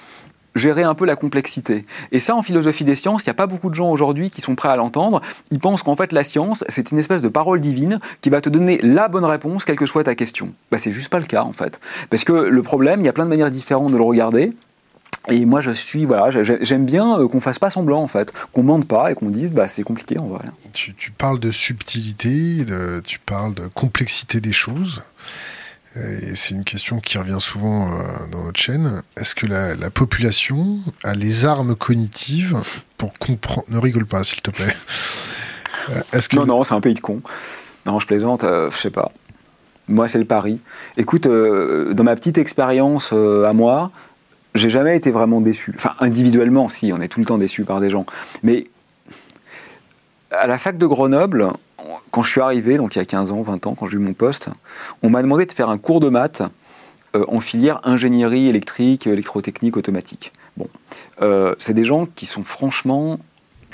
gérer 0.55 0.83
un 0.83 0.95
peu 0.95 1.07
la 1.07 1.17
complexité. 1.17 1.87
Et 2.11 2.21
ça, 2.21 2.35
en 2.35 2.43
philosophie 2.43 2.85
des 2.85 2.95
sciences, 2.95 3.25
il 3.25 3.29
n'y 3.29 3.33
a 3.33 3.35
pas 3.35 3.47
beaucoup 3.47 3.71
de 3.71 3.75
gens 3.75 3.91
aujourd'hui 3.91 4.31
qui 4.31 4.41
sont 4.41 4.55
prêts 4.55 4.69
à 4.69 4.77
l'entendre. 4.77 5.21
Ils 5.51 5.59
pensent 5.59 5.83
qu'en 5.83 5.97
fait, 5.97 6.13
la 6.13 6.25
science, 6.25 6.65
c'est 6.69 6.91
une 6.91 6.99
espèce 6.99 7.23
de 7.23 7.29
parole 7.29 7.61
divine 7.61 8.01
qui 8.21 8.31
va 8.31 8.41
te 8.41 8.49
donner 8.49 8.79
la 8.83 9.09
bonne 9.09 9.25
réponse, 9.25 9.65
quelle 9.65 9.77
que 9.77 9.87
soit 9.87 10.05
ta 10.05 10.15
question. 10.15 10.53
Bah, 10.71 10.79
c'est 10.79 10.93
juste 10.93 11.09
pas 11.09 11.21
le 11.21 11.27
cas, 11.27 11.43
en 11.43 11.53
fait. 11.53 11.81
Parce 12.11 12.25
que 12.25 12.33
le 12.33 12.63
problème, 12.63 13.01
il 13.01 13.05
y 13.05 13.09
a 13.09 13.13
plein 13.13 13.25
de 13.25 13.31
manières 13.31 13.51
différentes 13.51 13.93
de 13.93 13.97
le 13.97 14.03
regarder. 14.03 14.53
Et 15.29 15.45
moi, 15.45 15.61
je 15.61 15.71
suis, 15.71 16.05
voilà, 16.05 16.31
j'aime 16.63 16.85
bien 16.85 17.21
euh, 17.21 17.29
qu'on 17.29 17.41
fasse 17.41 17.61
pas 17.61 17.71
semblant, 17.71 18.03
en 18.03 18.09
fait, 18.09 18.33
qu'on 18.53 18.65
mente 18.65 18.89
pas 18.89 19.13
et 19.13 19.15
qu'on 19.15 19.31
dise, 19.31 19.53
bah, 19.53 19.69
c'est 19.69 19.85
compliqué 19.85 20.19
en 20.19 20.27
vrai. 20.27 20.45
Tu, 20.73 20.95
tu 20.95 21.13
parles 21.13 21.39
de 21.39 21.53
subtilité, 21.53 22.65
de, 22.65 23.01
tu 23.05 23.21
parles 23.21 23.55
de 23.55 23.69
complexité 23.69 24.41
des 24.41 24.53
choses. 24.53 25.03
Et 25.97 26.35
c'est 26.35 26.55
une 26.55 26.65
question 26.65 27.01
qui 27.01 27.19
revient 27.19 27.39
souvent 27.39 27.93
euh, 27.93 28.03
dans 28.31 28.45
notre 28.45 28.59
chaîne. 28.59 29.03
Est-ce 29.17 29.35
que 29.35 29.47
la, 29.47 29.91
population 29.91 30.79
a 31.05 31.15
les 31.15 31.45
armes 31.45 31.77
cognitives 31.77 32.57
pour 32.97 33.13
comprendre... 33.19 33.65
Ne 33.69 33.79
rigole 33.79 34.07
pas, 34.07 34.25
s'il 34.25 34.43
te 34.43 34.51
plaît. 34.51 34.77
Euh, 35.91 36.01
est-ce 36.13 36.29
que... 36.29 36.37
Non, 36.37 36.47
non, 36.47 36.63
c'est 36.63 36.75
un 36.75 36.81
pays 36.81 36.95
de 36.95 37.01
cons. 37.01 37.23
Non, 37.87 37.99
je 37.99 38.07
plaisante, 38.07 38.45
euh, 38.45 38.71
je 38.71 38.77
sais 38.77 38.91
pas. 38.91 39.11
Moi, 39.89 40.07
c'est 40.07 40.21
le 40.21 40.25
pari. 40.25 40.61
Écoute, 40.97 41.27
dans 41.27 42.05
ma 42.05 42.15
petite 42.15 42.39
expérience 42.39 43.13
à 43.13 43.53
moi, 43.53 43.91
j'ai 44.55 44.71
jamais 44.71 44.97
été 44.97 45.11
vraiment 45.11 45.41
déçu. 45.41 45.73
Enfin, 45.75 45.95
individuellement, 45.99 46.69
si, 46.69 46.93
on 46.93 47.01
est 47.01 47.09
tout 47.09 47.19
le 47.19 47.27
temps 47.27 47.37
déçu 47.37 47.65
par 47.65 47.81
des 47.81 47.91
gens. 47.91 48.07
Mais 48.45 48.69
à 50.31 50.47
la 50.47 50.57
fac 50.57 50.79
de 50.79 50.87
Grenoble, 50.87 51.51
quand 52.13 52.23
je 52.23 52.31
suis 52.31 52.41
arrivé, 52.41 52.77
donc 52.77 52.95
il 52.95 52.99
y 52.99 53.03
a 53.03 53.05
15 53.05 53.33
ans, 53.33 53.43
20 53.43 53.67
ans, 53.67 53.75
quand 53.75 53.87
j'ai 53.87 53.97
eu 53.97 54.01
mon 54.01 54.13
poste, 54.13 54.51
on 55.03 55.11
m'a 55.11 55.23
demandé 55.23 55.47
de 55.47 55.53
faire 55.53 55.71
un 55.71 55.79
cours 55.79 55.99
de 55.99 56.11
maths 56.11 56.43
euh, 57.17 57.25
en 57.27 57.41
filière 57.41 57.81
ingénierie 57.85 58.49
électrique, 58.49 59.07
électrotechnique, 59.07 59.77
automatique. 59.77 60.33
Bon, 60.57 60.69
euh, 61.23 61.55
c'est 61.59 61.75
des 61.75 61.85
gens 61.85 62.07
qui 62.07 62.27
sont 62.27 62.45
franchement 62.45 63.19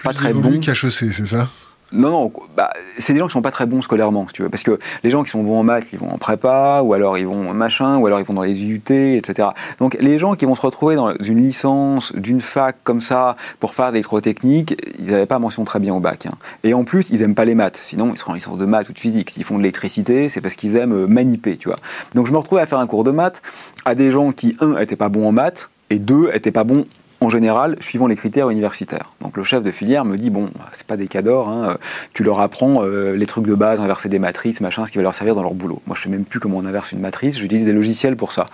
pas 0.05 0.15
très 0.15 0.33
bons. 0.33 0.61
qu'HEC, 0.61 1.13
c'est 1.13 1.27
ça? 1.27 1.49
Non, 1.93 2.11
non, 2.11 2.33
bah, 2.55 2.71
c'est 2.99 3.15
des 3.15 3.19
gens 3.19 3.27
qui 3.27 3.33
sont 3.33 3.43
pas 3.43 3.51
très 3.51 3.65
bons 3.65 3.81
scolairement, 3.81 4.27
tu. 4.33 4.47
Parce 4.51 4.63
que 4.63 4.79
les 5.03 5.11
gens 5.11 5.23
qui 5.23 5.31
sont 5.31 5.43
bons 5.43 5.59
en 5.59 5.63
maths, 5.63 5.93
ils 5.93 5.99
vont 5.99 6.11
en 6.11 6.19
prépa, 6.19 6.83
ou 6.85 6.93
alors 6.93 7.17
ils 7.17 7.27
vont 7.27 7.55
machin, 7.55 7.97
ou 7.97 8.07
alors 8.07 8.21
ils 8.21 8.27
vont 8.27 8.35
dans 8.35 8.43
les 8.43 8.59
IUT, 8.59 8.83
etc. 8.91 9.49
Donc 9.79 9.97
les 10.01 10.19
gens 10.19 10.35
qui 10.35 10.45
vont 10.45 10.55
se 10.55 10.61
retrouver 10.61 10.97
dans 10.97 11.15
une 11.17 11.43
licence 11.43 12.15
d'une 12.15 12.43
fac 12.43 12.77
comme 12.85 13.01
ça 13.01 13.37
pour 13.59 13.75
faire 13.75 13.91
l'électrotechnique, 13.91 14.77
ils 14.99 15.11
n'avaient 15.11 15.27
pas 15.27 15.39
mention 15.39 15.65
très 15.65 15.81
bien 15.81 15.95
au 15.95 16.01
bac. 16.01 16.27
Hein. 16.27 16.35
Et 16.63 16.75
en 16.75 16.85
plus, 16.85 17.09
ils 17.11 17.23
aiment 17.23 17.35
pas 17.35 17.47
les 17.47 17.55
maths. 17.55 17.79
Sinon, 17.81 18.13
ils 18.13 18.19
seront 18.19 18.33
en 18.33 18.35
licence 18.35 18.59
de 18.59 18.67
maths 18.67 18.89
ou 18.91 18.93
de 18.93 18.99
physique. 18.99 19.31
S'ils 19.31 19.45
font 19.45 19.57
de 19.57 19.63
l'électricité, 19.63 20.29
c'est 20.29 20.43
parce 20.43 20.57
qu'ils 20.57 20.77
aiment 20.77 20.93
euh, 20.93 21.07
maniper, 21.07 21.57
tu 21.57 21.69
vois. 21.69 21.79
Donc 22.15 22.27
je 22.27 22.33
me 22.33 22.39
retrouvais 22.39 22.63
à 22.63 22.67
faire 22.67 22.79
un 22.79 22.87
cours 22.87 23.05
de 23.05 23.11
maths 23.13 23.41
à 23.87 23.95
des 23.95 24.11
gens 24.11 24.33
qui, 24.33 24.57
un, 24.61 24.77
étaient 24.77 24.97
pas 24.97 25.09
bons 25.09 25.27
en 25.27 25.33
maths, 25.33 25.71
et 25.91 25.99
deux, 25.99 26.31
étaient 26.35 26.53
pas 26.53 26.65
bons 26.65 26.85
en 27.21 27.31
général, 27.31 27.77
suivant 27.81 28.07
les 28.07 28.17
critères 28.17 28.51
universitaires. 28.51 29.13
Donc 29.21 29.37
le 29.37 29.45
chef 29.45 29.63
de 29.63 29.71
filière 29.71 30.05
me 30.05 30.17
dit 30.17 30.31
bon, 30.31 30.51
c'est 30.73 30.87
pas 30.87 30.97
des 30.97 31.09
cas 31.09 31.23
d'or, 31.23 31.49
hein, 31.49 31.77
tu 32.15 32.23
leur 32.23 32.41
apprends 32.41 32.83
euh, 32.83 33.17
les 33.17 33.27
trucs 33.27 33.47
de 33.47 33.55
base, 33.55 33.81
inverser 33.81 34.09
des 34.09 34.19
matrices, 34.19 34.61
machin, 34.61 34.87
ce 34.87 34.93
qui 34.93 34.99
va 34.99 35.03
leur 35.03 35.15
servir 35.15 35.35
dans 35.35 35.43
leur 35.43 35.55
boulot. 35.55 35.83
Moi, 35.87 35.97
je 35.97 36.05
sais 36.05 36.09
même 36.09 36.25
plus 36.25 36.41
comment 36.41 36.59
on 36.59 36.65
inverse 36.65 36.93
une 36.93 37.01
matrice, 37.01 37.39
j'utilise 37.39 37.65
des 37.65 37.73
logiciels 37.73 38.17
pour 38.17 38.33
ça. 38.33 38.47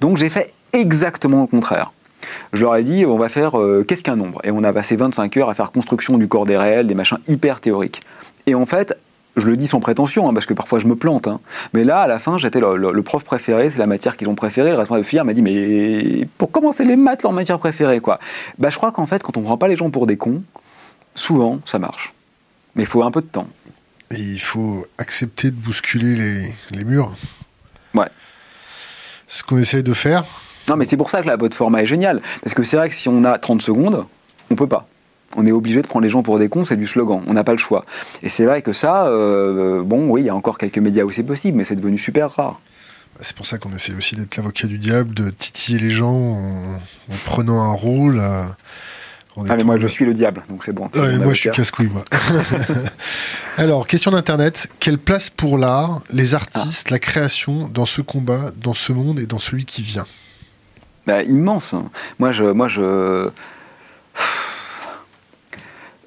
Donc 0.00 0.16
j'ai 0.16 0.28
fait 0.28 0.52
exactement 0.72 1.40
le 1.42 1.46
contraire. 1.46 1.92
Je 2.52 2.62
leur 2.62 2.76
ai 2.76 2.84
dit, 2.84 3.04
on 3.04 3.18
va 3.18 3.28
faire 3.28 3.58
euh, 3.58 3.84
qu'est-ce 3.86 4.04
qu'un 4.04 4.16
nombre? 4.16 4.40
Et 4.44 4.50
on 4.50 4.62
a 4.62 4.72
passé 4.72 4.94
25 4.94 5.36
heures 5.38 5.50
à 5.50 5.54
faire 5.54 5.72
construction 5.72 6.18
du 6.18 6.28
corps 6.28 6.46
des 6.46 6.56
réels, 6.56 6.86
des 6.86 6.94
machins 6.94 7.18
hyper 7.26 7.60
théoriques. 7.60 8.00
Et 8.46 8.54
en 8.54 8.66
fait, 8.66 8.96
je 9.36 9.46
le 9.46 9.56
dis 9.56 9.66
sans 9.66 9.80
prétention, 9.80 10.28
hein, 10.28 10.34
parce 10.34 10.46
que 10.46 10.54
parfois 10.54 10.80
je 10.80 10.86
me 10.86 10.96
plante. 10.96 11.26
Hein. 11.26 11.40
Mais 11.72 11.84
là, 11.84 12.02
à 12.02 12.06
la 12.06 12.18
fin, 12.18 12.38
j'étais 12.38 12.60
le, 12.60 13.02
prof 13.02 13.24
préféré, 13.24 13.70
c'est 13.70 13.78
la 13.78 13.86
matière 13.86 14.16
qu'ils 14.16 14.28
ont 14.28 14.34
préférée. 14.34 14.70
Le 14.70 14.76
responsable 14.76 15.04
de 15.04 15.08
filière 15.08 15.24
m'a 15.24 15.32
dit, 15.32 15.42
mais 15.42 16.28
pour 16.38 16.50
commencer 16.50 16.84
les 16.84 16.96
maths, 16.96 17.22
leur 17.22 17.32
matière 17.32 17.58
préférée, 17.58 18.00
quoi. 18.00 18.18
Bah, 18.58 18.70
je 18.70 18.76
crois 18.76 18.92
qu'en 18.92 19.06
fait, 19.06 19.22
quand 19.22 19.36
on 19.36 19.42
prend 19.42 19.56
pas 19.56 19.68
les 19.68 19.76
gens 19.76 19.90
pour 19.90 20.06
des 20.06 20.16
cons, 20.16 20.42
souvent, 21.14 21.60
ça 21.64 21.78
marche. 21.78 22.12
Mais 22.74 22.82
il 22.82 22.86
faut 22.86 23.02
un 23.02 23.10
peu 23.10 23.22
de 23.22 23.26
temps. 23.26 23.48
Et 24.10 24.20
il 24.20 24.40
faut 24.40 24.86
accepter 24.98 25.50
de 25.50 25.56
bousculer 25.56 26.14
les, 26.14 26.54
les 26.70 26.84
murs. 26.84 27.12
Ouais. 27.94 28.08
Ce 29.28 29.42
qu'on 29.42 29.58
essaye 29.58 29.82
de 29.82 29.94
faire. 29.94 30.24
Non, 30.68 30.76
mais 30.76 30.84
c'est 30.84 30.98
pour 30.98 31.10
ça 31.10 31.22
que 31.22 31.26
la 31.26 31.36
votre 31.36 31.56
format 31.56 31.82
est 31.82 31.86
génial. 31.86 32.20
Parce 32.42 32.54
que 32.54 32.62
c'est 32.62 32.76
vrai 32.76 32.90
que 32.90 32.94
si 32.94 33.08
on 33.08 33.24
a 33.24 33.38
30 33.38 33.62
secondes, 33.62 34.04
on 34.50 34.54
peut 34.54 34.68
pas 34.68 34.86
on 35.36 35.46
est 35.46 35.52
obligé 35.52 35.82
de 35.82 35.86
prendre 35.86 36.04
les 36.04 36.08
gens 36.08 36.22
pour 36.22 36.38
des 36.38 36.48
cons, 36.48 36.64
c'est 36.64 36.76
du 36.76 36.86
slogan, 36.86 37.22
on 37.26 37.34
n'a 37.34 37.44
pas 37.44 37.52
le 37.52 37.58
choix. 37.58 37.84
Et 38.22 38.28
c'est 38.28 38.44
vrai 38.44 38.62
que 38.62 38.72
ça, 38.72 39.06
euh, 39.06 39.82
bon, 39.82 40.08
oui, 40.08 40.22
il 40.22 40.26
y 40.26 40.30
a 40.30 40.34
encore 40.34 40.58
quelques 40.58 40.78
médias 40.78 41.04
où 41.04 41.10
c'est 41.10 41.22
possible, 41.22 41.56
mais 41.56 41.64
c'est 41.64 41.76
devenu 41.76 41.98
super 41.98 42.30
rare. 42.30 42.60
Bah, 43.14 43.20
c'est 43.22 43.36
pour 43.36 43.46
ça 43.46 43.58
qu'on 43.58 43.74
essaie 43.74 43.94
aussi 43.94 44.16
d'être 44.16 44.36
l'avocat 44.36 44.66
du 44.66 44.78
diable, 44.78 45.14
de 45.14 45.30
titiller 45.30 45.78
les 45.78 45.90
gens 45.90 46.12
en, 46.12 46.78
prenant 47.24 47.60
un 47.60 47.72
rôle. 47.72 48.20
ah, 48.20 49.56
mais 49.56 49.64
moi 49.64 49.78
je 49.78 49.86
suis 49.86 50.04
le 50.04 50.14
diable, 50.14 50.42
donc 50.48 50.64
c'est 50.64 50.72
bon. 50.72 50.90
moi 50.94 51.32
je 51.32 51.40
suis 51.40 51.50
casse-couille, 51.50 51.90
moi. 51.92 52.04
Alors, 53.58 53.86
question 53.86 54.10
d'Internet. 54.10 54.68
Quelle 54.80 54.98
place 54.98 55.28
pour 55.28 55.58
l'art, 55.58 56.00
les 56.10 56.34
artistes, 56.34 56.90
la 56.90 56.98
création 56.98 57.68
dans 57.68 57.86
ce 57.86 58.00
combat, 58.00 58.50
dans 58.56 58.74
ce 58.74 58.92
monde 58.92 59.18
et 59.18 59.26
dans 59.26 59.40
celui 59.40 59.66
qui 59.66 59.82
vient? 59.82 60.06
Bah, 61.06 61.22
Immense. 61.22 61.74
Moi, 62.18 62.32
je, 62.32 62.44
moi 62.44 62.68
je, 62.68 63.28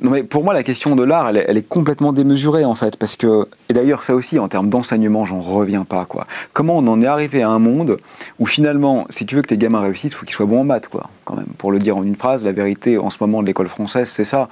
non 0.01 0.11
mais 0.11 0.23
pour 0.23 0.43
moi 0.43 0.53
la 0.53 0.63
question 0.63 0.95
de 0.95 1.03
l'art 1.03 1.29
elle, 1.29 1.57
est 1.57 1.67
complètement 1.67 2.11
démesurée 2.11 2.65
en 2.65 2.75
fait 2.75 2.97
parce 2.97 3.15
que 3.15 3.47
et 3.69 3.73
d'ailleurs 3.73 4.03
ça 4.03 4.13
aussi 4.13 4.39
en 4.39 4.47
termes 4.47 4.69
d'enseignement 4.69 5.25
j'en 5.25 5.39
reviens 5.39 5.85
pas 5.85 6.05
quoi. 6.05 6.25
Comment 6.53 6.77
on 6.77 6.87
en 6.87 7.01
est 7.01 7.07
arrivé 7.07 7.41
à 7.41 7.49
un 7.49 7.59
monde 7.59 7.97
où 8.39 8.45
finalement 8.45 9.07
si 9.09 9.25
tu 9.25 9.35
veux 9.35 9.41
que 9.41 9.47
tes 9.47 9.57
gamins 9.57 9.81
réussissent 9.81 10.13
il 10.13 10.15
faut 10.15 10.25
qu'ils 10.25 10.35
soient 10.35 10.45
bons 10.45 10.61
en 10.61 10.63
maths 10.65 10.89
quoi 10.89 11.09
quand 11.23 11.35
même 11.35 11.47
pour 11.57 11.71
le 11.71 11.79
dire 11.79 11.97
en 11.97 12.03
une 12.03 12.15
phrase 12.15 12.43
la 12.43 12.51
vérité 12.51 12.97
en 12.97 13.09
ce 13.09 13.17
moment 13.21 13.41
de 13.41 13.47
l'école 13.47 13.67
française 13.67 14.09
c'est 14.09 14.25
ça 14.25 14.49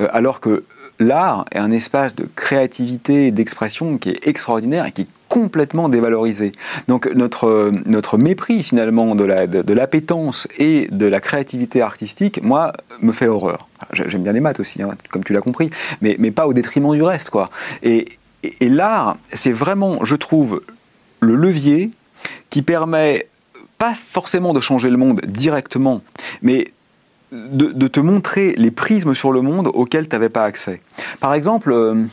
euh, 0.00 0.08
alors 0.12 0.40
que 0.40 0.64
l'art 0.98 1.44
est 1.52 1.58
un 1.58 1.70
espace 1.70 2.14
de 2.16 2.28
créativité 2.34 3.28
et 3.28 3.32
d'expression 3.32 3.96
qui 3.96 4.10
est 4.10 4.26
extraordinaire 4.26 4.86
et 4.86 4.92
qui 4.92 5.06
complètement 5.30 5.88
dévalorisé. 5.88 6.52
Donc 6.88 7.08
notre, 7.14 7.72
notre 7.86 8.18
mépris 8.18 8.62
finalement 8.64 9.14
de 9.14 9.24
la 9.24 9.46
de, 9.46 9.72
l'appétence 9.72 10.48
et 10.58 10.88
de 10.90 11.06
la 11.06 11.20
créativité 11.20 11.80
artistique, 11.80 12.42
moi, 12.42 12.72
me 13.00 13.12
fait 13.12 13.28
horreur. 13.28 13.68
J'aime 13.92 14.24
bien 14.24 14.32
les 14.32 14.40
maths 14.40 14.60
aussi, 14.60 14.82
hein, 14.82 14.90
comme 15.10 15.24
tu 15.24 15.32
l'as 15.32 15.40
compris, 15.40 15.70
mais, 16.02 16.16
mais 16.18 16.32
pas 16.32 16.46
au 16.48 16.52
détriment 16.52 16.92
du 16.94 17.02
reste. 17.02 17.30
quoi. 17.30 17.48
Et, 17.84 18.08
et, 18.42 18.68
l'art, 18.68 19.16
c'est 19.32 19.52
vraiment, 19.52 20.04
je 20.04 20.16
trouve, 20.16 20.62
le 21.20 21.36
levier 21.36 21.90
qui 22.50 22.62
permet 22.62 23.28
pas 23.78 23.94
forcément 23.94 24.52
de 24.52 24.60
changer 24.60 24.90
le 24.90 24.96
monde 24.96 25.20
directement, 25.28 26.02
mais 26.42 26.72
de, 27.30 27.66
de 27.66 27.86
te 27.86 28.00
montrer 28.00 28.54
les 28.56 28.72
prismes 28.72 29.14
sur 29.14 29.30
le 29.30 29.42
monde 29.42 29.70
auxquels 29.72 30.08
tu 30.08 30.16
n'avais 30.16 30.28
pas 30.28 30.42
accès. 30.42 30.80
Par 31.20 31.34
exemple, 31.34 31.70
euh, 31.70 32.04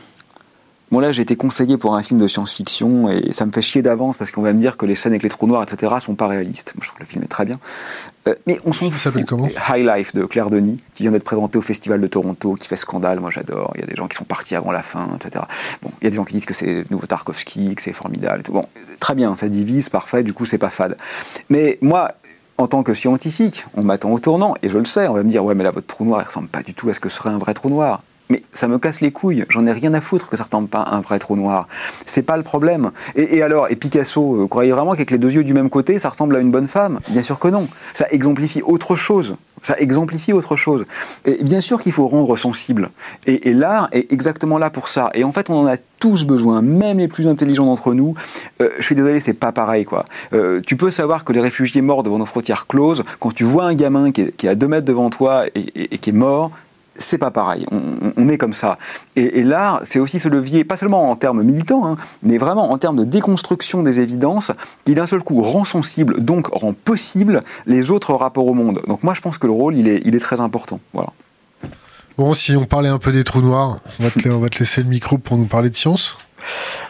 Bon 0.89 0.99
là 0.99 1.11
j'ai 1.11 1.21
été 1.21 1.35
conseillé 1.35 1.77
pour 1.77 1.95
un 1.95 2.03
film 2.03 2.19
de 2.19 2.27
science-fiction 2.27 3.09
et 3.09 3.33
ça 3.33 3.45
me 3.45 3.51
fait 3.51 3.61
chier 3.61 3.81
d'avance 3.81 4.15
parce 4.15 4.31
qu'on 4.31 4.41
va 4.41 4.53
me 4.53 4.59
dire 4.59 4.77
que 4.77 4.85
les 4.85 4.95
scènes 4.95 5.11
avec 5.11 5.23
les 5.23 5.29
trous 5.29 5.45
noirs 5.45 5.63
etc 5.63 5.95
sont 5.99 6.15
pas 6.15 6.27
réalistes. 6.27 6.73
Moi, 6.75 6.83
je 6.83 6.87
trouve 6.87 6.99
que 6.99 7.03
le 7.03 7.09
film 7.09 7.23
est 7.23 7.27
très 7.27 7.43
bien. 7.43 7.59
Euh, 8.27 8.35
mais 8.45 8.59
on 8.65 8.71
s'en 8.71 8.89
fout. 8.89 9.25
comment 9.25 9.49
High 9.69 9.85
Life 9.85 10.15
de 10.15 10.23
Claire 10.23 10.49
Denis 10.49 10.79
qui 10.95 11.03
vient 11.03 11.11
d'être 11.11 11.25
présenté 11.25 11.57
au 11.57 11.61
Festival 11.61 11.99
de 11.99 12.07
Toronto, 12.07 12.55
qui 12.55 12.67
fait 12.67 12.77
scandale. 12.77 13.19
Moi 13.19 13.31
j'adore. 13.31 13.71
Il 13.75 13.81
y 13.81 13.83
a 13.83 13.87
des 13.87 13.95
gens 13.95 14.07
qui 14.07 14.15
sont 14.15 14.23
partis 14.23 14.55
avant 14.55 14.71
la 14.71 14.81
fin, 14.81 15.09
etc. 15.15 15.43
Bon, 15.81 15.91
il 16.01 16.05
y 16.05 16.07
a 16.07 16.09
des 16.09 16.15
gens 16.15 16.23
qui 16.23 16.33
disent 16.33 16.45
que 16.45 16.53
c'est 16.53 16.89
nouveau 16.89 17.05
Tarkovsky, 17.05 17.75
que 17.75 17.81
c'est 17.81 17.93
formidable. 17.93 18.43
tout. 18.43 18.53
Bon, 18.53 18.63
très 18.99 19.15
bien, 19.15 19.35
ça 19.35 19.49
divise, 19.49 19.89
parfait. 19.89 20.23
Du 20.23 20.33
coup 20.33 20.45
c'est 20.45 20.57
pas 20.57 20.69
fade. 20.69 20.95
Mais 21.49 21.77
moi 21.81 22.13
en 22.57 22.67
tant 22.67 22.83
que 22.83 22.93
scientifique, 22.93 23.65
on 23.75 23.83
m'attend 23.83 24.11
au 24.11 24.19
tournant, 24.19 24.55
et 24.63 24.69
je 24.69 24.77
le 24.77 24.85
sais, 24.85 25.07
on 25.07 25.13
va 25.13 25.21
me 25.21 25.29
dire, 25.29 25.45
ouais, 25.45 25.53
mais 25.53 25.63
là, 25.63 25.69
votre 25.69 25.85
trou 25.85 26.05
noir, 26.05 26.21
il 26.21 26.25
ressemble 26.25 26.47
pas 26.47 26.63
du 26.63 26.73
tout 26.73 26.89
à 26.89 26.93
ce 26.95 26.99
que 26.99 27.07
serait 27.07 27.29
un 27.29 27.37
vrai 27.37 27.53
trou 27.53 27.69
noir. 27.69 28.01
Mais 28.29 28.43
ça 28.51 28.67
me 28.67 28.77
casse 28.77 29.01
les 29.01 29.11
couilles, 29.11 29.45
j'en 29.49 29.65
ai 29.65 29.71
rien 29.71 29.93
à 29.93 30.01
foutre 30.01 30.27
que 30.27 30.35
ça 30.35 30.43
ressemble 30.43 30.67
pas 30.67 30.81
à 30.81 30.95
un 30.95 30.99
vrai 30.99 31.19
trou 31.19 31.35
noir. 31.35 31.67
C'est 32.05 32.23
pas 32.23 32.35
le 32.35 32.43
problème. 32.43 32.91
Et, 33.15 33.41
alors, 33.41 33.69
et 33.69 33.75
Picasso, 33.75 34.21
vous 34.21 34.43
euh, 34.43 34.47
croyez 34.47 34.71
vraiment 34.71 34.93
qu'avec 34.93 35.11
les 35.11 35.17
deux 35.17 35.31
yeux 35.31 35.43
du 35.43 35.53
même 35.53 35.69
côté, 35.69 35.97
ça 35.99 36.09
ressemble 36.09 36.35
à 36.35 36.39
une 36.39 36.51
bonne 36.51 36.67
femme? 36.67 36.99
Bien 37.09 37.23
sûr 37.23 37.39
que 37.39 37.47
non. 37.47 37.67
Ça 37.93 38.05
exemplifie 38.11 38.61
autre 38.61 38.95
chose. 38.95 39.35
Ça 39.63 39.75
exemplifie 39.79 40.33
autre 40.33 40.55
chose. 40.55 40.85
Et 41.25 41.43
bien 41.43 41.61
sûr 41.61 41.81
qu'il 41.81 41.91
faut 41.91 42.07
rendre 42.07 42.35
sensible. 42.37 42.89
Et, 43.25 43.53
l'art 43.53 43.87
est 43.91 44.11
exactement 44.11 44.57
là 44.57 44.69
pour 44.69 44.87
ça. 44.87 45.09
Et 45.13 45.23
en 45.23 45.31
fait, 45.31 45.49
on 45.49 45.59
en 45.61 45.67
a 45.67 45.77
tous 45.99 46.25
besoin, 46.25 46.61
même 46.61 46.99
les 46.99 47.07
plus 47.07 47.27
intelligents 47.27 47.65
d'entre 47.65 47.93
nous. 47.93 48.13
Euh, 48.61 48.69
je 48.77 48.83
suis 48.83 48.93
désolé, 48.93 49.19
c'est 49.19 49.33
pas 49.33 49.51
pareil, 49.51 49.83
quoi. 49.83 50.05
Euh, 50.33 50.61
tu 50.65 50.75
peux 50.75 50.91
savoir 50.91 51.23
que 51.23 51.33
les 51.33 51.41
réfugiés 51.41 51.81
morts 51.81 52.03
devant 52.03 52.19
nos 52.19 52.25
frontières 52.25 52.67
closes, 52.67 53.03
quand 53.19 53.33
tu 53.33 53.45
vois 53.45 53.65
un 53.65 53.73
gamin 53.73 54.11
qui 54.11 54.21
est, 54.21 54.47
à 54.47 54.53
deux 54.53 54.67
mètres 54.67 54.85
devant 54.85 55.09
toi 55.09 55.45
et 55.55 55.97
qui 55.97 56.09
est 56.11 56.13
mort, 56.13 56.51
c'est 56.97 57.17
pas 57.17 57.31
pareil. 57.31 57.65
On, 57.71 58.29
est 58.29 58.37
comme 58.37 58.53
ça. 58.53 58.77
Et, 59.15 59.43
l'art, 59.43 59.81
c'est 59.83 59.99
aussi 59.99 60.19
ce 60.19 60.27
levier, 60.27 60.63
pas 60.63 60.77
seulement 60.77 61.09
en 61.09 61.15
termes 61.15 61.43
militants, 61.43 61.87
hein, 61.87 61.95
mais 62.23 62.37
vraiment 62.37 62.71
en 62.71 62.77
termes 62.77 62.97
de 62.97 63.03
déconstruction 63.03 63.83
des 63.83 63.99
évidences, 63.99 64.51
qui 64.85 64.93
d'un 64.93 65.07
seul 65.07 65.23
coup 65.23 65.41
rend 65.41 65.65
sensible, 65.65 66.19
donc 66.19 66.47
rend 66.47 66.73
possible 66.73 67.43
les 67.65 67.91
autres 67.91 68.13
rapports 68.13 68.47
au 68.47 68.53
monde. 68.53 68.81
Donc 68.87 69.03
moi, 69.03 69.13
je 69.13 69.21
pense 69.21 69.37
que 69.37 69.47
le 69.47 69.53
rôle, 69.53 69.75
il 69.75 69.87
est, 69.87 70.01
il 70.05 70.15
est 70.15 70.19
très 70.19 70.39
important. 70.39 70.79
Voilà. 70.93 71.11
Bon, 72.17 72.33
si 72.33 72.55
on 72.55 72.65
parlait 72.65 72.89
un 72.89 72.97
peu 72.97 73.11
des 73.11 73.23
trous 73.23 73.41
noirs, 73.41 73.77
on 73.99 74.03
va 74.03 74.09
te, 74.09 74.29
on 74.29 74.39
va 74.39 74.49
te 74.49 74.59
laisser 74.59 74.81
le 74.81 74.89
micro 74.89 75.17
pour 75.17 75.37
nous 75.37 75.45
parler 75.45 75.69
de 75.69 75.75
science. 75.75 76.17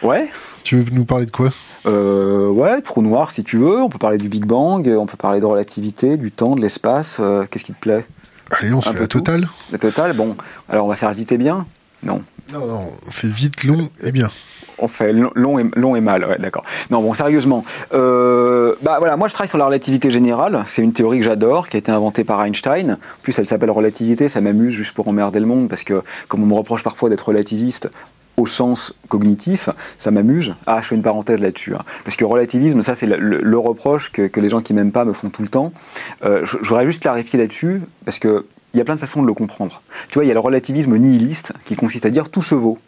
Ouais. 0.02 0.30
Tu 0.64 0.76
veux 0.76 0.84
nous 0.92 1.04
parler 1.04 1.26
de 1.26 1.30
quoi? 1.30 1.50
Euh, 1.86 2.48
Ouais, 2.48 2.80
trous 2.82 3.02
noirs 3.02 3.30
si 3.30 3.44
tu 3.44 3.58
veux. 3.58 3.82
On 3.82 3.88
peut 3.88 3.98
parler 3.98 4.18
du 4.18 4.28
Big 4.28 4.46
Bang, 4.46 4.88
on 4.98 5.06
peut 5.06 5.16
parler 5.16 5.40
de 5.40 5.46
relativité, 5.46 6.16
du 6.16 6.32
temps, 6.32 6.54
de 6.54 6.60
l'espace. 6.60 7.18
Euh, 7.20 7.44
qu'est-ce 7.50 7.64
qui 7.64 7.74
te 7.74 7.78
plaît? 7.78 8.06
Allez, 8.50 8.72
on 8.72 8.80
se 8.80 8.90
fait 8.90 8.98
la 8.98 9.06
totale. 9.06 9.48
La 9.72 9.78
totale, 9.78 10.14
bon. 10.14 10.36
Alors 10.68 10.86
on 10.86 10.88
va 10.88 10.96
faire 10.96 11.12
vite 11.12 11.32
et 11.32 11.38
bien 11.38 11.66
Non? 12.02 12.22
Non, 12.52 12.66
non, 12.66 12.80
on 13.06 13.10
fait 13.10 13.28
vite, 13.28 13.64
long 13.64 13.88
et 14.02 14.10
bien. 14.10 14.30
On 14.78 14.88
fait 14.88 15.12
long 15.12 15.58
et, 15.58 15.66
long 15.74 15.96
et 15.96 16.00
mal, 16.00 16.24
ouais, 16.24 16.38
d'accord. 16.38 16.64
Non, 16.90 17.02
bon, 17.02 17.12
sérieusement. 17.12 17.64
Euh, 17.92 18.74
bah 18.80 18.96
voilà, 19.00 19.16
moi 19.16 19.28
je 19.28 19.34
travaille 19.34 19.48
sur 19.48 19.58
la 19.58 19.66
relativité 19.66 20.10
générale. 20.10 20.64
C'est 20.68 20.82
une 20.82 20.92
théorie 20.92 21.18
que 21.18 21.24
j'adore, 21.24 21.68
qui 21.68 21.76
a 21.76 21.78
été 21.80 21.90
inventée 21.90 22.24
par 22.24 22.42
Einstein. 22.44 22.92
En 22.92 23.22
plus, 23.22 23.38
elle 23.38 23.46
s'appelle 23.46 23.70
relativité. 23.70 24.28
Ça 24.28 24.40
m'amuse 24.40 24.72
juste 24.72 24.94
pour 24.94 25.08
emmerder 25.08 25.40
le 25.40 25.46
monde, 25.46 25.68
parce 25.68 25.82
que 25.82 26.02
comme 26.28 26.42
on 26.42 26.46
me 26.46 26.54
reproche 26.54 26.82
parfois 26.84 27.10
d'être 27.10 27.28
relativiste, 27.28 27.90
au 28.38 28.46
sens 28.46 28.94
cognitif, 29.08 29.68
ça 29.98 30.10
m'amuse. 30.10 30.54
Ah, 30.66 30.78
je 30.80 30.86
fais 30.86 30.94
une 30.94 31.02
parenthèse 31.02 31.40
là-dessus. 31.40 31.74
Hein. 31.74 31.82
Parce 32.04 32.16
que 32.16 32.24
relativisme, 32.24 32.82
ça, 32.82 32.94
c'est 32.94 33.06
le, 33.06 33.58
reproche 33.58 34.10
que, 34.12 34.40
les 34.40 34.48
gens 34.48 34.62
qui 34.62 34.72
m'aiment 34.72 34.92
pas 34.92 35.04
me 35.04 35.12
font 35.12 35.28
tout 35.28 35.42
le 35.42 35.48
temps. 35.48 35.72
Euh, 36.24 36.46
je, 36.46 36.56
voudrais 36.68 36.86
juste 36.86 37.02
clarifier 37.02 37.38
là-dessus, 37.38 37.82
parce 38.04 38.18
qu'il 38.18 38.42
y 38.74 38.80
a 38.80 38.84
plein 38.84 38.94
de 38.94 39.00
façons 39.00 39.22
de 39.22 39.26
le 39.26 39.34
comprendre. 39.34 39.82
Tu 40.08 40.14
vois, 40.14 40.24
il 40.24 40.28
y 40.28 40.30
a 40.30 40.34
le 40.34 40.40
relativisme 40.40 40.96
nihiliste, 40.96 41.52
qui 41.64 41.74
consiste 41.74 42.06
à 42.06 42.10
dire 42.10 42.28
tout 42.28 42.42
se 42.42 42.54
vaut. 42.54 42.78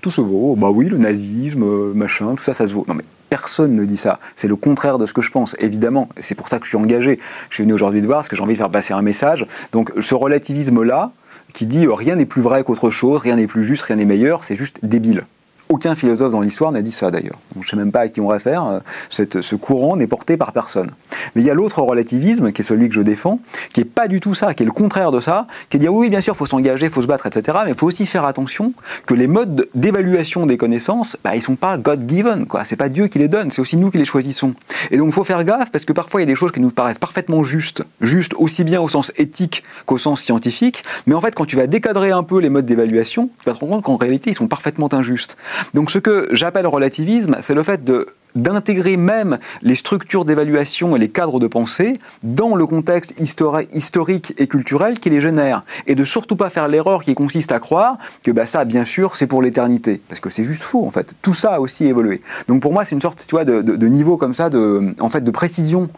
Tout 0.00 0.10
se 0.10 0.20
vaut, 0.20 0.54
bah 0.56 0.70
oui, 0.70 0.88
le 0.88 0.96
nazisme, 0.96 1.62
euh, 1.62 1.92
machin, 1.92 2.34
tout 2.36 2.42
ça, 2.44 2.54
ça 2.54 2.66
se 2.66 2.72
vaut. 2.72 2.86
Non 2.88 2.94
mais 2.94 3.04
personne 3.28 3.76
ne 3.76 3.84
dit 3.84 3.96
ça. 3.96 4.18
C'est 4.34 4.48
le 4.48 4.56
contraire 4.56 4.98
de 4.98 5.06
ce 5.06 5.12
que 5.12 5.22
je 5.22 5.30
pense, 5.30 5.54
évidemment. 5.60 6.08
C'est 6.18 6.34
pour 6.34 6.48
ça 6.48 6.58
que 6.58 6.64
je 6.64 6.70
suis 6.70 6.78
engagé. 6.78 7.18
Je 7.48 7.54
suis 7.56 7.64
venu 7.64 7.74
aujourd'hui 7.74 8.00
de 8.00 8.06
voir, 8.06 8.18
parce 8.18 8.28
que 8.28 8.36
j'ai 8.36 8.42
envie 8.42 8.54
de 8.54 8.58
faire 8.58 8.70
passer 8.70 8.94
un 8.94 9.02
message. 9.02 9.46
Donc 9.72 9.92
ce 10.00 10.14
relativisme-là, 10.14 11.12
qui 11.52 11.66
dit 11.66 11.86
euh, 11.86 11.94
rien 11.94 12.16
n'est 12.16 12.26
plus 12.26 12.42
vrai 12.42 12.64
qu'autre 12.64 12.90
chose, 12.90 13.20
rien 13.20 13.36
n'est 13.36 13.46
plus 13.46 13.64
juste, 13.64 13.82
rien 13.82 13.96
n'est 13.96 14.04
meilleur, 14.04 14.44
c'est 14.44 14.56
juste 14.56 14.78
débile. 14.82 15.24
Aucun 15.70 15.94
philosophe 15.94 16.32
dans 16.32 16.40
l'histoire 16.40 16.72
n'a 16.72 16.82
dit 16.82 16.90
ça 16.90 17.12
d'ailleurs. 17.12 17.38
Je 17.54 17.60
ne 17.60 17.64
sais 17.64 17.76
même 17.76 17.92
pas 17.92 18.00
à 18.00 18.08
qui 18.08 18.20
on 18.20 18.26
réfère. 18.26 18.64
Euh, 18.64 18.80
ce 19.08 19.54
courant 19.54 19.96
n'est 19.96 20.08
porté 20.08 20.36
par 20.36 20.50
personne. 20.50 20.90
Mais 21.36 21.42
il 21.42 21.46
y 21.46 21.50
a 21.50 21.54
l'autre 21.54 21.80
relativisme, 21.80 22.50
qui 22.50 22.62
est 22.62 22.64
celui 22.64 22.88
que 22.88 22.94
je 22.96 23.02
défends, 23.02 23.38
qui 23.72 23.78
n'est 23.78 23.86
pas 23.86 24.08
du 24.08 24.18
tout 24.18 24.34
ça, 24.34 24.52
qui 24.52 24.64
est 24.64 24.66
le 24.66 24.72
contraire 24.72 25.12
de 25.12 25.20
ça, 25.20 25.46
qui 25.68 25.76
est 25.76 25.78
de 25.78 25.84
dire 25.84 25.94
oui, 25.94 26.10
bien 26.10 26.20
sûr, 26.20 26.34
il 26.34 26.36
faut 26.36 26.46
s'engager, 26.46 26.86
il 26.86 26.92
faut 26.92 27.02
se 27.02 27.06
battre, 27.06 27.26
etc. 27.26 27.58
Mais 27.64 27.70
il 27.70 27.76
faut 27.76 27.86
aussi 27.86 28.06
faire 28.06 28.24
attention 28.24 28.72
que 29.06 29.14
les 29.14 29.28
modes 29.28 29.68
d'évaluation 29.76 30.44
des 30.44 30.56
connaissances, 30.56 31.16
bah, 31.22 31.36
ils 31.36 31.42
sont 31.42 31.54
pas 31.54 31.78
God-given. 31.78 32.46
Ce 32.64 32.74
n'est 32.74 32.76
pas 32.76 32.88
Dieu 32.88 33.06
qui 33.06 33.20
les 33.20 33.28
donne, 33.28 33.52
c'est 33.52 33.60
aussi 33.60 33.76
nous 33.76 33.92
qui 33.92 33.98
les 33.98 34.04
choisissons. 34.04 34.54
Et 34.90 34.96
donc 34.96 35.06
il 35.06 35.12
faut 35.12 35.22
faire 35.22 35.44
gaffe, 35.44 35.70
parce 35.70 35.84
que 35.84 35.92
parfois 35.92 36.20
il 36.20 36.24
y 36.24 36.28
a 36.28 36.32
des 36.32 36.34
choses 36.34 36.50
qui 36.50 36.60
nous 36.60 36.70
paraissent 36.70 36.98
parfaitement 36.98 37.44
justes, 37.44 37.84
justes 38.00 38.34
aussi 38.34 38.64
bien 38.64 38.80
au 38.80 38.88
sens 38.88 39.12
éthique 39.18 39.62
qu'au 39.86 39.98
sens 39.98 40.20
scientifique. 40.20 40.82
Mais 41.06 41.14
en 41.14 41.20
fait, 41.20 41.32
quand 41.32 41.44
tu 41.44 41.54
vas 41.54 41.68
décadrer 41.68 42.10
un 42.10 42.24
peu 42.24 42.40
les 42.40 42.48
modes 42.48 42.66
d'évaluation, 42.66 43.30
tu 43.38 43.48
vas 43.48 43.54
te 43.54 43.60
rendre 43.60 43.74
compte 43.74 43.84
qu'en 43.84 43.96
réalité, 43.96 44.30
ils 44.30 44.34
sont 44.34 44.48
parfaitement 44.48 44.92
injustes. 44.92 45.36
Donc 45.74 45.90
ce 45.90 45.98
que 45.98 46.28
j'appelle 46.32 46.66
relativisme, 46.66 47.36
c'est 47.42 47.54
le 47.54 47.62
fait 47.62 47.84
de 47.84 48.06
d'intégrer 48.34 48.96
même 48.96 49.38
les 49.62 49.74
structures 49.74 50.24
d'évaluation 50.24 50.96
et 50.96 50.98
les 50.98 51.08
cadres 51.08 51.40
de 51.40 51.46
pensée 51.46 51.98
dans 52.22 52.54
le 52.54 52.66
contexte 52.66 53.14
historique 53.18 54.34
et 54.38 54.46
culturel 54.46 54.98
qui 55.00 55.10
les 55.10 55.20
génère. 55.20 55.64
Et 55.86 55.94
de 55.94 56.04
surtout 56.04 56.36
pas 56.36 56.50
faire 56.50 56.68
l'erreur 56.68 57.02
qui 57.02 57.14
consiste 57.14 57.52
à 57.52 57.58
croire 57.58 57.98
que 58.22 58.30
bah, 58.30 58.46
ça, 58.46 58.64
bien 58.64 58.84
sûr, 58.84 59.16
c'est 59.16 59.26
pour 59.26 59.42
l'éternité. 59.42 60.00
Parce 60.08 60.20
que 60.20 60.30
c'est 60.30 60.44
juste 60.44 60.62
faux, 60.62 60.86
en 60.86 60.90
fait. 60.90 61.12
Tout 61.22 61.34
ça 61.34 61.54
a 61.54 61.60
aussi 61.60 61.86
évolué. 61.86 62.22
Donc 62.48 62.62
pour 62.62 62.72
moi, 62.72 62.84
c'est 62.84 62.94
une 62.94 63.02
sorte 63.02 63.24
tu 63.26 63.34
vois, 63.34 63.44
de, 63.44 63.62
de, 63.62 63.86
niveau 63.86 64.16
comme 64.16 64.34
ça 64.34 64.50
de, 64.50 64.94
en 65.00 65.08
fait, 65.08 65.22
de 65.22 65.30
précision 65.30 65.90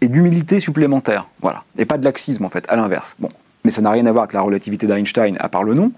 et 0.00 0.08
d'humilité 0.08 0.60
supplémentaire. 0.60 1.26
Voilà. 1.40 1.64
Et 1.78 1.84
pas 1.84 1.98
de 1.98 2.04
laxisme, 2.04 2.44
en 2.44 2.50
fait, 2.50 2.64
à 2.68 2.76
l'inverse. 2.76 3.16
Bon 3.18 3.30
mais 3.64 3.70
ça 3.70 3.82
n'a 3.82 3.90
rien 3.90 4.06
à 4.06 4.12
voir 4.12 4.24
avec 4.24 4.32
la 4.32 4.40
relativité 4.40 4.86
d'Einstein, 4.86 5.36
à 5.40 5.48
part 5.48 5.64
le 5.64 5.74
nom. 5.74 5.92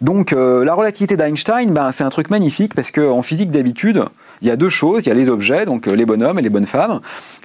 Donc 0.00 0.32
euh, 0.32 0.64
la 0.64 0.74
relativité 0.74 1.16
d'Einstein, 1.16 1.72
ben, 1.72 1.92
c'est 1.92 2.04
un 2.04 2.10
truc 2.10 2.30
magnifique 2.30 2.74
parce 2.74 2.90
qu'en 2.90 3.22
physique 3.22 3.50
d'habitude, 3.50 4.04
il 4.42 4.48
y 4.48 4.50
a 4.50 4.56
deux 4.56 4.68
choses, 4.68 5.06
il 5.06 5.08
y 5.08 5.12
a 5.12 5.14
les 5.14 5.28
objets, 5.28 5.64
donc 5.64 5.86
euh, 5.86 5.94
les 5.94 6.06
bonhommes 6.06 6.38
et 6.38 6.42
les 6.42 6.50
bonnes 6.50 6.66
femmes, 6.66 7.00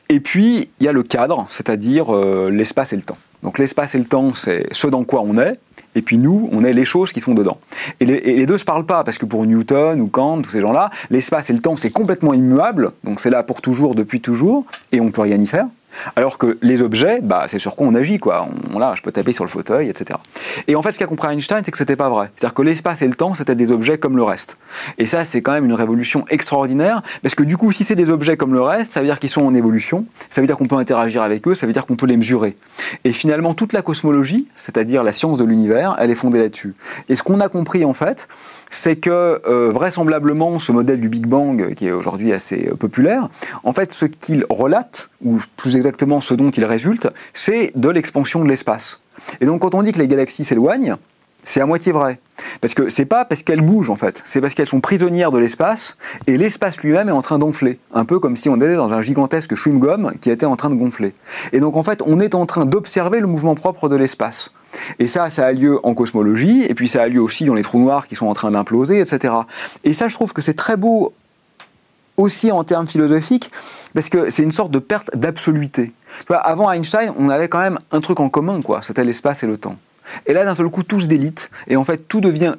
et 0.10 0.20
puis 0.20 0.70
il 0.80 0.86
y 0.86 0.88
a 0.88 0.92
le 0.92 1.04
cadre, 1.04 1.48
c'est-à-dire 1.50 2.14
euh, 2.14 2.50
l'espace 2.50 2.94
et 2.94 2.96
le 2.96 3.04
temps. 3.04 3.18
Donc 3.44 3.58
l'espace 3.58 3.96
et 3.96 3.98
le 4.00 4.06
temps, 4.06 4.34
c'est 4.34 4.68
ce 4.72 4.88
dans 4.88 5.04
quoi 5.04 5.22
on 5.24 5.38
est, 5.38 5.60
et 5.96 6.02
puis 6.02 6.18
nous, 6.18 6.50
on 6.52 6.64
est 6.64 6.74
les 6.74 6.86
choses 6.86 7.14
qui 7.14 7.22
sont 7.22 7.34
dedans. 7.34 7.60
Et 8.00 8.06
les, 8.06 8.16
et 8.16 8.36
les 8.36 8.46
deux 8.46 8.58
se 8.58 8.66
parlent 8.66 8.86
pas, 8.86 9.04
parce 9.04 9.18
que 9.18 9.26
pour 9.26 9.46
Newton 9.46 10.02
ou 10.02 10.08
Kant, 10.08 10.42
tous 10.42 10.50
ces 10.50 10.62
gens-là, 10.62 10.90
l'espace 11.10 11.50
et 11.50 11.54
le 11.54 11.60
temps, 11.60 11.78
c'est 11.78 11.92
complètement 11.92 12.34
immuable, 12.34 12.92
donc 13.04 13.20
c'est 13.20 13.30
là 13.30 13.44
pour 13.44 13.62
toujours, 13.62 13.96
depuis 13.96 14.20
toujours, 14.20 14.66
et 14.92 15.00
on 15.00 15.12
peut 15.12 15.22
rien 15.22 15.38
y 15.38 15.48
faire. 15.48 15.68
Alors 16.16 16.38
que 16.38 16.58
les 16.62 16.82
objets, 16.82 17.20
bah, 17.22 17.46
c'est 17.48 17.60
sur 17.60 17.76
quoi 17.76 17.88
on 17.88 17.96
agit, 17.96 18.18
quoi. 18.18 18.48
On, 18.74 18.80
là, 18.80 18.94
je 18.96 19.02
peux 19.02 19.12
taper 19.12 19.34
sur 19.34 19.44
le 19.44 19.50
fauteuil, 19.50 19.90
etc. 19.90 20.20
Et 20.68 20.76
en 20.76 20.82
fait, 20.82 20.92
ce 20.92 21.00
qu'a 21.00 21.08
compris 21.08 21.34
Einstein, 21.34 21.62
c'est 21.64 21.72
que 21.72 21.78
c'était 21.78 21.96
pas 21.96 22.10
vrai. 22.10 22.30
C'est-à-dire 22.36 22.54
que 22.54 22.62
l'espace 22.62 23.02
et 23.02 23.08
le 23.08 23.16
temps, 23.16 23.34
c'était 23.34 23.56
des 23.56 23.72
objets 23.72 23.98
comme 23.98 24.16
le 24.16 24.24
reste. 24.24 24.58
Et 24.98 25.06
ça, 25.06 25.24
c'est 25.24 25.42
quand 25.42 25.52
même 25.52 25.66
une 25.66 25.74
révolution 25.74 26.26
extraordinaire, 26.30 27.02
parce 27.22 27.36
que 27.36 27.44
du 27.44 27.58
coup, 27.58 27.72
si 27.72 27.84
c'est 27.84 27.96
des 27.96 28.10
objets 28.10 28.38
comme 28.38 28.54
le 28.54 28.62
reste, 28.62 28.92
ça 28.92 29.02
veut 29.02 29.06
dire 29.06 29.20
qu'ils 29.20 29.30
sont 29.30 29.46
en 29.46 29.54
évolution, 29.54 30.06
ça 30.30 30.42
veut 30.42 30.48
dire 30.48 30.58
qu'on 30.58 30.68
peut 30.68 30.78
interagir 30.78 31.22
avec 31.22 31.48
eux, 31.48 31.56
ça 31.56 31.66
veut 31.68 31.74
dire 31.74 31.86
qu'on 31.86 31.96
peut 31.96 32.08
les 32.08 32.18
mesurer. 32.18 32.56
Et 33.04 33.12
finalement, 33.12 33.54
toute 33.54 33.74
la 33.74 33.82
cosmologie, 33.82 34.48
c'est-à-dire 34.56 35.04
la 35.04 35.14
science 35.14 35.38
de 35.38 35.44
l'univers, 35.44 35.96
elle 36.00 36.12
est 36.12 36.16
fondée 36.16 36.40
là-dessus. 36.40 36.76
Et 37.10 37.16
ce 37.16 37.24
qu'on 37.24 37.40
a 37.40 37.50
compris, 37.50 37.86
en 37.86 37.94
fait, 37.94 38.28
c'est 38.70 38.96
que 38.96 39.42
euh, 39.48 39.72
vraisemblablement, 39.72 40.60
ce 40.60 40.72
modèle 40.72 41.00
du 41.00 41.10
Big 41.10 41.26
Bang, 41.26 41.74
qui 41.74 41.88
est 41.88 41.92
aujourd'hui 41.92 42.34
assez 42.34 42.70
euh, 42.72 42.76
populaire, 42.76 43.30
en 43.64 43.74
fait, 43.74 43.92
ce 43.92 44.06
qu'il 44.06 44.46
relate, 44.50 45.10
ou 45.24 45.40
plus 45.58 45.76
exactement 45.76 46.22
ce 46.22 46.34
dont 46.34 46.52
il 46.52 46.66
résulte, 46.66 47.10
c'est 47.34 47.72
de 47.76 47.90
l'expansion 47.90 48.44
de 48.44 48.50
l'espace. 48.50 49.00
Et 49.42 49.46
donc, 49.46 49.62
quand 49.62 49.76
on 49.76 49.84
dit 49.84 49.92
que 49.92 50.00
les 50.00 50.08
galaxies 50.08 50.44
s'éloignent, 50.44 50.98
c'est 51.44 51.62
à 51.62 51.66
moitié 51.66 51.92
vrai. 51.92 52.20
Parce 52.62 52.74
que 52.74 52.90
c'est 52.90 53.06
pas 53.06 53.26
parce 53.26 53.44
qu'elles 53.44 53.62
bougent 53.62 53.90
en 53.90 53.96
fait, 53.96 54.22
c'est 54.26 54.42
parce 54.42 54.54
qu'elles 54.54 54.68
sont 54.68 54.82
prisonnières 54.82 55.32
de 55.32 55.40
l'espace 55.40 55.98
et 56.28 56.38
l'espace 56.38 56.80
lui-même 56.80 57.10
est 57.10 57.14
en 57.14 57.22
train 57.22 57.40
d'enfler. 57.40 57.80
Un 57.94 58.06
peu 58.06 58.20
comme 58.20 58.36
si 58.36 58.50
on 58.50 58.58
était 58.58 58.76
dans 58.76 58.92
un 58.92 59.02
gigantesque 59.02 59.56
chewing-gum 59.56 60.18
qui 60.20 60.30
était 60.30 60.46
en 60.46 60.56
train 60.56 60.70
de 60.70 60.76
gonfler. 60.76 61.14
Et 61.54 61.60
donc 61.60 61.76
en 61.76 61.84
fait, 61.84 62.02
on 62.06 62.20
est 62.20 62.36
en 62.36 62.46
train 62.46 62.66
d'observer 62.66 63.20
le 63.20 63.28
mouvement 63.28 63.56
propre 63.56 63.90
de 63.90 63.96
l'espace. 63.96 64.52
Et 65.00 65.08
ça, 65.08 65.30
ça 65.30 65.48
a 65.48 65.52
lieu 65.52 65.80
en 65.84 65.94
cosmologie, 65.94 66.64
et 66.64 66.74
puis 66.74 66.88
ça 66.88 67.04
a 67.04 67.08
lieu 67.08 67.22
aussi 67.22 67.46
dans 67.46 67.54
les 67.54 67.64
trous 67.64 67.80
noirs 67.80 68.08
qui 68.08 68.16
sont 68.16 68.28
en 68.28 68.34
train 68.34 68.52
d'imploser, 68.52 69.00
etc. 69.00 69.34
Et 69.84 69.94
ça, 69.94 70.08
je 70.08 70.16
trouve 70.16 70.34
que 70.34 70.42
c'est 70.42 70.54
très 70.54 70.78
beau 70.78 71.14
aussi 72.18 72.52
en 72.52 72.64
termes 72.64 72.88
philosophiques, 72.88 73.50
parce 73.94 74.10
que 74.10 74.30
c'est 74.30 74.44
une 74.44 74.52
sorte 74.52 74.72
de 74.72 74.80
perte 74.80 75.16
d'absoluté. 75.16 75.94
Avant 76.30 76.70
Einstein, 76.72 77.14
on 77.18 77.30
avait 77.30 77.48
quand 77.48 77.60
même 77.60 77.80
un 77.92 78.02
truc 78.02 78.20
en 78.20 78.30
commun, 78.30 78.62
quoi. 78.62 78.82
C'était 78.82 79.06
l'espace 79.06 79.44
et 79.44 79.48
le 79.48 79.58
temps. 79.58 79.78
Et 80.26 80.34
là, 80.34 80.44
d'un 80.44 80.56
seul 80.56 80.70
coup, 80.70 80.84
tout 80.84 81.00
se 81.00 81.08
délite, 81.08 81.50
et 81.68 81.78
en 81.78 81.86
fait, 81.86 82.08
tout 82.08 82.20
devient 82.20 82.56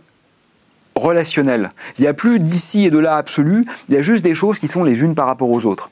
relationnel. 0.94 1.70
Il 1.98 2.02
n'y 2.02 2.08
a 2.08 2.14
plus 2.14 2.38
d'ici 2.38 2.84
et 2.84 2.90
de 2.90 2.98
là 2.98 3.16
absolu, 3.16 3.66
il 3.88 3.94
y 3.94 3.98
a 3.98 4.02
juste 4.02 4.24
des 4.24 4.34
choses 4.34 4.58
qui 4.58 4.68
sont 4.68 4.84
les 4.84 5.02
unes 5.02 5.14
par 5.14 5.26
rapport 5.26 5.50
aux 5.50 5.66
autres. 5.66 5.90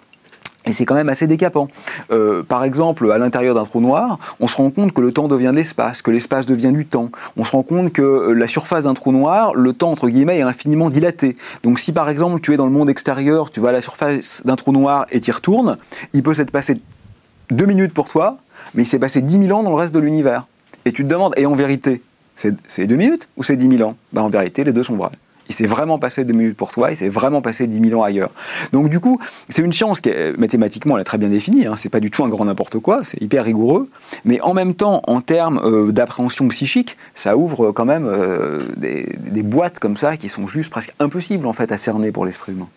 Et 0.66 0.72
c'est 0.72 0.84
quand 0.84 0.94
même 0.94 1.09
assez 1.09 1.26
décapant. 1.26 1.68
Euh, 2.11 2.42
par 2.42 2.64
exemple, 2.64 3.11
à 3.11 3.18
l'intérieur 3.18 3.54
d'un 3.54 3.64
trou 3.64 3.80
noir, 3.80 4.18
on 4.40 4.46
se 4.46 4.56
rend 4.56 4.70
compte 4.70 4.92
que 4.92 5.00
le 5.00 5.12
temps 5.12 5.28
devient 5.28 5.50
de 5.50 5.56
l'espace, 5.56 6.02
que 6.02 6.11
l'espace 6.11 6.46
devient 6.46 6.72
du 6.72 6.84
temps. 6.84 7.11
On 7.36 7.44
se 7.44 7.52
rend 7.52 7.62
compte 7.62 7.92
que 7.92 8.02
euh, 8.02 8.32
la 8.34 8.46
surface 8.46 8.84
d'un 8.84 8.94
trou 8.94 9.12
noir, 9.12 9.54
le 9.54 9.72
temps 9.72 9.90
entre 9.90 10.09
guillemets, 10.09 10.38
est 10.38 10.42
infiniment 10.42 10.90
dilaté. 10.90 11.36
Donc 11.62 11.78
si 11.78 11.92
par 11.92 12.09
exemple 12.09 12.40
tu 12.40 12.52
es 12.52 12.56
dans 12.56 12.66
le 12.66 12.72
monde 12.72 12.90
extérieur, 12.90 13.50
tu 13.50 13.61
vas 13.61 13.70
à 13.70 13.72
la 13.72 13.80
surface 13.80 14.42
d'un 14.44 14.56
trou 14.56 14.72
noir 14.72 15.06
et 15.11 15.20
tu 15.20 15.30
y 15.30 15.32
retournes, 15.32 15.78
il 16.12 16.22
peut 16.22 16.34
s'être 16.34 16.50
passé 16.50 16.74
deux 17.50 17.66
minutes 17.66 17.94
pour 17.94 18.09
toi, 18.09 18.38
mais 18.74 18.82
il 18.82 18.86
s'est 18.86 18.98
passé 18.98 19.22
dix 19.22 19.38
mille 19.38 19.52
ans 19.52 19.62
dans 19.62 19.70
le 19.70 19.76
reste 19.76 19.94
de 19.94 20.00
l'univers. 20.00 20.46
Et 20.84 20.92
tu 20.92 21.02
te 21.04 21.09
demandes, 21.09 21.34
et 21.36 21.46
en 21.46 21.54
vérité, 21.54 22.02
c'est 22.36 22.86
deux 22.86 22.96
minutes 22.96 23.28
ou 23.36 23.42
c'est 23.42 23.56
dix 23.56 23.68
mille 23.68 23.84
ans? 23.84 23.96
Ben, 24.12 24.22
En 24.22 24.28
vérité, 24.28 24.64
les 24.64 24.72
deux 24.72 24.82
sont 24.82 24.96
vrais 24.96 25.11
Il 25.49 25.55
s'est 25.55 25.66
vraiment 25.66 25.99
passé 25.99 26.24
deux 26.24 26.34
minutes 26.34 26.57
pour 26.57 26.70
toi, 26.70 26.90
il 26.90 26.96
s'est 26.96 27.09
vraiment 27.09 27.42
passé 27.42 27.66
dix 27.66 27.80
mille 27.80 27.94
ans 27.94 28.03
ailleurs. 28.03 28.30
Donc 28.72 28.88
du 28.88 29.01
coup, 29.01 29.18
c'est 29.49 29.62
une 29.62 29.72
science 29.72 30.01
qui 30.01 30.11
est 30.11 30.36
mathématiquement 30.38 30.96
elle 30.96 31.03
est 31.03 31.05
très 31.05 31.18
bien 31.18 31.28
définie. 31.28 31.66
Hein, 31.66 31.74
c'est 31.76 31.88
pas 31.88 32.01
du 32.01 32.11
tout 32.11 32.24
un 32.24 32.28
grand 32.28 32.44
n'importe 32.44 32.78
quoi, 32.78 33.01
c'est 33.03 33.20
hyper 33.22 33.44
rigoureux. 33.44 33.88
Mais 34.24 34.40
en 34.40 34.55
même 34.55 34.74
temps, 34.74 35.03
en 35.07 35.20
termes 35.20 35.61
euh, 35.64 35.92
d'appréhension 35.92 36.46
psychique, 36.49 36.96
ça 37.14 37.36
ouvre 37.36 37.72
quand 37.72 37.84
même 37.84 38.07
euh, 38.07 38.61
des, 38.76 39.16
des 39.18 39.42
boîtes 39.42 39.78
comme 39.78 39.96
ça 39.96 40.16
qui 40.16 40.28
sont 40.28 40.46
juste 40.46 40.70
presque 40.70 40.92
impossibles 40.99 41.46
en 41.46 41.53
fait 41.53 41.72
à 41.72 41.78
cerner 41.78 42.12
pour 42.12 42.26
l'esprit 42.26 42.53
humain. 42.53 42.68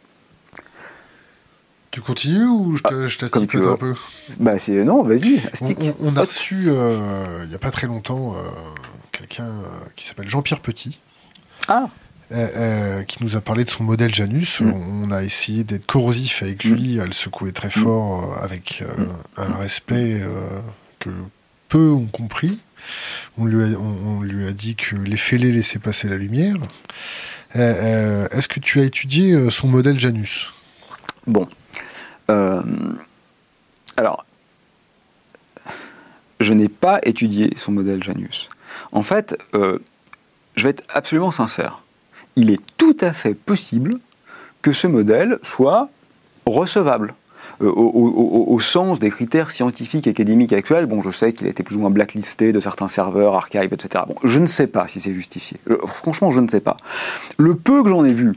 Tu 1.92 2.00
continues 2.00 2.46
ou 2.46 2.78
je, 2.78 2.84
te, 2.84 3.26
ah, 3.34 3.38
un 3.70 3.76
peu? 3.76 3.96
Bah 4.40 4.58
c'est 4.58 4.86
non, 4.86 5.04
vas-y. 5.04 5.42
On, 6.00 6.16
a 6.16 6.22
reçu 6.22 6.68
euh, 6.68 7.42
il 7.44 7.50
n'y 7.50 7.56
a 7.56 7.60
pas 7.60 7.70
très 7.70 7.86
longtemps 7.86 8.34
euh, 8.34 8.44
quelqu'un 9.12 9.44
euh, 9.44 9.66
qui 9.98 10.06
s'appelle 10.06 10.30
Jean-Pierre 10.30 10.62
Petit. 10.62 11.02
Ah. 11.68 11.90
Qui 13.08 13.24
nous 13.24 13.36
a 13.36 13.42
parlé 13.42 13.64
de 13.64 13.70
son 13.70 13.84
modèle 13.84 14.14
Janus. 14.14 14.62
Mm. 14.62 14.74
On 14.74 15.12
a 15.12 15.24
essayé 15.24 15.64
d'être 15.64 15.86
corrosif 15.86 16.44
avec 16.44 16.64
lui, 16.64 16.98
mm. 16.98 17.00
à 17.02 17.06
le 17.06 17.12
secouer 17.12 17.52
très 17.52 17.70
fort, 17.70 18.22
mm. 18.22 18.44
avec 18.44 18.84
un 19.38 19.58
respect 19.58 20.22
que 21.00 21.10
peu 21.70 21.90
ont 21.90 22.08
compris. 22.08 22.60
On 23.38 23.46
lui, 23.46 23.64
a, 23.64 23.78
on 23.78 24.22
lui 24.22 24.48
a 24.48 24.52
dit 24.52 24.76
que 24.76 24.96
les 24.96 25.18
fêlés 25.18 25.52
laissaient 25.52 25.80
passer 25.80 26.08
la 26.08 26.16
lumière. 26.16 26.56
Est-ce 27.54 28.48
que 28.48 28.60
tu 28.60 28.80
as 28.80 28.84
étudié 28.84 29.50
son 29.50 29.68
modèle 29.68 30.00
Janus? 30.00 30.54
Bon, 31.28 31.48
euh, 32.32 32.62
alors, 33.98 34.26
je 36.40 36.54
n'ai 36.54 36.70
pas 36.70 37.00
étudié 37.04 37.54
son 37.58 37.72
modèle 37.72 38.04
Janus. 38.04 38.50
En 38.92 39.04
fait, 39.04 39.38
euh, 39.54 39.80
je 40.56 40.64
vais 40.64 40.70
être 40.70 40.84
absolument 40.90 41.32
sincère. 41.32 41.82
Il 42.42 42.50
est 42.50 42.60
tout 42.78 42.98
à 43.02 43.14
fait 43.14 43.36
possible 43.36 44.00
que 44.64 44.72
ce 44.74 44.88
modèle 44.88 45.38
soit 45.44 45.90
recevable. 46.48 47.14
Euh, 47.62 47.72
au, 47.72 48.60
sens 48.60 49.00
des 49.00 49.12
critères 49.12 49.52
scientifiques 49.52 50.08
académiques 50.08 50.52
actuels, 50.52 50.88
bon, 50.88 51.02
je 51.02 51.12
sais 51.12 51.34
qu'il 51.34 51.46
a 51.46 51.52
été 51.52 51.62
plus 51.62 51.76
ou 51.76 51.80
moins 51.82 51.92
blacklisté 51.92 52.52
de 52.52 52.60
certains 52.60 52.88
serveurs, 52.88 53.36
archives, 53.36 53.72
etc. 53.72 54.06
Bon, 54.08 54.16
je 54.24 54.40
ne 54.40 54.48
sais 54.48 54.66
pas 54.66 54.88
si 54.88 55.00
c'est 55.00 55.14
justifié. 55.14 55.58
franchement, 55.86 56.32
je 56.32 56.42
ne 56.42 56.48
sais 56.48 56.62
pas. 56.62 56.78
Le 57.38 57.54
peu 57.54 57.84
que 57.84 57.90
j'en 57.90 58.04
ai 58.06 58.14
vu, 58.14 58.34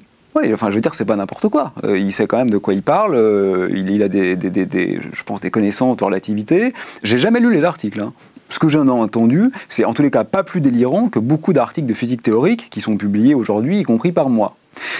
enfin, 0.52 0.68
je 0.68 0.74
veux 0.74 0.82
dire, 0.82 0.94
c'est 0.94 1.06
pas 1.06 1.16
n'importe 1.16 1.48
quoi. 1.48 1.72
Euh, 1.84 1.98
il 1.98 2.12
sait 2.12 2.26
quand 2.26 2.36
même 2.36 2.50
de 2.50 2.58
quoi 2.58 2.74
il 2.74 2.82
parle. 2.82 3.14
Euh, 3.14 3.70
il, 3.74 4.02
a 4.02 4.08
des, 4.08 4.36
je 4.36 5.22
pense, 5.22 5.40
des 5.40 5.50
connaissances 5.50 5.96
de 5.96 6.04
relativité. 6.04 6.74
J'ai 7.02 7.18
jamais 7.18 7.40
lu 7.40 7.54
les 7.54 7.64
articles. 7.64 8.00
Hein. 8.00 8.12
Ce 8.48 8.58
que 8.58 8.68
j'en 8.68 8.86
ai 8.86 8.90
entendu, 8.90 9.50
c'est 9.68 9.84
en 9.84 9.94
tous 9.94 10.02
les 10.02 10.10
cas 10.10 10.24
pas 10.24 10.42
plus 10.42 10.60
délirant 10.60 11.08
que 11.08 11.18
beaucoup 11.18 11.52
d'articles 11.52 11.86
de 11.86 11.94
physique 11.94 12.22
théorique 12.22 12.68
qui 12.70 12.80
sont 12.80 12.96
publiés 12.96 13.34
aujourd'hui, 13.34 13.80
y 13.80 13.82
compris 13.82 14.12
par 14.12 14.28
moi. 14.28 14.56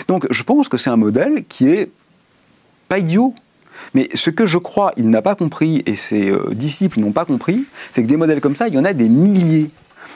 Donc, 0.08 0.26
je 0.30 0.42
pense 0.42 0.68
que 0.68 0.76
c'est 0.76 0.90
un 0.90 0.96
modèle 0.96 1.44
qui 1.48 1.68
est 1.68 1.90
pas 2.88 2.98
idiot. 2.98 3.34
Mais 3.92 4.08
ce 4.14 4.30
que 4.30 4.46
je 4.46 4.58
crois, 4.58 4.92
il 4.96 5.10
n'a 5.10 5.22
pas 5.22 5.34
compris, 5.34 5.82
et 5.86 5.96
ses 5.96 6.30
euh, 6.30 6.50
disciples 6.52 7.00
n'ont 7.00 7.12
pas 7.12 7.24
compris, 7.24 7.64
c'est 7.92 8.02
que 8.02 8.08
des 8.08 8.16
modèles 8.16 8.40
comme 8.40 8.56
ça, 8.56 8.68
il 8.68 8.74
y 8.74 8.78
en 8.78 8.84
a 8.84 8.92
des 8.92 9.08
milliers. 9.08 9.70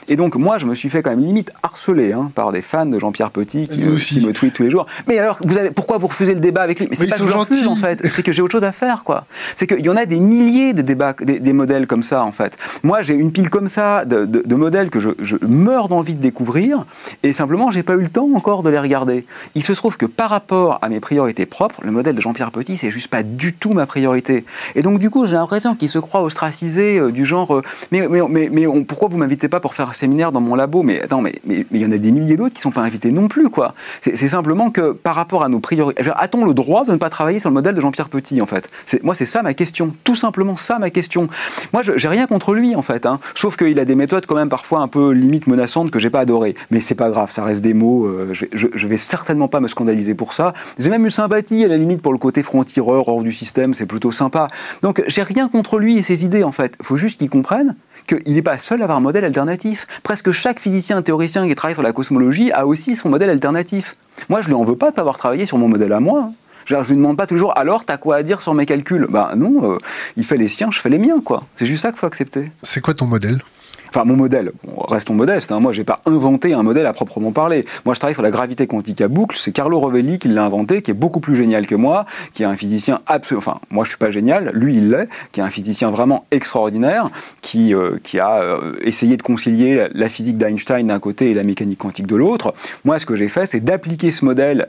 Et 0.09 0.17
donc, 0.17 0.37
moi, 0.37 0.59
je 0.59 0.67
me 0.67 0.75
suis 0.75 0.89
fait 0.89 1.03
quand 1.03 1.11
même 1.11 1.21
limite 1.21 1.51
harceler 1.63 2.13
hein, 2.13 2.31
par 2.35 2.53
des 2.53 2.63
fans 2.63 2.87
de 2.87 2.99
Jean-Pierre 2.99 3.31
Petit 3.31 3.69
qui, 3.69 3.81
me 3.81 4.33
tweetent 4.33 4.55
tous 4.55 4.63
les 4.63 4.71
jours. 4.71 4.87
Mais 5.07 5.19
alors, 5.19 5.39
vous 5.43 5.59
avez, 5.59 5.71
pourquoi 5.71 5.99
vous 5.99 6.07
refusez 6.07 6.35
le 6.35 6.41
débat 6.41 6.63
avec 6.63 6.81
lui 6.81 6.87
Mais 6.91 6.97
c'est 6.97 7.07
pas 7.07 7.19
que 7.19 7.27
je 7.27 7.37
refuse, 7.37 7.67
en 7.67 7.77
fait. 7.77 8.07
C'est 8.13 8.23
que 8.23 8.33
j'ai 8.33 8.43
autre 8.43 8.53
chose 8.53 8.65
à 8.65 8.73
faire, 8.73 9.05
quoi. 9.05 9.27
C'est 9.57 9.67
qu'il 9.67 9.85
y 9.85 9.89
en 9.89 9.97
a 9.97 10.07
des 10.07 10.21
milliers 10.21 10.73
de 10.73 10.83
débats, 10.83 11.15
des, 11.21 11.53
modèles 11.53 11.87
comme 11.87 12.03
ça, 12.03 12.25
en 12.25 12.33
fait. 12.33 12.57
Moi, 12.83 13.03
j'ai 13.03 13.15
une 13.15 13.33
pile 13.33 13.51
comme 13.51 13.69
ça 13.69 14.05
de, 14.05 14.55
modèles 14.55 14.91
que 14.91 15.01
je, 15.01 15.11
je 15.21 15.37
meurs 15.47 15.89
d'envie 15.89 16.15
de 16.15 16.21
découvrir, 16.21 16.85
et 17.23 17.33
simplement, 17.33 17.71
j'ai 17.71 17.83
pas 17.83 17.95
eu 17.95 18.03
le 18.03 18.09
temps 18.09 18.29
encore 18.35 18.63
de 18.63 18.71
les 18.71 18.79
regarder. 18.79 19.25
Il 19.55 19.63
se 19.63 19.73
trouve 19.73 19.97
que 19.97 20.07
par 20.07 20.31
rapport 20.31 20.79
à 20.83 20.89
mes 20.89 21.01
priorités 21.01 21.47
propres, 21.47 21.81
le 21.85 21.91
modèle 21.91 22.15
de 22.15 22.21
Jean-Pierre 22.21 22.51
Petit, 22.51 22.77
c'est 22.77 22.91
juste 22.91 23.09
pas 23.09 23.23
du 23.23 23.55
tout 23.55 23.73
ma 23.73 23.87
priorité. 23.87 24.45
Et 24.75 24.83
donc, 24.83 24.99
du 24.99 25.11
coup, 25.11 25.27
j'ai 25.27 25.37
l'impression 25.37 25.75
qu'il 25.75 25.89
se 25.89 25.99
croit 25.99 26.23
ostracisé 26.23 26.99
euh, 26.99 27.13
du 27.13 27.25
genre, 27.25 27.57
euh, 27.57 27.63
mais, 27.93 28.07
mais, 28.09 28.21
mais, 28.29 28.49
mais 28.51 28.67
pourquoi 28.85 29.09
vous 29.09 29.19
m'invitez 29.19 29.49
pas 29.49 29.61
pour 29.61 29.75
faire 29.79 29.91
un 29.91 29.95
séminaire 29.95 30.33
dans 30.33 30.41
mon 30.41 30.57
labo, 30.57 30.83
mais 30.83 31.01
attends, 31.03 31.21
mais 31.21 31.35
il 31.49 31.65
mais, 31.71 31.79
y 31.79 31.87
en 31.87 31.93
a 31.93 31.99
des 31.99 32.11
milliers 32.11 32.37
d'autres 32.37 32.55
qui 32.55 32.59
ne 32.59 32.63
sont 32.63 32.71
pas 32.73 32.83
invités 32.83 33.13
non 33.13 33.29
plus, 33.29 33.49
quoi. 33.49 33.75
C'est 34.03 34.29
simplement 34.29 34.71
que 34.71 34.91
par 34.93 35.15
rapport 35.15 35.45
à 35.45 35.49
nos 35.49 35.61
priorités, 35.61 36.03
a-t-on 36.17 36.45
le 36.45 36.53
droit 36.53 36.85
de 36.85 36.93
ne 36.93 36.97
pas 36.97 37.11
travailler 37.11 37.39
sur 37.39 37.49
le 37.49 37.55
modèle 37.55 37.77
de 37.77 37.81
Jean-Pierre 37.81 38.09
Petit, 38.09 38.43
en 38.43 38.47
fait? 38.47 38.69
Moi, 39.03 39.15
c'est 39.15 39.25
ça 39.25 39.43
ma 39.43 39.55
question, 39.55 39.93
tout 40.03 40.17
simplement 40.17 40.57
ça 40.57 40.79
ma 40.81 40.91
question. 40.91 41.29
Moi, 41.73 41.83
j'ai 41.83 42.09
rien 42.09 42.27
contre 42.27 42.55
lui, 42.55 42.75
en 42.75 42.83
fait, 42.83 43.07
hein. 43.07 43.21
sauf 43.35 43.57
qu'il 43.57 43.79
a 43.79 43.85
des 43.85 43.95
méthodes 43.95 44.27
quand 44.27 44.35
même 44.35 44.49
parfois 44.49 44.81
un 44.81 44.89
peu 44.89 45.11
limite 45.13 45.47
menaçantes 45.47 45.91
que 45.93 46.01
j'ai 46.01 46.11
pas 46.11 46.21
adorées. 46.21 46.57
Mais 46.71 46.81
c'est 46.81 46.97
pas 46.97 47.11
grave, 47.11 47.31
ça 47.31 47.45
reste 47.45 47.63
des 47.63 47.75
mots. 47.75 48.07
Euh, 48.07 48.31
je, 48.33 48.47
je, 48.53 48.87
vais 48.87 48.97
certainement 48.97 49.49
pas 49.49 49.61
me 49.61 49.69
scandaliser 49.69 50.15
pour 50.15 50.33
ça. 50.33 50.55
J'ai 50.79 50.91
même 50.91 51.07
eu 51.07 51.11
sympathie 51.11 51.65
à 51.65 51.69
la 51.69 51.77
limite 51.77 52.03
pour 52.03 52.13
le 52.13 52.19
côté 52.19 52.43
front-tireur 52.43 53.09
hors 53.09 53.23
du 53.23 53.33
système, 53.33 53.75
c'est 53.75 53.87
plutôt 53.87 54.11
sympa. 54.11 54.49
Donc, 54.83 55.05
j'ai 55.07 55.23
rien 55.23 55.49
contre 55.49 55.79
lui 55.79 55.99
et 55.99 56.03
ses 56.03 56.25
idées, 56.25 56.43
en 56.43 56.53
fait. 56.53 56.75
Il 56.81 56.85
faut 56.85 56.97
juste 56.97 57.19
qu'il 57.19 57.31
comprenne 57.31 57.77
qu'il 58.09 58.35
n'est 58.35 58.43
pas 58.43 58.59
seul 58.59 58.81
à 58.81 58.85
avoir 58.85 58.99
un 58.99 59.03
modèle 59.03 59.25
alternatif. 59.25 59.87
Presque 60.03 60.33
chaque 60.33 60.59
physicien 60.59 61.01
théoricien 61.03 61.47
qui 61.47 61.55
travaille 61.55 61.75
sur 61.75 61.83
la 61.83 61.93
cosmologie 61.93 62.51
a 62.53 62.67
aussi 62.67 62.97
son 62.97 63.09
modèle 63.09 63.31
alternatif. 63.31 63.95
Moi, 64.29 64.41
je 64.41 64.49
ne 64.49 64.55
lui 64.55 64.61
en 64.61 64.65
veux 64.65 64.77
pas 64.77 64.91
de 64.91 64.97
pas 64.97 65.03
avoir 65.03 65.19
travaillé 65.19 65.47
sur 65.47 65.59
mon 65.59 65.69
modèle 65.69 65.93
à 65.93 66.01
moi. 66.01 66.33
Je 66.67 66.75
ne 66.75 66.83
lui 66.83 66.97
demande 66.97 67.17
pas 67.17 67.27
toujours, 67.27 67.57
alors, 67.57 67.85
t'as 67.85 67.97
quoi 67.97 68.17
à 68.17 68.23
dire 68.23 68.43
sur 68.43 68.53
mes 68.53 68.67
calculs? 68.67 69.07
Ben 69.09 69.31
non, 69.37 69.73
euh, 69.73 69.79
il 70.17 70.25
fait 70.25 70.37
les 70.37 70.49
siens, 70.49 70.69
je 70.71 70.81
fais 70.81 70.91
les 70.91 70.99
miens, 70.99 71.21
quoi. 71.25 71.45
C'est 71.57 71.65
juste 71.65 71.83
ça 71.83 71.91
qu'il 71.91 71.99
faut 71.99 72.07
accepter. 72.07 72.51
C'est 72.63 72.81
quoi 72.81 72.93
ton 72.95 73.07
modèle? 73.07 73.41
Enfin, 73.89 74.05
mon 74.05 74.17
modèle, 74.17 74.53
restons 74.89 75.15
modestes, 75.15 75.53
hein, 75.53 75.61
moi 75.61 75.73
j'ai 75.73 75.85
pas 75.85 76.01
inventé 76.07 76.53
un 76.55 76.63
modèle 76.63 76.87
à 76.87 76.93
proprement 76.93 77.33
parler. 77.33 77.65
Moi 77.85 77.95
je 77.95 78.01
travaille 78.01 78.15
sur 78.15 78.23
la 78.23 78.31
gravité 78.31 78.67
quantique 78.67 79.01
à 79.01 79.09
boucle, 79.09 79.37
c'est 79.39 79.53
Carlo 79.53 79.79
Rovelli 79.79 80.19
qui 80.19 80.29
l'a 80.29 80.45
inventé, 80.45 80.83
qui 80.83 80.91
est 80.91 80.95
beaucoup 80.95 81.21
plus 81.21 81.37
génial 81.37 81.67
que 81.67 81.75
moi, 81.75 82.05
qui 82.35 82.43
est 82.43 82.47
un 82.47 82.57
physicien 82.57 83.01
absolument, 83.07 83.39
enfin 83.39 83.61
moi 83.71 83.85
je 83.85 83.91
suis 83.91 83.99
pas 83.99 84.11
génial, 84.11 84.51
lui 84.55 84.77
il 84.77 84.91
l'est, 84.91 85.09
qui 85.33 85.41
est 85.41 85.43
un 85.43 85.51
physicien 85.51 85.91
vraiment 85.91 86.27
extraordinaire, 86.31 87.09
qui, 87.43 87.75
euh, 87.75 87.99
qui 88.03 88.19
a 88.19 88.41
euh, 88.41 88.75
essayé 88.83 89.17
de 89.17 89.23
concilier 89.23 89.89
la 89.95 90.09
physique 90.09 90.37
d'Einstein 90.37 90.87
d'un 90.87 90.99
côté 90.99 91.31
et 91.31 91.35
la 91.35 91.45
mécanique 91.45 91.79
quantique 91.79 92.07
de 92.07 92.17
l'autre. 92.17 92.55
Moi 92.85 92.99
ce 92.99 93.07
que 93.07 93.17
j'ai 93.17 93.29
fait 93.29 93.47
c'est 93.47 93.61
d'appliquer 93.61 94.11
ce 94.11 94.25
modèle 94.25 94.69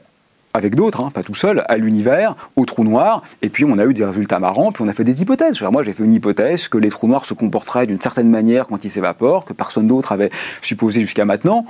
avec 0.53 0.75
d'autres, 0.75 1.01
hein, 1.01 1.11
pas 1.13 1.23
tout 1.23 1.35
seul, 1.35 1.63
à 1.67 1.77
l'univers, 1.77 2.35
au 2.55 2.65
trou 2.65 2.83
noir, 2.83 3.23
et 3.41 3.49
puis 3.49 3.65
on 3.65 3.77
a 3.77 3.85
eu 3.85 3.93
des 3.93 4.05
résultats 4.05 4.39
marrants, 4.39 4.71
puis 4.71 4.83
on 4.83 4.87
a 4.87 4.93
fait 4.93 5.03
des 5.03 5.21
hypothèses. 5.21 5.61
moi 5.61 5.83
j'ai 5.83 5.93
fait 5.93 6.03
une 6.03 6.13
hypothèse 6.13 6.67
que 6.67 6.77
les 6.77 6.89
trous 6.89 7.07
noirs 7.07 7.25
se 7.25 7.33
comporteraient 7.33 7.85
d'une 7.85 8.01
certaine 8.01 8.29
manière 8.29 8.67
quand 8.67 8.83
ils 8.83 8.89
s'évaporent, 8.89 9.45
que 9.45 9.53
personne 9.53 9.87
d'autre 9.87 10.11
avait 10.11 10.29
supposé 10.61 11.01
jusqu'à 11.01 11.25
maintenant. 11.25 11.65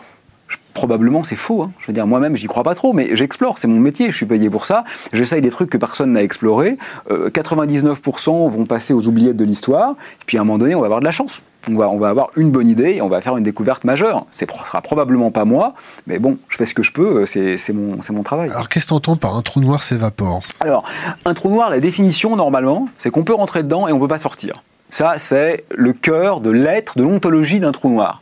Probablement 0.74 1.24
c'est 1.24 1.36
faux. 1.36 1.64
Hein. 1.64 1.72
Je 1.80 1.88
veux 1.88 1.94
dire, 1.94 2.08
moi-même 2.08 2.36
j'y 2.36 2.48
crois 2.48 2.64
pas 2.64 2.74
trop, 2.74 2.94
mais 2.94 3.16
j'explore, 3.16 3.58
c'est 3.58 3.68
mon 3.68 3.80
métier, 3.80 4.12
je 4.12 4.16
suis 4.16 4.26
payé 4.26 4.50
pour 4.50 4.66
ça. 4.66 4.86
J'essaye 5.12 5.42
des 5.42 5.50
trucs 5.50 5.70
que 5.70 5.78
personne 5.78 6.14
n'a 6.14 6.24
explorés. 6.24 6.78
99% 7.10 8.46
euh, 8.46 8.50
vont 8.50 8.66
passer 8.66 8.94
aux 8.94 9.08
oubliettes 9.08 9.36
de 9.36 9.46
l'histoire, 9.46 9.92
et 9.92 10.26
puis 10.26 10.38
à 10.38 10.42
un 10.42 10.44
moment 10.46 10.58
donné 10.58 10.76
on 10.76 10.80
va 10.80 10.86
avoir 10.86 11.02
de 11.02 11.06
la 11.06 11.12
chance 11.12 11.42
on 11.68 11.76
va, 11.76 11.90
on 11.90 11.98
va 11.98 12.10
avoir 12.10 12.30
une 12.36 12.52
bonne 12.52 12.68
idée 12.68 12.96
et 12.96 13.02
on 13.02 13.10
va 13.10 13.22
faire 13.22 13.36
une 13.38 13.44
découverte 13.44 13.84
majeure. 13.84 14.26
Ce 14.32 14.46
sera 14.46 14.82
probablement 14.82 15.32
pas 15.32 15.46
moi, 15.46 15.74
mais 16.08 16.20
bon, 16.20 16.38
je 16.48 16.58
fais 16.58 16.66
ce 16.66 16.74
que 16.74 16.84
je 16.84 16.92
peux, 16.92 17.26
c'est 17.26 17.74
mon, 17.74 17.98
mon 18.12 18.24
travail. 18.24 18.50
Alors 18.52 18.70
qu'est-ce 18.70 18.86
que 18.86 18.90
tu 18.90 18.96
entends 18.96 19.16
par 19.16 19.36
un 19.36 19.42
trou 19.42 19.60
noir 19.60 19.84
s'évapore? 19.84 20.42
Alors, 20.60 20.84
un 21.26 21.34
trou 21.34 21.50
noir, 21.50 21.70
la 21.70 21.80
définition 21.80 22.36
normalement, 22.36 22.88
c'est 22.98 23.10
qu'on 23.12 23.24
peut 23.24 23.34
rentrer 23.34 23.64
dedans 23.64 23.88
et 23.88 23.92
on 23.92 23.96
ne 23.96 24.02
peut 24.02 24.08
pas 24.08 24.18
sortir. 24.20 24.64
Ça, 24.90 25.16
c'est 25.18 25.66
le 25.76 25.94
cœur 25.94 26.42
de 26.42 26.50
l'être, 26.50 26.98
de 26.98 27.04
l'ontologie 27.04 27.60
d'un 27.60 27.72
trou 27.72 27.90
noir. 27.90 28.22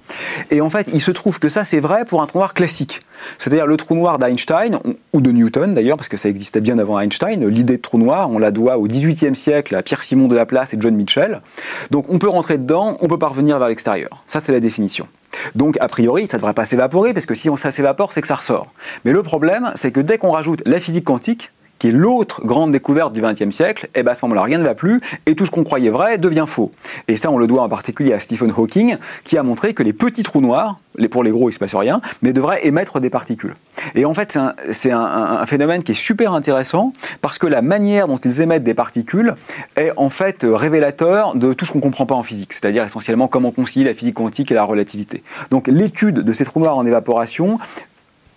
Et 0.52 0.60
en 0.60 0.70
fait, 0.70 0.90
il 0.94 1.02
se 1.02 1.12
trouve 1.12 1.40
que 1.40 1.50
ça, 1.50 1.64
c'est 1.64 1.80
vrai 1.80 2.04
pour 2.04 2.22
un 2.22 2.26
trou 2.26 2.40
noir 2.40 2.54
classique. 2.54 3.00
C'est-à-dire 3.38 3.66
le 3.66 3.78
trou 3.78 3.96
noir 3.96 4.18
d'Einstein, 4.20 4.80
ou 5.14 5.22
de 5.22 5.32
Newton 5.32 5.74
d'ailleurs, 5.74 5.98
parce 5.98 6.10
que 6.10 6.18
ça 6.18 6.30
existait 6.30 6.62
bien 6.62 6.78
avant 6.78 7.00
Einstein. 7.00 7.48
L'idée 7.48 7.78
de 7.78 7.82
trou 7.82 7.98
noir, 7.98 8.30
on 8.30 8.38
la 8.38 8.52
doit 8.52 8.78
au 8.78 8.84
XVIIIe 8.84 9.36
siècle 9.36 9.76
à 9.76 9.82
Pierre-Simon 9.82 10.28
de 10.28 10.36
Laplace 10.36 10.74
et 10.74 10.78
John 10.80 10.96
Mitchell. 10.96 11.42
Donc 11.90 12.10
on 12.10 12.20
peut 12.20 12.30
rentrer 12.30 12.58
dedans, 12.58 12.98
on 13.02 13.08
peut 13.08 13.20
pas 13.20 13.28
revenir 13.28 13.58
vers 13.60 13.70
l'extérieur. 13.70 14.24
Ça, 14.28 14.42
c'est 14.44 14.52
la 14.52 14.60
définition. 14.60 15.08
Donc, 15.56 15.78
a 15.80 15.88
priori, 15.88 16.28
ça 16.30 16.38
ne 16.38 16.42
devrait 16.42 16.54
pas 16.54 16.66
s'évaporer, 16.66 17.14
parce 17.14 17.26
que 17.26 17.36
si 17.36 17.50
ça 17.58 17.72
s'évapore, 17.72 18.12
c'est 18.12 18.22
que 18.22 18.28
ça 18.28 18.36
ressort. 18.36 18.68
Mais 19.06 19.12
le 19.12 19.24
problème, 19.24 19.72
c'est 19.76 19.92
que 19.92 20.00
dès 20.00 20.18
qu'on 20.18 20.32
rajoute 20.32 20.62
la 20.66 20.80
physique 20.80 21.06
quantique, 21.06 21.52
qui 21.80 21.90
est 21.90 21.92
l'autre 21.92 22.42
grande 22.46 22.72
découverte 22.72 23.14
du 23.14 23.22
XXe 23.22 23.56
siècle, 23.56 23.88
et 23.88 24.00
eh 24.00 24.04
bien 24.04 24.12
à 24.12 24.16
ce 24.16 24.26
moment-là, 24.26 24.44
rien 24.44 24.58
ne 24.58 24.64
va 24.64 24.76
plus, 24.76 25.02
et 25.26 25.36
tout 25.36 25.46
ce 25.46 25.52
qu'on 25.52 25.64
croyait 25.64 25.90
vrai 25.90 26.18
devient 26.18 26.46
faux. 26.48 26.72
Et 27.08 27.18
ça, 27.18 27.32
on 27.32 27.38
le 27.38 27.48
doit 27.48 27.64
en 27.64 27.70
particulier 27.70 28.14
à 28.14 28.20
Stephen 28.20 28.52
Hawking, 28.56 28.98
qui 29.24 29.38
a 29.38 29.44
montré 29.44 29.74
que 29.74 29.84
les 29.84 29.94
petits 29.94 30.24
trous 30.24 30.42
noirs, 30.42 30.80
pour 31.12 31.24
les 31.24 31.32
gros, 31.32 31.44
il 31.44 31.48
ne 31.48 31.54
se 31.54 31.60
passe 31.60 31.76
rien, 31.76 32.02
mais 32.22 32.34
devraient 32.34 32.66
émettre 32.66 33.00
des 33.00 33.10
particules. 33.10 33.54
Et 33.94 34.06
en 34.06 34.14
fait, 34.14 34.38
c'est 34.72 34.92
un, 34.92 35.46
phénomène 35.46 35.84
qui 35.84 35.92
est 35.92 35.96
super 35.96 36.34
intéressant, 36.34 36.94
parce 37.22 37.38
que 37.38 37.48
la 37.48 37.62
manière 37.62 38.08
dont 38.08 38.18
ils 38.18 38.42
émettent 38.42 38.64
des 38.64 38.74
particules 38.74 39.36
est 39.76 39.92
en 39.98 40.10
fait 40.10 40.40
révélateur 40.44 41.36
de 41.36 41.54
tout 41.54 41.66
ce 41.66 41.72
qu'on 41.72 41.78
ne 41.78 41.84
comprend 41.84 42.06
pas 42.06 42.16
en 42.16 42.24
physique, 42.24 42.54
c'est-à-dire 42.54 42.84
essentiellement 42.84 43.28
comment 43.28 43.52
concilier 43.52 43.86
la 43.86 43.94
physique 43.94 44.16
quantique 44.16 44.52
et 44.52 44.56
la 44.56 44.64
relativité. 44.64 45.24
Donc 45.52 45.68
l'étude 45.68 46.16
de 46.16 46.34
ces 46.34 46.46
trous 46.46 46.60
noirs 46.60 46.78
en 46.78 46.86
évaporation 46.86 47.60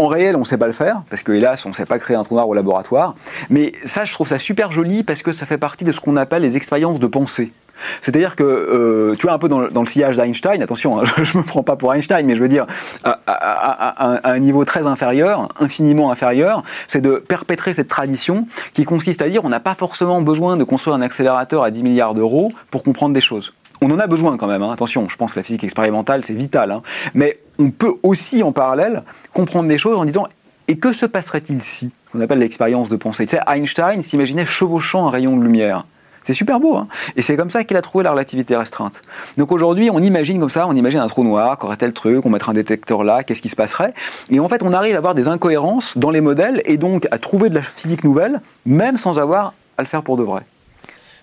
en 0.01 0.07
réel, 0.07 0.35
on 0.37 0.41
ne 0.41 0.45
sait 0.45 0.59
pas 0.59 0.67
le 0.67 0.73
faire, 0.73 1.03
parce 1.11 1.23
que 1.23 1.33
hélas, 1.33 1.67
on 1.67 1.69
ne 1.69 1.75
sait 1.75 1.85
pas 1.85 1.99
créer 1.99 2.17
un 2.17 2.23
trou 2.23 2.35
noir 2.35 2.49
au 2.49 2.55
laboratoire. 2.55 3.15
Mais 3.51 3.73
ça, 3.85 4.05
je 4.05 4.13
trouve 4.13 4.27
ça 4.27 4.39
super 4.39 4.73
joli 4.73 5.03
parce 5.03 5.23
que 5.23 5.33
ça 5.33 5.45
fait 5.47 5.59
partie 5.59 5.85
de 5.85 5.93
ce 5.93 6.01
qu'on 6.01 6.17
appelle 6.17 6.43
les 6.43 6.57
expériences 6.57 6.99
de 6.99 7.07
pensée. 7.07 7.53
C'est-à-dire 8.01 8.37
que, 8.37 8.43
euh, 8.43 9.15
tu 9.19 9.23
vois, 9.23 9.33
un 9.33 9.39
peu 9.39 9.49
dans, 9.49 9.61
le 9.61 9.87
sillage 9.87 10.17
d'Einstein, 10.17 10.63
attention, 10.63 11.01
hein, 11.01 11.05
je 11.23 11.37
ne 11.37 11.43
me 11.43 11.47
prends 11.47 11.63
pas 11.63 11.77
pour 11.77 11.95
Einstein, 11.95 12.27
mais 12.27 12.35
je 12.35 12.41
veux 12.41 12.49
dire, 12.49 12.67
à, 13.05 14.31
un 14.31 14.39
niveau 14.39 14.65
très 14.65 14.87
inférieur, 14.87 15.49
infiniment 15.59 16.11
inférieur, 16.11 16.63
c'est 16.89 17.01
de 17.01 17.17
perpétrer 17.17 17.75
cette 17.75 17.89
tradition 17.89 18.47
qui 18.75 18.85
consiste 18.85 19.23
à 19.23 19.29
dire 19.29 19.45
on 19.45 19.49
n'a 19.49 19.61
pas 19.61 19.75
forcément 19.75 20.21
besoin 20.23 20.57
de 20.57 20.65
construire 20.65 20.97
un 20.97 21.03
accélérateur 21.03 21.63
à 21.63 21.71
10 21.71 21.83
milliards 21.83 22.15
d'euros 22.15 22.53
pour 22.71 22.83
comprendre 22.83 23.15
des 23.15 23.21
choses. 23.21 23.55
On 23.83 23.91
en 23.91 23.99
a 23.99 24.07
besoin 24.07 24.37
quand 24.37 24.47
même, 24.47 24.63
hein. 24.63 24.73
attention, 24.73 25.09
je 25.09 25.17
pense 25.17 25.33
que 25.33 25.39
la 25.39 25.43
physique 25.43 25.65
expérimentale, 25.65 26.25
c'est 26.25 26.35
vital, 26.35 26.71
hein. 26.71 26.83
mais 27.15 27.39
on 27.59 27.71
peut 27.71 27.95
aussi 28.03 28.43
en 28.43 28.53
parallèle 28.53 29.03
comprendre 29.33 29.69
des 29.69 29.79
choses 29.79 29.97
en 29.97 30.05
disant 30.05 30.27
et 30.69 30.79
que 30.79 30.93
se 30.93 31.07
passerait-il 31.07 31.61
si 31.63 31.91
On 32.15 32.21
appelle 32.21 32.39
l'expérience 32.39 32.89
de 32.89 32.97
pensée? 32.97 33.27
Einstein 33.47 34.03
s'imaginait 34.03 34.45
chevauchant 34.45 35.07
un 35.07 35.11
rayon 35.11 35.37
de 35.37 35.43
lumière. 35.43 35.85
C'est 36.23 36.33
super 36.33 36.61
beau, 36.61 36.77
hein 36.77 36.87
Et 37.17 37.23
c'est 37.23 37.37
comme 37.37 37.51
ça 37.51 37.65
qu'il 37.65 37.77
a 37.77 37.83
trouvé 37.83 38.05
la 38.05 38.11
relativité 38.11 38.55
restreinte. 38.55 39.03
Donc 39.37 39.51
aujourd'hui, 39.53 39.91
on 39.91 40.01
imagine 40.01 40.39
comme 40.39 40.51
ça, 40.51 40.67
on 40.69 40.77
imagine 40.77 41.01
un 41.01 41.07
trou 41.09 41.25
noir, 41.25 41.59
qu'aurait 41.59 41.77
tel 41.77 41.93
truc, 41.93 42.25
on 42.27 42.31
mettrait 42.31 42.51
un 42.51 42.55
détecteur 42.55 43.03
là, 43.03 43.25
qu'est-ce 43.25 43.43
qui 43.43 43.49
se 43.49 43.57
passerait? 43.57 43.95
Et 44.31 44.39
en 44.39 44.49
fait, 44.49 44.63
on 44.63 44.73
arrive 44.73 44.95
à 44.95 44.99
avoir 44.99 45.15
des 45.15 45.29
incohérences 45.29 45.97
dans 45.97 46.11
les 46.11 46.21
modèles 46.21 46.63
et 46.67 46.77
donc 46.77 47.09
à 47.11 47.19
trouver 47.19 47.49
de 47.49 47.55
la 47.55 47.63
physique 47.63 48.05
nouvelle, 48.05 48.41
même 48.67 48.99
sans 48.99 49.19
avoir 49.19 49.55
à 49.79 49.83
le 49.83 49.89
faire 49.89 50.03
pour 50.03 50.17
de 50.19 50.23
vrai. 50.23 50.43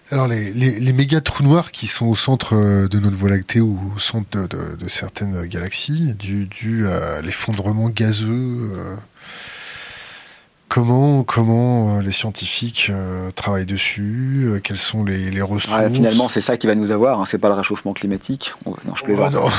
Alors 0.10 0.28
les, 0.30 0.52
les, 0.54 0.94
méga 0.94 1.20
trous 1.20 1.44
noirs 1.44 1.72
qui 1.72 1.86
sont 1.86 2.06
au 2.06 2.16
centre 2.16 2.56
euh, 2.56 2.88
de 2.88 2.98
notre 2.98 3.18
Voie 3.18 3.30
lactée 3.30 3.60
ou 3.60 3.78
au 3.94 4.00
centre 4.00 4.48
de, 4.48 4.88
certaines 4.88 5.46
galaxies, 5.48 6.16
dû, 6.16 6.88
à 6.88 7.22
l'effondrement 7.22 7.90
gazeux 7.90 8.72
euh, 8.74 8.96
Comment, 10.70 11.24
comment 11.24 11.98
euh, 11.98 12.02
les 12.02 12.12
scientifiques 12.12 12.92
euh, 12.92 13.32
travaillent 13.32 13.66
dessus 13.66 14.44
euh, 14.44 14.60
Quelles 14.62 14.78
sont 14.78 15.06
les, 15.06 15.32
les 15.32 15.42
ressources? 15.42 15.94
Finalement, 15.94 16.28
c'est 16.28 16.42
ça 16.42 16.58
qui 16.58 16.68
va 16.68 16.76
nous 16.76 16.92
avoir. 16.92 17.22
Hein. 17.22 17.26
C'est 17.26 17.38
pas 17.38 17.48
le 17.48 17.54
réchauffement 17.54 17.94
climatique. 17.94 18.54
non, 18.66 18.76
je 18.94 19.04
plaisante. 19.04 19.36
Oh, 19.42 19.50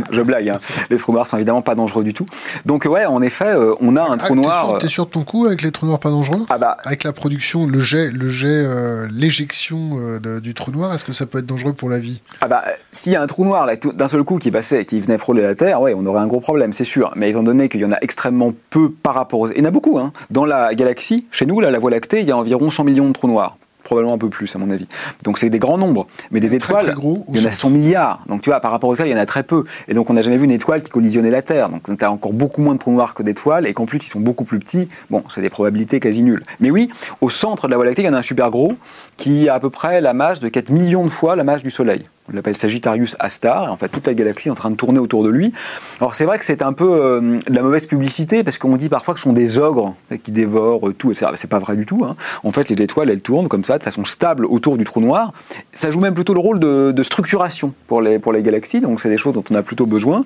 je 0.10 0.22
blague. 0.22 0.48
Hein. 0.48 0.60
Les 0.88 0.96
trous 0.96 1.12
noirs 1.12 1.26
sont 1.26 1.36
évidemment 1.36 1.60
pas 1.60 1.74
dangereux 1.74 2.02
du 2.02 2.14
tout. 2.14 2.24
Donc 2.64 2.86
ouais, 2.86 3.04
en 3.04 3.20
effet, 3.20 3.54
on 3.80 3.94
a 3.96 4.02
un 4.02 4.16
trou 4.16 4.32
ah, 4.32 4.42
noir. 4.42 4.78
T'es 4.78 4.88
sûr, 4.88 4.90
sûr 4.90 5.06
de 5.06 5.10
ton 5.10 5.24
coup 5.24 5.44
avec 5.44 5.60
les 5.60 5.70
trous 5.70 5.86
noirs 5.86 6.00
pas 6.00 6.10
dangereux? 6.10 6.46
Ah 6.48 6.56
bah, 6.56 6.78
Avec 6.84 7.04
la 7.04 7.12
production, 7.12 7.66
le 7.66 7.80
jet, 7.80 8.10
le 8.10 8.28
jet, 8.28 8.66
l'éjection 9.10 10.18
du 10.42 10.54
trou 10.54 10.70
noir, 10.70 10.94
est-ce 10.94 11.04
que 11.04 11.12
ça 11.12 11.26
peut 11.26 11.38
être 11.38 11.46
dangereux 11.46 11.74
pour 11.74 11.90
la 11.90 11.98
vie? 11.98 12.22
Ah 12.40 12.48
bah, 12.48 12.64
s'il 12.90 13.12
y 13.12 13.16
a 13.16 13.22
un 13.22 13.26
trou 13.26 13.44
noir 13.44 13.68
d'un 13.94 14.08
seul 14.08 14.24
coup 14.24 14.38
qui 14.38 14.50
passait, 14.50 14.86
qui 14.86 14.98
venait 15.00 15.18
frôler 15.18 15.42
la 15.42 15.54
Terre, 15.54 15.82
ouais, 15.82 15.94
on 15.94 16.06
aurait 16.06 16.20
un 16.20 16.26
gros 16.26 16.40
problème, 16.40 16.72
c'est 16.72 16.84
sûr. 16.84 17.12
Mais 17.16 17.30
étant 17.30 17.42
donné 17.42 17.68
qu'il 17.68 17.80
y 17.80 17.84
en 17.84 17.92
a 17.92 17.98
extrêmement 18.00 18.54
peu 18.70 18.90
par 18.90 19.14
rapport 19.14 19.40
aux, 19.40 19.50
il 19.50 19.58
y 19.58 19.60
en 19.60 19.66
a 19.66 19.70
beaucoup, 19.70 19.98
hein. 19.98 20.12
Dans 20.30 20.46
la 20.46 20.53
galaxie, 20.74 21.26
chez 21.30 21.46
nous, 21.46 21.60
là, 21.60 21.70
la 21.70 21.78
Voie 21.78 21.90
lactée, 21.90 22.20
il 22.20 22.26
y 22.26 22.30
a 22.30 22.36
environ 22.36 22.70
100 22.70 22.84
millions 22.84 23.08
de 23.08 23.12
trous 23.12 23.28
noirs 23.28 23.56
probablement 23.84 24.14
un 24.14 24.18
peu 24.18 24.28
plus 24.28 24.54
à 24.56 24.58
mon 24.58 24.70
avis. 24.70 24.88
Donc 25.22 25.38
c'est 25.38 25.50
des 25.50 25.60
grands 25.60 25.78
nombres, 25.78 26.06
mais 26.32 26.40
des 26.40 26.56
étoiles, 26.56 26.96
il 27.28 27.40
y 27.40 27.44
en 27.44 27.48
a 27.48 27.52
100 27.52 27.70
milliards. 27.70 28.24
Donc 28.28 28.42
tu 28.42 28.50
vois, 28.50 28.58
par 28.60 28.72
rapport 28.72 28.90
au 28.90 28.96
ça, 28.96 29.06
il 29.06 29.12
y 29.12 29.14
en 29.14 29.18
a 29.18 29.26
très 29.26 29.44
peu. 29.44 29.64
Et 29.86 29.94
donc 29.94 30.10
on 30.10 30.14
n'a 30.14 30.22
jamais 30.22 30.38
vu 30.38 30.44
une 30.44 30.50
étoile 30.50 30.82
qui 30.82 30.90
collisionnait 30.90 31.30
la 31.30 31.42
Terre. 31.42 31.68
Donc 31.68 31.82
tu 31.96 32.04
as 32.04 32.10
encore 32.10 32.32
beaucoup 32.32 32.62
moins 32.62 32.74
de 32.74 32.78
trous 32.80 32.90
noirs 32.90 33.14
que 33.14 33.22
d'étoiles, 33.22 33.66
et 33.66 33.74
qu'en 33.74 33.86
plus 33.86 33.98
ils 33.98 34.08
sont 34.08 34.20
beaucoup 34.20 34.44
plus 34.44 34.58
petits. 34.58 34.88
Bon, 35.10 35.22
c'est 35.28 35.42
des 35.42 35.50
probabilités 35.50 36.00
quasi 36.00 36.22
nulles. 36.22 36.42
Mais 36.60 36.70
oui, 36.70 36.88
au 37.20 37.30
centre 37.30 37.66
de 37.66 37.70
la 37.70 37.76
Voie 37.76 37.84
lactée, 37.84 38.02
il 38.02 38.06
y 38.06 38.08
en 38.08 38.14
a 38.14 38.18
un 38.18 38.22
super 38.22 38.50
gros 38.50 38.74
qui 39.16 39.48
a 39.48 39.54
à 39.54 39.60
peu 39.60 39.70
près 39.70 40.00
la 40.00 40.14
masse 40.14 40.40
de 40.40 40.48
4 40.48 40.70
millions 40.70 41.04
de 41.04 41.10
fois 41.10 41.36
la 41.36 41.44
masse 41.44 41.62
du 41.62 41.70
Soleil 41.70 42.04
on 42.28 42.34
l'appelle 42.34 42.56
Sagittarius 42.56 43.16
A 43.18 43.28
star, 43.28 43.70
en 43.70 43.76
fait 43.76 43.88
toute 43.88 44.06
la 44.06 44.14
galaxie 44.14 44.48
est 44.48 44.50
en 44.50 44.54
train 44.54 44.70
de 44.70 44.76
tourner 44.76 44.98
autour 44.98 45.24
de 45.24 45.28
lui. 45.28 45.52
Alors 46.00 46.14
c'est 46.14 46.24
vrai 46.24 46.38
que 46.38 46.44
c'est 46.44 46.62
un 46.62 46.72
peu 46.72 46.90
euh, 46.90 47.38
de 47.46 47.54
la 47.54 47.62
mauvaise 47.62 47.86
publicité, 47.86 48.42
parce 48.42 48.58
qu'on 48.58 48.76
dit 48.76 48.88
parfois 48.88 49.14
que 49.14 49.20
ce 49.20 49.24
sont 49.24 49.32
des 49.32 49.58
ogres 49.58 49.94
qui 50.22 50.32
dévorent 50.32 50.92
tout, 50.96 51.10
etc. 51.10 51.32
C'est 51.34 51.50
pas 51.50 51.58
vrai 51.58 51.76
du 51.76 51.84
tout. 51.84 52.04
Hein. 52.04 52.16
En 52.42 52.52
fait, 52.52 52.68
les 52.68 52.82
étoiles, 52.82 53.10
elles 53.10 53.20
tournent 53.20 53.48
comme 53.48 53.64
ça, 53.64 53.78
de 53.78 53.82
façon 53.82 54.04
stable 54.04 54.46
autour 54.46 54.76
du 54.76 54.84
trou 54.84 55.00
noir. 55.00 55.32
Ça 55.72 55.90
joue 55.90 56.00
même 56.00 56.14
plutôt 56.14 56.34
le 56.34 56.40
rôle 56.40 56.58
de, 56.58 57.02
structuration 57.02 57.74
pour 57.86 58.00
les, 58.00 58.18
galaxies, 58.42 58.80
donc 58.80 59.00
c'est 59.00 59.10
des 59.10 59.18
choses 59.18 59.34
dont 59.34 59.44
on 59.50 59.54
a 59.54 59.62
plutôt 59.62 59.86
besoin. 59.86 60.24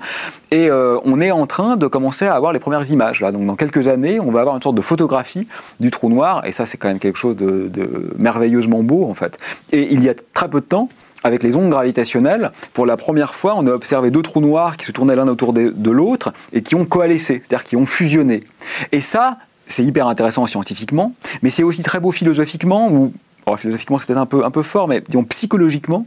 Et 0.51 0.71
euh, 0.71 0.99
on 1.05 1.21
est 1.21 1.33
en 1.33 1.47
train 1.47 1.77
de 1.77 1.87
commencer 1.89 2.27
à 2.27 2.35
avoir 2.35 2.53
les 2.53 2.61
premières 2.61 2.89
images. 2.91 3.21
Donc 3.21 3.45
dans 3.45 3.57
quelques 3.57 3.89
années, 3.89 4.21
on 4.21 4.31
va 4.31 4.41
avoir 4.41 4.55
une 4.55 4.63
sorte 4.63 4.77
de 4.77 4.83
photographie 4.83 5.49
du 5.81 5.91
trou 5.91 6.09
noir, 6.09 6.47
et 6.47 6.53
ça 6.53 6.67
c'est 6.67 6.79
quand 6.79 6.89
même 6.89 7.01
quelque 7.01 7.19
chose 7.19 7.37
de 7.37 8.15
merveilleusement 8.17 8.83
beau, 8.83 9.05
en 9.05 9.15
fait. 9.15 9.37
Et 9.73 9.93
il 9.93 10.05
y 10.05 10.09
a 10.09 10.15
très 10.33 10.49
peu 10.49 10.61
de 10.61 10.67
temps, 10.67 10.89
avec 11.25 11.43
les 11.43 11.57
ondes 11.57 11.71
gravitationnelles, 11.71 12.53
pour 12.73 12.87
la 12.87 12.97
première 12.97 13.35
fois, 13.35 13.55
on 13.57 13.67
a 13.67 13.71
observé 13.71 14.11
deux 14.11 14.23
trous 14.23 14.41
noirs 14.41 14.77
qui 14.77 14.87
se 14.87 14.93
tournaient 14.93 15.17
l'un 15.17 15.29
autour 15.29 15.53
de, 15.53 15.91
l'autre 15.91 16.33
et 16.53 16.63
qui 16.63 16.75
ont 16.75 16.85
coalescé, 16.85 17.43
c'est-à-dire 17.45 17.65
qui 17.65 17.77
ont 17.77 17.87
fusionné. 17.87 18.45
Et 18.93 19.01
ça, 19.01 19.39
c'est 19.67 19.85
hyper 19.85 20.07
intéressant 20.07 20.47
scientifiquement, 20.47 21.15
mais 21.43 21.51
c'est 21.51 21.63
aussi 21.63 21.83
très 21.83 22.01
beau 22.01 22.11
philosophiquement, 22.11 22.91
ou 22.91 23.13
philosophiquement 23.57 23.99
c'est 23.99 24.07
peut-être 24.07 24.19
un 24.19 24.27
peu, 24.27 24.45
un 24.45 24.51
peu 24.51 24.63
fort, 24.63 24.89
mais 24.89 25.01
disons 25.01 25.25
psychologiquement, 25.25 26.07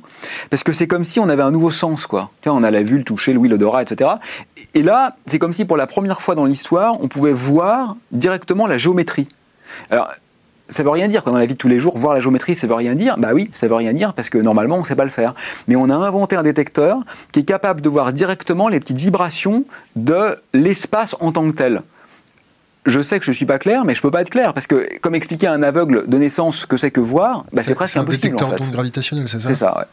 parce 0.49 0.63
que 0.63 0.73
c'est 0.73 0.87
comme 0.87 1.03
si 1.03 1.19
on 1.19 1.29
avait 1.29 1.43
un 1.43 1.51
nouveau 1.51 1.71
sens, 1.71 2.05
quoi. 2.05 2.29
on 2.45 2.63
a 2.63 2.71
la 2.71 2.83
vue, 2.83 2.97
le 2.97 3.03
toucher, 3.03 3.33
l'ouïe, 3.33 3.49
l'odorat, 3.49 3.81
etc. 3.81 4.11
Et 4.73 4.83
là, 4.83 5.15
c'est 5.27 5.39
comme 5.39 5.53
si 5.53 5.65
pour 5.65 5.77
la 5.77 5.87
première 5.87 6.21
fois 6.21 6.35
dans 6.35 6.45
l'histoire, 6.45 7.01
on 7.01 7.07
pouvait 7.07 7.33
voir 7.33 7.95
directement 8.11 8.67
la 8.67 8.77
géométrie. 8.77 9.27
Alors, 9.89 10.11
ça 10.71 10.83
veut 10.83 10.89
rien 10.89 11.07
dire. 11.07 11.23
Quand 11.23 11.31
dans 11.31 11.37
la 11.37 11.45
vie 11.45 11.53
de 11.53 11.59
tous 11.59 11.67
les 11.67 11.79
jours, 11.79 11.97
voir 11.97 12.15
la 12.15 12.19
géométrie, 12.19 12.55
ça 12.55 12.65
veut 12.65 12.73
rien 12.73 12.95
dire. 12.95 13.17
Bah 13.17 13.29
oui, 13.33 13.49
ça 13.53 13.67
veut 13.67 13.75
rien 13.75 13.93
dire 13.93 14.13
parce 14.13 14.29
que 14.29 14.37
normalement, 14.37 14.77
on 14.77 14.79
ne 14.79 14.85
sait 14.85 14.95
pas 14.95 15.03
le 15.03 15.11
faire. 15.11 15.35
Mais 15.67 15.75
on 15.75 15.89
a 15.89 15.95
inventé 15.95 16.35
un 16.35 16.43
détecteur 16.43 16.97
qui 17.31 17.41
est 17.41 17.43
capable 17.43 17.81
de 17.81 17.89
voir 17.89 18.13
directement 18.13 18.69
les 18.69 18.79
petites 18.79 18.97
vibrations 18.97 19.65
de 19.95 20.37
l'espace 20.53 21.15
en 21.19 21.31
tant 21.31 21.45
que 21.49 21.55
tel. 21.55 21.83
Je 22.87 22.99
sais 23.01 23.19
que 23.19 23.25
je 23.25 23.29
ne 23.29 23.35
suis 23.35 23.45
pas 23.45 23.59
clair, 23.59 23.85
mais 23.85 23.93
je 23.93 23.99
ne 23.99 24.01
peux 24.01 24.09
pas 24.11 24.21
être 24.21 24.31
clair 24.31 24.55
parce 24.55 24.65
que, 24.65 24.87
comme 25.01 25.13
expliquer 25.13 25.47
à 25.47 25.53
un 25.53 25.61
aveugle 25.61 26.07
de 26.07 26.17
naissance 26.17 26.57
ce 26.57 26.65
que 26.65 26.77
c'est 26.77 26.89
que 26.89 26.99
voir, 26.99 27.45
bah 27.53 27.61
c'est 27.61 27.75
presque 27.75 27.97
impossible. 27.97 28.21
C'est 28.21 28.43
un 28.43 28.47
détecteur 28.47 28.59
d'ondes 28.59 28.73
gravitationnelles, 28.73 29.29
c'est 29.29 29.39
ça 29.39 29.49
C'est 29.49 29.55
ça, 29.55 29.77
ouais. 29.77 29.85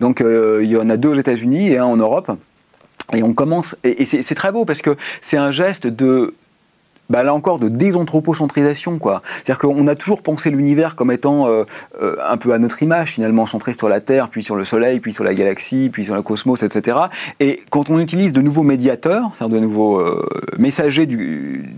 Donc 0.00 0.22
euh, 0.22 0.60
il 0.62 0.70
y 0.70 0.76
en 0.78 0.88
a 0.88 0.96
deux 0.96 1.10
aux 1.10 1.14
États-Unis 1.14 1.68
et 1.68 1.78
un 1.78 1.84
en 1.84 1.96
Europe. 1.96 2.32
Et 3.12 3.22
on 3.22 3.34
commence, 3.34 3.76
et 3.84 4.06
c'est 4.06 4.34
très 4.34 4.52
beau 4.52 4.64
parce 4.64 4.80
que 4.80 4.96
c'est 5.20 5.36
un 5.36 5.50
geste 5.50 5.86
de 5.86 6.34
bah, 7.10 7.22
là 7.22 7.34
encore, 7.34 7.58
de 7.58 7.68
désanthropocentrisation. 7.68 8.98
C'est-à-dire 9.02 9.58
qu'on 9.58 9.86
a 9.86 9.94
toujours 9.94 10.22
pensé 10.22 10.50
l'univers 10.50 10.96
comme 10.96 11.12
étant 11.12 11.46
euh, 11.46 11.64
euh, 12.00 12.16
un 12.26 12.36
peu 12.36 12.52
à 12.54 12.58
notre 12.58 12.82
image, 12.82 13.10
finalement, 13.10 13.44
centré 13.44 13.74
sur 13.74 13.88
la 13.88 14.00
Terre, 14.00 14.28
puis 14.28 14.42
sur 14.42 14.56
le 14.56 14.64
Soleil, 14.64 14.98
puis 15.00 15.12
sur 15.12 15.24
la 15.24 15.34
galaxie, 15.34 15.90
puis 15.92 16.04
sur 16.04 16.14
le 16.14 16.22
cosmos, 16.22 16.62
etc. 16.62 16.98
Et 17.38 17.60
quand 17.70 17.90
on 17.90 17.98
utilise 17.98 18.32
de 18.32 18.40
nouveaux 18.40 18.62
médiateurs, 18.62 19.30
c'est-à-dire 19.36 19.56
de 19.56 19.62
nouveaux 19.62 19.98
euh, 19.98 20.26
messagers 20.58 21.06
du, 21.06 21.74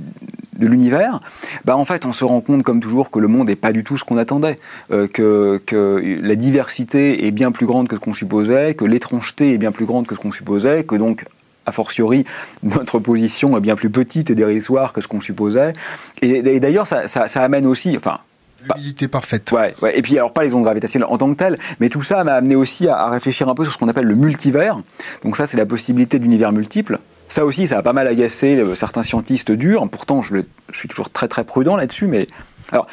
de 0.56 0.66
l'univers, 0.68 1.20
bah 1.64 1.76
en 1.76 1.84
fait 1.84 2.06
on 2.06 2.12
se 2.12 2.24
rend 2.24 2.40
compte 2.40 2.62
comme 2.62 2.80
toujours 2.80 3.10
que 3.10 3.18
le 3.18 3.26
monde 3.26 3.48
n'est 3.48 3.56
pas 3.56 3.72
du 3.72 3.82
tout 3.82 3.98
ce 3.98 4.04
qu'on 4.04 4.18
attendait, 4.18 4.54
que, 4.90 5.60
que, 5.66 6.18
la 6.22 6.36
diversité 6.36 7.26
est 7.26 7.32
bien 7.32 7.50
plus 7.50 7.66
grande 7.66 7.88
que 7.88 7.96
ce 7.96 8.00
qu'on 8.00 8.14
supposait, 8.14 8.74
que 8.74 8.84
l'étrangeté 8.84 9.52
est 9.52 9.58
bien 9.58 9.72
plus 9.72 9.84
grande 9.84 10.06
que 10.06 10.14
ce 10.14 10.20
qu'on 10.20 10.30
supposait, 10.30 10.84
que 10.84 10.94
donc 10.94 11.24
a 11.66 11.72
fortiori, 11.72 12.24
notre 12.62 12.98
position 12.98 13.56
est 13.56 13.60
bien 13.60 13.76
plus 13.76 13.90
petite 13.90 14.30
et 14.30 14.34
dérisoire 14.34 14.92
que 14.92 15.00
ce 15.00 15.08
qu'on 15.08 15.20
supposait. 15.20 15.72
Et, 16.22 16.60
d'ailleurs, 16.60 16.86
ça, 16.86 17.42
amène 17.42 17.66
aussi, 17.66 17.96
enfin, 17.96 18.18
L'humilité 18.76 19.08
parfaite. 19.08 19.52
Ouais, 19.52 19.74
ouais, 19.82 19.98
Et 19.98 20.00
puis, 20.00 20.16
alors, 20.16 20.32
pas 20.32 20.42
les 20.42 20.54
ondes 20.54 20.64
gravitationnelles 20.64 21.08
en 21.10 21.18
tant 21.18 21.28
que 21.30 21.36
telles, 21.36 21.58
mais 21.80 21.90
tout 21.90 22.00
ça 22.00 22.24
m'a 22.24 22.32
amené 22.32 22.56
aussi 22.56 22.88
à, 22.88 23.08
réfléchir 23.08 23.48
un 23.50 23.54
peu 23.54 23.62
sur 23.64 23.74
ce 23.74 23.78
qu'on 23.78 23.88
appelle 23.88 24.06
le 24.06 24.14
multivers. 24.14 24.80
Donc, 25.22 25.36
ça, 25.36 25.46
c'est 25.46 25.58
la 25.58 25.66
possibilité 25.66 26.18
d'univers 26.18 26.50
multiples. 26.50 26.98
Ça 27.28 27.44
aussi, 27.44 27.68
ça 27.68 27.78
a 27.78 27.82
pas 27.82 27.92
mal 27.92 28.06
agacé 28.06 28.56
euh, 28.56 28.74
certains 28.74 29.02
scientistes 29.02 29.50
durs. 29.50 29.86
Pourtant, 29.90 30.22
je, 30.22 30.36
je 30.72 30.78
suis 30.78 30.88
toujours 30.88 31.10
très, 31.10 31.28
très 31.28 31.44
prudent 31.44 31.76
là-dessus. 31.76 32.06
Mais 32.06 32.26
alors, 32.72 32.86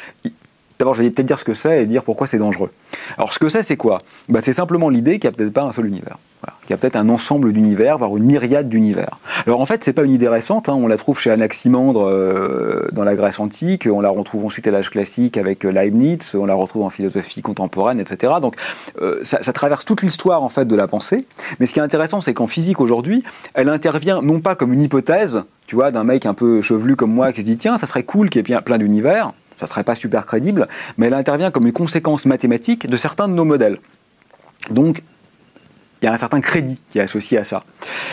D'abord, 0.82 0.94
je 0.94 1.02
vais 1.04 1.10
peut-être 1.10 1.28
dire 1.28 1.38
ce 1.38 1.44
que 1.44 1.54
c'est 1.54 1.84
et 1.84 1.86
dire 1.86 2.02
pourquoi 2.02 2.26
c'est 2.26 2.38
dangereux. 2.38 2.72
Alors, 3.16 3.32
ce 3.32 3.38
que 3.38 3.48
c'est, 3.48 3.62
c'est 3.62 3.76
quoi? 3.76 4.02
Bah, 4.28 4.40
C'est 4.42 4.52
simplement 4.52 4.88
l'idée 4.88 5.20
qu'il 5.20 5.30
n'y 5.30 5.34
a 5.36 5.36
peut-être 5.36 5.52
pas 5.52 5.62
un 5.62 5.70
seul 5.70 5.86
univers. 5.86 6.18
Qu'il 6.62 6.70
y 6.70 6.72
a 6.72 6.76
peut-être 6.76 6.96
un 6.96 7.08
ensemble 7.08 7.52
d'univers, 7.52 7.98
voire 7.98 8.16
une 8.16 8.24
myriade 8.24 8.68
d'univers. 8.68 9.20
Alors, 9.46 9.60
en 9.60 9.66
fait, 9.66 9.84
c'est 9.84 9.92
pas 9.92 10.02
une 10.02 10.10
idée 10.10 10.26
récente. 10.26 10.68
Hein. 10.68 10.74
On 10.74 10.88
la 10.88 10.96
trouve 10.96 11.20
chez 11.20 11.30
Anaximandre 11.30 12.04
euh, 12.08 12.88
dans 12.90 13.04
la 13.04 13.14
Grèce 13.14 13.38
antique. 13.38 13.88
On 13.88 14.00
la 14.00 14.08
retrouve 14.08 14.44
ensuite 14.44 14.66
à 14.66 14.72
l'âge 14.72 14.90
classique 14.90 15.36
avec 15.36 15.64
euh, 15.64 15.70
Leibniz. 15.70 16.34
On 16.34 16.46
la 16.46 16.54
retrouve 16.54 16.82
en 16.82 16.90
philosophie 16.90 17.42
contemporaine, 17.42 18.00
etc. 18.00 18.32
Donc, 18.40 18.56
euh, 19.00 19.20
ça, 19.22 19.40
ça, 19.40 19.52
traverse 19.52 19.84
toute 19.84 20.02
l'histoire 20.02 20.42
en 20.42 20.48
fait 20.48 20.64
de 20.64 20.74
la 20.74 20.88
pensée. 20.88 21.28
Mais 21.60 21.66
ce 21.66 21.74
qui 21.74 21.78
est 21.78 21.82
intéressant, 21.82 22.20
c'est 22.20 22.34
qu'en 22.34 22.48
physique 22.48 22.80
aujourd'hui, 22.80 23.22
elle 23.54 23.68
intervient 23.68 24.20
non 24.20 24.40
pas 24.40 24.56
comme 24.56 24.72
une 24.72 24.82
hypothèse, 24.82 25.44
tu 25.68 25.76
vois, 25.76 25.92
d'un 25.92 26.02
mec 26.02 26.26
un 26.26 26.34
peu 26.34 26.60
chevelu 26.60 26.96
comme 26.96 27.12
moi 27.12 27.32
qui 27.32 27.42
se 27.42 27.46
dit 27.46 27.56
tiens, 27.56 27.76
ça 27.76 27.86
serait 27.86 28.02
cool 28.02 28.30
qu'il 28.30 28.48
y 28.48 28.52
ait 28.52 28.60
plein 28.60 28.78
d'univers 28.78 29.32
ça 29.62 29.66
ne 29.66 29.74
serait 29.74 29.84
pas 29.84 29.94
super 29.94 30.26
crédible, 30.26 30.66
mais 30.96 31.06
elle 31.06 31.14
intervient 31.14 31.50
comme 31.52 31.66
une 31.66 31.72
conséquence 31.72 32.26
mathématique 32.26 32.88
de 32.88 32.96
certains 32.96 33.28
de 33.28 33.34
nos 33.34 33.44
modèles. 33.44 33.78
Donc, 34.70 35.02
il 36.00 36.06
y 36.06 36.08
a 36.08 36.12
un 36.12 36.16
certain 36.16 36.40
crédit 36.40 36.80
qui 36.90 36.98
est 36.98 37.02
associé 37.02 37.38
à 37.38 37.44
ça. 37.44 37.62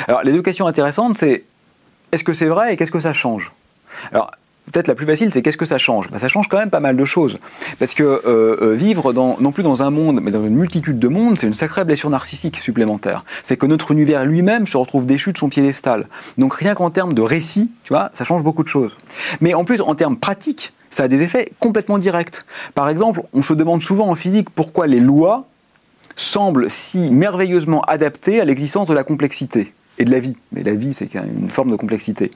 Alors, 0.07 0.21
les 0.23 0.31
deux 0.31 0.43
questions 0.43 0.67
intéressantes, 0.67 1.17
c'est 1.17 1.43
est-ce 2.11 2.23
que 2.23 2.34
c'est 2.34 2.45
vrai 2.45 2.73
et 2.73 2.77
qu'est-ce 2.77 2.91
que 2.91 2.99
ça 2.99 3.13
change? 3.13 3.51
Alors, 4.11 4.31
peut-être 4.71 4.88
la 4.88 4.93
plus 4.93 5.07
facile, 5.07 5.31
c'est 5.31 5.41
qu'est-ce 5.41 5.57
que 5.57 5.65
ça 5.65 5.80
change? 5.80 6.09
Ben, 6.11 6.19
Ça 6.19 6.27
change 6.27 6.47
quand 6.47 6.59
même 6.59 6.69
pas 6.69 6.80
mal 6.80 6.95
de 6.95 7.05
choses. 7.05 7.39
Parce 7.80 7.95
que 7.95 8.03
euh, 8.03 8.57
euh, 8.61 8.73
vivre 8.73 9.11
non 9.13 9.51
plus 9.51 9.63
dans 9.63 9.81
un 9.81 9.89
monde, 9.89 10.19
mais 10.21 10.30
dans 10.30 10.43
une 10.45 10.55
multitude 10.55 10.99
de 10.99 11.07
mondes, 11.07 11.39
c'est 11.39 11.47
une 11.47 11.53
sacrée 11.55 11.84
blessure 11.84 12.11
narcissique 12.11 12.57
supplémentaire. 12.57 13.26
C'est 13.41 13.57
que 13.57 13.65
notre 13.65 13.91
univers 13.91 14.23
lui-même 14.26 14.67
se 14.67 14.77
retrouve 14.77 15.07
déchu 15.07 15.34
de 15.34 15.38
son 15.39 15.49
piédestal. 15.49 16.07
Donc 16.38 16.53
rien 16.53 16.76
qu'en 16.76 16.91
termes 16.91 17.13
de 17.13 17.21
récit, 17.21 17.71
tu 17.84 17.93
vois, 17.93 18.11
ça 18.13 18.23
change 18.23 18.43
beaucoup 18.43 18.63
de 18.63 18.67
choses. 18.67 18.95
Mais 19.41 19.55
en 19.55 19.63
plus, 19.63 19.81
en 19.81 19.95
termes 19.95 20.17
pratiques, 20.17 20.73
ça 20.90 21.03
a 21.03 21.07
des 21.07 21.22
effets 21.22 21.49
complètement 21.60 21.98
directs. 21.98 22.41
Par 22.76 22.90
exemple, 22.90 23.22
on 23.34 23.41
se 23.41 23.53
demande 23.53 23.82
souvent 23.82 24.10
en 24.10 24.16
physique 24.16 24.49
pourquoi 24.49 24.88
les 24.88 24.99
lois 24.99 25.48
semble 26.16 26.70
si 26.70 27.10
merveilleusement 27.10 27.82
adapté 27.82 28.41
à 28.41 28.45
l'existence 28.45 28.88
de 28.88 28.94
la 28.94 29.03
complexité 29.03 29.74
et 29.99 30.06
de 30.06 30.11
la 30.11 30.20
vie. 30.20 30.36
Mais 30.52 30.64
la 30.64 30.74
vie, 30.74 30.94
c'est 30.94 31.14
une 31.14 31.49
forme 31.49 31.72
de 31.72 31.76
complexité. 31.76 32.32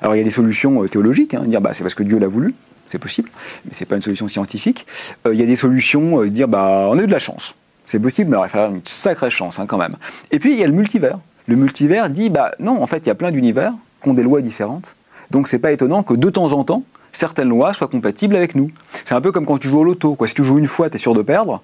Alors 0.00 0.14
il 0.14 0.18
y 0.18 0.20
a 0.20 0.24
des 0.24 0.30
solutions 0.30 0.82
euh, 0.82 0.88
théologiques, 0.88 1.34
hein, 1.34 1.42
dire 1.46 1.60
bah, 1.60 1.72
c'est 1.72 1.82
parce 1.82 1.94
que 1.94 2.02
Dieu 2.02 2.18
l'a 2.18 2.28
voulu, 2.28 2.54
c'est 2.88 2.98
possible, 2.98 3.28
mais 3.64 3.72
c'est 3.74 3.86
pas 3.86 3.96
une 3.96 4.02
solution 4.02 4.28
scientifique. 4.28 4.86
Euh, 5.26 5.34
il 5.34 5.40
y 5.40 5.42
a 5.42 5.46
des 5.46 5.56
solutions, 5.56 6.22
euh, 6.22 6.30
dire 6.30 6.48
bah 6.48 6.88
on 6.90 6.98
a 6.98 7.02
eu 7.02 7.06
de 7.06 7.12
la 7.12 7.18
chance, 7.18 7.54
c'est 7.86 7.98
possible, 7.98 8.30
mais 8.30 8.36
il 8.36 8.40
va 8.40 8.48
falloir 8.48 8.70
une 8.70 8.82
sacrée 8.84 9.30
chance 9.30 9.58
hein, 9.58 9.66
quand 9.66 9.78
même. 9.78 9.94
Et 10.30 10.38
puis 10.38 10.52
il 10.52 10.58
y 10.58 10.64
a 10.64 10.66
le 10.66 10.72
multivers. 10.72 11.18
Le 11.48 11.56
multivers 11.56 12.10
dit 12.10 12.30
bah 12.30 12.52
non, 12.58 12.82
en 12.82 12.86
fait 12.86 12.98
il 12.98 13.06
y 13.06 13.10
a 13.10 13.14
plein 13.14 13.32
d'univers 13.32 13.72
qui 14.02 14.08
ont 14.08 14.14
des 14.14 14.22
lois 14.22 14.40
différentes, 14.40 14.94
donc 15.30 15.48
c'est 15.48 15.58
pas 15.58 15.72
étonnant 15.72 16.02
que 16.02 16.14
de 16.14 16.30
temps 16.30 16.52
en 16.52 16.64
temps 16.64 16.84
certaines 17.16 17.48
lois 17.48 17.74
soient 17.74 17.88
compatibles 17.88 18.36
avec 18.36 18.54
nous. 18.54 18.70
C'est 19.04 19.14
un 19.14 19.20
peu 19.20 19.32
comme 19.32 19.46
quand 19.46 19.58
tu 19.58 19.68
joues 19.68 19.78
au 19.78 19.84
loto. 19.84 20.14
Quoi. 20.14 20.28
Si 20.28 20.34
tu 20.34 20.44
joues 20.44 20.58
une 20.58 20.66
fois, 20.66 20.90
tu 20.90 20.96
es 20.96 20.98
sûr 20.98 21.14
de 21.14 21.22
perdre, 21.22 21.62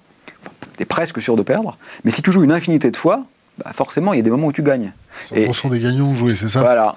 tu 0.77 0.83
es 0.83 0.85
presque 0.85 1.21
sûr 1.21 1.35
de 1.35 1.43
perdre, 1.43 1.77
mais 2.03 2.11
si 2.11 2.21
tu 2.21 2.31
joues 2.31 2.43
une 2.43 2.51
infinité 2.51 2.91
de 2.91 2.97
fois, 2.97 3.25
bah 3.63 3.71
forcément, 3.73 4.13
il 4.13 4.17
y 4.17 4.19
a 4.19 4.23
des 4.23 4.31
moments 4.31 4.47
où 4.47 4.51
tu 4.51 4.63
gagnes. 4.63 4.91
100% 5.31 5.69
des 5.69 5.79
gagnants 5.79 6.07
ont 6.07 6.15
joué, 6.15 6.33
c'est 6.33 6.49
ça? 6.49 6.61
Voilà. 6.61 6.95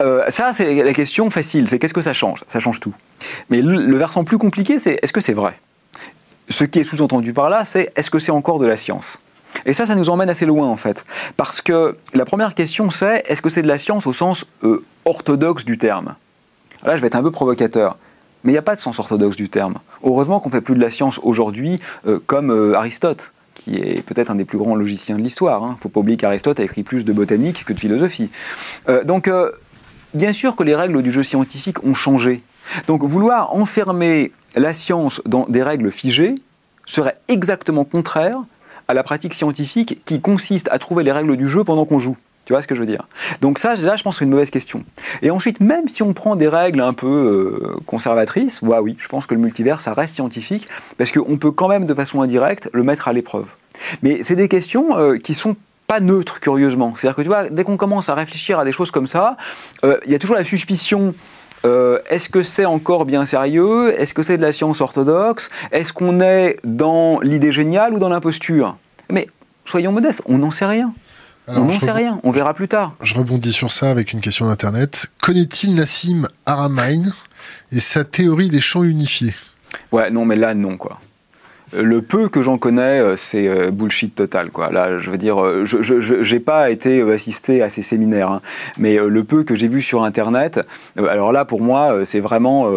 Euh, 0.00 0.24
ça, 0.28 0.52
c'est 0.52 0.82
la 0.82 0.92
question 0.92 1.28
facile, 1.30 1.68
c'est 1.68 1.78
qu'est-ce 1.78 1.94
que 1.94 2.02
ça 2.02 2.12
change? 2.12 2.44
Ça 2.48 2.60
change 2.60 2.80
tout. 2.80 2.94
Mais 3.50 3.62
le, 3.62 3.96
versant 3.96 4.24
plus 4.24 4.38
compliqué, 4.38 4.78
c'est 4.78 4.98
est-ce 5.02 5.12
que 5.12 5.20
c'est 5.20 5.32
vrai? 5.32 5.58
Ce 6.48 6.64
qui 6.64 6.80
est 6.80 6.84
sous-entendu 6.84 7.32
par 7.32 7.48
là, 7.48 7.64
c'est 7.64 7.92
est-ce 7.96 8.10
que 8.10 8.18
c'est 8.18 8.32
encore 8.32 8.58
de 8.58 8.66
la 8.66 8.76
science? 8.76 9.18
Et 9.66 9.74
ça, 9.74 9.86
ça 9.86 9.94
nous 9.94 10.08
emmène 10.08 10.30
assez 10.30 10.46
loin 10.46 10.66
en 10.66 10.76
fait. 10.76 11.04
Parce 11.36 11.60
que 11.60 11.96
la 12.14 12.24
première 12.24 12.54
question, 12.54 12.90
c'est 12.90 13.24
est-ce 13.26 13.42
que 13.42 13.50
c'est 13.50 13.62
de 13.62 13.68
la 13.68 13.78
science 13.78 14.06
au 14.06 14.12
sens 14.12 14.44
euh, 14.64 14.84
orthodoxe 15.04 15.64
du 15.64 15.78
terme? 15.78 16.14
Là, 16.84 16.96
je 16.96 17.00
vais 17.00 17.06
être 17.06 17.16
un 17.16 17.22
peu 17.22 17.30
provocateur. 17.30 17.96
Mais 18.44 18.50
il 18.50 18.54
n'y 18.54 18.58
a 18.58 18.62
pas 18.62 18.74
de 18.74 18.80
sens 18.80 18.98
orthodoxe 18.98 19.36
du 19.36 19.48
terme. 19.48 19.74
Heureusement 20.02 20.40
qu'on 20.40 20.50
fait 20.50 20.60
plus 20.60 20.74
de 20.74 20.80
la 20.80 20.90
science 20.90 21.20
aujourd'hui 21.22 21.80
euh, 22.06 22.18
comme 22.26 22.74
Aristote 22.74 23.32
qui 23.54 23.76
est 23.76 24.02
peut-être 24.02 24.30
un 24.30 24.34
des 24.34 24.44
plus 24.44 24.58
grands 24.58 24.74
logiciens 24.74 25.16
de 25.16 25.22
l'histoire. 25.22 25.62
Il 25.62 25.64
hein. 25.64 25.72
ne 25.72 25.80
faut 25.80 25.88
pas 25.88 26.00
oublier 26.00 26.16
qu'Aristote 26.16 26.60
a 26.60 26.62
écrit 26.62 26.82
plus 26.82 27.04
de 27.04 27.12
botanique 27.12 27.64
que 27.64 27.72
de 27.72 27.78
philosophie. 27.78 28.30
Euh, 28.88 29.04
donc, 29.04 29.28
euh, 29.28 29.50
bien 30.14 30.32
sûr 30.32 30.56
que 30.56 30.62
les 30.62 30.74
règles 30.74 31.02
du 31.02 31.10
jeu 31.10 31.22
scientifique 31.22 31.84
ont 31.84 31.94
changé. 31.94 32.42
Donc, 32.86 33.02
vouloir 33.02 33.54
enfermer 33.54 34.32
la 34.56 34.74
science 34.74 35.22
dans 35.26 35.44
des 35.46 35.62
règles 35.62 35.90
figées 35.90 36.34
serait 36.86 37.16
exactement 37.28 37.84
contraire 37.84 38.36
à 38.88 38.94
la 38.94 39.02
pratique 39.02 39.34
scientifique 39.34 40.04
qui 40.04 40.20
consiste 40.20 40.68
à 40.72 40.78
trouver 40.78 41.04
les 41.04 41.12
règles 41.12 41.36
du 41.36 41.48
jeu 41.48 41.64
pendant 41.64 41.84
qu'on 41.84 41.98
joue. 41.98 42.16
Tu 42.44 42.52
vois 42.52 42.62
ce 42.62 42.66
que 42.66 42.74
je 42.74 42.80
veux 42.80 42.86
dire? 42.86 43.06
Donc 43.40 43.58
ça, 43.58 43.74
là, 43.76 43.96
je 43.96 44.02
pense 44.02 44.14
que 44.14 44.18
c'est 44.20 44.24
une 44.24 44.30
mauvaise 44.30 44.50
question. 44.50 44.84
Et 45.22 45.30
ensuite, 45.30 45.60
même 45.60 45.88
si 45.88 46.02
on 46.02 46.12
prend 46.12 46.34
des 46.34 46.48
règles 46.48 46.80
un 46.80 46.92
peu 46.92 47.06
euh, 47.06 47.76
conservatrices, 47.86 48.62
ouais, 48.62 48.78
oui, 48.78 48.96
je 48.98 49.06
pense 49.06 49.26
que 49.26 49.34
le 49.34 49.40
multivers, 49.40 49.80
ça 49.80 49.92
reste 49.92 50.14
scientifique, 50.14 50.66
parce 50.98 51.12
qu'on 51.12 51.36
peut 51.36 51.52
quand 51.52 51.68
même, 51.68 51.84
de 51.84 51.94
façon 51.94 52.20
indirecte, 52.20 52.68
le 52.72 52.82
mettre 52.82 53.06
à 53.06 53.12
l'épreuve. 53.12 53.46
Mais 54.02 54.22
c'est 54.22 54.34
des 54.34 54.48
questions 54.48 54.98
euh, 54.98 55.18
qui 55.18 55.34
sont 55.34 55.56
pas 55.86 56.00
neutres, 56.00 56.40
curieusement. 56.40 56.94
C'est-à-dire 56.96 57.16
que 57.16 57.22
tu 57.22 57.28
vois, 57.28 57.48
dès 57.48 57.62
qu'on 57.62 57.76
commence 57.76 58.08
à 58.08 58.14
réfléchir 58.14 58.58
à 58.58 58.64
des 58.64 58.72
choses 58.72 58.90
comme 58.90 59.06
ça, 59.06 59.36
euh, 59.84 59.98
il 60.04 60.10
y 60.10 60.14
a 60.14 60.18
toujours 60.18 60.36
la 60.36 60.44
suspicion 60.44 61.14
est-ce 62.10 62.28
que 62.28 62.42
c'est 62.42 62.64
encore 62.64 63.04
bien 63.04 63.24
sérieux? 63.24 63.94
Est-ce 63.96 64.14
que 64.14 64.24
c'est 64.24 64.36
de 64.36 64.42
la 64.42 64.50
science 64.50 64.80
orthodoxe? 64.80 65.48
Est-ce 65.70 65.92
qu'on 65.92 66.18
est 66.18 66.56
dans 66.64 67.20
l'idée 67.20 67.52
géniale 67.52 67.94
ou 67.94 68.00
dans 68.00 68.08
l'imposture? 68.08 68.76
Mais 69.10 69.28
soyons 69.64 69.92
modestes, 69.92 70.22
on 70.26 70.38
n'en 70.38 70.50
sait 70.50 70.66
rien 70.66 70.92
on 71.48 71.64
n'en 71.64 71.80
sait 71.80 71.92
rien, 71.92 72.20
on 72.22 72.30
verra 72.30 72.54
plus 72.54 72.68
tard. 72.68 72.94
Je 73.02 73.14
rebondis 73.14 73.52
sur 73.52 73.72
ça 73.72 73.90
avec 73.90 74.12
une 74.12 74.20
question 74.20 74.46
d'Internet. 74.46 75.06
Connaît-il 75.20 75.74
Nassim 75.74 76.26
Aramain 76.46 77.02
et 77.70 77.80
sa 77.80 78.04
théorie 78.04 78.50
des 78.50 78.60
champs 78.60 78.84
unifiés? 78.84 79.34
Ouais, 79.90 80.10
non, 80.10 80.24
mais 80.24 80.36
là, 80.36 80.54
non, 80.54 80.76
quoi 80.76 81.00
le 81.74 82.02
peu 82.02 82.28
que 82.28 82.42
j'en 82.42 82.58
connais, 82.58 83.00
euh, 83.00 83.16
c'est 83.16 83.48
euh, 83.48 83.70
bullshit 83.70 84.14
total. 84.14 84.50
Quoi. 84.50 84.70
Là, 84.70 84.98
je 84.98 85.10
veux 85.10 85.18
dire, 85.18 85.42
euh, 85.42 85.64
je 85.64 86.32
n'ai 86.32 86.40
pas 86.40 86.70
été 86.70 87.02
assisté 87.02 87.62
à 87.62 87.70
ces 87.70 87.82
séminaires, 87.82 88.30
hein. 88.30 88.40
mais 88.78 88.96
le 88.96 89.24
peu 89.24 89.44
que 89.44 89.54
j'ai 89.54 89.68
vu 89.68 89.82
sur 89.82 90.02
Internet, 90.02 90.60
alors 90.96 91.32
là, 91.32 91.44
pour 91.44 91.62
moi, 91.62 92.04
c'est 92.04 92.20
vraiment, 92.20 92.70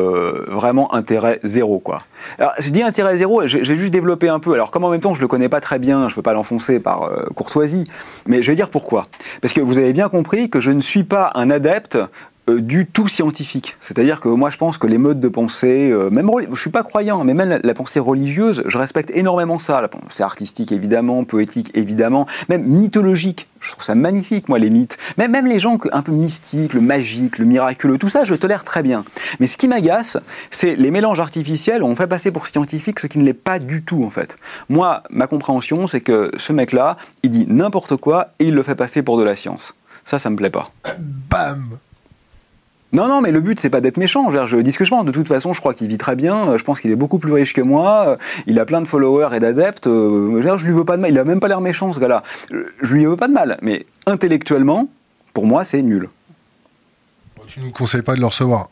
vraiment 0.48 0.94
intérêt 0.94 1.40
zéro. 1.44 1.80
Quoi. 1.80 2.00
Alors, 2.40 2.54
je 2.60 2.70
dis 2.70 2.82
intérêt 2.82 3.18
zéro, 3.18 3.46
j'ai 3.46 3.64
juste 3.64 3.92
développé 3.92 4.30
un 4.30 4.40
peu. 4.40 4.54
Alors, 4.54 4.72
comme 4.72 4.84
en 4.84 4.90
même 4.90 5.02
temps, 5.02 5.14
je 5.14 5.22
le 5.22 5.28
connais 5.28 5.50
pas 5.50 5.62
très 5.62 5.80
bien, 5.80 6.08
je 6.10 6.14
ne 6.14 6.18
veux 6.18 6.22
pas 6.22 6.34
l'enfoncer 6.34 6.80
par 6.80 7.10
courtoisie, 7.36 7.86
mais 8.28 8.42
je 8.42 8.52
vais 8.52 8.56
dire 8.56 8.70
pourquoi. 8.70 9.08
Parce 9.42 9.54
que 9.54 9.62
vous 9.62 9.78
avez 9.78 9.94
bien 9.94 10.10
compris 10.10 10.50
que 10.50 10.60
je 10.60 10.72
ne 10.72 10.82
suis 10.82 11.04
pas 11.04 11.32
un 11.36 11.50
adepte 11.50 11.98
du 12.48 12.86
tout 12.86 13.08
scientifique. 13.08 13.76
C'est-à-dire 13.80 14.20
que 14.20 14.30
moi, 14.30 14.50
je 14.50 14.58
pense 14.58 14.78
que 14.78 14.88
les 14.88 14.98
modes 14.98 15.20
de 15.20 15.28
pensée, 15.28 15.90
euh, 15.92 16.10
même 16.10 16.30
je 16.52 16.60
suis 16.60 16.70
pas 16.70 16.84
croyant, 16.84 17.24
mais 17.24 17.34
même 17.34 17.60
la, 17.64 17.74
pensée 17.74 18.00
religieuse, 18.00 18.64
je 18.66 18.78
respecte 18.78 19.12
énormément 19.14 19.58
ça. 19.58 19.82
La 19.82 19.88
pensée 19.88 20.24
artistique, 20.24 20.72
évidemment, 20.72 21.24
poétique, 21.24 21.72
évidemment, 21.74 22.28
même 22.50 22.64
mythologique. 22.64 23.48
Je 23.62 23.72
trouve 23.72 23.84
ça 23.84 23.96
magnifique, 23.96 24.48
moi, 24.48 24.60
les 24.60 24.70
mythes. 24.70 24.98
Même, 25.18 25.32
même 25.32 25.48
les 25.48 25.58
gens 25.58 25.80
un 25.92 26.02
peu 26.04 26.12
mystiques, 26.12 26.74
le 26.74 26.82
magique, 26.82 27.40
le 27.40 27.46
miraculeux, 27.46 27.98
tout 27.98 28.10
ça, 28.10 28.24
je 28.24 28.36
tolère 28.36 28.64
très 28.64 28.84
bien. 28.84 29.04
Mais 29.40 29.48
ce 29.48 29.58
qui 29.58 29.68
m'agace, 29.68 30.18
c'est 30.52 30.76
les 30.76 30.92
mélanges 30.92 31.20
artificiels 31.20 31.82
où 31.82 31.88
on 31.88 31.96
fait 31.96 32.08
passer 32.08 32.32
pour 32.32 32.48
scientifique 32.48 33.00
ce 33.00 33.08
qui 33.08 33.18
ne 33.18 33.24
l'est 33.24 33.34
pas 33.34 33.58
du 33.58 33.82
tout, 33.82 34.04
en 34.04 34.12
fait. 34.12 34.38
Moi, 34.70 35.02
ma 35.10 35.26
compréhension, 35.26 35.88
c'est 35.88 36.02
que 36.02 36.32
ce 36.38 36.54
mec-là, 36.54 36.98
il 37.24 37.32
dit 37.32 37.48
n'importe 37.50 37.96
quoi 37.96 38.28
et 38.38 38.46
il 38.46 38.54
le 38.54 38.62
fait 38.62 38.76
passer 38.76 39.02
pour 39.02 39.18
de 39.18 39.24
la 39.24 39.36
science. 39.36 39.74
Ça, 40.06 40.20
ça 40.20 40.30
me 40.30 40.36
plaît 40.36 40.52
pas. 40.52 40.68
Bam 41.30 41.80
non, 42.96 43.10
non, 43.10 43.22
mais 43.22 43.32
le 43.32 43.42
but, 43.42 43.60
c'est 43.60 43.70
pas 43.70 43.82
d'être 43.82 43.98
méchant. 43.98 44.30
Je, 44.30 44.56
dis 44.58 44.72
ce 44.72 44.78
que 44.78 44.86
je 44.86 44.90
pense. 44.90 45.06
De 45.06 45.12
toute 45.12 45.28
façon, 45.28 45.52
je 45.52 45.60
crois 45.60 45.74
qu'il 45.74 45.88
vit 45.88 45.98
très 45.98 46.16
bien. 46.16 46.58
Je 46.58 46.64
pense 46.64 46.80
qu'il 46.80 46.92
est 46.92 46.96
beaucoup 46.96 47.20
plus 47.20 47.34
riche 47.34 47.54
que 47.54 47.62
moi. 47.62 48.18
Il 48.48 48.58
a 48.60 48.66
plein 48.66 48.82
de 48.82 48.88
followers 48.88 49.36
et 49.36 49.40
d'adeptes. 49.40 49.86
Je 49.86 50.66
lui 50.66 50.72
veux 50.72 50.86
pas 50.86 50.96
de 50.96 51.02
mal. 51.02 51.12
Il 51.12 51.20
a 51.20 51.26
même 51.26 51.42
pas 51.42 51.50
l'air 51.50 51.60
méchant, 51.60 51.92
ce 51.92 52.00
gars-là. 52.00 52.24
Je 52.50 52.94
lui 52.94 53.06
veux 53.06 53.18
pas 53.18 53.28
de 53.28 53.34
mal. 53.34 53.58
Mais 53.62 53.86
intellectuellement, 54.06 54.88
pour 55.34 55.46
moi, 55.46 55.66
c'est 55.66 55.82
nul. 55.82 56.08
Tu 57.48 57.60
ne 57.60 57.66
nous 57.66 57.72
conseilles 57.72 58.02
pas 58.02 58.16
de 58.16 58.22
le 58.22 58.26
recevoir? 58.26 58.70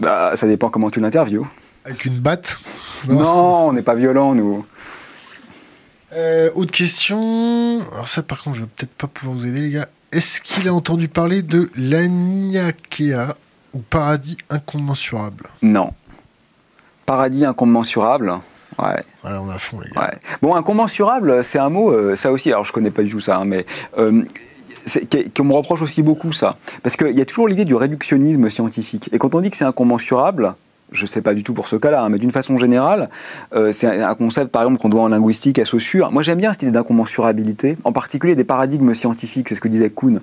Bah, 0.00 0.32
ça 0.34 0.46
dépend 0.46 0.70
comment 0.70 0.90
tu 0.90 1.00
l'interviews. 1.00 1.46
Avec 1.84 2.04
une 2.04 2.18
batte? 2.18 2.58
Non. 3.08 3.68
on 3.68 3.72
n'est 3.72 3.82
pas 3.82 3.94
violent, 3.94 4.34
nous. 4.34 4.64
Euh, 6.14 6.50
autre 6.54 6.72
question. 6.72 7.80
Alors, 7.92 8.08
ça, 8.08 8.22
par 8.22 8.42
contre, 8.42 8.56
je 8.56 8.62
vais 8.62 8.68
peut-être 8.76 8.94
pas 8.94 9.06
pouvoir 9.06 9.36
vous 9.36 9.46
aider, 9.46 9.60
les 9.60 9.70
gars. 9.70 9.88
Est-ce 10.12 10.40
qu'il 10.40 10.68
a 10.68 10.74
entendu 10.74 11.08
parler 11.08 11.42
de 11.42 11.70
l'Aniakea? 11.74 13.34
Ou 13.74 13.78
paradis 13.78 14.36
incommensurable 14.50 15.48
Non. 15.62 15.92
Paradis 17.06 17.44
incommensurable 17.44 18.40
Ouais. 18.78 19.02
Voilà, 19.20 19.42
on 19.42 19.48
a 19.50 19.58
fond, 19.58 19.80
les 19.80 19.90
gars. 19.90 20.00
Ouais. 20.00 20.18
Bon, 20.40 20.54
incommensurable, 20.54 21.44
c'est 21.44 21.58
un 21.58 21.68
mot, 21.68 21.90
euh, 21.92 22.16
ça 22.16 22.32
aussi, 22.32 22.50
alors 22.50 22.64
je 22.64 22.72
connais 22.72 22.90
pas 22.90 23.02
du 23.02 23.10
tout 23.10 23.20
ça, 23.20 23.36
hein, 23.36 23.44
mais 23.44 23.66
euh, 23.98 24.24
qu'on 25.36 25.44
me 25.44 25.52
reproche 25.52 25.82
aussi 25.82 26.02
beaucoup 26.02 26.32
ça. 26.32 26.56
Parce 26.82 26.96
qu'il 26.96 27.16
y 27.16 27.20
a 27.20 27.24
toujours 27.24 27.48
l'idée 27.48 27.64
du 27.64 27.74
réductionnisme 27.74 28.48
scientifique. 28.50 29.10
Et 29.12 29.18
quand 29.18 29.34
on 29.34 29.40
dit 29.40 29.50
que 29.50 29.56
c'est 29.56 29.64
incommensurable, 29.64 30.54
je 30.92 31.02
ne 31.02 31.06
sais 31.06 31.22
pas 31.22 31.34
du 31.34 31.42
tout 31.42 31.54
pour 31.54 31.68
ce 31.68 31.76
cas-là, 31.76 32.02
hein, 32.02 32.08
mais 32.08 32.18
d'une 32.18 32.30
façon 32.30 32.58
générale, 32.58 33.10
euh, 33.54 33.72
c'est 33.72 33.86
un 33.86 34.14
concept, 34.14 34.50
par 34.50 34.62
exemple, 34.62 34.80
qu'on 34.80 34.88
doit 34.88 35.02
en 35.02 35.08
linguistique 35.08 35.58
à 35.58 35.64
Saussure. 35.64 36.10
Moi, 36.10 36.22
j'aime 36.22 36.38
bien 36.38 36.52
cette 36.52 36.62
idée 36.62 36.72
d'incommensurabilité, 36.72 37.76
en 37.84 37.92
particulier 37.92 38.34
des 38.34 38.44
paradigmes 38.44 38.94
scientifiques, 38.94 39.48
c'est 39.48 39.54
ce 39.54 39.60
que 39.60 39.68
disait 39.68 39.90
Kuhn 39.90 40.20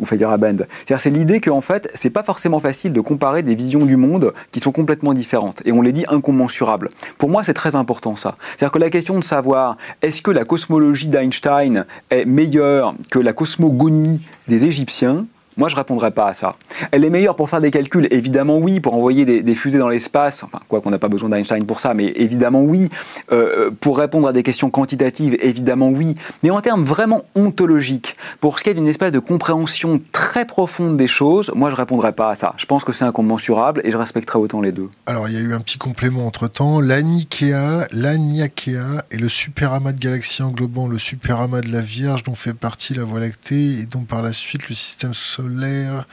ou 0.00 0.04
Feyerabend. 0.04 0.58
C'est-à-dire, 0.58 1.00
c'est 1.00 1.10
l'idée 1.10 1.40
qu'en 1.40 1.60
fait, 1.60 1.90
c'est 1.94 2.10
pas 2.10 2.22
forcément 2.22 2.60
facile 2.60 2.92
de 2.92 3.00
comparer 3.00 3.42
des 3.42 3.54
visions 3.54 3.84
du 3.84 3.96
monde 3.96 4.32
qui 4.52 4.60
sont 4.60 4.72
complètement 4.72 5.14
différentes, 5.14 5.62
et 5.64 5.72
on 5.72 5.82
les 5.82 5.92
dit 5.92 6.04
incommensurables. 6.08 6.90
Pour 7.18 7.28
moi, 7.28 7.42
c'est 7.44 7.54
très 7.54 7.74
important, 7.74 8.16
ça. 8.16 8.36
C'est-à-dire 8.50 8.72
que 8.72 8.78
la 8.78 8.90
question 8.90 9.18
de 9.18 9.24
savoir, 9.24 9.76
est-ce 10.02 10.22
que 10.22 10.30
la 10.30 10.44
cosmologie 10.44 11.08
d'Einstein 11.08 11.84
est 12.10 12.24
meilleure 12.24 12.94
que 13.10 13.18
la 13.18 13.32
cosmogonie 13.32 14.20
des 14.48 14.64
Égyptiens, 14.66 15.26
moi, 15.56 15.68
je 15.68 15.76
répondrai 15.76 16.10
pas 16.10 16.28
à 16.28 16.32
ça. 16.32 16.56
Elle 16.90 17.04
est 17.04 17.10
meilleure 17.10 17.36
pour 17.36 17.50
faire 17.50 17.60
des 17.60 17.70
calculs, 17.70 18.08
évidemment 18.10 18.58
oui, 18.58 18.80
pour 18.80 18.94
envoyer 18.94 19.24
des, 19.24 19.54
fusées 19.54 19.78
dans 19.78 19.88
l'espace, 19.88 20.42
enfin, 20.42 20.60
quoi 20.68 20.80
qu'on 20.80 20.90
n'a 20.90 20.98
pas 20.98 21.08
besoin 21.08 21.28
d'Einstein 21.28 21.66
pour 21.66 21.80
ça, 21.80 21.94
mais 21.94 22.12
évidemment 22.16 22.62
oui. 22.62 22.88
Euh, 23.32 23.70
pour 23.80 23.98
répondre 23.98 24.28
à 24.28 24.32
des 24.32 24.42
questions 24.42 24.70
quantitatives, 24.70 25.36
évidemment 25.40 25.90
oui. 25.90 26.14
Mais 26.42 26.50
en 26.50 26.60
termes 26.60 26.84
vraiment 26.84 27.22
ontologiques, 27.34 28.16
pour 28.40 28.58
ce 28.58 28.64
qui 28.64 28.70
est 28.70 28.74
d'une 28.74 28.88
espèce 28.88 29.12
de 29.12 29.18
compréhension 29.18 30.00
très 30.12 30.46
profonde 30.46 30.96
des 30.96 31.06
choses, 31.06 31.50
moi, 31.54 31.70
je 31.70 31.76
répondrai 31.76 32.12
pas 32.12 32.30
à 32.30 32.34
ça. 32.34 32.54
Je 32.56 32.66
pense 32.66 32.84
que 32.84 32.92
c'est 32.92 33.04
incommensurable 33.04 33.82
et 33.84 33.90
je 33.90 33.96
respecterai 33.96 34.38
autant 34.38 34.60
les 34.60 34.72
deux. 34.72 34.88
Alors, 35.06 35.28
il 35.28 35.34
y 35.34 35.36
a 35.36 35.40
eu 35.40 35.52
un 35.52 35.60
petit 35.60 35.78
complément 35.78 36.26
entre-temps. 36.26 36.80
L'Anikea, 36.80 37.86
l'Aniakea 37.92 39.02
et 39.10 39.18
le 39.18 39.28
superamas 39.28 39.92
de 39.92 40.00
galaxies 40.00 40.42
englobant 40.42 40.88
le 40.88 40.98
superamas 40.98 41.60
de 41.60 41.70
la 41.70 41.82
Vierge 41.82 42.22
dont 42.22 42.34
fait 42.34 42.54
partie 42.54 42.94
la 42.94 43.04
Voie 43.04 43.20
lactée 43.20 43.80
et 43.80 43.86
dont 43.86 44.04
par 44.04 44.22
la 44.22 44.32
suite 44.32 44.68
le 44.68 44.74
système 44.74 45.12
solaire 45.12 45.41
solaire 45.42 46.06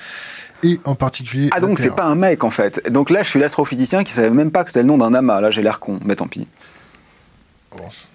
et 0.64 0.80
en 0.86 0.96
particulier. 0.96 1.50
Ah, 1.52 1.60
donc 1.60 1.80
c'est 1.80 1.96
pas 1.96 2.06
un 2.06 2.16
mec 2.16 2.44
en 2.44 2.50
fait. 2.50 2.92
Donc 2.92 3.10
là, 3.10 3.24
je 3.24 3.30
suis 3.30 3.40
l'astrophysicien 3.40 4.04
qui 4.04 4.14
savait 4.14 4.30
même 4.30 4.52
pas 4.52 4.64
que 4.64 4.70
c'était 4.70 4.82
le 4.82 4.88
nom 4.88 4.98
d'un 4.98 5.14
amas. 5.14 5.42
Là, 5.42 5.52
j'ai 5.52 5.62
l'air 5.62 5.80
con, 5.80 6.00
mais 6.06 6.16
tant 6.16 6.28
pis. 6.28 6.48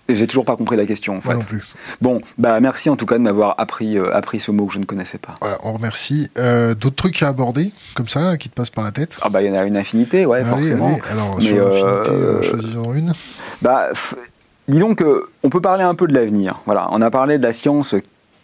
Et 0.08 0.16
j'ai 0.16 0.26
toujours 0.26 0.44
pas 0.44 0.56
compris 0.56 0.76
la 0.76 0.84
question 0.84 1.16
en 1.16 1.20
fait. 1.20 1.32
non 1.32 1.40
plus. 1.40 1.64
Bon, 2.02 2.20
bah 2.36 2.60
merci 2.60 2.90
en 2.90 2.96
tout 2.96 3.06
cas 3.06 3.16
de 3.16 3.22
m'avoir 3.22 3.54
appris, 3.58 3.96
euh, 3.96 4.14
appris 4.14 4.40
ce 4.40 4.50
mot 4.50 4.66
que 4.66 4.74
je 4.74 4.78
ne 4.78 4.84
connaissais 4.84 5.16
pas. 5.16 5.36
Voilà, 5.40 5.58
on 5.62 5.72
remercie. 5.72 6.28
Euh, 6.36 6.74
d'autres 6.74 6.96
trucs 6.96 7.22
à 7.22 7.28
aborder 7.28 7.72
comme 7.94 8.08
ça 8.08 8.36
qui 8.36 8.50
te 8.50 8.54
passent 8.54 8.70
par 8.70 8.84
la 8.84 8.90
tête? 8.90 9.18
Ah 9.22 9.30
bah 9.30 9.42
il 9.42 9.48
y 9.48 9.50
en 9.50 9.54
a 9.58 9.64
une 9.64 9.76
infinité, 9.76 10.26
ouais, 10.26 10.44
forcément. 10.44 10.98
Alors 11.10 11.40
sur 11.40 11.56
l'infinité, 11.56 12.10
euh, 12.10 12.42
choisissons 12.42 12.92
une. 12.94 13.14
Bah 13.62 13.90
disons 14.68 14.94
qu'on 14.94 15.48
peut 15.48 15.60
parler 15.60 15.84
un 15.84 15.94
peu 15.94 16.06
de 16.06 16.14
l'avenir. 16.14 16.58
Voilà, 16.66 16.88
on 16.90 17.00
a 17.00 17.10
parlé 17.10 17.38
de 17.38 17.42
la 17.42 17.52
science 17.52 17.94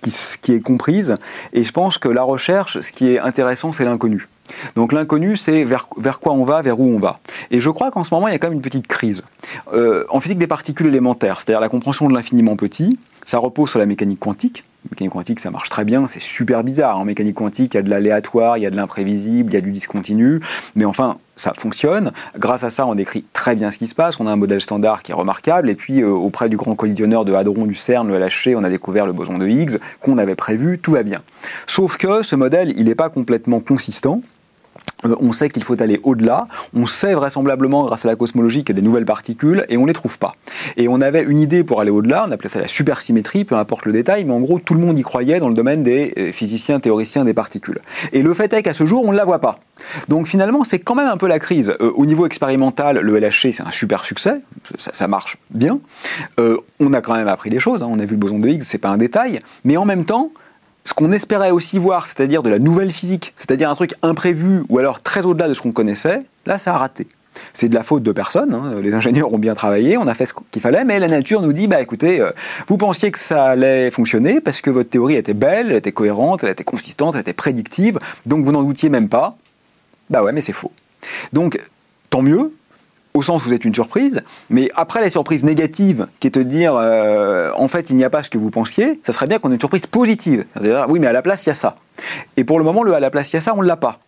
qui, 0.00 0.52
est 0.52 0.60
comprise, 0.60 1.16
et 1.52 1.62
je 1.62 1.72
pense 1.72 1.98
que 1.98 2.08
la 2.08 2.22
recherche, 2.22 2.80
ce 2.80 2.92
qui 2.92 3.12
est 3.12 3.18
intéressant, 3.18 3.72
c'est 3.72 3.84
l'inconnu. 3.84 4.28
Donc 4.74 4.92
l'inconnu, 4.92 5.36
c'est 5.36 5.64
vers, 5.64 5.88
vers, 5.96 6.18
quoi 6.18 6.32
on 6.32 6.44
va, 6.44 6.62
vers 6.62 6.80
où 6.80 6.88
on 6.88 6.98
va. 6.98 7.20
Et 7.50 7.60
je 7.60 7.70
crois 7.70 7.90
qu'en 7.90 8.02
ce 8.02 8.12
moment, 8.12 8.28
il 8.28 8.32
y 8.32 8.34
a 8.34 8.38
quand 8.38 8.48
même 8.48 8.56
une 8.56 8.62
petite 8.62 8.86
crise. 8.86 9.22
Euh, 9.72 10.04
en 10.08 10.20
physique 10.20 10.38
des 10.38 10.46
particules 10.46 10.86
élémentaires, 10.86 11.40
c'est-à-dire 11.40 11.60
la 11.60 11.68
compréhension 11.68 12.08
de 12.08 12.14
l'infiniment 12.14 12.56
petit, 12.56 12.98
ça 13.26 13.38
repose 13.38 13.70
sur 13.70 13.78
la 13.78 13.86
mécanique 13.86 14.18
quantique. 14.18 14.64
La 14.84 14.90
mécanique 14.92 15.12
quantique, 15.12 15.40
ça 15.40 15.50
marche 15.50 15.68
très 15.68 15.84
bien, 15.84 16.08
c'est 16.08 16.20
super 16.20 16.64
bizarre. 16.64 16.98
En 16.98 17.04
mécanique 17.04 17.36
quantique, 17.36 17.74
il 17.74 17.76
y 17.76 17.80
a 17.80 17.82
de 17.82 17.90
l'aléatoire, 17.90 18.58
il 18.58 18.62
y 18.62 18.66
a 18.66 18.70
de 18.70 18.76
l'imprévisible, 18.76 19.52
il 19.52 19.54
y 19.54 19.58
a 19.58 19.60
du 19.60 19.70
discontinu, 19.70 20.40
mais 20.74 20.84
enfin, 20.84 21.18
ça 21.40 21.52
fonctionne. 21.56 22.12
Grâce 22.38 22.64
à 22.64 22.70
ça, 22.70 22.86
on 22.86 22.94
décrit 22.94 23.24
très 23.32 23.54
bien 23.54 23.70
ce 23.70 23.78
qui 23.78 23.86
se 23.86 23.94
passe. 23.94 24.20
On 24.20 24.26
a 24.26 24.30
un 24.30 24.36
modèle 24.36 24.60
standard 24.60 25.02
qui 25.02 25.12
est 25.12 25.14
remarquable. 25.14 25.70
Et 25.70 25.74
puis, 25.74 26.02
euh, 26.02 26.08
auprès 26.08 26.48
du 26.48 26.56
grand 26.56 26.74
collisionneur 26.74 27.24
de 27.24 27.32
hadron 27.32 27.64
du 27.64 27.74
CERN, 27.74 28.08
le 28.08 28.18
LHC, 28.18 28.54
on 28.56 28.64
a 28.64 28.68
découvert 28.68 29.06
le 29.06 29.12
boson 29.12 29.38
de 29.38 29.48
Higgs 29.48 29.78
qu'on 30.00 30.18
avait 30.18 30.34
prévu. 30.34 30.78
Tout 30.78 30.92
va 30.92 31.02
bien. 31.02 31.22
Sauf 31.66 31.96
que 31.96 32.22
ce 32.22 32.36
modèle, 32.36 32.74
il 32.76 32.84
n'est 32.84 32.94
pas 32.94 33.08
complètement 33.08 33.60
consistant. 33.60 34.22
Euh, 35.04 35.16
on 35.20 35.32
sait 35.32 35.48
qu'il 35.48 35.62
faut 35.62 35.80
aller 35.80 36.00
au-delà, 36.02 36.46
on 36.74 36.86
sait 36.86 37.14
vraisemblablement 37.14 37.84
grâce 37.84 38.04
à 38.04 38.08
la 38.08 38.16
cosmologie 38.16 38.64
qu'il 38.64 38.74
y 38.76 38.78
a 38.78 38.80
des 38.80 38.86
nouvelles 38.86 39.04
particules 39.04 39.64
et 39.68 39.76
on 39.76 39.82
ne 39.82 39.86
les 39.88 39.92
trouve 39.92 40.18
pas. 40.18 40.34
Et 40.76 40.88
on 40.88 41.00
avait 41.00 41.22
une 41.22 41.40
idée 41.40 41.64
pour 41.64 41.80
aller 41.80 41.90
au-delà, 41.90 42.26
on 42.28 42.32
appelait 42.32 42.48
ça 42.48 42.60
la 42.60 42.68
supersymétrie, 42.68 43.44
peu 43.44 43.56
importe 43.56 43.86
le 43.86 43.92
détail, 43.92 44.24
mais 44.24 44.32
en 44.32 44.40
gros 44.40 44.58
tout 44.58 44.74
le 44.74 44.80
monde 44.80 44.98
y 44.98 45.02
croyait 45.02 45.40
dans 45.40 45.48
le 45.48 45.54
domaine 45.54 45.82
des 45.82 46.12
euh, 46.18 46.32
physiciens 46.32 46.80
théoriciens 46.80 47.24
des 47.24 47.34
particules. 47.34 47.80
Et 48.12 48.22
le 48.22 48.34
fait 48.34 48.52
est 48.52 48.62
qu'à 48.62 48.74
ce 48.74 48.84
jour 48.84 49.04
on 49.04 49.12
ne 49.12 49.16
la 49.16 49.24
voit 49.24 49.40
pas. 49.40 49.58
Donc 50.08 50.26
finalement 50.26 50.64
c'est 50.64 50.78
quand 50.78 50.94
même 50.94 51.08
un 51.08 51.16
peu 51.16 51.26
la 51.26 51.38
crise. 51.38 51.74
Euh, 51.80 51.92
au 51.94 52.06
niveau 52.06 52.26
expérimental, 52.26 52.98
le 52.98 53.18
LHC 53.18 53.52
c'est 53.52 53.62
un 53.62 53.70
super 53.70 54.04
succès, 54.04 54.40
ça, 54.78 55.08
marche 55.08 55.38
bien. 55.50 55.80
on 56.38 56.92
a 56.92 57.00
quand 57.00 57.14
même 57.14 57.28
appris 57.28 57.50
des 57.50 57.60
choses, 57.60 57.82
hein. 57.82 57.88
on 57.90 57.98
a 57.98 58.04
vu 58.04 58.12
le 58.12 58.16
boson 58.16 58.38
de 58.38 58.48
Higgs, 58.48 58.62
c'est 58.62 58.78
pas 58.78 58.88
un 58.88 58.98
détail, 58.98 59.40
mais 59.64 59.76
en 59.76 59.84
même 59.84 60.04
temps 60.04 60.32
ce 60.84 60.94
qu'on 60.94 61.12
espérait 61.12 61.50
aussi 61.50 61.78
voir, 61.78 62.06
c'est-à-dire 62.06 62.42
de 62.42 62.50
la 62.50 62.58
nouvelle 62.58 62.90
physique, 62.90 63.32
c'est-à-dire 63.36 63.70
un 63.70 63.74
truc 63.74 63.94
imprévu 64.02 64.62
ou 64.68 64.78
alors 64.78 65.02
très 65.02 65.26
au-delà 65.26 65.48
de 65.48 65.54
ce 65.54 65.62
qu'on 65.62 65.72
connaissait, 65.72 66.20
là 66.46 66.58
ça 66.58 66.74
a 66.74 66.76
raté. 66.78 67.06
C'est 67.52 67.68
de 67.68 67.74
la 67.74 67.82
faute 67.82 68.02
de 68.02 68.12
personne, 68.12 68.54
hein. 68.54 68.80
les 68.82 68.92
ingénieurs 68.92 69.32
ont 69.32 69.38
bien 69.38 69.54
travaillé, 69.54 69.96
on 69.96 70.06
a 70.08 70.14
fait 70.14 70.26
ce 70.26 70.34
qu'il 70.50 70.60
fallait, 70.60 70.84
mais 70.84 70.98
la 70.98 71.08
nature 71.08 71.42
nous 71.42 71.52
dit, 71.52 71.68
bah 71.68 71.80
écoutez, 71.80 72.20
euh, 72.20 72.32
vous 72.66 72.76
pensiez 72.76 73.10
que 73.10 73.18
ça 73.18 73.46
allait 73.46 73.90
fonctionner 73.90 74.40
parce 74.40 74.60
que 74.60 74.70
votre 74.70 74.90
théorie 74.90 75.14
était 75.14 75.34
belle, 75.34 75.68
elle 75.70 75.76
était 75.76 75.92
cohérente, 75.92 76.42
elle 76.42 76.50
était 76.50 76.64
consistante, 76.64 77.14
elle 77.14 77.20
était 77.20 77.32
prédictive, 77.32 77.98
donc 78.26 78.44
vous 78.44 78.52
n'en 78.52 78.62
doutiez 78.62 78.88
même 78.88 79.08
pas. 79.08 79.36
Bah 80.10 80.24
ouais, 80.24 80.32
mais 80.32 80.40
c'est 80.40 80.52
faux. 80.52 80.72
Donc, 81.32 81.60
tant 82.10 82.22
mieux, 82.22 82.52
au 83.14 83.22
sens 83.22 83.42
où 83.42 83.48
vous 83.48 83.54
êtes 83.54 83.64
une 83.64 83.74
surprise, 83.74 84.22
mais 84.50 84.70
après 84.76 85.00
la 85.00 85.10
surprise 85.10 85.44
négative, 85.44 86.06
qui 86.20 86.28
est 86.28 86.34
de 86.34 86.42
dire 86.42 86.74
euh, 86.76 87.50
en 87.56 87.68
fait 87.68 87.90
il 87.90 87.96
n'y 87.96 88.04
a 88.04 88.10
pas 88.10 88.22
ce 88.22 88.30
que 88.30 88.38
vous 88.38 88.50
pensiez, 88.50 89.00
ça 89.02 89.12
serait 89.12 89.26
bien 89.26 89.38
qu'on 89.38 89.50
ait 89.50 89.54
une 89.54 89.60
surprise 89.60 89.86
positive. 89.86 90.44
C'est-à-dire 90.52 90.86
oui 90.88 91.00
mais 91.00 91.06
à 91.06 91.12
la 91.12 91.22
place 91.22 91.44
il 91.46 91.48
y 91.48 91.52
a 91.52 91.54
ça. 91.54 91.76
Et 92.36 92.44
pour 92.44 92.58
le 92.58 92.64
moment 92.64 92.82
le 92.82 92.94
à 92.94 93.00
la 93.00 93.10
place 93.10 93.32
il 93.32 93.36
y 93.36 93.38
a 93.38 93.40
ça 93.40 93.52
on 93.56 93.62
ne 93.62 93.66
l'a 93.66 93.76
pas. 93.76 93.98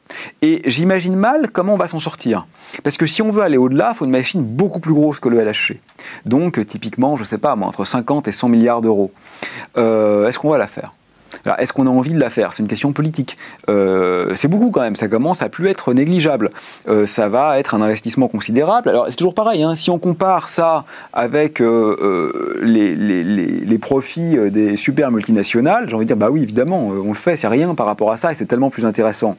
Et 0.40 0.62
j'imagine 0.66 1.16
mal 1.16 1.50
comment 1.50 1.74
on 1.74 1.78
va 1.78 1.86
s'en 1.86 2.00
sortir. 2.00 2.46
Parce 2.84 2.96
que 2.96 3.06
si 3.06 3.22
on 3.22 3.30
veut 3.30 3.42
aller 3.42 3.56
au-delà, 3.56 3.92
il 3.94 3.96
faut 3.96 4.04
une 4.04 4.10
machine 4.10 4.42
beaucoup 4.42 4.80
plus 4.80 4.92
grosse 4.92 5.20
que 5.20 5.28
le 5.28 5.42
LHC. 5.42 5.78
Donc 6.26 6.64
typiquement, 6.66 7.16
je 7.16 7.22
ne 7.22 7.26
sais 7.26 7.38
pas, 7.38 7.56
entre 7.56 7.84
50 7.84 8.28
et 8.28 8.32
100 8.32 8.48
milliards 8.48 8.80
d'euros. 8.80 9.12
Euh, 9.76 10.28
est-ce 10.28 10.38
qu'on 10.38 10.50
va 10.50 10.58
la 10.58 10.66
faire? 10.66 10.92
Est-ce 11.58 11.72
qu'on 11.72 11.86
a 11.86 11.90
envie 11.90 12.12
de 12.12 12.20
la 12.20 12.30
faire? 12.30 12.52
C'est 12.52 12.62
une 12.62 12.68
question 12.68 12.92
politique. 12.92 13.36
Euh, 13.68 14.32
c'est 14.34 14.48
beaucoup 14.48 14.70
quand 14.70 14.80
même, 14.80 14.96
ça 14.96 15.08
commence 15.08 15.42
à 15.42 15.48
plus 15.48 15.68
être 15.68 15.92
négligeable. 15.94 16.50
Euh, 16.88 17.06
ça 17.06 17.28
va 17.28 17.58
être 17.58 17.74
un 17.74 17.82
investissement 17.82 18.28
considérable. 18.28 18.88
Alors 18.88 19.06
c'est 19.08 19.16
toujours 19.16 19.34
pareil, 19.34 19.62
hein. 19.62 19.74
si 19.74 19.90
on 19.90 19.98
compare 19.98 20.48
ça 20.48 20.84
avec 21.12 21.60
euh, 21.60 22.60
les, 22.62 23.78
profits 23.78 24.38
des 24.50 24.76
super 24.76 25.10
multinationales, 25.10 25.88
j'ai 25.88 25.96
envie 25.96 26.04
de 26.04 26.08
dire, 26.08 26.16
bah 26.16 26.28
oui, 26.30 26.42
évidemment, 26.42 26.86
on 26.86 27.08
le 27.08 27.14
fait, 27.14 27.34
c'est 27.34 27.48
rien 27.48 27.74
par 27.74 27.86
rapport 27.86 28.12
à 28.12 28.16
ça 28.16 28.30
et 28.30 28.34
c'est 28.34 28.46
tellement 28.46 28.70
plus 28.70 28.84
intéressant. 28.84 29.36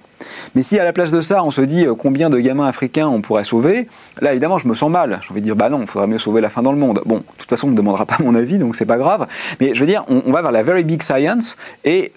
Mais 0.53 0.61
si 0.61 0.77
à 0.77 0.83
la 0.83 0.91
place 0.91 1.11
de 1.11 1.21
ça, 1.21 1.43
on 1.43 1.51
se 1.51 1.61
dit 1.61 1.85
combien 1.97 2.29
de 2.29 2.39
gamins 2.39 2.67
africains 2.67 3.07
on 3.07 3.21
pourrait 3.21 3.45
sauver, 3.45 3.87
là 4.19 4.31
évidemment, 4.31 4.57
je 4.57 4.67
me 4.67 4.73
sens 4.73 4.91
mal. 4.91 5.19
J'ai 5.21 5.31
envie 5.31 5.39
de 5.39 5.45
dire, 5.45 5.55
bah 5.55 5.69
non, 5.69 5.79
il 5.81 5.87
faudrait 5.87 6.07
mieux 6.07 6.17
sauver 6.17 6.41
la 6.41 6.49
fin 6.49 6.61
dans 6.61 6.73
le 6.73 6.77
monde. 6.77 7.01
Bon, 7.05 7.17
de 7.17 7.23
toute 7.37 7.49
façon, 7.49 7.67
on 7.67 7.71
ne 7.71 7.77
demandera 7.77 8.05
pas 8.05 8.17
mon 8.19 8.35
avis, 8.35 8.57
donc 8.57 8.75
c'est 8.75 8.85
pas 8.85 8.97
grave. 8.97 9.27
Mais 9.61 9.73
je 9.73 9.79
veux 9.79 9.85
dire, 9.85 10.03
on, 10.09 10.23
on 10.25 10.31
va 10.31 10.41
vers 10.41 10.51
la 10.51 10.61
very 10.61 10.83
big 10.83 11.01
science 11.03 11.55
et 11.85 12.11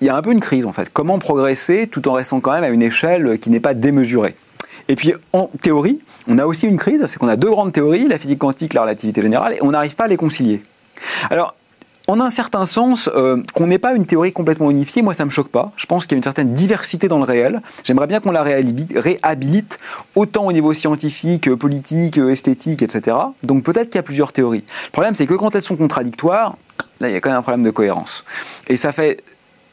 il 0.00 0.06
y 0.06 0.10
a 0.10 0.16
un 0.16 0.22
peu 0.22 0.32
une 0.32 0.40
crise 0.40 0.66
en 0.66 0.72
fait. 0.72 0.90
Comment 0.92 1.18
progresser 1.18 1.86
tout 1.86 2.06
en 2.08 2.12
restant 2.12 2.40
quand 2.40 2.52
même 2.52 2.64
à 2.64 2.68
une 2.68 2.82
échelle 2.82 3.38
qui 3.38 3.50
n'est 3.50 3.60
pas 3.60 3.74
démesurée? 3.74 4.34
Et 4.88 4.96
puis 4.96 5.14
en 5.32 5.50
théorie, 5.62 6.00
on 6.28 6.38
a 6.38 6.46
aussi 6.46 6.66
une 6.66 6.78
crise, 6.78 7.04
c'est 7.06 7.18
qu'on 7.18 7.28
a 7.28 7.36
deux 7.36 7.50
grandes 7.50 7.72
théories, 7.72 8.06
la 8.06 8.18
physique 8.18 8.38
quantique, 8.38 8.74
la 8.74 8.82
relativité 8.82 9.22
générale, 9.22 9.54
et 9.54 9.62
on 9.62 9.70
n'arrive 9.70 9.94
pas 9.94 10.04
à 10.04 10.08
les 10.08 10.16
concilier. 10.16 10.62
Alors, 11.30 11.54
en 12.06 12.20
un 12.20 12.28
certain 12.28 12.66
sens, 12.66 13.08
euh, 13.14 13.42
qu'on 13.54 13.66
n'ait 13.66 13.78
pas 13.78 13.94
une 13.94 14.04
théorie 14.04 14.32
complètement 14.32 14.70
unifiée, 14.70 15.00
moi 15.00 15.14
ça 15.14 15.24
me 15.24 15.30
choque 15.30 15.48
pas. 15.48 15.72
Je 15.76 15.86
pense 15.86 16.06
qu'il 16.06 16.12
y 16.12 16.16
a 16.16 16.18
une 16.18 16.22
certaine 16.22 16.52
diversité 16.52 17.08
dans 17.08 17.16
le 17.16 17.24
réel. 17.24 17.62
J'aimerais 17.82 18.06
bien 18.06 18.20
qu'on 18.20 18.30
la 18.30 18.42
réhabilite 18.42 19.78
autant 20.14 20.44
au 20.44 20.52
niveau 20.52 20.74
scientifique, 20.74 21.54
politique, 21.54 22.18
esthétique, 22.18 22.82
etc. 22.82 23.16
Donc 23.42 23.64
peut-être 23.64 23.88
qu'il 23.88 23.96
y 23.96 24.00
a 24.00 24.02
plusieurs 24.02 24.32
théories. 24.32 24.64
Le 24.86 24.90
problème 24.92 25.14
c'est 25.14 25.26
que 25.26 25.32
quand 25.32 25.54
elles 25.54 25.62
sont 25.62 25.76
contradictoires, 25.76 26.56
là 27.00 27.08
il 27.08 27.12
y 27.12 27.16
a 27.16 27.20
quand 27.20 27.30
même 27.30 27.38
un 27.38 27.42
problème 27.42 27.64
de 27.64 27.70
cohérence. 27.70 28.24
Et 28.68 28.76
ça 28.76 28.92
fait 28.92 29.22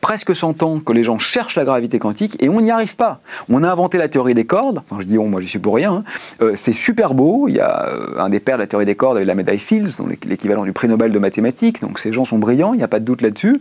presque 0.02 0.35
100 0.35 0.64
ans 0.64 0.80
que 0.80 0.91
les 0.91 1.03
gens 1.03 1.19
cherchent 1.19 1.56
la 1.56 1.64
gravité 1.64 1.99
quantique 1.99 2.41
et 2.43 2.49
on 2.49 2.60
n'y 2.60 2.72
arrive 2.72 2.95
pas. 2.95 3.22
On 3.49 3.64
a 3.64 3.72
inventé 3.72 3.98
la 3.98 4.10
théorie 4.10 4.34
des 4.34 4.45
cordes. 4.45 4.81
je 4.99 5.06
dis 5.06 5.18
on, 5.18 5.30
moi 5.30 5.39
je 5.39 5.45
suis 5.45 5.60
pour 5.60 5.76
rien. 5.76 5.93
Hein. 5.93 6.03
Euh, 6.41 6.53
c'est 6.56 6.73
super 6.73 7.14
beau. 7.14 7.48
Il 7.48 7.56
y 7.56 7.60
a 7.60 7.85
euh, 7.88 8.19
un 8.19 8.30
des 8.30 8.39
pères 8.39 8.57
de 8.57 8.64
la 8.64 8.68
théorie 8.68 8.85
des 8.85 8.95
cordes 8.95 9.18
avec 9.18 9.27
la 9.27 9.35
médaille 9.35 9.60
Fields, 9.60 10.02
l'équivalent 10.26 10.65
du 10.65 10.73
prix 10.73 10.88
Nobel 10.88 11.11
de 11.11 11.19
mathématiques. 11.19 11.81
Donc 11.81 11.99
ces 11.99 12.11
gens 12.11 12.26
sont 12.26 12.39
brillants, 12.39 12.73
il 12.73 12.77
n'y 12.77 12.84
a 12.84 12.88
pas 12.88 12.99
de 12.99 13.06
doute 13.06 13.22
là-dessus. 13.22 13.60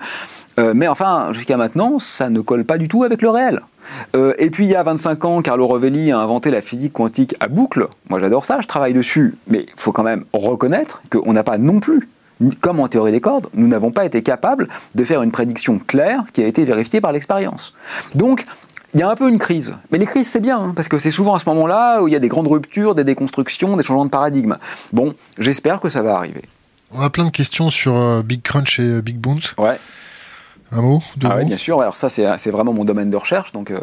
Euh, 0.58 0.72
mais 0.74 0.88
enfin, 0.88 1.32
jusqu'à 1.32 1.56
maintenant, 1.56 1.98
ça 1.98 2.30
ne 2.30 2.40
colle 2.40 2.64
pas 2.64 2.78
du 2.78 2.88
tout 2.88 3.04
avec 3.04 3.22
le 3.22 3.28
réel. 3.28 3.60
et 4.38 4.50
puis 4.50 4.64
il 4.64 4.70
y 4.70 4.76
a 4.76 4.82
25 4.82 5.24
ans, 5.24 5.42
Carlo 5.42 5.66
Rovelli 5.66 6.12
a 6.12 6.18
inventé 6.18 6.50
la 6.50 6.62
physique 6.62 6.92
quantique 6.92 7.34
à 7.40 7.48
boucle. 7.48 7.88
Moi 8.08 8.20
j'adore 8.20 8.44
ça, 8.44 8.60
je 8.60 8.66
travaille 8.66 8.94
dessus. 8.94 9.34
Mais 9.46 9.66
il 9.66 9.72
faut 9.76 9.92
quand 9.92 10.02
même 10.02 10.24
reconnaître 10.32 11.02
qu'on 11.10 11.32
n'a 11.32 11.42
pas 11.42 11.58
non 11.58 11.80
plus 11.80 12.08
comme 12.60 12.80
en 12.80 12.88
théorie 12.88 13.12
des 13.12 13.20
cordes, 13.20 13.48
nous 13.54 13.68
n'avons 13.68 13.90
pas 13.90 14.04
été 14.04 14.22
capables 14.22 14.68
de 14.94 15.04
faire 15.04 15.22
une 15.22 15.30
prédiction 15.30 15.78
claire 15.78 16.24
qui 16.32 16.42
a 16.42 16.46
été 16.46 16.64
vérifiée 16.64 17.00
par 17.00 17.12
l'expérience. 17.12 17.72
Donc, 18.14 18.46
il 18.94 19.00
y 19.00 19.02
a 19.02 19.08
un 19.08 19.14
peu 19.14 19.28
une 19.28 19.38
crise. 19.38 19.74
Mais 19.90 19.98
les 19.98 20.06
crises, 20.06 20.28
c'est 20.28 20.40
bien, 20.40 20.58
hein, 20.58 20.72
parce 20.74 20.88
que 20.88 20.98
c'est 20.98 21.10
souvent 21.10 21.34
à 21.34 21.38
ce 21.38 21.48
moment-là 21.48 22.02
où 22.02 22.08
il 22.08 22.12
y 22.12 22.16
a 22.16 22.18
des 22.18 22.28
grandes 22.28 22.48
ruptures, 22.48 22.94
des 22.94 23.04
déconstructions, 23.04 23.76
des 23.76 23.82
changements 23.82 24.04
de 24.04 24.10
paradigme. 24.10 24.56
Bon, 24.92 25.14
j'espère 25.38 25.80
que 25.80 25.88
ça 25.88 26.02
va 26.02 26.16
arriver. 26.16 26.42
On 26.92 27.00
a 27.00 27.10
plein 27.10 27.24
de 27.24 27.30
questions 27.30 27.70
sur 27.70 27.94
euh, 27.94 28.22
Big 28.22 28.42
Crunch 28.42 28.80
et 28.80 28.82
euh, 28.82 29.00
Big 29.00 29.16
Boons. 29.16 29.54
Ouais. 29.58 29.78
Un 30.72 30.82
mot 30.82 31.02
Ah 31.24 31.36
oui, 31.36 31.44
bien 31.44 31.56
sûr. 31.56 31.80
Alors 31.80 31.94
ça, 31.94 32.08
c'est 32.08 32.50
vraiment 32.50 32.72
mon 32.72 32.84
domaine 32.84 33.10
de 33.10 33.16
recherche, 33.16 33.50
donc, 33.52 33.70
euh, 33.70 33.80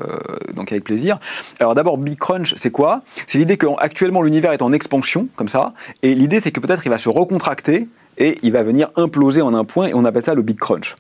donc 0.54 0.72
avec 0.72 0.84
plaisir. 0.84 1.20
Alors 1.60 1.76
d'abord, 1.76 1.98
Big 1.98 2.18
Crunch, 2.18 2.54
c'est 2.56 2.72
quoi? 2.72 3.02
C'est 3.28 3.40
l'idée 3.40 3.58
qu'actuellement 3.58 4.22
l'univers 4.22 4.54
est 4.54 4.62
en 4.62 4.72
expansion, 4.72 5.28
comme 5.36 5.50
ça, 5.50 5.74
et 6.02 6.16
l'idée 6.16 6.40
c'est 6.40 6.52
que 6.52 6.62
peut-être 6.62 6.86
il 6.86 6.90
va 6.90 6.98
se 6.98 7.10
recontracter 7.10 7.90
et 8.18 8.38
il 8.42 8.52
va 8.52 8.64
venir 8.64 8.90
imploser 8.96 9.42
en 9.42 9.54
un 9.54 9.64
point, 9.64 9.88
et 9.88 9.94
on 9.94 10.06
appelle 10.06 10.24
ça 10.24 10.34
le 10.34 10.42
Big 10.42 10.58
Crunch. 10.58 10.96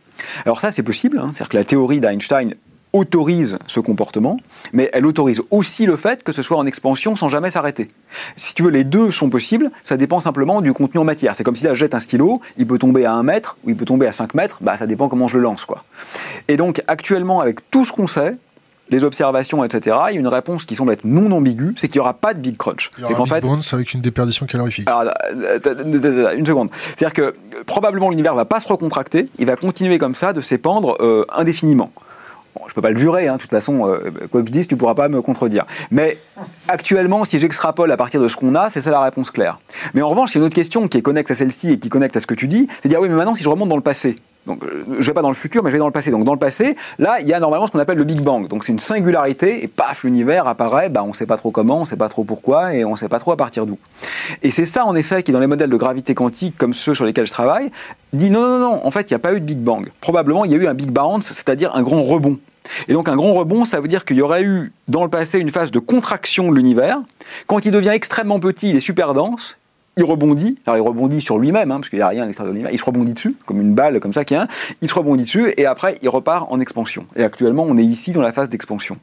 Alors 0.45 0.59
ça, 0.59 0.71
c'est 0.71 0.83
possible, 0.83 1.19
hein. 1.19 1.29
c'est-à-dire 1.33 1.49
que 1.49 1.57
la 1.57 1.63
théorie 1.63 1.99
d'Einstein 1.99 2.53
autorise 2.93 3.57
ce 3.67 3.79
comportement, 3.79 4.37
mais 4.73 4.89
elle 4.93 5.05
autorise 5.05 5.41
aussi 5.51 5.85
le 5.85 5.95
fait 5.95 6.23
que 6.23 6.31
ce 6.31 6.41
soit 6.41 6.57
en 6.57 6.65
expansion 6.65 7.15
sans 7.15 7.29
jamais 7.29 7.51
s'arrêter. 7.51 7.89
Si 8.37 8.55
tu 8.55 8.63
veux, 8.63 8.69
les 8.69 8.83
deux 8.83 9.11
sont 9.11 9.29
possibles, 9.29 9.71
ça 9.83 9.97
dépend 9.97 10.19
simplement 10.19 10.61
du 10.61 10.73
contenu 10.73 10.99
en 10.99 11.03
matière. 11.03 11.35
C'est 11.35 11.43
comme 11.43 11.55
si 11.55 11.65
là, 11.65 11.73
je 11.73 11.79
jette 11.79 11.93
un 11.93 11.99
stylo, 11.99 12.41
il 12.57 12.65
peut 12.65 12.77
tomber 12.77 13.05
à 13.05 13.13
1 13.13 13.23
mètre 13.23 13.57
ou 13.63 13.69
il 13.69 13.75
peut 13.75 13.85
tomber 13.85 14.07
à 14.07 14.11
5 14.11 14.33
mètres, 14.33 14.59
bah, 14.61 14.77
ça 14.77 14.87
dépend 14.87 15.09
comment 15.09 15.27
je 15.27 15.37
le 15.37 15.43
lance. 15.43 15.65
Quoi. 15.65 15.83
Et 16.47 16.57
donc, 16.57 16.81
actuellement, 16.87 17.41
avec 17.41 17.69
tout 17.69 17.85
ce 17.85 17.91
qu'on 17.91 18.07
sait, 18.07 18.33
les 18.89 19.03
observations, 19.03 19.63
etc., 19.63 19.97
il 20.09 20.13
y 20.13 20.17
a 20.17 20.19
une 20.19 20.27
réponse 20.27 20.65
qui 20.65 20.75
semble 20.75 20.93
être 20.93 21.05
non 21.05 21.31
ambiguë, 21.31 21.73
c'est 21.77 21.87
qu'il 21.87 21.99
n'y 21.99 22.01
aura 22.01 22.13
pas 22.13 22.33
de 22.33 22.39
Big 22.39 22.57
Crunch. 22.57 22.89
Il 22.97 23.01
y 23.01 23.05
aura 23.05 23.13
un 23.13 23.39
Big 23.39 23.63
fait, 23.63 23.75
avec 23.75 23.93
une 23.93 24.01
déperdition 24.01 24.45
calorifique. 24.45 24.89
Alors, 24.89 25.13
une 26.35 26.45
seconde. 26.45 26.69
C'est-à-dire 26.73 27.13
que 27.13 27.35
probablement 27.65 28.09
l'univers 28.09 28.35
va 28.35 28.45
pas 28.45 28.59
se 28.59 28.67
recontracter, 28.67 29.29
il 29.37 29.45
va 29.45 29.55
continuer 29.55 29.97
comme 29.97 30.15
ça 30.15 30.33
de 30.33 30.41
s'épandre 30.41 30.97
euh, 31.01 31.25
indéfiniment. 31.35 31.91
Bon, 32.55 32.61
je 32.67 32.73
peux 32.73 32.81
pas 32.81 32.89
le 32.89 32.97
jurer, 32.97 33.27
hein, 33.27 33.35
de 33.35 33.41
toute 33.41 33.51
façon, 33.51 33.87
euh, 33.87 34.11
quoi 34.31 34.41
que 34.41 34.47
je 34.47 34.51
dise, 34.51 34.67
tu 34.67 34.75
pourras 34.77 34.95
pas 34.95 35.09
me 35.09 35.21
contredire. 35.21 35.65
Mais 35.91 36.17
actuellement, 36.67 37.23
si 37.23 37.39
j'extrapole 37.39 37.91
à 37.91 37.97
partir 37.97 38.21
de 38.21 38.27
ce 38.27 38.35
qu'on 38.35 38.55
a, 38.55 38.69
c'est 38.69 38.81
ça 38.81 38.89
la 38.89 39.01
réponse 39.01 39.29
claire. 39.29 39.59
Mais 39.93 40.01
en 40.01 40.07
revanche, 40.07 40.33
il 40.33 40.35
y 40.35 40.37
a 40.37 40.41
une 40.41 40.45
autre 40.47 40.55
question 40.55 40.87
qui 40.87 40.97
est 40.97 41.01
connecte 41.01 41.29
à 41.29 41.35
celle-ci 41.35 41.73
et 41.73 41.79
qui 41.79 41.89
connecte 41.89 42.17
à 42.17 42.19
ce 42.19 42.27
que 42.27 42.33
tu 42.33 42.47
dis, 42.47 42.67
c'est 42.81 42.89
dire 42.89 42.99
oui, 42.99 43.09
mais 43.09 43.15
maintenant, 43.15 43.35
si 43.35 43.43
je 43.43 43.49
remonte 43.49 43.69
dans 43.69 43.75
le 43.75 43.81
passé, 43.81 44.15
donc, 44.47 44.63
euh, 44.63 44.85
je 44.99 45.05
vais 45.05 45.13
pas 45.13 45.21
dans 45.21 45.29
le 45.29 45.35
futur, 45.35 45.63
mais 45.63 45.69
je 45.69 45.73
vais 45.73 45.79
dans 45.79 45.85
le 45.85 45.91
passé. 45.91 46.09
Donc, 46.09 46.23
dans 46.23 46.33
le 46.33 46.39
passé, 46.39 46.75
là, 46.97 47.19
il 47.21 47.27
y 47.27 47.33
a 47.33 47.39
normalement 47.39 47.67
ce 47.67 47.71
qu'on 47.71 47.79
appelle 47.79 47.97
le 47.97 48.05
Big 48.05 48.21
Bang. 48.21 48.47
Donc, 48.47 48.63
c'est 48.63 48.71
une 48.71 48.79
singularité, 48.79 49.63
et 49.63 49.67
paf, 49.67 50.03
l'univers 50.03 50.47
apparaît, 50.47 50.89
bah, 50.89 51.03
on 51.05 51.13
sait 51.13 51.25
pas 51.25 51.37
trop 51.37 51.51
comment, 51.51 51.81
on 51.81 51.85
sait 51.85 51.97
pas 51.97 52.09
trop 52.09 52.23
pourquoi, 52.23 52.73
et 52.73 52.85
on 52.85 52.95
sait 52.95 53.09
pas 53.09 53.19
trop 53.19 53.33
à 53.33 53.37
partir 53.37 53.65
d'où. 53.65 53.77
Et 54.41 54.49
c'est 54.49 54.65
ça, 54.65 54.85
en 54.85 54.95
effet, 54.95 55.21
qui, 55.21 55.31
dans 55.31 55.39
les 55.39 55.47
modèles 55.47 55.69
de 55.69 55.75
gravité 55.75 56.15
quantique, 56.15 56.57
comme 56.57 56.73
ceux 56.73 56.95
sur 56.95 57.05
lesquels 57.05 57.27
je 57.27 57.31
travaille, 57.31 57.69
dit 58.13 58.29
non, 58.29 58.41
non, 58.41 58.59
non, 58.59 58.85
en 58.85 58.91
fait, 58.91 59.11
il 59.11 59.13
n'y 59.13 59.17
a 59.17 59.19
pas 59.19 59.33
eu 59.33 59.39
de 59.41 59.45
Big 59.45 59.59
Bang. 59.59 59.91
Probablement, 60.01 60.45
il 60.45 60.51
y 60.51 60.55
a 60.55 60.57
eu 60.57 60.67
un 60.67 60.73
Big 60.73 60.89
Bounce, 60.89 61.27
c'est-à-dire 61.27 61.75
un 61.75 61.83
grand 61.83 62.01
rebond. 62.01 62.39
Et 62.89 62.93
donc 62.93 63.07
un 63.07 63.15
grand 63.15 63.33
rebond, 63.33 63.63
ça 63.63 63.79
veut 63.79 63.87
dire 63.87 64.03
qu'il 64.03 64.17
y 64.17 64.21
aurait 64.21 64.43
eu 64.43 64.73
dans 64.89 65.03
le 65.03 65.09
passé 65.09 65.39
une 65.39 65.51
phase 65.51 65.71
de 65.71 65.79
contraction 65.79 66.51
de 66.51 66.55
l'univers. 66.57 66.99
Quand 67.47 67.65
il 67.65 67.71
devient 67.71 67.91
extrêmement 67.93 68.41
petit, 68.41 68.71
il 68.71 68.75
est 68.75 68.81
super 68.81 69.13
dense, 69.13 69.57
il 69.97 70.03
rebondit, 70.03 70.57
alors 70.65 70.77
il 70.77 70.81
rebondit 70.81 71.21
sur 71.21 71.37
lui-même, 71.39 71.71
hein, 71.71 71.77
parce 71.77 71.89
qu'il 71.89 71.99
n'y 71.99 72.03
a 72.03 72.07
rien 72.07 72.23
à 72.23 72.25
l'extérieur 72.25 72.53
de 72.53 72.57
lui-même, 72.57 72.73
il 72.73 72.79
se 72.79 72.85
rebondit 72.85 73.13
dessus, 73.13 73.35
comme 73.45 73.59
une 73.59 73.73
balle 73.73 73.99
comme 73.99 74.13
ça 74.13 74.23
qui 74.23 74.35
a, 74.35 74.47
il 74.81 74.87
se 74.87 74.93
rebondit 74.93 75.23
dessus, 75.23 75.53
et 75.57 75.65
après 75.65 75.97
il 76.01 76.09
repart 76.09 76.47
en 76.51 76.59
expansion. 76.59 77.05
Et 77.15 77.23
actuellement, 77.23 77.65
on 77.67 77.77
est 77.77 77.83
ici 77.83 78.11
dans 78.11 78.21
la 78.21 78.31
phase 78.31 78.49
d'expansion. 78.49 78.97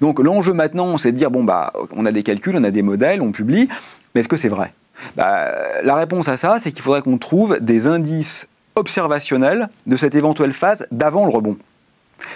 Donc 0.00 0.18
l'enjeu 0.18 0.52
maintenant, 0.52 0.98
c'est 0.98 1.12
de 1.12 1.16
dire, 1.16 1.30
bon, 1.30 1.44
bah, 1.44 1.72
on 1.94 2.04
a 2.06 2.12
des 2.12 2.22
calculs, 2.22 2.56
on 2.56 2.64
a 2.64 2.70
des 2.70 2.82
modèles, 2.82 3.22
on 3.22 3.32
publie, 3.32 3.68
mais 4.14 4.20
est-ce 4.20 4.28
que 4.28 4.36
c'est 4.36 4.48
vrai? 4.48 4.72
Bah, 5.16 5.52
La 5.82 5.94
réponse 5.94 6.28
à 6.28 6.36
ça, 6.36 6.56
c'est 6.62 6.72
qu'il 6.72 6.82
faudrait 6.82 7.02
qu'on 7.02 7.18
trouve 7.18 7.58
des 7.60 7.86
indices 7.86 8.48
observationnels 8.76 9.68
de 9.86 9.96
cette 9.96 10.14
éventuelle 10.14 10.52
phase 10.52 10.86
d'avant 10.90 11.24
le 11.24 11.30
rebond. 11.30 11.56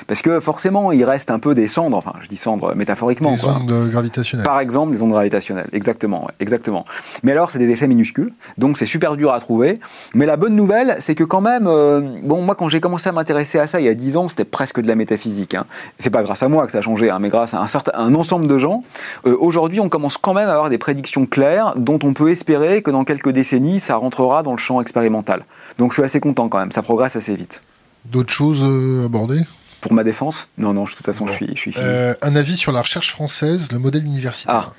Parce 0.06 0.23
que 0.23 0.40
forcément, 0.40 0.93
il 0.93 1.05
reste 1.05 1.31
un 1.31 1.39
peu 1.39 1.55
des 1.55 1.69
cendres, 1.69 1.97
enfin 1.97 2.15
je 2.20 2.28
dis 2.28 2.36
cendres 2.36 2.74
métaphoriquement. 2.74 3.32
Des 3.32 3.44
ondes 3.44 3.90
gravitationnelles. 3.90 4.47
Par 4.47 4.61
exemple, 4.61 4.93
des 4.93 5.02
ondes 5.02 5.12
gravitationnelles, 5.12 5.69
exactement. 5.73 6.28
exactement. 6.40 6.85
Mais 7.23 7.32
alors, 7.32 7.51
c'est 7.51 7.59
des 7.59 7.70
effets 7.70 7.89
minuscules, 7.89 8.32
donc 8.59 8.78
c'est 8.78 8.86
super 8.86 9.16
dur 9.16 9.32
à 9.32 9.40
trouver. 9.40 9.81
Mais 10.15 10.27
la 10.27 10.36
bonne 10.36 10.56
nouvelle, 10.56 10.97
c'est 11.01 11.15
que 11.15 11.24
quand 11.24 11.40
même, 11.40 11.66
euh, 11.66 12.01
bon, 12.23 12.43
moi 12.43 12.55
quand 12.55 12.69
j'ai 12.69 12.81
commencé 12.81 13.09
à 13.09 13.12
m'intéresser 13.12 13.59
à 13.59 13.66
ça 13.66 13.81
il 13.81 13.86
y 13.86 13.89
a 13.89 13.94
10 13.94 14.16
ans, 14.16 14.28
c'était 14.28 14.44
presque 14.44 14.81
de 14.81 14.89
la 14.89 14.94
métaphysique. 14.94 15.55
Hein. 15.55 15.65
C'est 15.98 16.11
pas 16.11 16.23
grâce 16.23 16.43
à 16.43 16.48
moi 16.48 16.66
que 16.66 16.73
ça 16.73 16.78
a 16.78 16.82
changé, 16.82 17.11
hein, 17.11 17.19
mais 17.20 17.28
grâce 17.28 17.55
à 17.55 17.61
un, 17.61 17.66
certain, 17.66 17.93
un 17.94 18.15
ensemble 18.15 18.47
de 18.47 18.59
gens. 18.59 18.82
Euh, 19.27 19.36
aujourd'hui, 19.39 19.81
on 19.81 19.89
commence 19.89 20.19
quand 20.19 20.35
même 20.35 20.48
à 20.48 20.52
avoir 20.52 20.70
des 20.70 20.78
prédictions 20.78 21.27
claires 21.27 21.74
dont 21.77 21.98
on 22.02 22.12
peut 22.12 22.31
espérer 22.31 22.82
que 22.82 22.90
dans 22.90 23.05
quelques 23.05 23.31
décennies, 23.31 23.81
ça 23.81 23.97
rentrera 23.97 24.43
dans 24.43 24.52
le 24.52 24.59
champ 24.59 24.81
expérimental. 24.81 25.44
Donc 25.78 25.93
je 25.93 25.94
suis 25.94 26.02
assez 26.02 26.20
content 26.20 26.48
quand 26.48 26.59
même, 26.59 26.73
ça 26.73 26.82
progresse 26.82 27.16
assez 27.16 27.35
vite. 27.35 27.61
D'autres 28.06 28.32
choses 28.32 28.62
euh, 28.62 29.06
abordées 29.06 29.40
pour 29.85 29.93
ma 29.93 30.02
défense 30.02 30.48
Non, 30.56 30.73
non, 30.73 30.85
de 30.85 30.89
toute 30.89 31.05
façon, 31.05 31.27
je 31.27 31.32
suis, 31.35 31.51
je 31.55 31.61
suis 31.61 31.74
euh, 31.77 32.15
un 32.23 32.35
avis 32.36 32.56
sur 32.56 32.73
la 32.73 32.81
recherche 32.81 33.11
française, 33.11 33.70
le 33.70 33.78
modèle 33.78 34.06
universitaire. 34.06 34.70
Ah. 34.70 34.73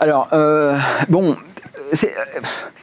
Alors, 0.00 0.28
euh, 0.32 0.76
bon, 1.08 1.36
c'est 1.92 2.12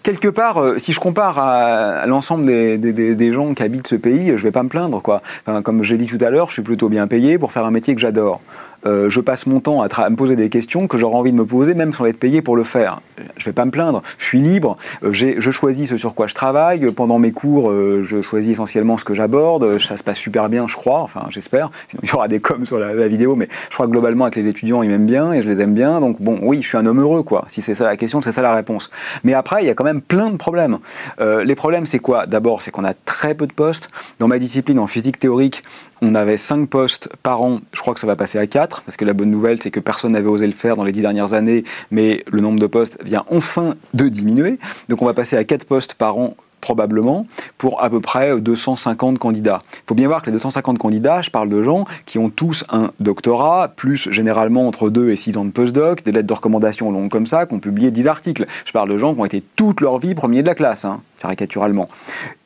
quelque 0.03 0.29
part, 0.29 0.63
si 0.77 0.93
je 0.93 1.01
compare 1.01 1.37
à, 1.37 2.05
l'ensemble 2.05 2.45
des, 2.45 2.77
des, 2.77 3.33
gens 3.33 3.53
qui 3.53 3.63
habitent 3.63 3.89
ce 3.89 3.95
pays, 3.95 4.37
je 4.37 4.43
vais 4.43 4.51
pas 4.51 4.63
me 4.63 4.69
plaindre, 4.69 5.01
quoi. 5.01 5.21
comme 5.65 5.83
j'ai 5.83 5.97
dit 5.97 6.07
tout 6.07 6.23
à 6.23 6.29
l'heure, 6.29 6.47
je 6.47 6.53
suis 6.53 6.61
plutôt 6.61 6.87
bien 6.87 7.07
payé 7.07 7.37
pour 7.37 7.51
faire 7.51 7.65
un 7.65 7.71
métier 7.71 7.93
que 7.93 7.99
j'adore. 7.99 8.39
Euh, 8.87 9.09
je 9.09 9.19
passe 9.19 9.47
mon 9.47 9.59
temps 9.59 9.81
à, 9.81 10.09
me 10.09 10.15
poser 10.15 10.35
des 10.35 10.49
questions 10.49 10.87
que 10.87 10.97
j'aurais 10.97 11.15
envie 11.15 11.31
de 11.31 11.37
me 11.37 11.45
poser, 11.45 11.73
même 11.73 11.93
sans 11.93 12.05
être 12.05 12.19
payé 12.19 12.41
pour 12.41 12.55
le 12.55 12.63
faire. 12.63 13.01
Je 13.37 13.41
ne 13.41 13.45
vais 13.45 13.53
pas 13.53 13.65
me 13.65 13.71
plaindre, 13.71 14.01
je 14.17 14.25
suis 14.25 14.39
libre, 14.39 14.77
euh, 15.03 15.11
je 15.11 15.51
choisis 15.51 15.89
ce 15.89 15.97
sur 15.97 16.13
quoi 16.13 16.27
je 16.27 16.33
travaille. 16.33 16.91
Pendant 16.91 17.17
mes 17.17 17.31
cours, 17.31 17.71
euh, 17.71 18.03
je 18.03 18.21
choisis 18.21 18.53
essentiellement 18.53 18.97
ce 18.97 19.05
que 19.05 19.13
j'aborde. 19.13 19.79
Ça 19.79 19.97
se 19.97 20.03
passe 20.03 20.17
super 20.17 20.49
bien, 20.49 20.67
je 20.67 20.75
crois, 20.75 20.99
enfin 20.99 21.21
j'espère. 21.29 21.69
Sinon, 21.87 22.01
il 22.03 22.09
y 22.09 22.13
aura 22.13 22.27
des 22.27 22.39
coms 22.39 22.65
sur 22.65 22.77
la, 22.77 23.07
vidéo, 23.07 23.35
mais 23.35 23.47
je 23.69 23.73
crois 23.73 23.85
que 23.85 23.91
globalement, 23.91 24.25
avec 24.25 24.35
les 24.35 24.47
étudiants, 24.47 24.83
ils 24.83 24.89
m'aiment 24.89 25.05
bien 25.05 25.33
et 25.33 25.41
je 25.41 25.49
les 25.49 25.61
aime 25.61 25.73
bien. 25.73 25.99
Donc 25.99 26.21
bon, 26.21 26.39
oui, 26.41 26.61
je 26.61 26.67
suis 26.67 26.77
un 26.77 26.85
homme 26.85 27.01
heureux, 27.01 27.23
quoi. 27.23 27.45
Si 27.47 27.61
c'est 27.61 27.75
ça 27.75 27.85
la 27.85 27.97
question, 27.97 28.21
c'est 28.21 28.31
ça 28.31 28.41
la 28.41 28.53
réponse. 28.53 28.89
Mais 29.23 29.33
après, 29.33 29.63
il 29.63 29.67
y 29.67 29.69
a 29.69 29.73
quand 29.73 29.83
même 29.83 30.01
plein 30.01 30.29
de 30.29 30.37
problèmes. 30.37 30.77
les 31.19 31.55
problèmes, 31.55 31.85
c'est 31.85 31.99
quoi? 31.99 32.25
D'abord, 32.25 32.61
c'est 32.61 32.71
qu'on 32.71 32.83
a 32.83 32.93
très 32.93 33.33
peu 33.33 33.47
de 33.47 33.53
postes. 33.53 33.89
Dans 34.19 34.27
ma 34.27 34.39
discipline, 34.39 34.79
en 34.79 34.87
physique 34.87 35.19
théorique, 35.19 35.63
on 36.01 36.15
avait 36.15 36.37
5 36.37 36.67
postes 36.67 37.09
par 37.23 37.41
an. 37.41 37.59
Je 37.73 37.81
crois 37.81 37.93
que 37.93 37.99
ça 37.99 38.07
va 38.07 38.15
passer 38.15 38.37
à 38.37 38.47
4 38.47 38.74
parce 38.81 38.97
que 38.97 39.05
la 39.05 39.13
bonne 39.13 39.31
nouvelle, 39.31 39.61
c'est 39.61 39.71
que 39.71 39.79
personne 39.79 40.13
n'avait 40.13 40.29
osé 40.29 40.45
le 40.45 40.53
faire 40.53 40.75
dans 40.75 40.83
les 40.83 40.91
dix 40.91 41.01
dernières 41.01 41.33
années, 41.33 41.63
mais 41.91 42.23
le 42.31 42.41
nombre 42.41 42.59
de 42.59 42.67
postes 42.67 42.97
vient 43.03 43.25
enfin 43.29 43.75
de 43.93 44.07
diminuer. 44.07 44.59
Donc 44.89 45.01
on 45.01 45.05
va 45.05 45.13
passer 45.13 45.37
à 45.37 45.43
4 45.43 45.65
postes 45.65 45.93
par 45.93 46.17
an 46.17 46.35
probablement, 46.65 47.27
pour 47.59 47.83
à 47.83 47.91
peu 47.91 47.99
près 47.99 48.41
250 48.41 49.19
candidats. 49.19 49.61
Il 49.71 49.81
faut 49.87 49.93
bien 49.93 50.07
voir 50.07 50.23
que 50.23 50.25
les 50.25 50.31
250 50.31 50.79
candidats, 50.79 51.21
je 51.21 51.29
parle 51.29 51.47
de 51.47 51.61
gens 51.61 51.85
qui 52.07 52.17
ont 52.17 52.31
tous 52.31 52.65
un 52.69 52.89
doctorat, 52.99 53.67
plus 53.75 54.09
généralement 54.11 54.67
entre 54.67 54.89
2 54.89 55.11
et 55.11 55.15
6 55.15 55.37
ans 55.37 55.45
de 55.45 55.51
postdoc, 55.51 56.03
des 56.03 56.11
lettres 56.11 56.25
de 56.25 56.33
recommandation 56.33 56.91
longues 56.91 57.11
comme 57.11 57.27
ça, 57.27 57.45
qui 57.45 57.53
ont 57.53 57.59
publié 57.59 57.91
10 57.91 58.07
articles. 58.07 58.47
Je 58.65 58.71
parle 58.71 58.89
de 58.89 58.97
gens 58.97 59.13
qui 59.13 59.19
ont 59.19 59.25
été 59.25 59.43
toute 59.55 59.79
leur 59.79 59.99
vie 59.99 60.15
premiers 60.15 60.41
de 60.41 60.47
la 60.47 60.55
classe, 60.55 60.85
hein, 60.85 61.01
caricaturalement. 61.19 61.87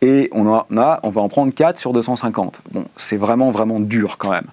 Et 0.01 0.29
on, 0.33 0.45
a, 0.49 0.99
on 1.03 1.09
va 1.09 1.21
en 1.21 1.29
prendre 1.29 1.53
4 1.53 1.79
sur 1.79 1.93
250. 1.93 2.61
Bon, 2.73 2.83
c'est 2.97 3.17
vraiment, 3.17 3.51
vraiment 3.51 3.79
dur 3.79 4.17
quand 4.17 4.31
même. 4.31 4.47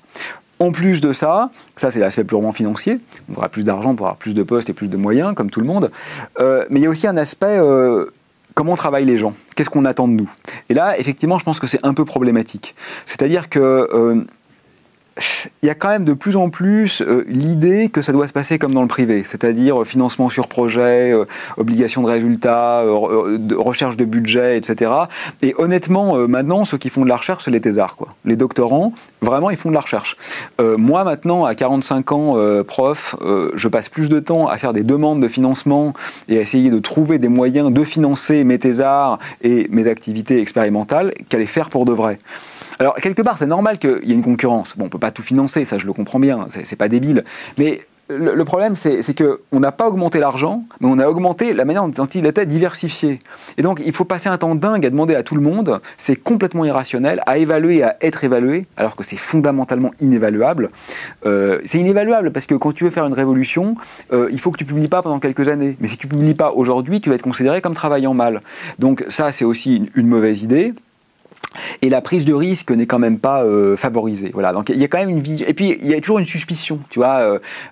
En 0.59 0.73
plus 0.73 1.01
de 1.01 1.12
ça, 1.12 1.51
ça 1.77 1.91
c'est 1.91 1.99
l'aspect 1.99 2.24
purement 2.24 2.53
financier, 2.53 2.99
on 3.31 3.37
aura 3.37 3.49
plus 3.49 3.62
d'argent 3.62 3.95
pour 3.95 4.07
avoir 4.07 4.16
plus 4.16 4.33
de 4.33 4.43
postes 4.43 4.70
et 4.70 4.73
plus 4.73 4.89
de 4.89 4.97
moyens, 4.97 5.35
comme 5.35 5.51
tout 5.51 5.61
le 5.61 5.66
monde, 5.66 5.91
euh, 6.41 6.65
mais 6.70 6.81
il 6.81 6.83
y 6.83 6.87
a 6.87 6.91
aussi 6.91 7.07
un 7.07 7.16
aspect 7.19 7.59
euh, 7.59 8.07
comment 8.57 8.74
travaillent 8.74 9.05
les 9.05 9.19
gens? 9.19 9.35
Qu'est-ce 9.55 9.70
qu'on 9.70 9.85
attend 9.85 10.09
de 10.09 10.15
nous? 10.15 10.31
Et 10.70 10.74
là, 10.74 10.99
effectivement, 10.99 11.39
je 11.39 11.45
pense 11.45 11.61
que 11.61 11.66
c'est 11.66 11.85
un 11.85 11.95
peu 11.95 12.05
problématique. 12.05 12.74
C'est-à-dire 13.05 13.49
que 13.51 13.61
euh, 13.61 14.24
il 15.62 15.66
y 15.66 15.70
a 15.70 15.74
quand 15.74 15.88
même 15.88 16.05
de 16.05 16.12
plus 16.12 16.36
en 16.36 16.51
plus 16.51 17.01
euh, 17.01 17.24
l'idée 17.28 17.88
que 17.88 18.02
ça 18.02 18.12
doit 18.12 18.26
se 18.26 18.32
passer 18.32 18.59
comme 18.59 18.74
dans 18.74 18.82
le 18.82 18.88
privé, 18.88 19.24
c'est-à-dire 19.24 19.80
euh, 19.80 19.84
financement 19.84 20.28
sur 20.28 20.48
projet, 20.48 21.12
euh, 21.12 21.24
obligation 21.56 22.02
de 22.02 22.09
résultats, 22.09 22.84
recherche 23.56 23.97
de 23.97 24.05
budget, 24.05 24.59
etc. 24.59 24.90
Et 25.43 25.55
honnêtement, 25.59 26.16
maintenant, 26.28 26.64
ceux 26.64 26.78
qui 26.78 26.90
font 26.90 27.02
de 27.02 27.09
la 27.09 27.16
recherche, 27.16 27.44
c'est 27.44 27.51
les 27.51 27.60
thésards. 27.60 27.97
Quoi. 27.97 28.09
Les 28.24 28.36
doctorants, 28.36 28.93
vraiment, 29.22 29.51
ils 29.51 29.56
font 29.56 29.70
de 29.70 29.74
la 29.74 29.80
recherche. 29.80 30.16
moi, 30.59 31.05
maintenant, 31.05 31.44
à 31.44 31.55
45 31.55 32.12
ans, 32.12 32.62
prof, 32.66 33.16
je 33.55 33.68
passe 33.68 33.88
plus 33.88 34.09
de 34.09 34.20
temps 34.20 34.48
à 34.48 34.56
faire 34.59 34.72
des 34.72 34.82
demandes 34.82 35.20
de 35.20 35.28
financement 35.28 35.94
et 36.28 36.38
à 36.38 36.40
essayer 36.40 36.70
de 36.70 36.78
trouver 36.78 37.18
des 37.18 37.28
moyens 37.28 37.72
de 37.72 37.84
financer 37.84 38.44
mes 38.44 38.59
thésards 38.59 39.18
et 39.43 39.66
mes 39.70 39.88
activités 39.88 40.40
expérimentales 40.40 41.12
qu'à 41.28 41.38
les 41.38 41.47
faire 41.47 41.70
pour 41.70 41.86
de 41.86 41.93
vrai. 41.93 42.18
Alors, 42.78 42.94
quelque 42.97 43.23
part, 43.23 43.39
c'est 43.39 43.47
normal 43.47 43.78
qu'il 43.78 44.05
y 44.05 44.11
ait 44.11 44.15
une 44.15 44.23
concurrence. 44.23 44.77
Bon, 44.77 44.86
on 44.86 44.89
peut 44.89 44.98
pas 44.98 45.11
tout 45.11 45.23
financer, 45.23 45.65
ça 45.65 45.78
je 45.78 45.86
le 45.86 45.93
comprends 45.93 46.20
bien, 46.20 46.47
c'est 46.48 46.77
pas 46.77 46.89
débile. 46.89 47.24
Mais 47.59 47.81
le, 48.09 48.44
problème, 48.44 48.77
c'est 48.77 49.03
qu'on 49.16 49.59
n'a 49.59 49.73
pas 49.73 49.89
augmenté 49.89 50.20
l'argent, 50.20 50.62
mais 50.81 50.89
on 50.89 50.98
a 50.98 51.09
augmenté 51.09 51.53
la 51.53 51.65
manière 51.65 51.89
dont 51.89 52.05
il 52.07 52.24
était 52.27 52.47
diversifié. 52.47 53.20
Et 53.59 53.62
donc, 53.62 53.82
il 53.85 53.93
faut 53.93 54.05
passer 54.05 54.28
un 54.28 54.39
temps 54.39 54.55
dingue 54.55 54.86
à 54.86 54.90
demander 54.90 55.16
à 55.16 55.23
tout 55.23 55.35
le 55.35 55.40
monde, 55.40 55.81
c'est 55.97 56.15
complètement 56.15 56.65
irrationnel, 56.65 57.20
à 57.27 57.39
évaluer, 57.39 57.82
à 57.82 57.97
être 58.01 58.23
évalué, 58.23 58.66
alors 58.77 58.94
que 58.94 59.03
c'est 59.03 59.16
fondamentalement 59.16 59.90
inévaluable. 60.01 60.70
Euh, 61.24 61.59
c'est 61.65 61.78
inévaluable 61.78 62.31
parce 62.31 62.47
que 62.47 62.55
quand 62.55 62.73
tu 62.73 62.85
veux 62.85 62.90
faire 62.90 63.07
une 63.07 63.15
révolution, 63.15 63.74
euh, 64.12 64.28
il 64.31 64.39
faut 64.39 64.53
que 64.53 64.59
tu 64.59 64.65
publies 64.65 64.89
pas 64.89 65.03
pendant 65.03 65.19
quelques 65.19 65.48
années. 65.48 65.77
Mais 65.81 65.89
si 65.89 65.97
tu 65.97 66.07
publies 66.07 66.35
pas 66.35 66.53
aujourd'hui, 66.53 67.01
tu 67.01 67.09
vas 67.09 67.16
être 67.16 67.23
considéré 67.23 67.61
comme 67.61 67.74
travaillant 67.74 68.15
mal. 68.15 68.43
Donc 68.78 69.05
ça, 69.09 69.32
c'est 69.32 69.44
aussi 69.44 69.90
une 69.94 70.07
mauvaise 70.07 70.43
idée 70.43 70.74
et 71.83 71.89
la 71.89 72.01
prise 72.01 72.24
de 72.24 72.35
risque 72.35 72.70
n'est 72.70 72.87
quand 72.87 72.99
même 72.99 73.19
pas 73.19 73.45
euh, 73.45 73.77
favorisée. 73.77 74.31
Voilà, 74.33 74.53
donc 74.53 74.69
il 74.69 74.78
y 74.78 74.85
a 74.85 74.89
quand 74.89 74.99
même 74.99 75.09
une 75.09 75.20
vision. 75.20 75.47
Et 75.49 75.55
puis 75.55 75.77
il 75.81 75.87
y 75.87 75.95
a 75.95 76.01
toujours 76.01 76.19
une 76.19 76.27
suspicion, 76.27 76.81
tu 76.91 76.99
vois. 76.99 77.19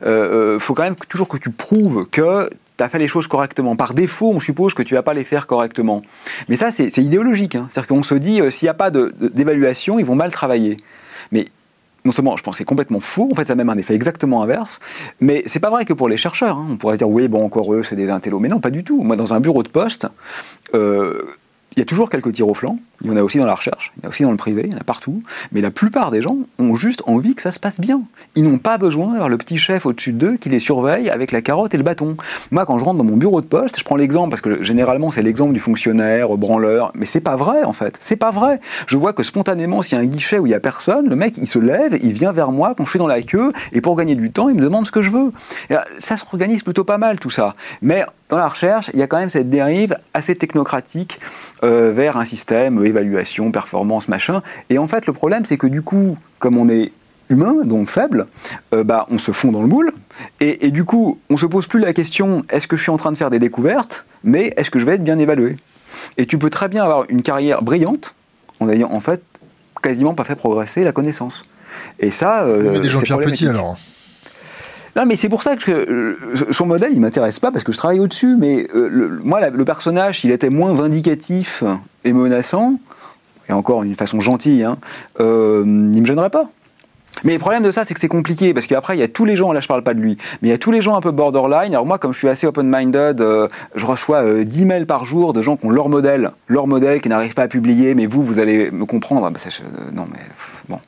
Il 0.02 0.06
euh, 0.06 0.56
euh, 0.56 0.58
faut 0.58 0.74
quand 0.74 0.82
même 0.82 0.96
toujours 1.08 1.28
que 1.28 1.36
tu 1.36 1.50
prouves 1.50 2.06
que 2.10 2.48
tu 2.76 2.84
as 2.84 2.88
fait 2.88 2.98
les 2.98 3.08
choses 3.08 3.26
correctement. 3.26 3.76
Par 3.76 3.94
défaut, 3.94 4.32
on 4.34 4.40
suppose 4.40 4.74
que 4.74 4.82
tu 4.82 4.94
vas 4.94 5.02
pas 5.02 5.14
les 5.14 5.24
faire 5.24 5.46
correctement. 5.46 6.02
Mais 6.48 6.56
ça, 6.56 6.70
c'est 6.70 6.98
idéologique. 6.98 7.54
Hein. 7.54 7.68
C'est-à-dire 7.70 7.88
qu'on 7.88 8.02
se 8.02 8.14
dit, 8.14 8.40
s'il 8.50 8.66
n'y 8.66 8.70
a 8.70 8.74
pas 8.74 8.90
d'évaluation, 8.90 9.98
ils 9.98 10.04
vont 10.04 10.16
mal 10.16 10.32
travailler. 10.32 10.76
Mais 11.30 11.46
non 12.04 12.12
seulement, 12.12 12.36
je 12.36 12.42
pense 12.42 12.58
c'est 12.58 12.64
complètement 12.64 13.00
faux, 13.00 13.28
en 13.32 13.34
fait, 13.34 13.44
ça 13.44 13.52
a 13.52 13.56
même 13.56 13.70
un 13.70 13.78
effet 13.78 13.94
exactement 13.94 14.42
inverse, 14.42 14.78
mais 15.20 15.42
c'est 15.46 15.60
pas 15.60 15.70
vrai 15.70 15.84
que 15.84 15.92
pour 15.92 16.08
les 16.08 16.16
chercheurs. 16.16 16.58
Hein. 16.58 16.66
On 16.70 16.76
pourrait 16.76 16.94
se 16.94 16.98
dire, 16.98 17.08
oui, 17.08 17.28
bon, 17.28 17.44
encore 17.44 17.72
eux, 17.72 17.82
c'est 17.82 17.96
des 17.96 18.10
intellos. 18.10 18.40
Mais 18.40 18.48
non, 18.48 18.60
pas 18.60 18.70
du 18.70 18.82
tout. 18.82 19.02
Moi, 19.02 19.16
dans 19.16 19.32
un 19.34 19.40
bureau 19.40 19.62
de 19.62 19.68
poste, 19.68 20.08
il 21.76 21.80
y 21.80 21.82
a 21.82 21.84
toujours 21.84 22.08
quelques 22.08 22.32
tirs 22.32 22.48
au 22.48 22.54
flanc, 22.54 22.78
il 23.02 23.08
y 23.08 23.10
en 23.10 23.16
a 23.16 23.22
aussi 23.22 23.38
dans 23.38 23.46
la 23.46 23.54
recherche, 23.54 23.92
il 23.96 24.02
y 24.02 24.06
en 24.06 24.08
a 24.08 24.10
aussi 24.10 24.22
dans 24.22 24.30
le 24.30 24.36
privé, 24.36 24.62
il 24.66 24.72
y 24.72 24.74
en 24.74 24.78
a 24.78 24.84
partout, 24.84 25.22
mais 25.52 25.60
la 25.60 25.70
plupart 25.70 26.10
des 26.10 26.22
gens 26.22 26.36
ont 26.58 26.76
juste 26.76 27.02
envie 27.06 27.34
que 27.34 27.42
ça 27.42 27.50
se 27.50 27.58
passe 27.58 27.80
bien. 27.80 28.02
Ils 28.36 28.44
n'ont 28.44 28.58
pas 28.58 28.78
besoin 28.78 29.12
d'avoir 29.12 29.28
le 29.28 29.38
petit 29.38 29.58
chef 29.58 29.86
au-dessus 29.86 30.12
d'eux 30.12 30.36
qui 30.36 30.48
les 30.48 30.58
surveille 30.58 31.10
avec 31.10 31.32
la 31.32 31.42
carotte 31.42 31.74
et 31.74 31.76
le 31.76 31.82
bâton. 31.82 32.16
Moi, 32.50 32.66
quand 32.66 32.78
je 32.78 32.84
rentre 32.84 32.98
dans 32.98 33.04
mon 33.04 33.16
bureau 33.16 33.40
de 33.40 33.46
poste, 33.46 33.78
je 33.78 33.84
prends 33.84 33.96
l'exemple, 33.96 34.30
parce 34.30 34.42
que 34.42 34.62
généralement 34.62 35.10
c'est 35.10 35.22
l'exemple 35.22 35.52
du 35.52 35.60
fonctionnaire, 35.60 36.28
branleur, 36.36 36.92
mais 36.94 37.06
c'est 37.06 37.20
pas 37.20 37.36
vrai 37.36 37.64
en 37.64 37.72
fait, 37.72 37.96
c'est 38.00 38.16
pas 38.16 38.30
vrai. 38.30 38.60
Je 38.86 38.96
vois 38.96 39.12
que 39.12 39.22
spontanément, 39.22 39.82
s'il 39.82 39.98
y 39.98 40.00
a 40.00 40.04
un 40.04 40.06
guichet 40.06 40.38
où 40.38 40.46
il 40.46 40.50
y 40.50 40.54
a 40.54 40.60
personne, 40.60 41.08
le 41.08 41.16
mec 41.16 41.34
il 41.36 41.46
se 41.46 41.58
lève, 41.58 41.98
il 42.02 42.12
vient 42.12 42.32
vers 42.32 42.52
moi 42.52 42.74
quand 42.76 42.84
je 42.84 42.90
suis 42.90 42.98
dans 42.98 43.06
la 43.06 43.22
queue, 43.22 43.52
et 43.72 43.80
pour 43.80 43.96
gagner 43.96 44.14
du 44.14 44.30
temps, 44.30 44.48
il 44.48 44.56
me 44.56 44.60
demande 44.60 44.86
ce 44.86 44.92
que 44.92 45.02
je 45.02 45.10
veux. 45.10 45.30
Euh, 45.70 45.76
ça 45.98 46.16
se 46.16 46.24
organise 46.32 46.62
plutôt 46.62 46.84
pas 46.84 46.98
mal 46.98 47.18
tout 47.18 47.30
ça. 47.30 47.54
Mais 47.82 48.04
dans 48.28 48.38
la 48.38 48.48
recherche, 48.48 48.90
il 48.94 48.98
y 48.98 49.02
a 49.02 49.06
quand 49.06 49.18
même 49.18 49.28
cette 49.28 49.50
dérive 49.50 49.96
assez 50.14 50.34
technocratique 50.34 51.20
euh, 51.62 51.92
vers 51.94 52.16
un 52.16 52.24
système 52.24 52.83
évaluation, 52.84 53.50
performance, 53.50 54.08
machin. 54.08 54.42
Et 54.70 54.78
en 54.78 54.86
fait, 54.86 55.06
le 55.06 55.12
problème, 55.12 55.44
c'est 55.44 55.56
que 55.56 55.66
du 55.66 55.82
coup, 55.82 56.16
comme 56.38 56.58
on 56.58 56.68
est 56.68 56.92
humain, 57.28 57.56
donc 57.64 57.88
faible, 57.88 58.26
euh, 58.74 58.84
bah, 58.84 59.06
on 59.10 59.18
se 59.18 59.32
fond 59.32 59.52
dans 59.52 59.62
le 59.62 59.68
moule. 59.68 59.92
Et, 60.40 60.70
du 60.70 60.84
coup, 60.84 61.18
on 61.30 61.36
se 61.36 61.46
pose 61.46 61.66
plus 61.66 61.80
la 61.80 61.92
question 61.92 62.44
est-ce 62.50 62.66
que 62.66 62.76
je 62.76 62.82
suis 62.82 62.90
en 62.90 62.96
train 62.96 63.12
de 63.12 63.16
faire 63.16 63.30
des 63.30 63.38
découvertes, 63.38 64.04
mais 64.22 64.52
est-ce 64.56 64.70
que 64.70 64.78
je 64.78 64.84
vais 64.84 64.94
être 64.94 65.04
bien 65.04 65.18
évalué? 65.18 65.56
Et 66.16 66.26
tu 66.26 66.38
peux 66.38 66.50
très 66.50 66.68
bien 66.68 66.84
avoir 66.84 67.04
une 67.08 67.22
carrière 67.22 67.62
brillante 67.62 68.14
en 68.60 68.68
ayant 68.68 68.90
en 68.92 69.00
fait 69.00 69.22
quasiment 69.82 70.14
pas 70.14 70.24
fait 70.24 70.34
progresser 70.34 70.84
la 70.84 70.92
connaissance. 70.92 71.44
Et 71.98 72.10
ça. 72.10 72.44
Euh, 72.44 72.78
des 72.78 72.88
Jean-Pierre 72.88 73.18
Petit 73.18 73.48
alors 73.48 73.76
non, 74.96 75.06
mais 75.06 75.16
c'est 75.16 75.28
pour 75.28 75.42
ça 75.42 75.56
que 75.56 75.70
euh, 75.72 76.16
son 76.52 76.66
modèle, 76.66 76.92
il 76.92 77.00
m'intéresse 77.00 77.40
pas 77.40 77.50
parce 77.50 77.64
que 77.64 77.72
je 77.72 77.78
travaille 77.78 78.00
au-dessus. 78.00 78.36
Mais 78.38 78.66
euh, 78.74 79.18
moi, 79.24 79.48
le 79.48 79.64
personnage, 79.64 80.24
il 80.24 80.30
était 80.30 80.50
moins 80.50 80.72
vindicatif 80.72 81.64
et 82.04 82.12
menaçant, 82.12 82.78
et 83.48 83.52
encore 83.52 83.82
d'une 83.82 83.94
façon 83.94 84.20
gentille, 84.20 84.62
hein, 84.62 84.78
euh, 85.20 85.62
il 85.66 86.00
me 86.00 86.06
gênerait 86.06 86.30
pas. 86.30 86.50
Mais 87.22 87.32
le 87.32 87.38
problème 87.38 87.62
de 87.62 87.70
ça, 87.70 87.84
c'est 87.84 87.94
que 87.94 88.00
c'est 88.00 88.08
compliqué, 88.08 88.52
parce 88.52 88.66
qu'après, 88.66 88.96
il 88.96 89.00
y 89.00 89.02
a 89.02 89.08
tous 89.08 89.24
les 89.24 89.36
gens, 89.36 89.52
là 89.52 89.60
je 89.60 89.68
parle 89.68 89.82
pas 89.82 89.94
de 89.94 90.00
lui, 90.00 90.18
mais 90.42 90.48
il 90.48 90.50
y 90.50 90.54
a 90.54 90.58
tous 90.58 90.72
les 90.72 90.82
gens 90.82 90.96
un 90.96 91.00
peu 91.00 91.12
borderline. 91.12 91.72
Alors 91.72 91.86
moi, 91.86 91.98
comme 91.98 92.12
je 92.12 92.18
suis 92.18 92.28
assez 92.28 92.46
open-minded, 92.46 93.20
euh, 93.20 93.48
je 93.76 93.86
reçois 93.86 94.42
10 94.44 94.64
mails 94.64 94.86
par 94.86 95.04
jour 95.04 95.32
de 95.32 95.40
gens 95.40 95.56
qui 95.56 95.66
ont 95.66 95.70
leur 95.70 95.88
modèle, 95.88 96.32
leur 96.48 96.66
modèle 96.66 97.00
qui 97.00 97.08
n'arrivent 97.08 97.34
pas 97.34 97.44
à 97.44 97.48
publier, 97.48 97.94
mais 97.94 98.06
vous, 98.06 98.22
vous 98.22 98.40
allez 98.40 98.70
me 98.72 98.84
comprendre. 98.84 99.26
Ah, 99.26 99.30
bah, 99.30 99.38
non, 99.92 100.04
mais 100.10 100.18
bon. 100.68 100.80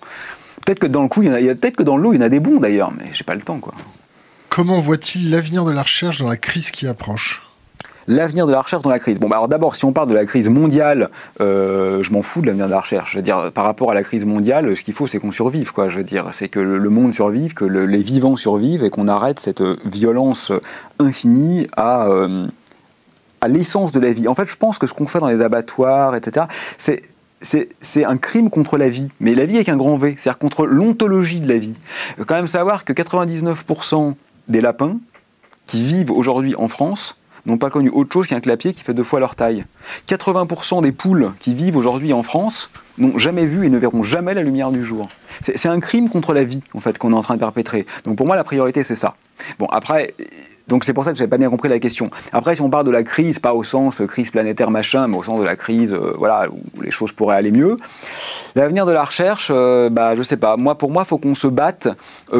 Peut-être 0.64 0.80
que 0.80 0.86
dans 0.88 1.02
le 1.02 1.08
coup, 1.08 1.22
il 1.22 1.28
y 1.28 1.54
peut-être 1.54 1.76
que 1.76 1.84
dans 1.84 1.96
l'eau, 1.96 2.12
il 2.12 2.16
y 2.16 2.18
en 2.18 2.26
a 2.26 2.28
des 2.28 2.40
bons 2.40 2.58
d'ailleurs, 2.58 2.92
mais 2.92 3.04
j'ai 3.12 3.24
pas 3.24 3.36
le 3.36 3.42
temps, 3.42 3.58
quoi. 3.58 3.74
Comment 4.56 4.80
voit-il 4.80 5.28
l'avenir 5.28 5.66
de 5.66 5.70
la 5.70 5.82
recherche 5.82 6.20
dans 6.20 6.30
la 6.30 6.38
crise 6.38 6.70
qui 6.70 6.86
approche 6.86 7.42
L'avenir 8.08 8.46
de 8.46 8.52
la 8.52 8.62
recherche 8.62 8.82
dans 8.82 8.88
la 8.88 8.98
crise. 8.98 9.18
Bon, 9.18 9.28
bah 9.28 9.36
alors 9.36 9.48
d'abord, 9.48 9.76
si 9.76 9.84
on 9.84 9.92
parle 9.92 10.08
de 10.08 10.14
la 10.14 10.24
crise 10.24 10.48
mondiale, 10.48 11.10
euh, 11.42 12.02
je 12.02 12.10
m'en 12.10 12.22
fous 12.22 12.40
de 12.40 12.46
l'avenir 12.46 12.64
de 12.64 12.70
la 12.70 12.80
recherche. 12.80 13.12
Je 13.12 13.18
veux 13.18 13.22
dire, 13.22 13.52
par 13.52 13.64
rapport 13.64 13.90
à 13.90 13.94
la 13.94 14.02
crise 14.02 14.24
mondiale, 14.24 14.74
ce 14.74 14.82
qu'il 14.82 14.94
faut, 14.94 15.06
c'est 15.06 15.18
qu'on 15.18 15.30
survive, 15.30 15.74
quoi. 15.74 15.90
Je 15.90 15.98
veux 15.98 16.04
dire, 16.04 16.28
c'est 16.32 16.48
que 16.48 16.58
le 16.58 16.88
monde 16.88 17.12
survive, 17.12 17.52
que 17.52 17.66
les 17.66 17.98
vivants 17.98 18.36
survivent 18.36 18.82
et 18.82 18.88
qu'on 18.88 19.08
arrête 19.08 19.40
cette 19.40 19.62
violence 19.84 20.50
infinie 20.98 21.66
à, 21.76 22.06
euh, 22.06 22.46
à 23.42 23.48
l'essence 23.48 23.92
de 23.92 24.00
la 24.00 24.14
vie. 24.14 24.26
En 24.26 24.34
fait, 24.34 24.48
je 24.48 24.56
pense 24.56 24.78
que 24.78 24.86
ce 24.86 24.94
qu'on 24.94 25.06
fait 25.06 25.18
dans 25.18 25.28
les 25.28 25.42
abattoirs, 25.42 26.16
etc., 26.16 26.46
c'est 26.78 27.02
c'est 27.42 28.04
un 28.06 28.16
crime 28.16 28.48
contre 28.48 28.78
la 28.78 28.88
vie, 28.88 29.08
mais 29.20 29.34
la 29.34 29.44
vie 29.44 29.56
avec 29.56 29.68
un 29.68 29.76
grand 29.76 29.98
V, 29.98 30.16
c'est-à-dire 30.16 30.38
contre 30.38 30.64
l'ontologie 30.64 31.40
de 31.42 31.48
la 31.48 31.58
vie. 31.58 31.74
Quand 32.26 32.34
même 32.34 32.46
savoir 32.46 32.82
que 32.86 32.94
99% 32.94 34.14
des 34.48 34.60
lapins 34.60 34.98
qui 35.66 35.82
vivent 35.82 36.10
aujourd'hui 36.10 36.54
en 36.56 36.68
France 36.68 37.16
n'ont 37.46 37.58
pas 37.58 37.70
connu 37.70 37.88
autre 37.90 38.12
chose 38.12 38.26
qu'un 38.26 38.40
clapier 38.40 38.72
qui 38.72 38.82
fait 38.82 38.94
deux 38.94 39.04
fois 39.04 39.20
leur 39.20 39.34
taille. 39.34 39.64
80% 40.08 40.82
des 40.82 40.92
poules 40.92 41.32
qui 41.40 41.54
vivent 41.54 41.76
aujourd'hui 41.76 42.12
en 42.12 42.22
France 42.22 42.70
n'ont 42.98 43.18
jamais 43.18 43.46
vu 43.46 43.64
et 43.66 43.70
ne 43.70 43.78
verront 43.78 44.02
jamais 44.02 44.34
la 44.34 44.42
lumière 44.42 44.70
du 44.70 44.84
jour. 44.84 45.08
C'est 45.42 45.68
un 45.68 45.80
crime 45.80 46.08
contre 46.08 46.32
la 46.32 46.44
vie, 46.44 46.62
en 46.74 46.80
fait, 46.80 46.98
qu'on 46.98 47.12
est 47.12 47.16
en 47.16 47.22
train 47.22 47.34
de 47.34 47.40
perpétrer. 47.40 47.86
Donc 48.04 48.16
pour 48.16 48.26
moi, 48.26 48.36
la 48.36 48.44
priorité, 48.44 48.82
c'est 48.82 48.96
ça. 48.96 49.14
Bon, 49.58 49.66
après, 49.66 50.14
donc 50.68 50.84
c'est 50.84 50.92
pour 50.92 51.04
ça 51.04 51.12
que 51.12 51.18
j'avais 51.18 51.30
pas 51.30 51.38
bien 51.38 51.50
compris 51.50 51.68
la 51.68 51.78
question. 51.78 52.10
Après, 52.32 52.56
si 52.56 52.60
on 52.60 52.70
parle 52.70 52.86
de 52.86 52.90
la 52.90 53.04
crise, 53.04 53.38
pas 53.38 53.54
au 53.54 53.62
sens 53.62 54.00
euh, 54.00 54.06
crise 54.06 54.30
planétaire 54.30 54.70
machin, 54.70 55.06
mais 55.06 55.16
au 55.16 55.22
sens 55.22 55.38
de 55.38 55.44
la 55.44 55.54
crise, 55.54 55.92
euh, 55.92 56.14
voilà, 56.18 56.48
où 56.50 56.80
les 56.82 56.90
choses 56.90 57.12
pourraient 57.12 57.36
aller 57.36 57.52
mieux. 57.52 57.76
L'avenir 58.56 58.84
de 58.84 58.90
la 58.90 59.04
recherche, 59.04 59.48
euh, 59.54 59.88
bah 59.90 60.16
je 60.16 60.22
sais 60.22 60.36
pas. 60.36 60.56
Moi, 60.56 60.76
pour 60.76 60.90
moi, 60.90 61.04
faut 61.04 61.18
qu'on 61.18 61.36
se 61.36 61.46
batte 61.46 61.88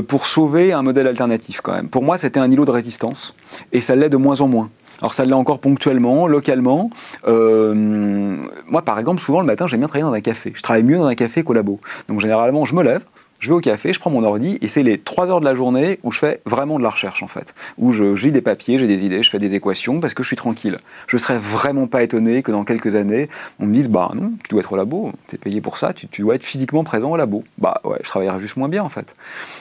pour 0.09 0.27
sauver 0.27 0.73
un 0.73 0.83
modèle 0.83 1.07
alternatif 1.07 1.61
quand 1.61 1.73
même. 1.73 1.89
Pour 1.89 2.03
moi, 2.03 2.17
c'était 2.17 2.41
un 2.41 2.51
îlot 2.51 2.65
de 2.65 2.73
résistance, 2.73 3.35
et 3.73 3.81
ça 3.81 3.95
l'est 3.95 4.09
de 4.09 4.17
moins 4.17 4.41
en 4.41 4.49
moins. 4.49 4.71
Alors 5.01 5.13
ça 5.13 5.25
l'est 5.27 5.35
encore 5.35 5.61
ponctuellement, 5.61 6.27
localement. 6.27 6.91
moi, 7.25 8.83
par 8.83 8.99
exemple, 8.99 9.21
souvent 9.21 9.41
le 9.41 9.47
matin, 9.47 9.67
j'aime 9.69 9.81
bien 9.81 9.89
travailler 9.89 10.11
dans 10.11 10.17
un 10.17 10.21
café. 10.21 10.53
Je 10.57 10.63
travaille 10.63 10.85
mieux 10.85 10.97
dans 10.97 11.07
un 11.07 11.15
café 11.15 11.45
qu'au 11.45 11.53
labo. 11.53 11.81
Donc 12.09 12.21
généralement, 12.21 12.65
je 12.65 12.75
me 12.75 12.83
lève, 12.83 13.05
je 13.41 13.49
vais 13.49 13.55
au 13.55 13.61
café, 13.61 13.93
je 13.93 14.01
prends 14.01 14.11
mon 14.11 14.25
ordi 14.25 14.59
et 14.61 14.69
c'est 14.69 14.83
les 14.83 14.99
trois 14.99 15.31
heures 15.31 15.41
de 15.41 15.45
la 15.45 15.55
journée 15.55 15.99
où 16.03 16.13
je 16.13 16.19
fais 16.19 16.41
vraiment 16.47 16.79
de 16.79 16.83
la 16.83 16.91
recherche 16.91 17.23
en 17.23 17.27
fait. 17.27 17.55
Où 17.79 17.93
je 17.93 18.05
lis 18.05 18.33
des 18.33 18.41
papiers, 18.41 18.79
j'ai 18.79 18.87
des 18.87 19.05
idées, 19.05 19.23
je 19.23 19.31
fais 19.31 19.39
des 19.39 19.55
équations 19.55 20.01
parce 20.01 20.15
que 20.15 20.23
je 20.23 20.29
suis 20.29 20.37
tranquille. 20.37 20.79
Je 21.07 21.17
serais 21.17 21.39
vraiment 21.39 21.87
pas 21.87 22.03
étonné 22.03 22.43
que 22.43 22.51
dans 22.51 22.65
quelques 22.65 22.95
années, 22.95 23.29
on 23.61 23.67
me 23.67 23.75
dise 23.75 23.89
Bah 23.89 24.11
non, 24.15 24.33
tu 24.43 24.51
dois 24.51 24.61
être 24.61 24.73
au 24.73 24.77
labo, 24.77 25.13
tu 25.29 25.37
es 25.37 25.39
payé 25.39 25.61
pour 25.61 25.79
ça, 25.79 25.93
tu, 25.93 26.23
dois 26.23 26.35
être 26.35 26.45
physiquement 26.45 26.85
présent 26.85 27.11
au 27.11 27.17
labo. 27.17 27.45
Bah 27.59 27.81
ouais, 27.85 27.99
je 28.03 28.09
travaillerai 28.09 28.41
juste 28.41 28.57
moins 28.57 28.69
bien 28.69 28.83
en 28.83 28.89
fait. 28.89 29.15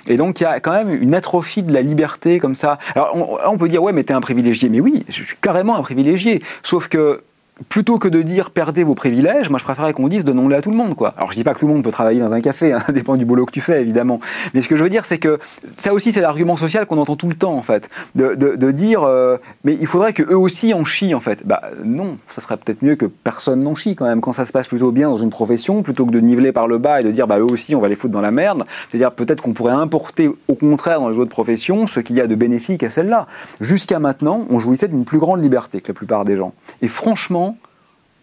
Et 0.08 0.16
donc 0.16 0.40
il 0.40 0.44
y 0.44 0.48
a 0.48 0.60
quand 0.60 0.74
même 0.74 0.90
une 0.90 1.14
atrophie 1.14 1.64
de 1.64 1.74
la 1.74 1.82
liberté 1.82 2.40
comme 2.40 2.56
ça. 2.56 2.78
Alors 2.96 3.12
on, 3.16 3.38
on 3.46 3.58
peut 3.58 3.68
dire 3.68 3.84
Ouais, 3.84 3.94
mais 3.94 4.04
t'es 4.04 4.14
un 4.14 4.22
privilégié. 4.22 4.70
Mais 4.70 4.80
oui, 4.80 5.04
je 5.08 5.24
suis 5.24 5.38
carrément 5.42 5.76
un 5.76 5.82
privilégié. 5.82 6.42
Sauf 6.64 6.88
que 6.88 7.22
plutôt 7.70 8.00
que 8.00 8.08
de 8.08 8.22
dire 8.22 8.50
perdez 8.52 8.84
vos 8.84 8.96
privilèges, 8.96 9.50
moi 9.50 9.60
je 9.60 9.64
préférerais 9.64 9.94
qu'on 9.94 10.08
dise 10.08 10.26
donnons-les 10.26 10.58
à 10.58 10.62
tout 10.62 10.72
le 10.72 10.78
monde. 10.78 10.96
Quoi. 10.96 11.14
Alors 11.18 11.32
je 11.32 11.38
dis 11.38 11.44
pas 11.44 11.54
que 11.54 11.60
tout 11.60 11.68
le 11.68 11.74
monde 11.74 11.84
peut 11.84 11.92
travailler 11.92 12.20
dans 12.20 12.34
un 12.34 12.42
café, 12.42 12.74
hein, 12.74 12.80
ça 12.86 12.92
dépend 12.92 13.16
du 13.16 13.26
boulot 13.26 13.46
que 13.46 13.52
tu 13.52 13.62
fais 13.62 13.82
évidemment. 13.82 14.20
Mais 14.54 14.62
ce 14.62 14.68
que 14.68 14.76
je 14.76 14.84
veux 14.84 14.90
dire 14.90 15.06
c'est 15.06 15.18
que 15.18 15.40
ça 15.78 15.94
aussi 15.94 16.12
c'est 16.12 16.22
l'argument 16.22 16.58
social 16.58 16.86
qu'on 16.86 16.98
entend 16.98 17.16
tout 17.16 17.30
le 17.30 17.36
temps 17.36 17.56
en 17.56 17.62
fait. 17.62 17.90
De, 18.16 18.36
de, 18.36 18.72
dire 18.72 19.04
euh, 19.04 19.38
mais 19.64 19.78
il 19.80 19.88
faudrait 19.88 20.14
que 20.14 20.24
eux 20.24 20.38
aussi 20.38 20.74
en 20.74 20.84
chient 20.84 21.14
en 21.14 21.20
fait. 21.20 21.46
Bah 21.46 21.62
non, 21.84 22.18
ça 22.28 22.42
serait 22.42 22.58
peut-être 22.58 22.82
mieux 22.82 22.96
que 22.96 23.06
personne 23.06 23.64
n'en 23.64 23.76
chie 23.76 23.96
quand 23.96 24.06
même. 24.06 24.22
Quand 24.22 24.34
ça 24.34 24.46
se 24.46 24.52
passe 24.52 24.68
plutôt 24.68 24.92
bien 24.92 25.10
dans 25.10 25.18
une 25.18 25.30
profession, 25.30 25.82
plutôt 25.82 26.06
que 26.06 26.12
de 26.12 26.20
niveler 26.20 26.52
par 26.52 26.68
le 26.68 26.78
bas 26.78 27.00
et 27.00 27.04
de 27.04 27.12
dire 27.12 27.28
bah 27.28 27.40
eux 27.40 27.46
aussi 27.50 27.76
on 27.76 27.80
va 27.80 27.88
les 27.88 27.96
foutre 27.96 28.14
dans 28.14 28.22
la 28.22 28.32
merde. 28.32 28.66
C'est-à-dire 28.90 29.12
peut-être 29.12 29.42
qu'on 29.42 29.54
pourrait 29.54 29.74
importer 29.74 30.30
au 30.48 30.56
contraire 30.56 31.00
dans 31.00 31.10
les 31.10 31.18
autres 31.18 31.30
professions 31.30 31.88
ce 31.88 32.00
qu'il 32.02 32.18
y 32.18 32.22
a 32.22 32.28
de 32.28 32.36
bénéfique 32.36 32.84
à 32.84 32.90
celle-là. 32.90 33.28
Jusqu'à 33.62 34.00
maintenant, 34.00 34.46
on 34.50 34.60
jouissait 34.60 34.88
d'une 34.88 35.06
plus 35.06 35.20
grande 35.20 35.42
liberté 35.42 35.80
que 35.80 35.90
la 35.90 35.94
plupart 35.94 36.26
des 36.26 36.36
gens. 36.36 36.54
Et 36.82 36.88
franchement, 36.88 37.45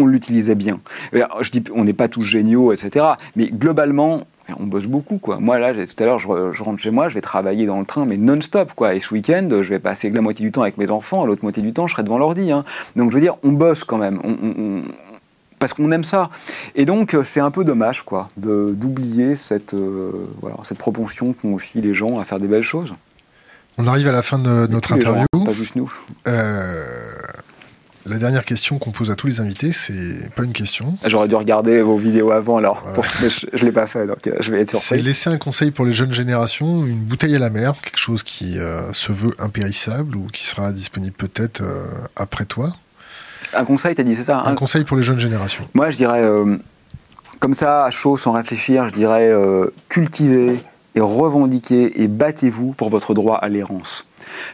on 0.03 0.07
l'utilisait 0.07 0.55
bien. 0.55 0.81
Je 1.13 1.51
dis, 1.51 1.65
on 1.75 1.85
n'est 1.85 1.93
pas 1.93 2.09
tous 2.09 2.23
géniaux, 2.23 2.73
etc. 2.73 3.07
Mais 3.37 3.47
globalement, 3.47 4.23
on 4.59 4.67
bosse 4.67 4.87
beaucoup, 4.87 5.19
quoi. 5.19 5.39
Moi, 5.39 5.59
là, 5.59 5.73
tout 5.73 6.03
à 6.03 6.05
l'heure, 6.05 6.19
je, 6.19 6.63
rentre 6.63 6.81
chez 6.81 6.91
moi, 6.91 7.09
je 7.09 7.15
vais 7.15 7.21
travailler 7.21 7.67
dans 7.67 7.79
le 7.79 7.87
train, 7.87 8.05
mais 8.07 8.17
non-stop, 8.17 8.73
quoi. 8.75 8.95
Et 8.95 9.01
ce 9.01 9.15
week-end, 9.15 9.49
je 9.51 9.69
vais 9.69 9.79
passer 9.79 10.11
la 10.11 10.21
moitié 10.21 10.45
du 10.45 10.53
temps 10.53 10.63
avec 10.63 10.79
mes 10.79 10.91
enfants, 10.91 11.25
l'autre 11.25 11.43
moitié 11.43 11.63
du 11.63 11.73
temps, 11.73 11.87
je 11.87 11.93
serai 11.93 12.03
devant 12.03 12.19
l'ordi. 12.19 12.51
Hein. 12.53 12.65
Donc, 12.97 13.11
je 13.11 13.15
veux 13.15 13.21
dire, 13.21 13.37
on 13.43 13.53
bosse 13.53 13.85
quand 13.85 13.99
même. 13.99 14.21
parce 15.59 15.73
qu'on 15.73 15.91
aime 15.93 16.05
ça. 16.05 16.31
Et 16.75 16.85
donc, 16.85 17.17
c'est 17.23 17.41
un 17.41 17.51
peu 17.51 17.65
dommage, 17.65 18.03
quoi, 18.03 18.29
d'oublier 18.37 19.37
cette, 19.37 19.75
euh, 19.75 20.11
voilà, 20.41 20.57
cette 20.65 20.79
propension 20.79 21.33
qu'ont 21.33 21.55
aussi 21.55 21.81
les 21.81 21.95
gens 21.95 22.19
à 22.19 22.25
faire 22.25 22.41
des 22.41 22.49
belles 22.49 22.63
choses. 22.63 22.95
On 23.79 23.87
arrive 23.87 24.09
à 24.09 24.13
la 24.13 24.23
fin 24.23 24.39
de 24.39 24.67
notre 24.67 24.93
interview. 24.93 25.27
pas 25.33 25.53
juste 25.53 25.77
nous. 25.77 25.91
Euh, 26.29 26.75
la 28.07 28.17
dernière 28.17 28.45
question 28.45 28.79
qu'on 28.79 28.91
pose 28.91 29.11
à 29.11 29.15
tous 29.15 29.27
les 29.27 29.41
invités, 29.41 29.73
c'est 29.73 30.33
pas 30.35 30.43
une 30.43 30.53
question. 30.53 30.97
Ah, 31.05 31.09
j'aurais 31.09 31.29
dû 31.29 31.35
regarder 31.35 31.83
vos 31.83 31.97
vidéos 31.97 32.33
avant 32.33 32.57
alors, 32.57 32.83
mais 33.21 33.29
je, 33.31 33.47
ne 33.53 33.63
l'ai 33.63 33.73
pas 33.73 33.87
fait, 33.87 34.07
donc 34.07 34.27
euh, 34.27 34.35
je 34.41 34.51
vais 34.51 34.63
être 34.63 34.71
surpris. 34.71 34.89
C'est 34.89 34.99
laisser 34.99 35.31
un 35.31 35.39
conseil 35.39 35.71
pour 35.71 35.85
les 35.85 35.93
jeunes 35.93 36.13
générations, 36.13 36.85
une 36.85 37.05
bouteille 37.05 37.37
à 37.37 37.39
la 37.39 37.51
mer, 37.51 37.75
quelque 37.81 37.99
chose 37.99 38.23
qui 38.23 38.59
euh, 38.59 38.93
se 38.93 39.13
veut 39.13 39.35
impérissable 39.39 40.17
ou 40.17 40.27
qui 40.33 40.45
sera 40.45 40.73
disponible 40.73 41.15
peut-être 41.17 41.63
euh, 41.63 41.87
après 42.17 42.45
toi. 42.45 42.73
Un 43.55 43.65
conseil, 43.65 43.95
t'as 43.95 44.03
dit, 44.03 44.17
c'est 44.17 44.25
ça 44.25 44.43
Un 44.45 44.55
conseil 44.55 44.85
pour 44.85 44.97
les 44.97 45.03
jeunes 45.03 45.19
générations. 45.19 45.69
Moi, 45.75 45.91
je 45.91 45.99
dirais, 45.99 46.23
comme 47.39 47.55
ça, 47.55 47.85
à 47.85 47.91
chaud, 47.91 48.17
sans 48.17 48.33
réfléchir, 48.33 48.89
je 48.89 48.95
dirais 48.95 49.31
cultivez 49.91 50.59
et 50.95 51.01
revendiquez 51.01 52.03
et 52.03 52.09
battez-vous 52.09 52.73
pour 52.73 52.89
votre 52.89 53.13
droit 53.13 53.37
à 53.37 53.51
l'errance. 53.51 54.07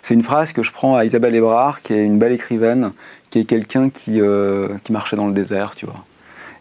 C'est 0.02 0.14
une 0.14 0.22
phrase 0.22 0.52
que 0.52 0.62
je 0.62 0.72
prends 0.72 0.96
à 0.96 1.04
Isabelle 1.04 1.34
Ebrard, 1.34 1.82
qui 1.82 1.94
est 1.94 2.04
une 2.04 2.18
belle 2.18 2.32
écrivaine, 2.32 2.92
qui 3.30 3.40
est 3.40 3.44
quelqu'un 3.44 3.90
qui, 3.90 4.20
euh, 4.20 4.68
qui 4.84 4.92
marchait 4.92 5.16
dans 5.16 5.26
le 5.26 5.32
désert, 5.32 5.74
tu 5.74 5.86
vois. 5.86 6.04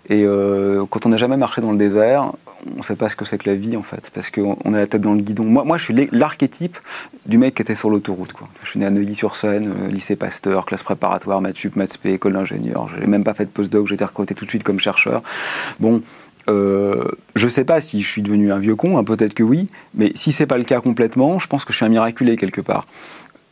Et 0.09 0.23
euh, 0.23 0.85
quand 0.89 1.05
on 1.05 1.09
n'a 1.09 1.17
jamais 1.17 1.37
marché 1.37 1.61
dans 1.61 1.71
le 1.71 1.77
désert, 1.77 2.31
on 2.73 2.77
ne 2.77 2.83
sait 2.83 2.95
pas 2.95 3.09
ce 3.09 3.15
que 3.15 3.25
c'est 3.25 3.37
que 3.37 3.49
la 3.49 3.55
vie 3.55 3.75
en 3.75 3.83
fait, 3.83 4.09
parce 4.13 4.29
qu'on 4.29 4.73
a 4.73 4.77
la 4.77 4.87
tête 4.87 5.01
dans 5.01 5.13
le 5.13 5.21
guidon. 5.21 5.43
Moi, 5.43 5.63
moi 5.65 5.77
je 5.77 5.83
suis 5.83 6.09
l'archétype 6.11 6.77
du 7.25 7.37
mec 7.37 7.55
qui 7.55 7.61
était 7.61 7.75
sur 7.75 7.89
l'autoroute. 7.89 8.33
Je 8.63 8.69
suis 8.69 8.79
né 8.79 8.85
à 8.85 8.89
Neuilly-sur-Seine, 8.89 9.67
euh, 9.67 9.87
lycée 9.89 10.15
Pasteur, 10.15 10.65
classe 10.65 10.83
préparatoire, 10.83 11.41
maths 11.41 11.57
sup, 11.57 11.75
maths 11.75 11.93
spé, 11.93 12.13
école 12.13 12.33
d'ingénieur. 12.33 12.87
Je 12.87 12.99
n'ai 13.01 13.07
même 13.07 13.23
pas 13.23 13.33
fait 13.33 13.45
de 13.45 13.49
postdoc, 13.49 13.87
j'ai 13.87 13.95
été 13.95 14.05
recruté 14.05 14.33
tout 14.33 14.45
de 14.45 14.49
suite 14.49 14.63
comme 14.63 14.79
chercheur. 14.79 15.21
Bon, 15.79 16.01
euh, 16.49 17.03
je 17.35 17.45
ne 17.45 17.49
sais 17.49 17.65
pas 17.65 17.81
si 17.81 18.01
je 18.01 18.07
suis 18.09 18.21
devenu 18.21 18.53
un 18.53 18.59
vieux 18.59 18.75
con, 18.75 18.97
hein, 18.97 19.03
peut-être 19.03 19.33
que 19.33 19.43
oui, 19.43 19.67
mais 19.93 20.11
si 20.15 20.31
c'est 20.31 20.45
pas 20.45 20.57
le 20.57 20.63
cas 20.63 20.79
complètement, 20.79 21.39
je 21.39 21.47
pense 21.47 21.65
que 21.65 21.73
je 21.73 21.77
suis 21.77 21.85
un 21.85 21.89
miraculé 21.89 22.37
quelque 22.37 22.61
part 22.61 22.87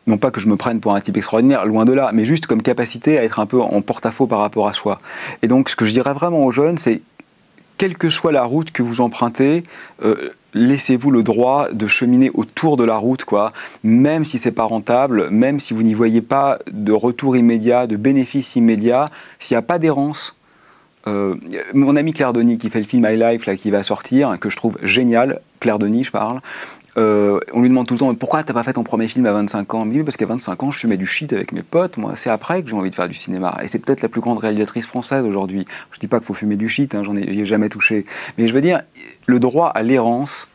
non 0.08 0.18
pas 0.18 0.32
que 0.32 0.40
je 0.40 0.48
me 0.48 0.56
prenne 0.56 0.80
pour 0.80 0.96
un 0.96 1.02
type 1.02 1.18
extraordinaire, 1.18 1.66
loin 1.66 1.86
de 1.86 1.94
là, 1.94 2.12
mais 2.14 2.26
juste 2.26 2.46
comme 2.48 2.62
capacité 2.62 3.18
à 3.18 3.24
être 3.24 3.40
un 3.40 3.46
peu 3.46 3.62
en 3.62 3.82
porte-à-faux 3.82 4.28
par 4.28 4.40
rapport 4.40 4.68
à 4.68 4.74
soi. 4.74 5.00
Et 5.42 5.48
donc, 5.48 5.70
ce 5.70 5.76
que 5.76 5.86
je 5.86 5.92
dirais 5.92 6.14
vraiment 6.14 6.44
aux 6.44 6.52
jeunes, 6.52 6.78
c'est 6.78 7.02
quelle 7.78 7.98
que 7.98 8.10
soit 8.10 8.32
la 8.32 8.44
route 8.44 8.72
que 8.72 8.84
vous 8.84 9.02
empruntez, 9.02 9.64
euh, 10.04 10.30
laissez-vous 10.54 11.12
le 11.12 11.24
droit 11.24 11.68
de 11.72 11.88
cheminer 11.88 12.32
autour 12.34 12.78
de 12.78 12.84
la 12.84 12.96
route, 12.96 13.26
quoi. 13.26 13.52
Même 13.84 14.24
si 14.24 14.38
c'est 14.38 14.52
pas 14.52 14.64
rentable, 14.64 15.30
même 15.30 15.60
si 15.60 15.74
vous 15.74 15.84
n'y 15.84 15.94
voyez 15.94 16.22
pas 16.22 16.60
de 16.72 16.92
retour 16.92 17.36
immédiat, 17.36 17.88
de 17.88 17.98
bénéfice 17.98 18.56
immédiat, 18.56 19.10
s'il 19.40 19.56
n'y 19.56 19.60
a 19.60 19.64
pas 19.64 19.80
d'errance. 19.80 20.36
Euh, 21.08 21.36
mon 21.74 21.96
ami 21.96 22.14
Claire 22.14 22.34
Denis 22.34 22.58
qui 22.58 22.70
fait 22.72 22.80
le 22.80 22.86
film 22.86 23.08
My 23.08 23.16
Life 23.16 23.48
qui 23.58 23.70
va 23.70 23.84
sortir, 23.84 24.40
que 24.40 24.50
je 24.50 24.58
trouve 24.58 24.78
génial, 24.82 25.40
Claire 25.60 25.78
Denis 25.78 26.06
je 26.06 26.12
parle, 26.12 26.42
euh, 26.98 27.40
on 27.54 27.62
lui 27.62 27.70
demande 27.70 27.88
tout 27.88 27.94
le 27.94 28.00
temps 28.00 28.16
pourquoi 28.16 28.44
t'as 28.44 28.54
pas 28.54 28.64
fait 28.64 28.74
ton 28.74 28.84
premier 28.84 29.08
film 29.08 29.26
à 29.26 29.34
25 29.34 29.74
ans? 29.74 29.88
Oui, 29.88 30.04
parce 30.04 30.16
qu'à 30.16 30.26
25 30.26 30.64
ans, 30.64 30.72
je 30.72 30.80
fumais 30.80 30.98
du 30.98 31.06
shit 31.06 31.34
avec 31.34 31.52
mes 31.52 31.64
potes. 31.64 31.98
Moi, 31.98 32.14
c'est 32.16 32.30
après 32.30 32.64
que 32.64 32.70
j'ai 32.70 32.76
envie 32.76 32.90
de 32.90 32.96
faire 32.96 33.10
du 33.10 33.16
cinéma. 33.16 33.58
Et 33.64 33.68
c'est 33.68 33.80
peut-être 33.80 34.02
la 34.02 34.10
plus 34.10 34.22
grande 34.22 34.40
réalisatrice 34.40 34.88
française 34.88 35.24
aujourd'hui. 35.24 35.66
Je 35.92 36.00
dis 36.00 36.08
pas 36.08 36.20
qu'il 36.20 36.28
faut 36.28 36.34
fumer 36.34 36.56
du 36.56 36.70
shit, 36.70 36.96
hein, 36.96 37.04
j'en 37.04 37.16
ai, 37.16 37.22
ai 37.22 37.46
jamais 37.46 37.70
touché. 37.70 38.06
Mais 38.38 38.48
je 38.48 38.54
veux 38.54 38.62
dire, 38.62 38.82
le 39.26 39.40
droit 39.40 39.68
à 39.70 39.84
l'errance, 39.84 40.48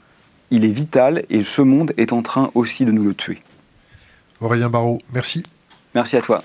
il 0.50 0.64
est 0.64 0.68
vital 0.68 1.24
et 1.30 1.42
ce 1.42 1.62
monde 1.62 1.92
est 1.96 2.12
en 2.12 2.22
train 2.22 2.50
aussi 2.54 2.84
de 2.84 2.92
nous 2.92 3.04
le 3.04 3.14
tuer. 3.14 3.42
Aurélien 4.40 4.70
Barraud, 4.70 5.00
merci. 5.12 5.44
Merci 5.94 6.16
à 6.16 6.22
toi. 6.22 6.42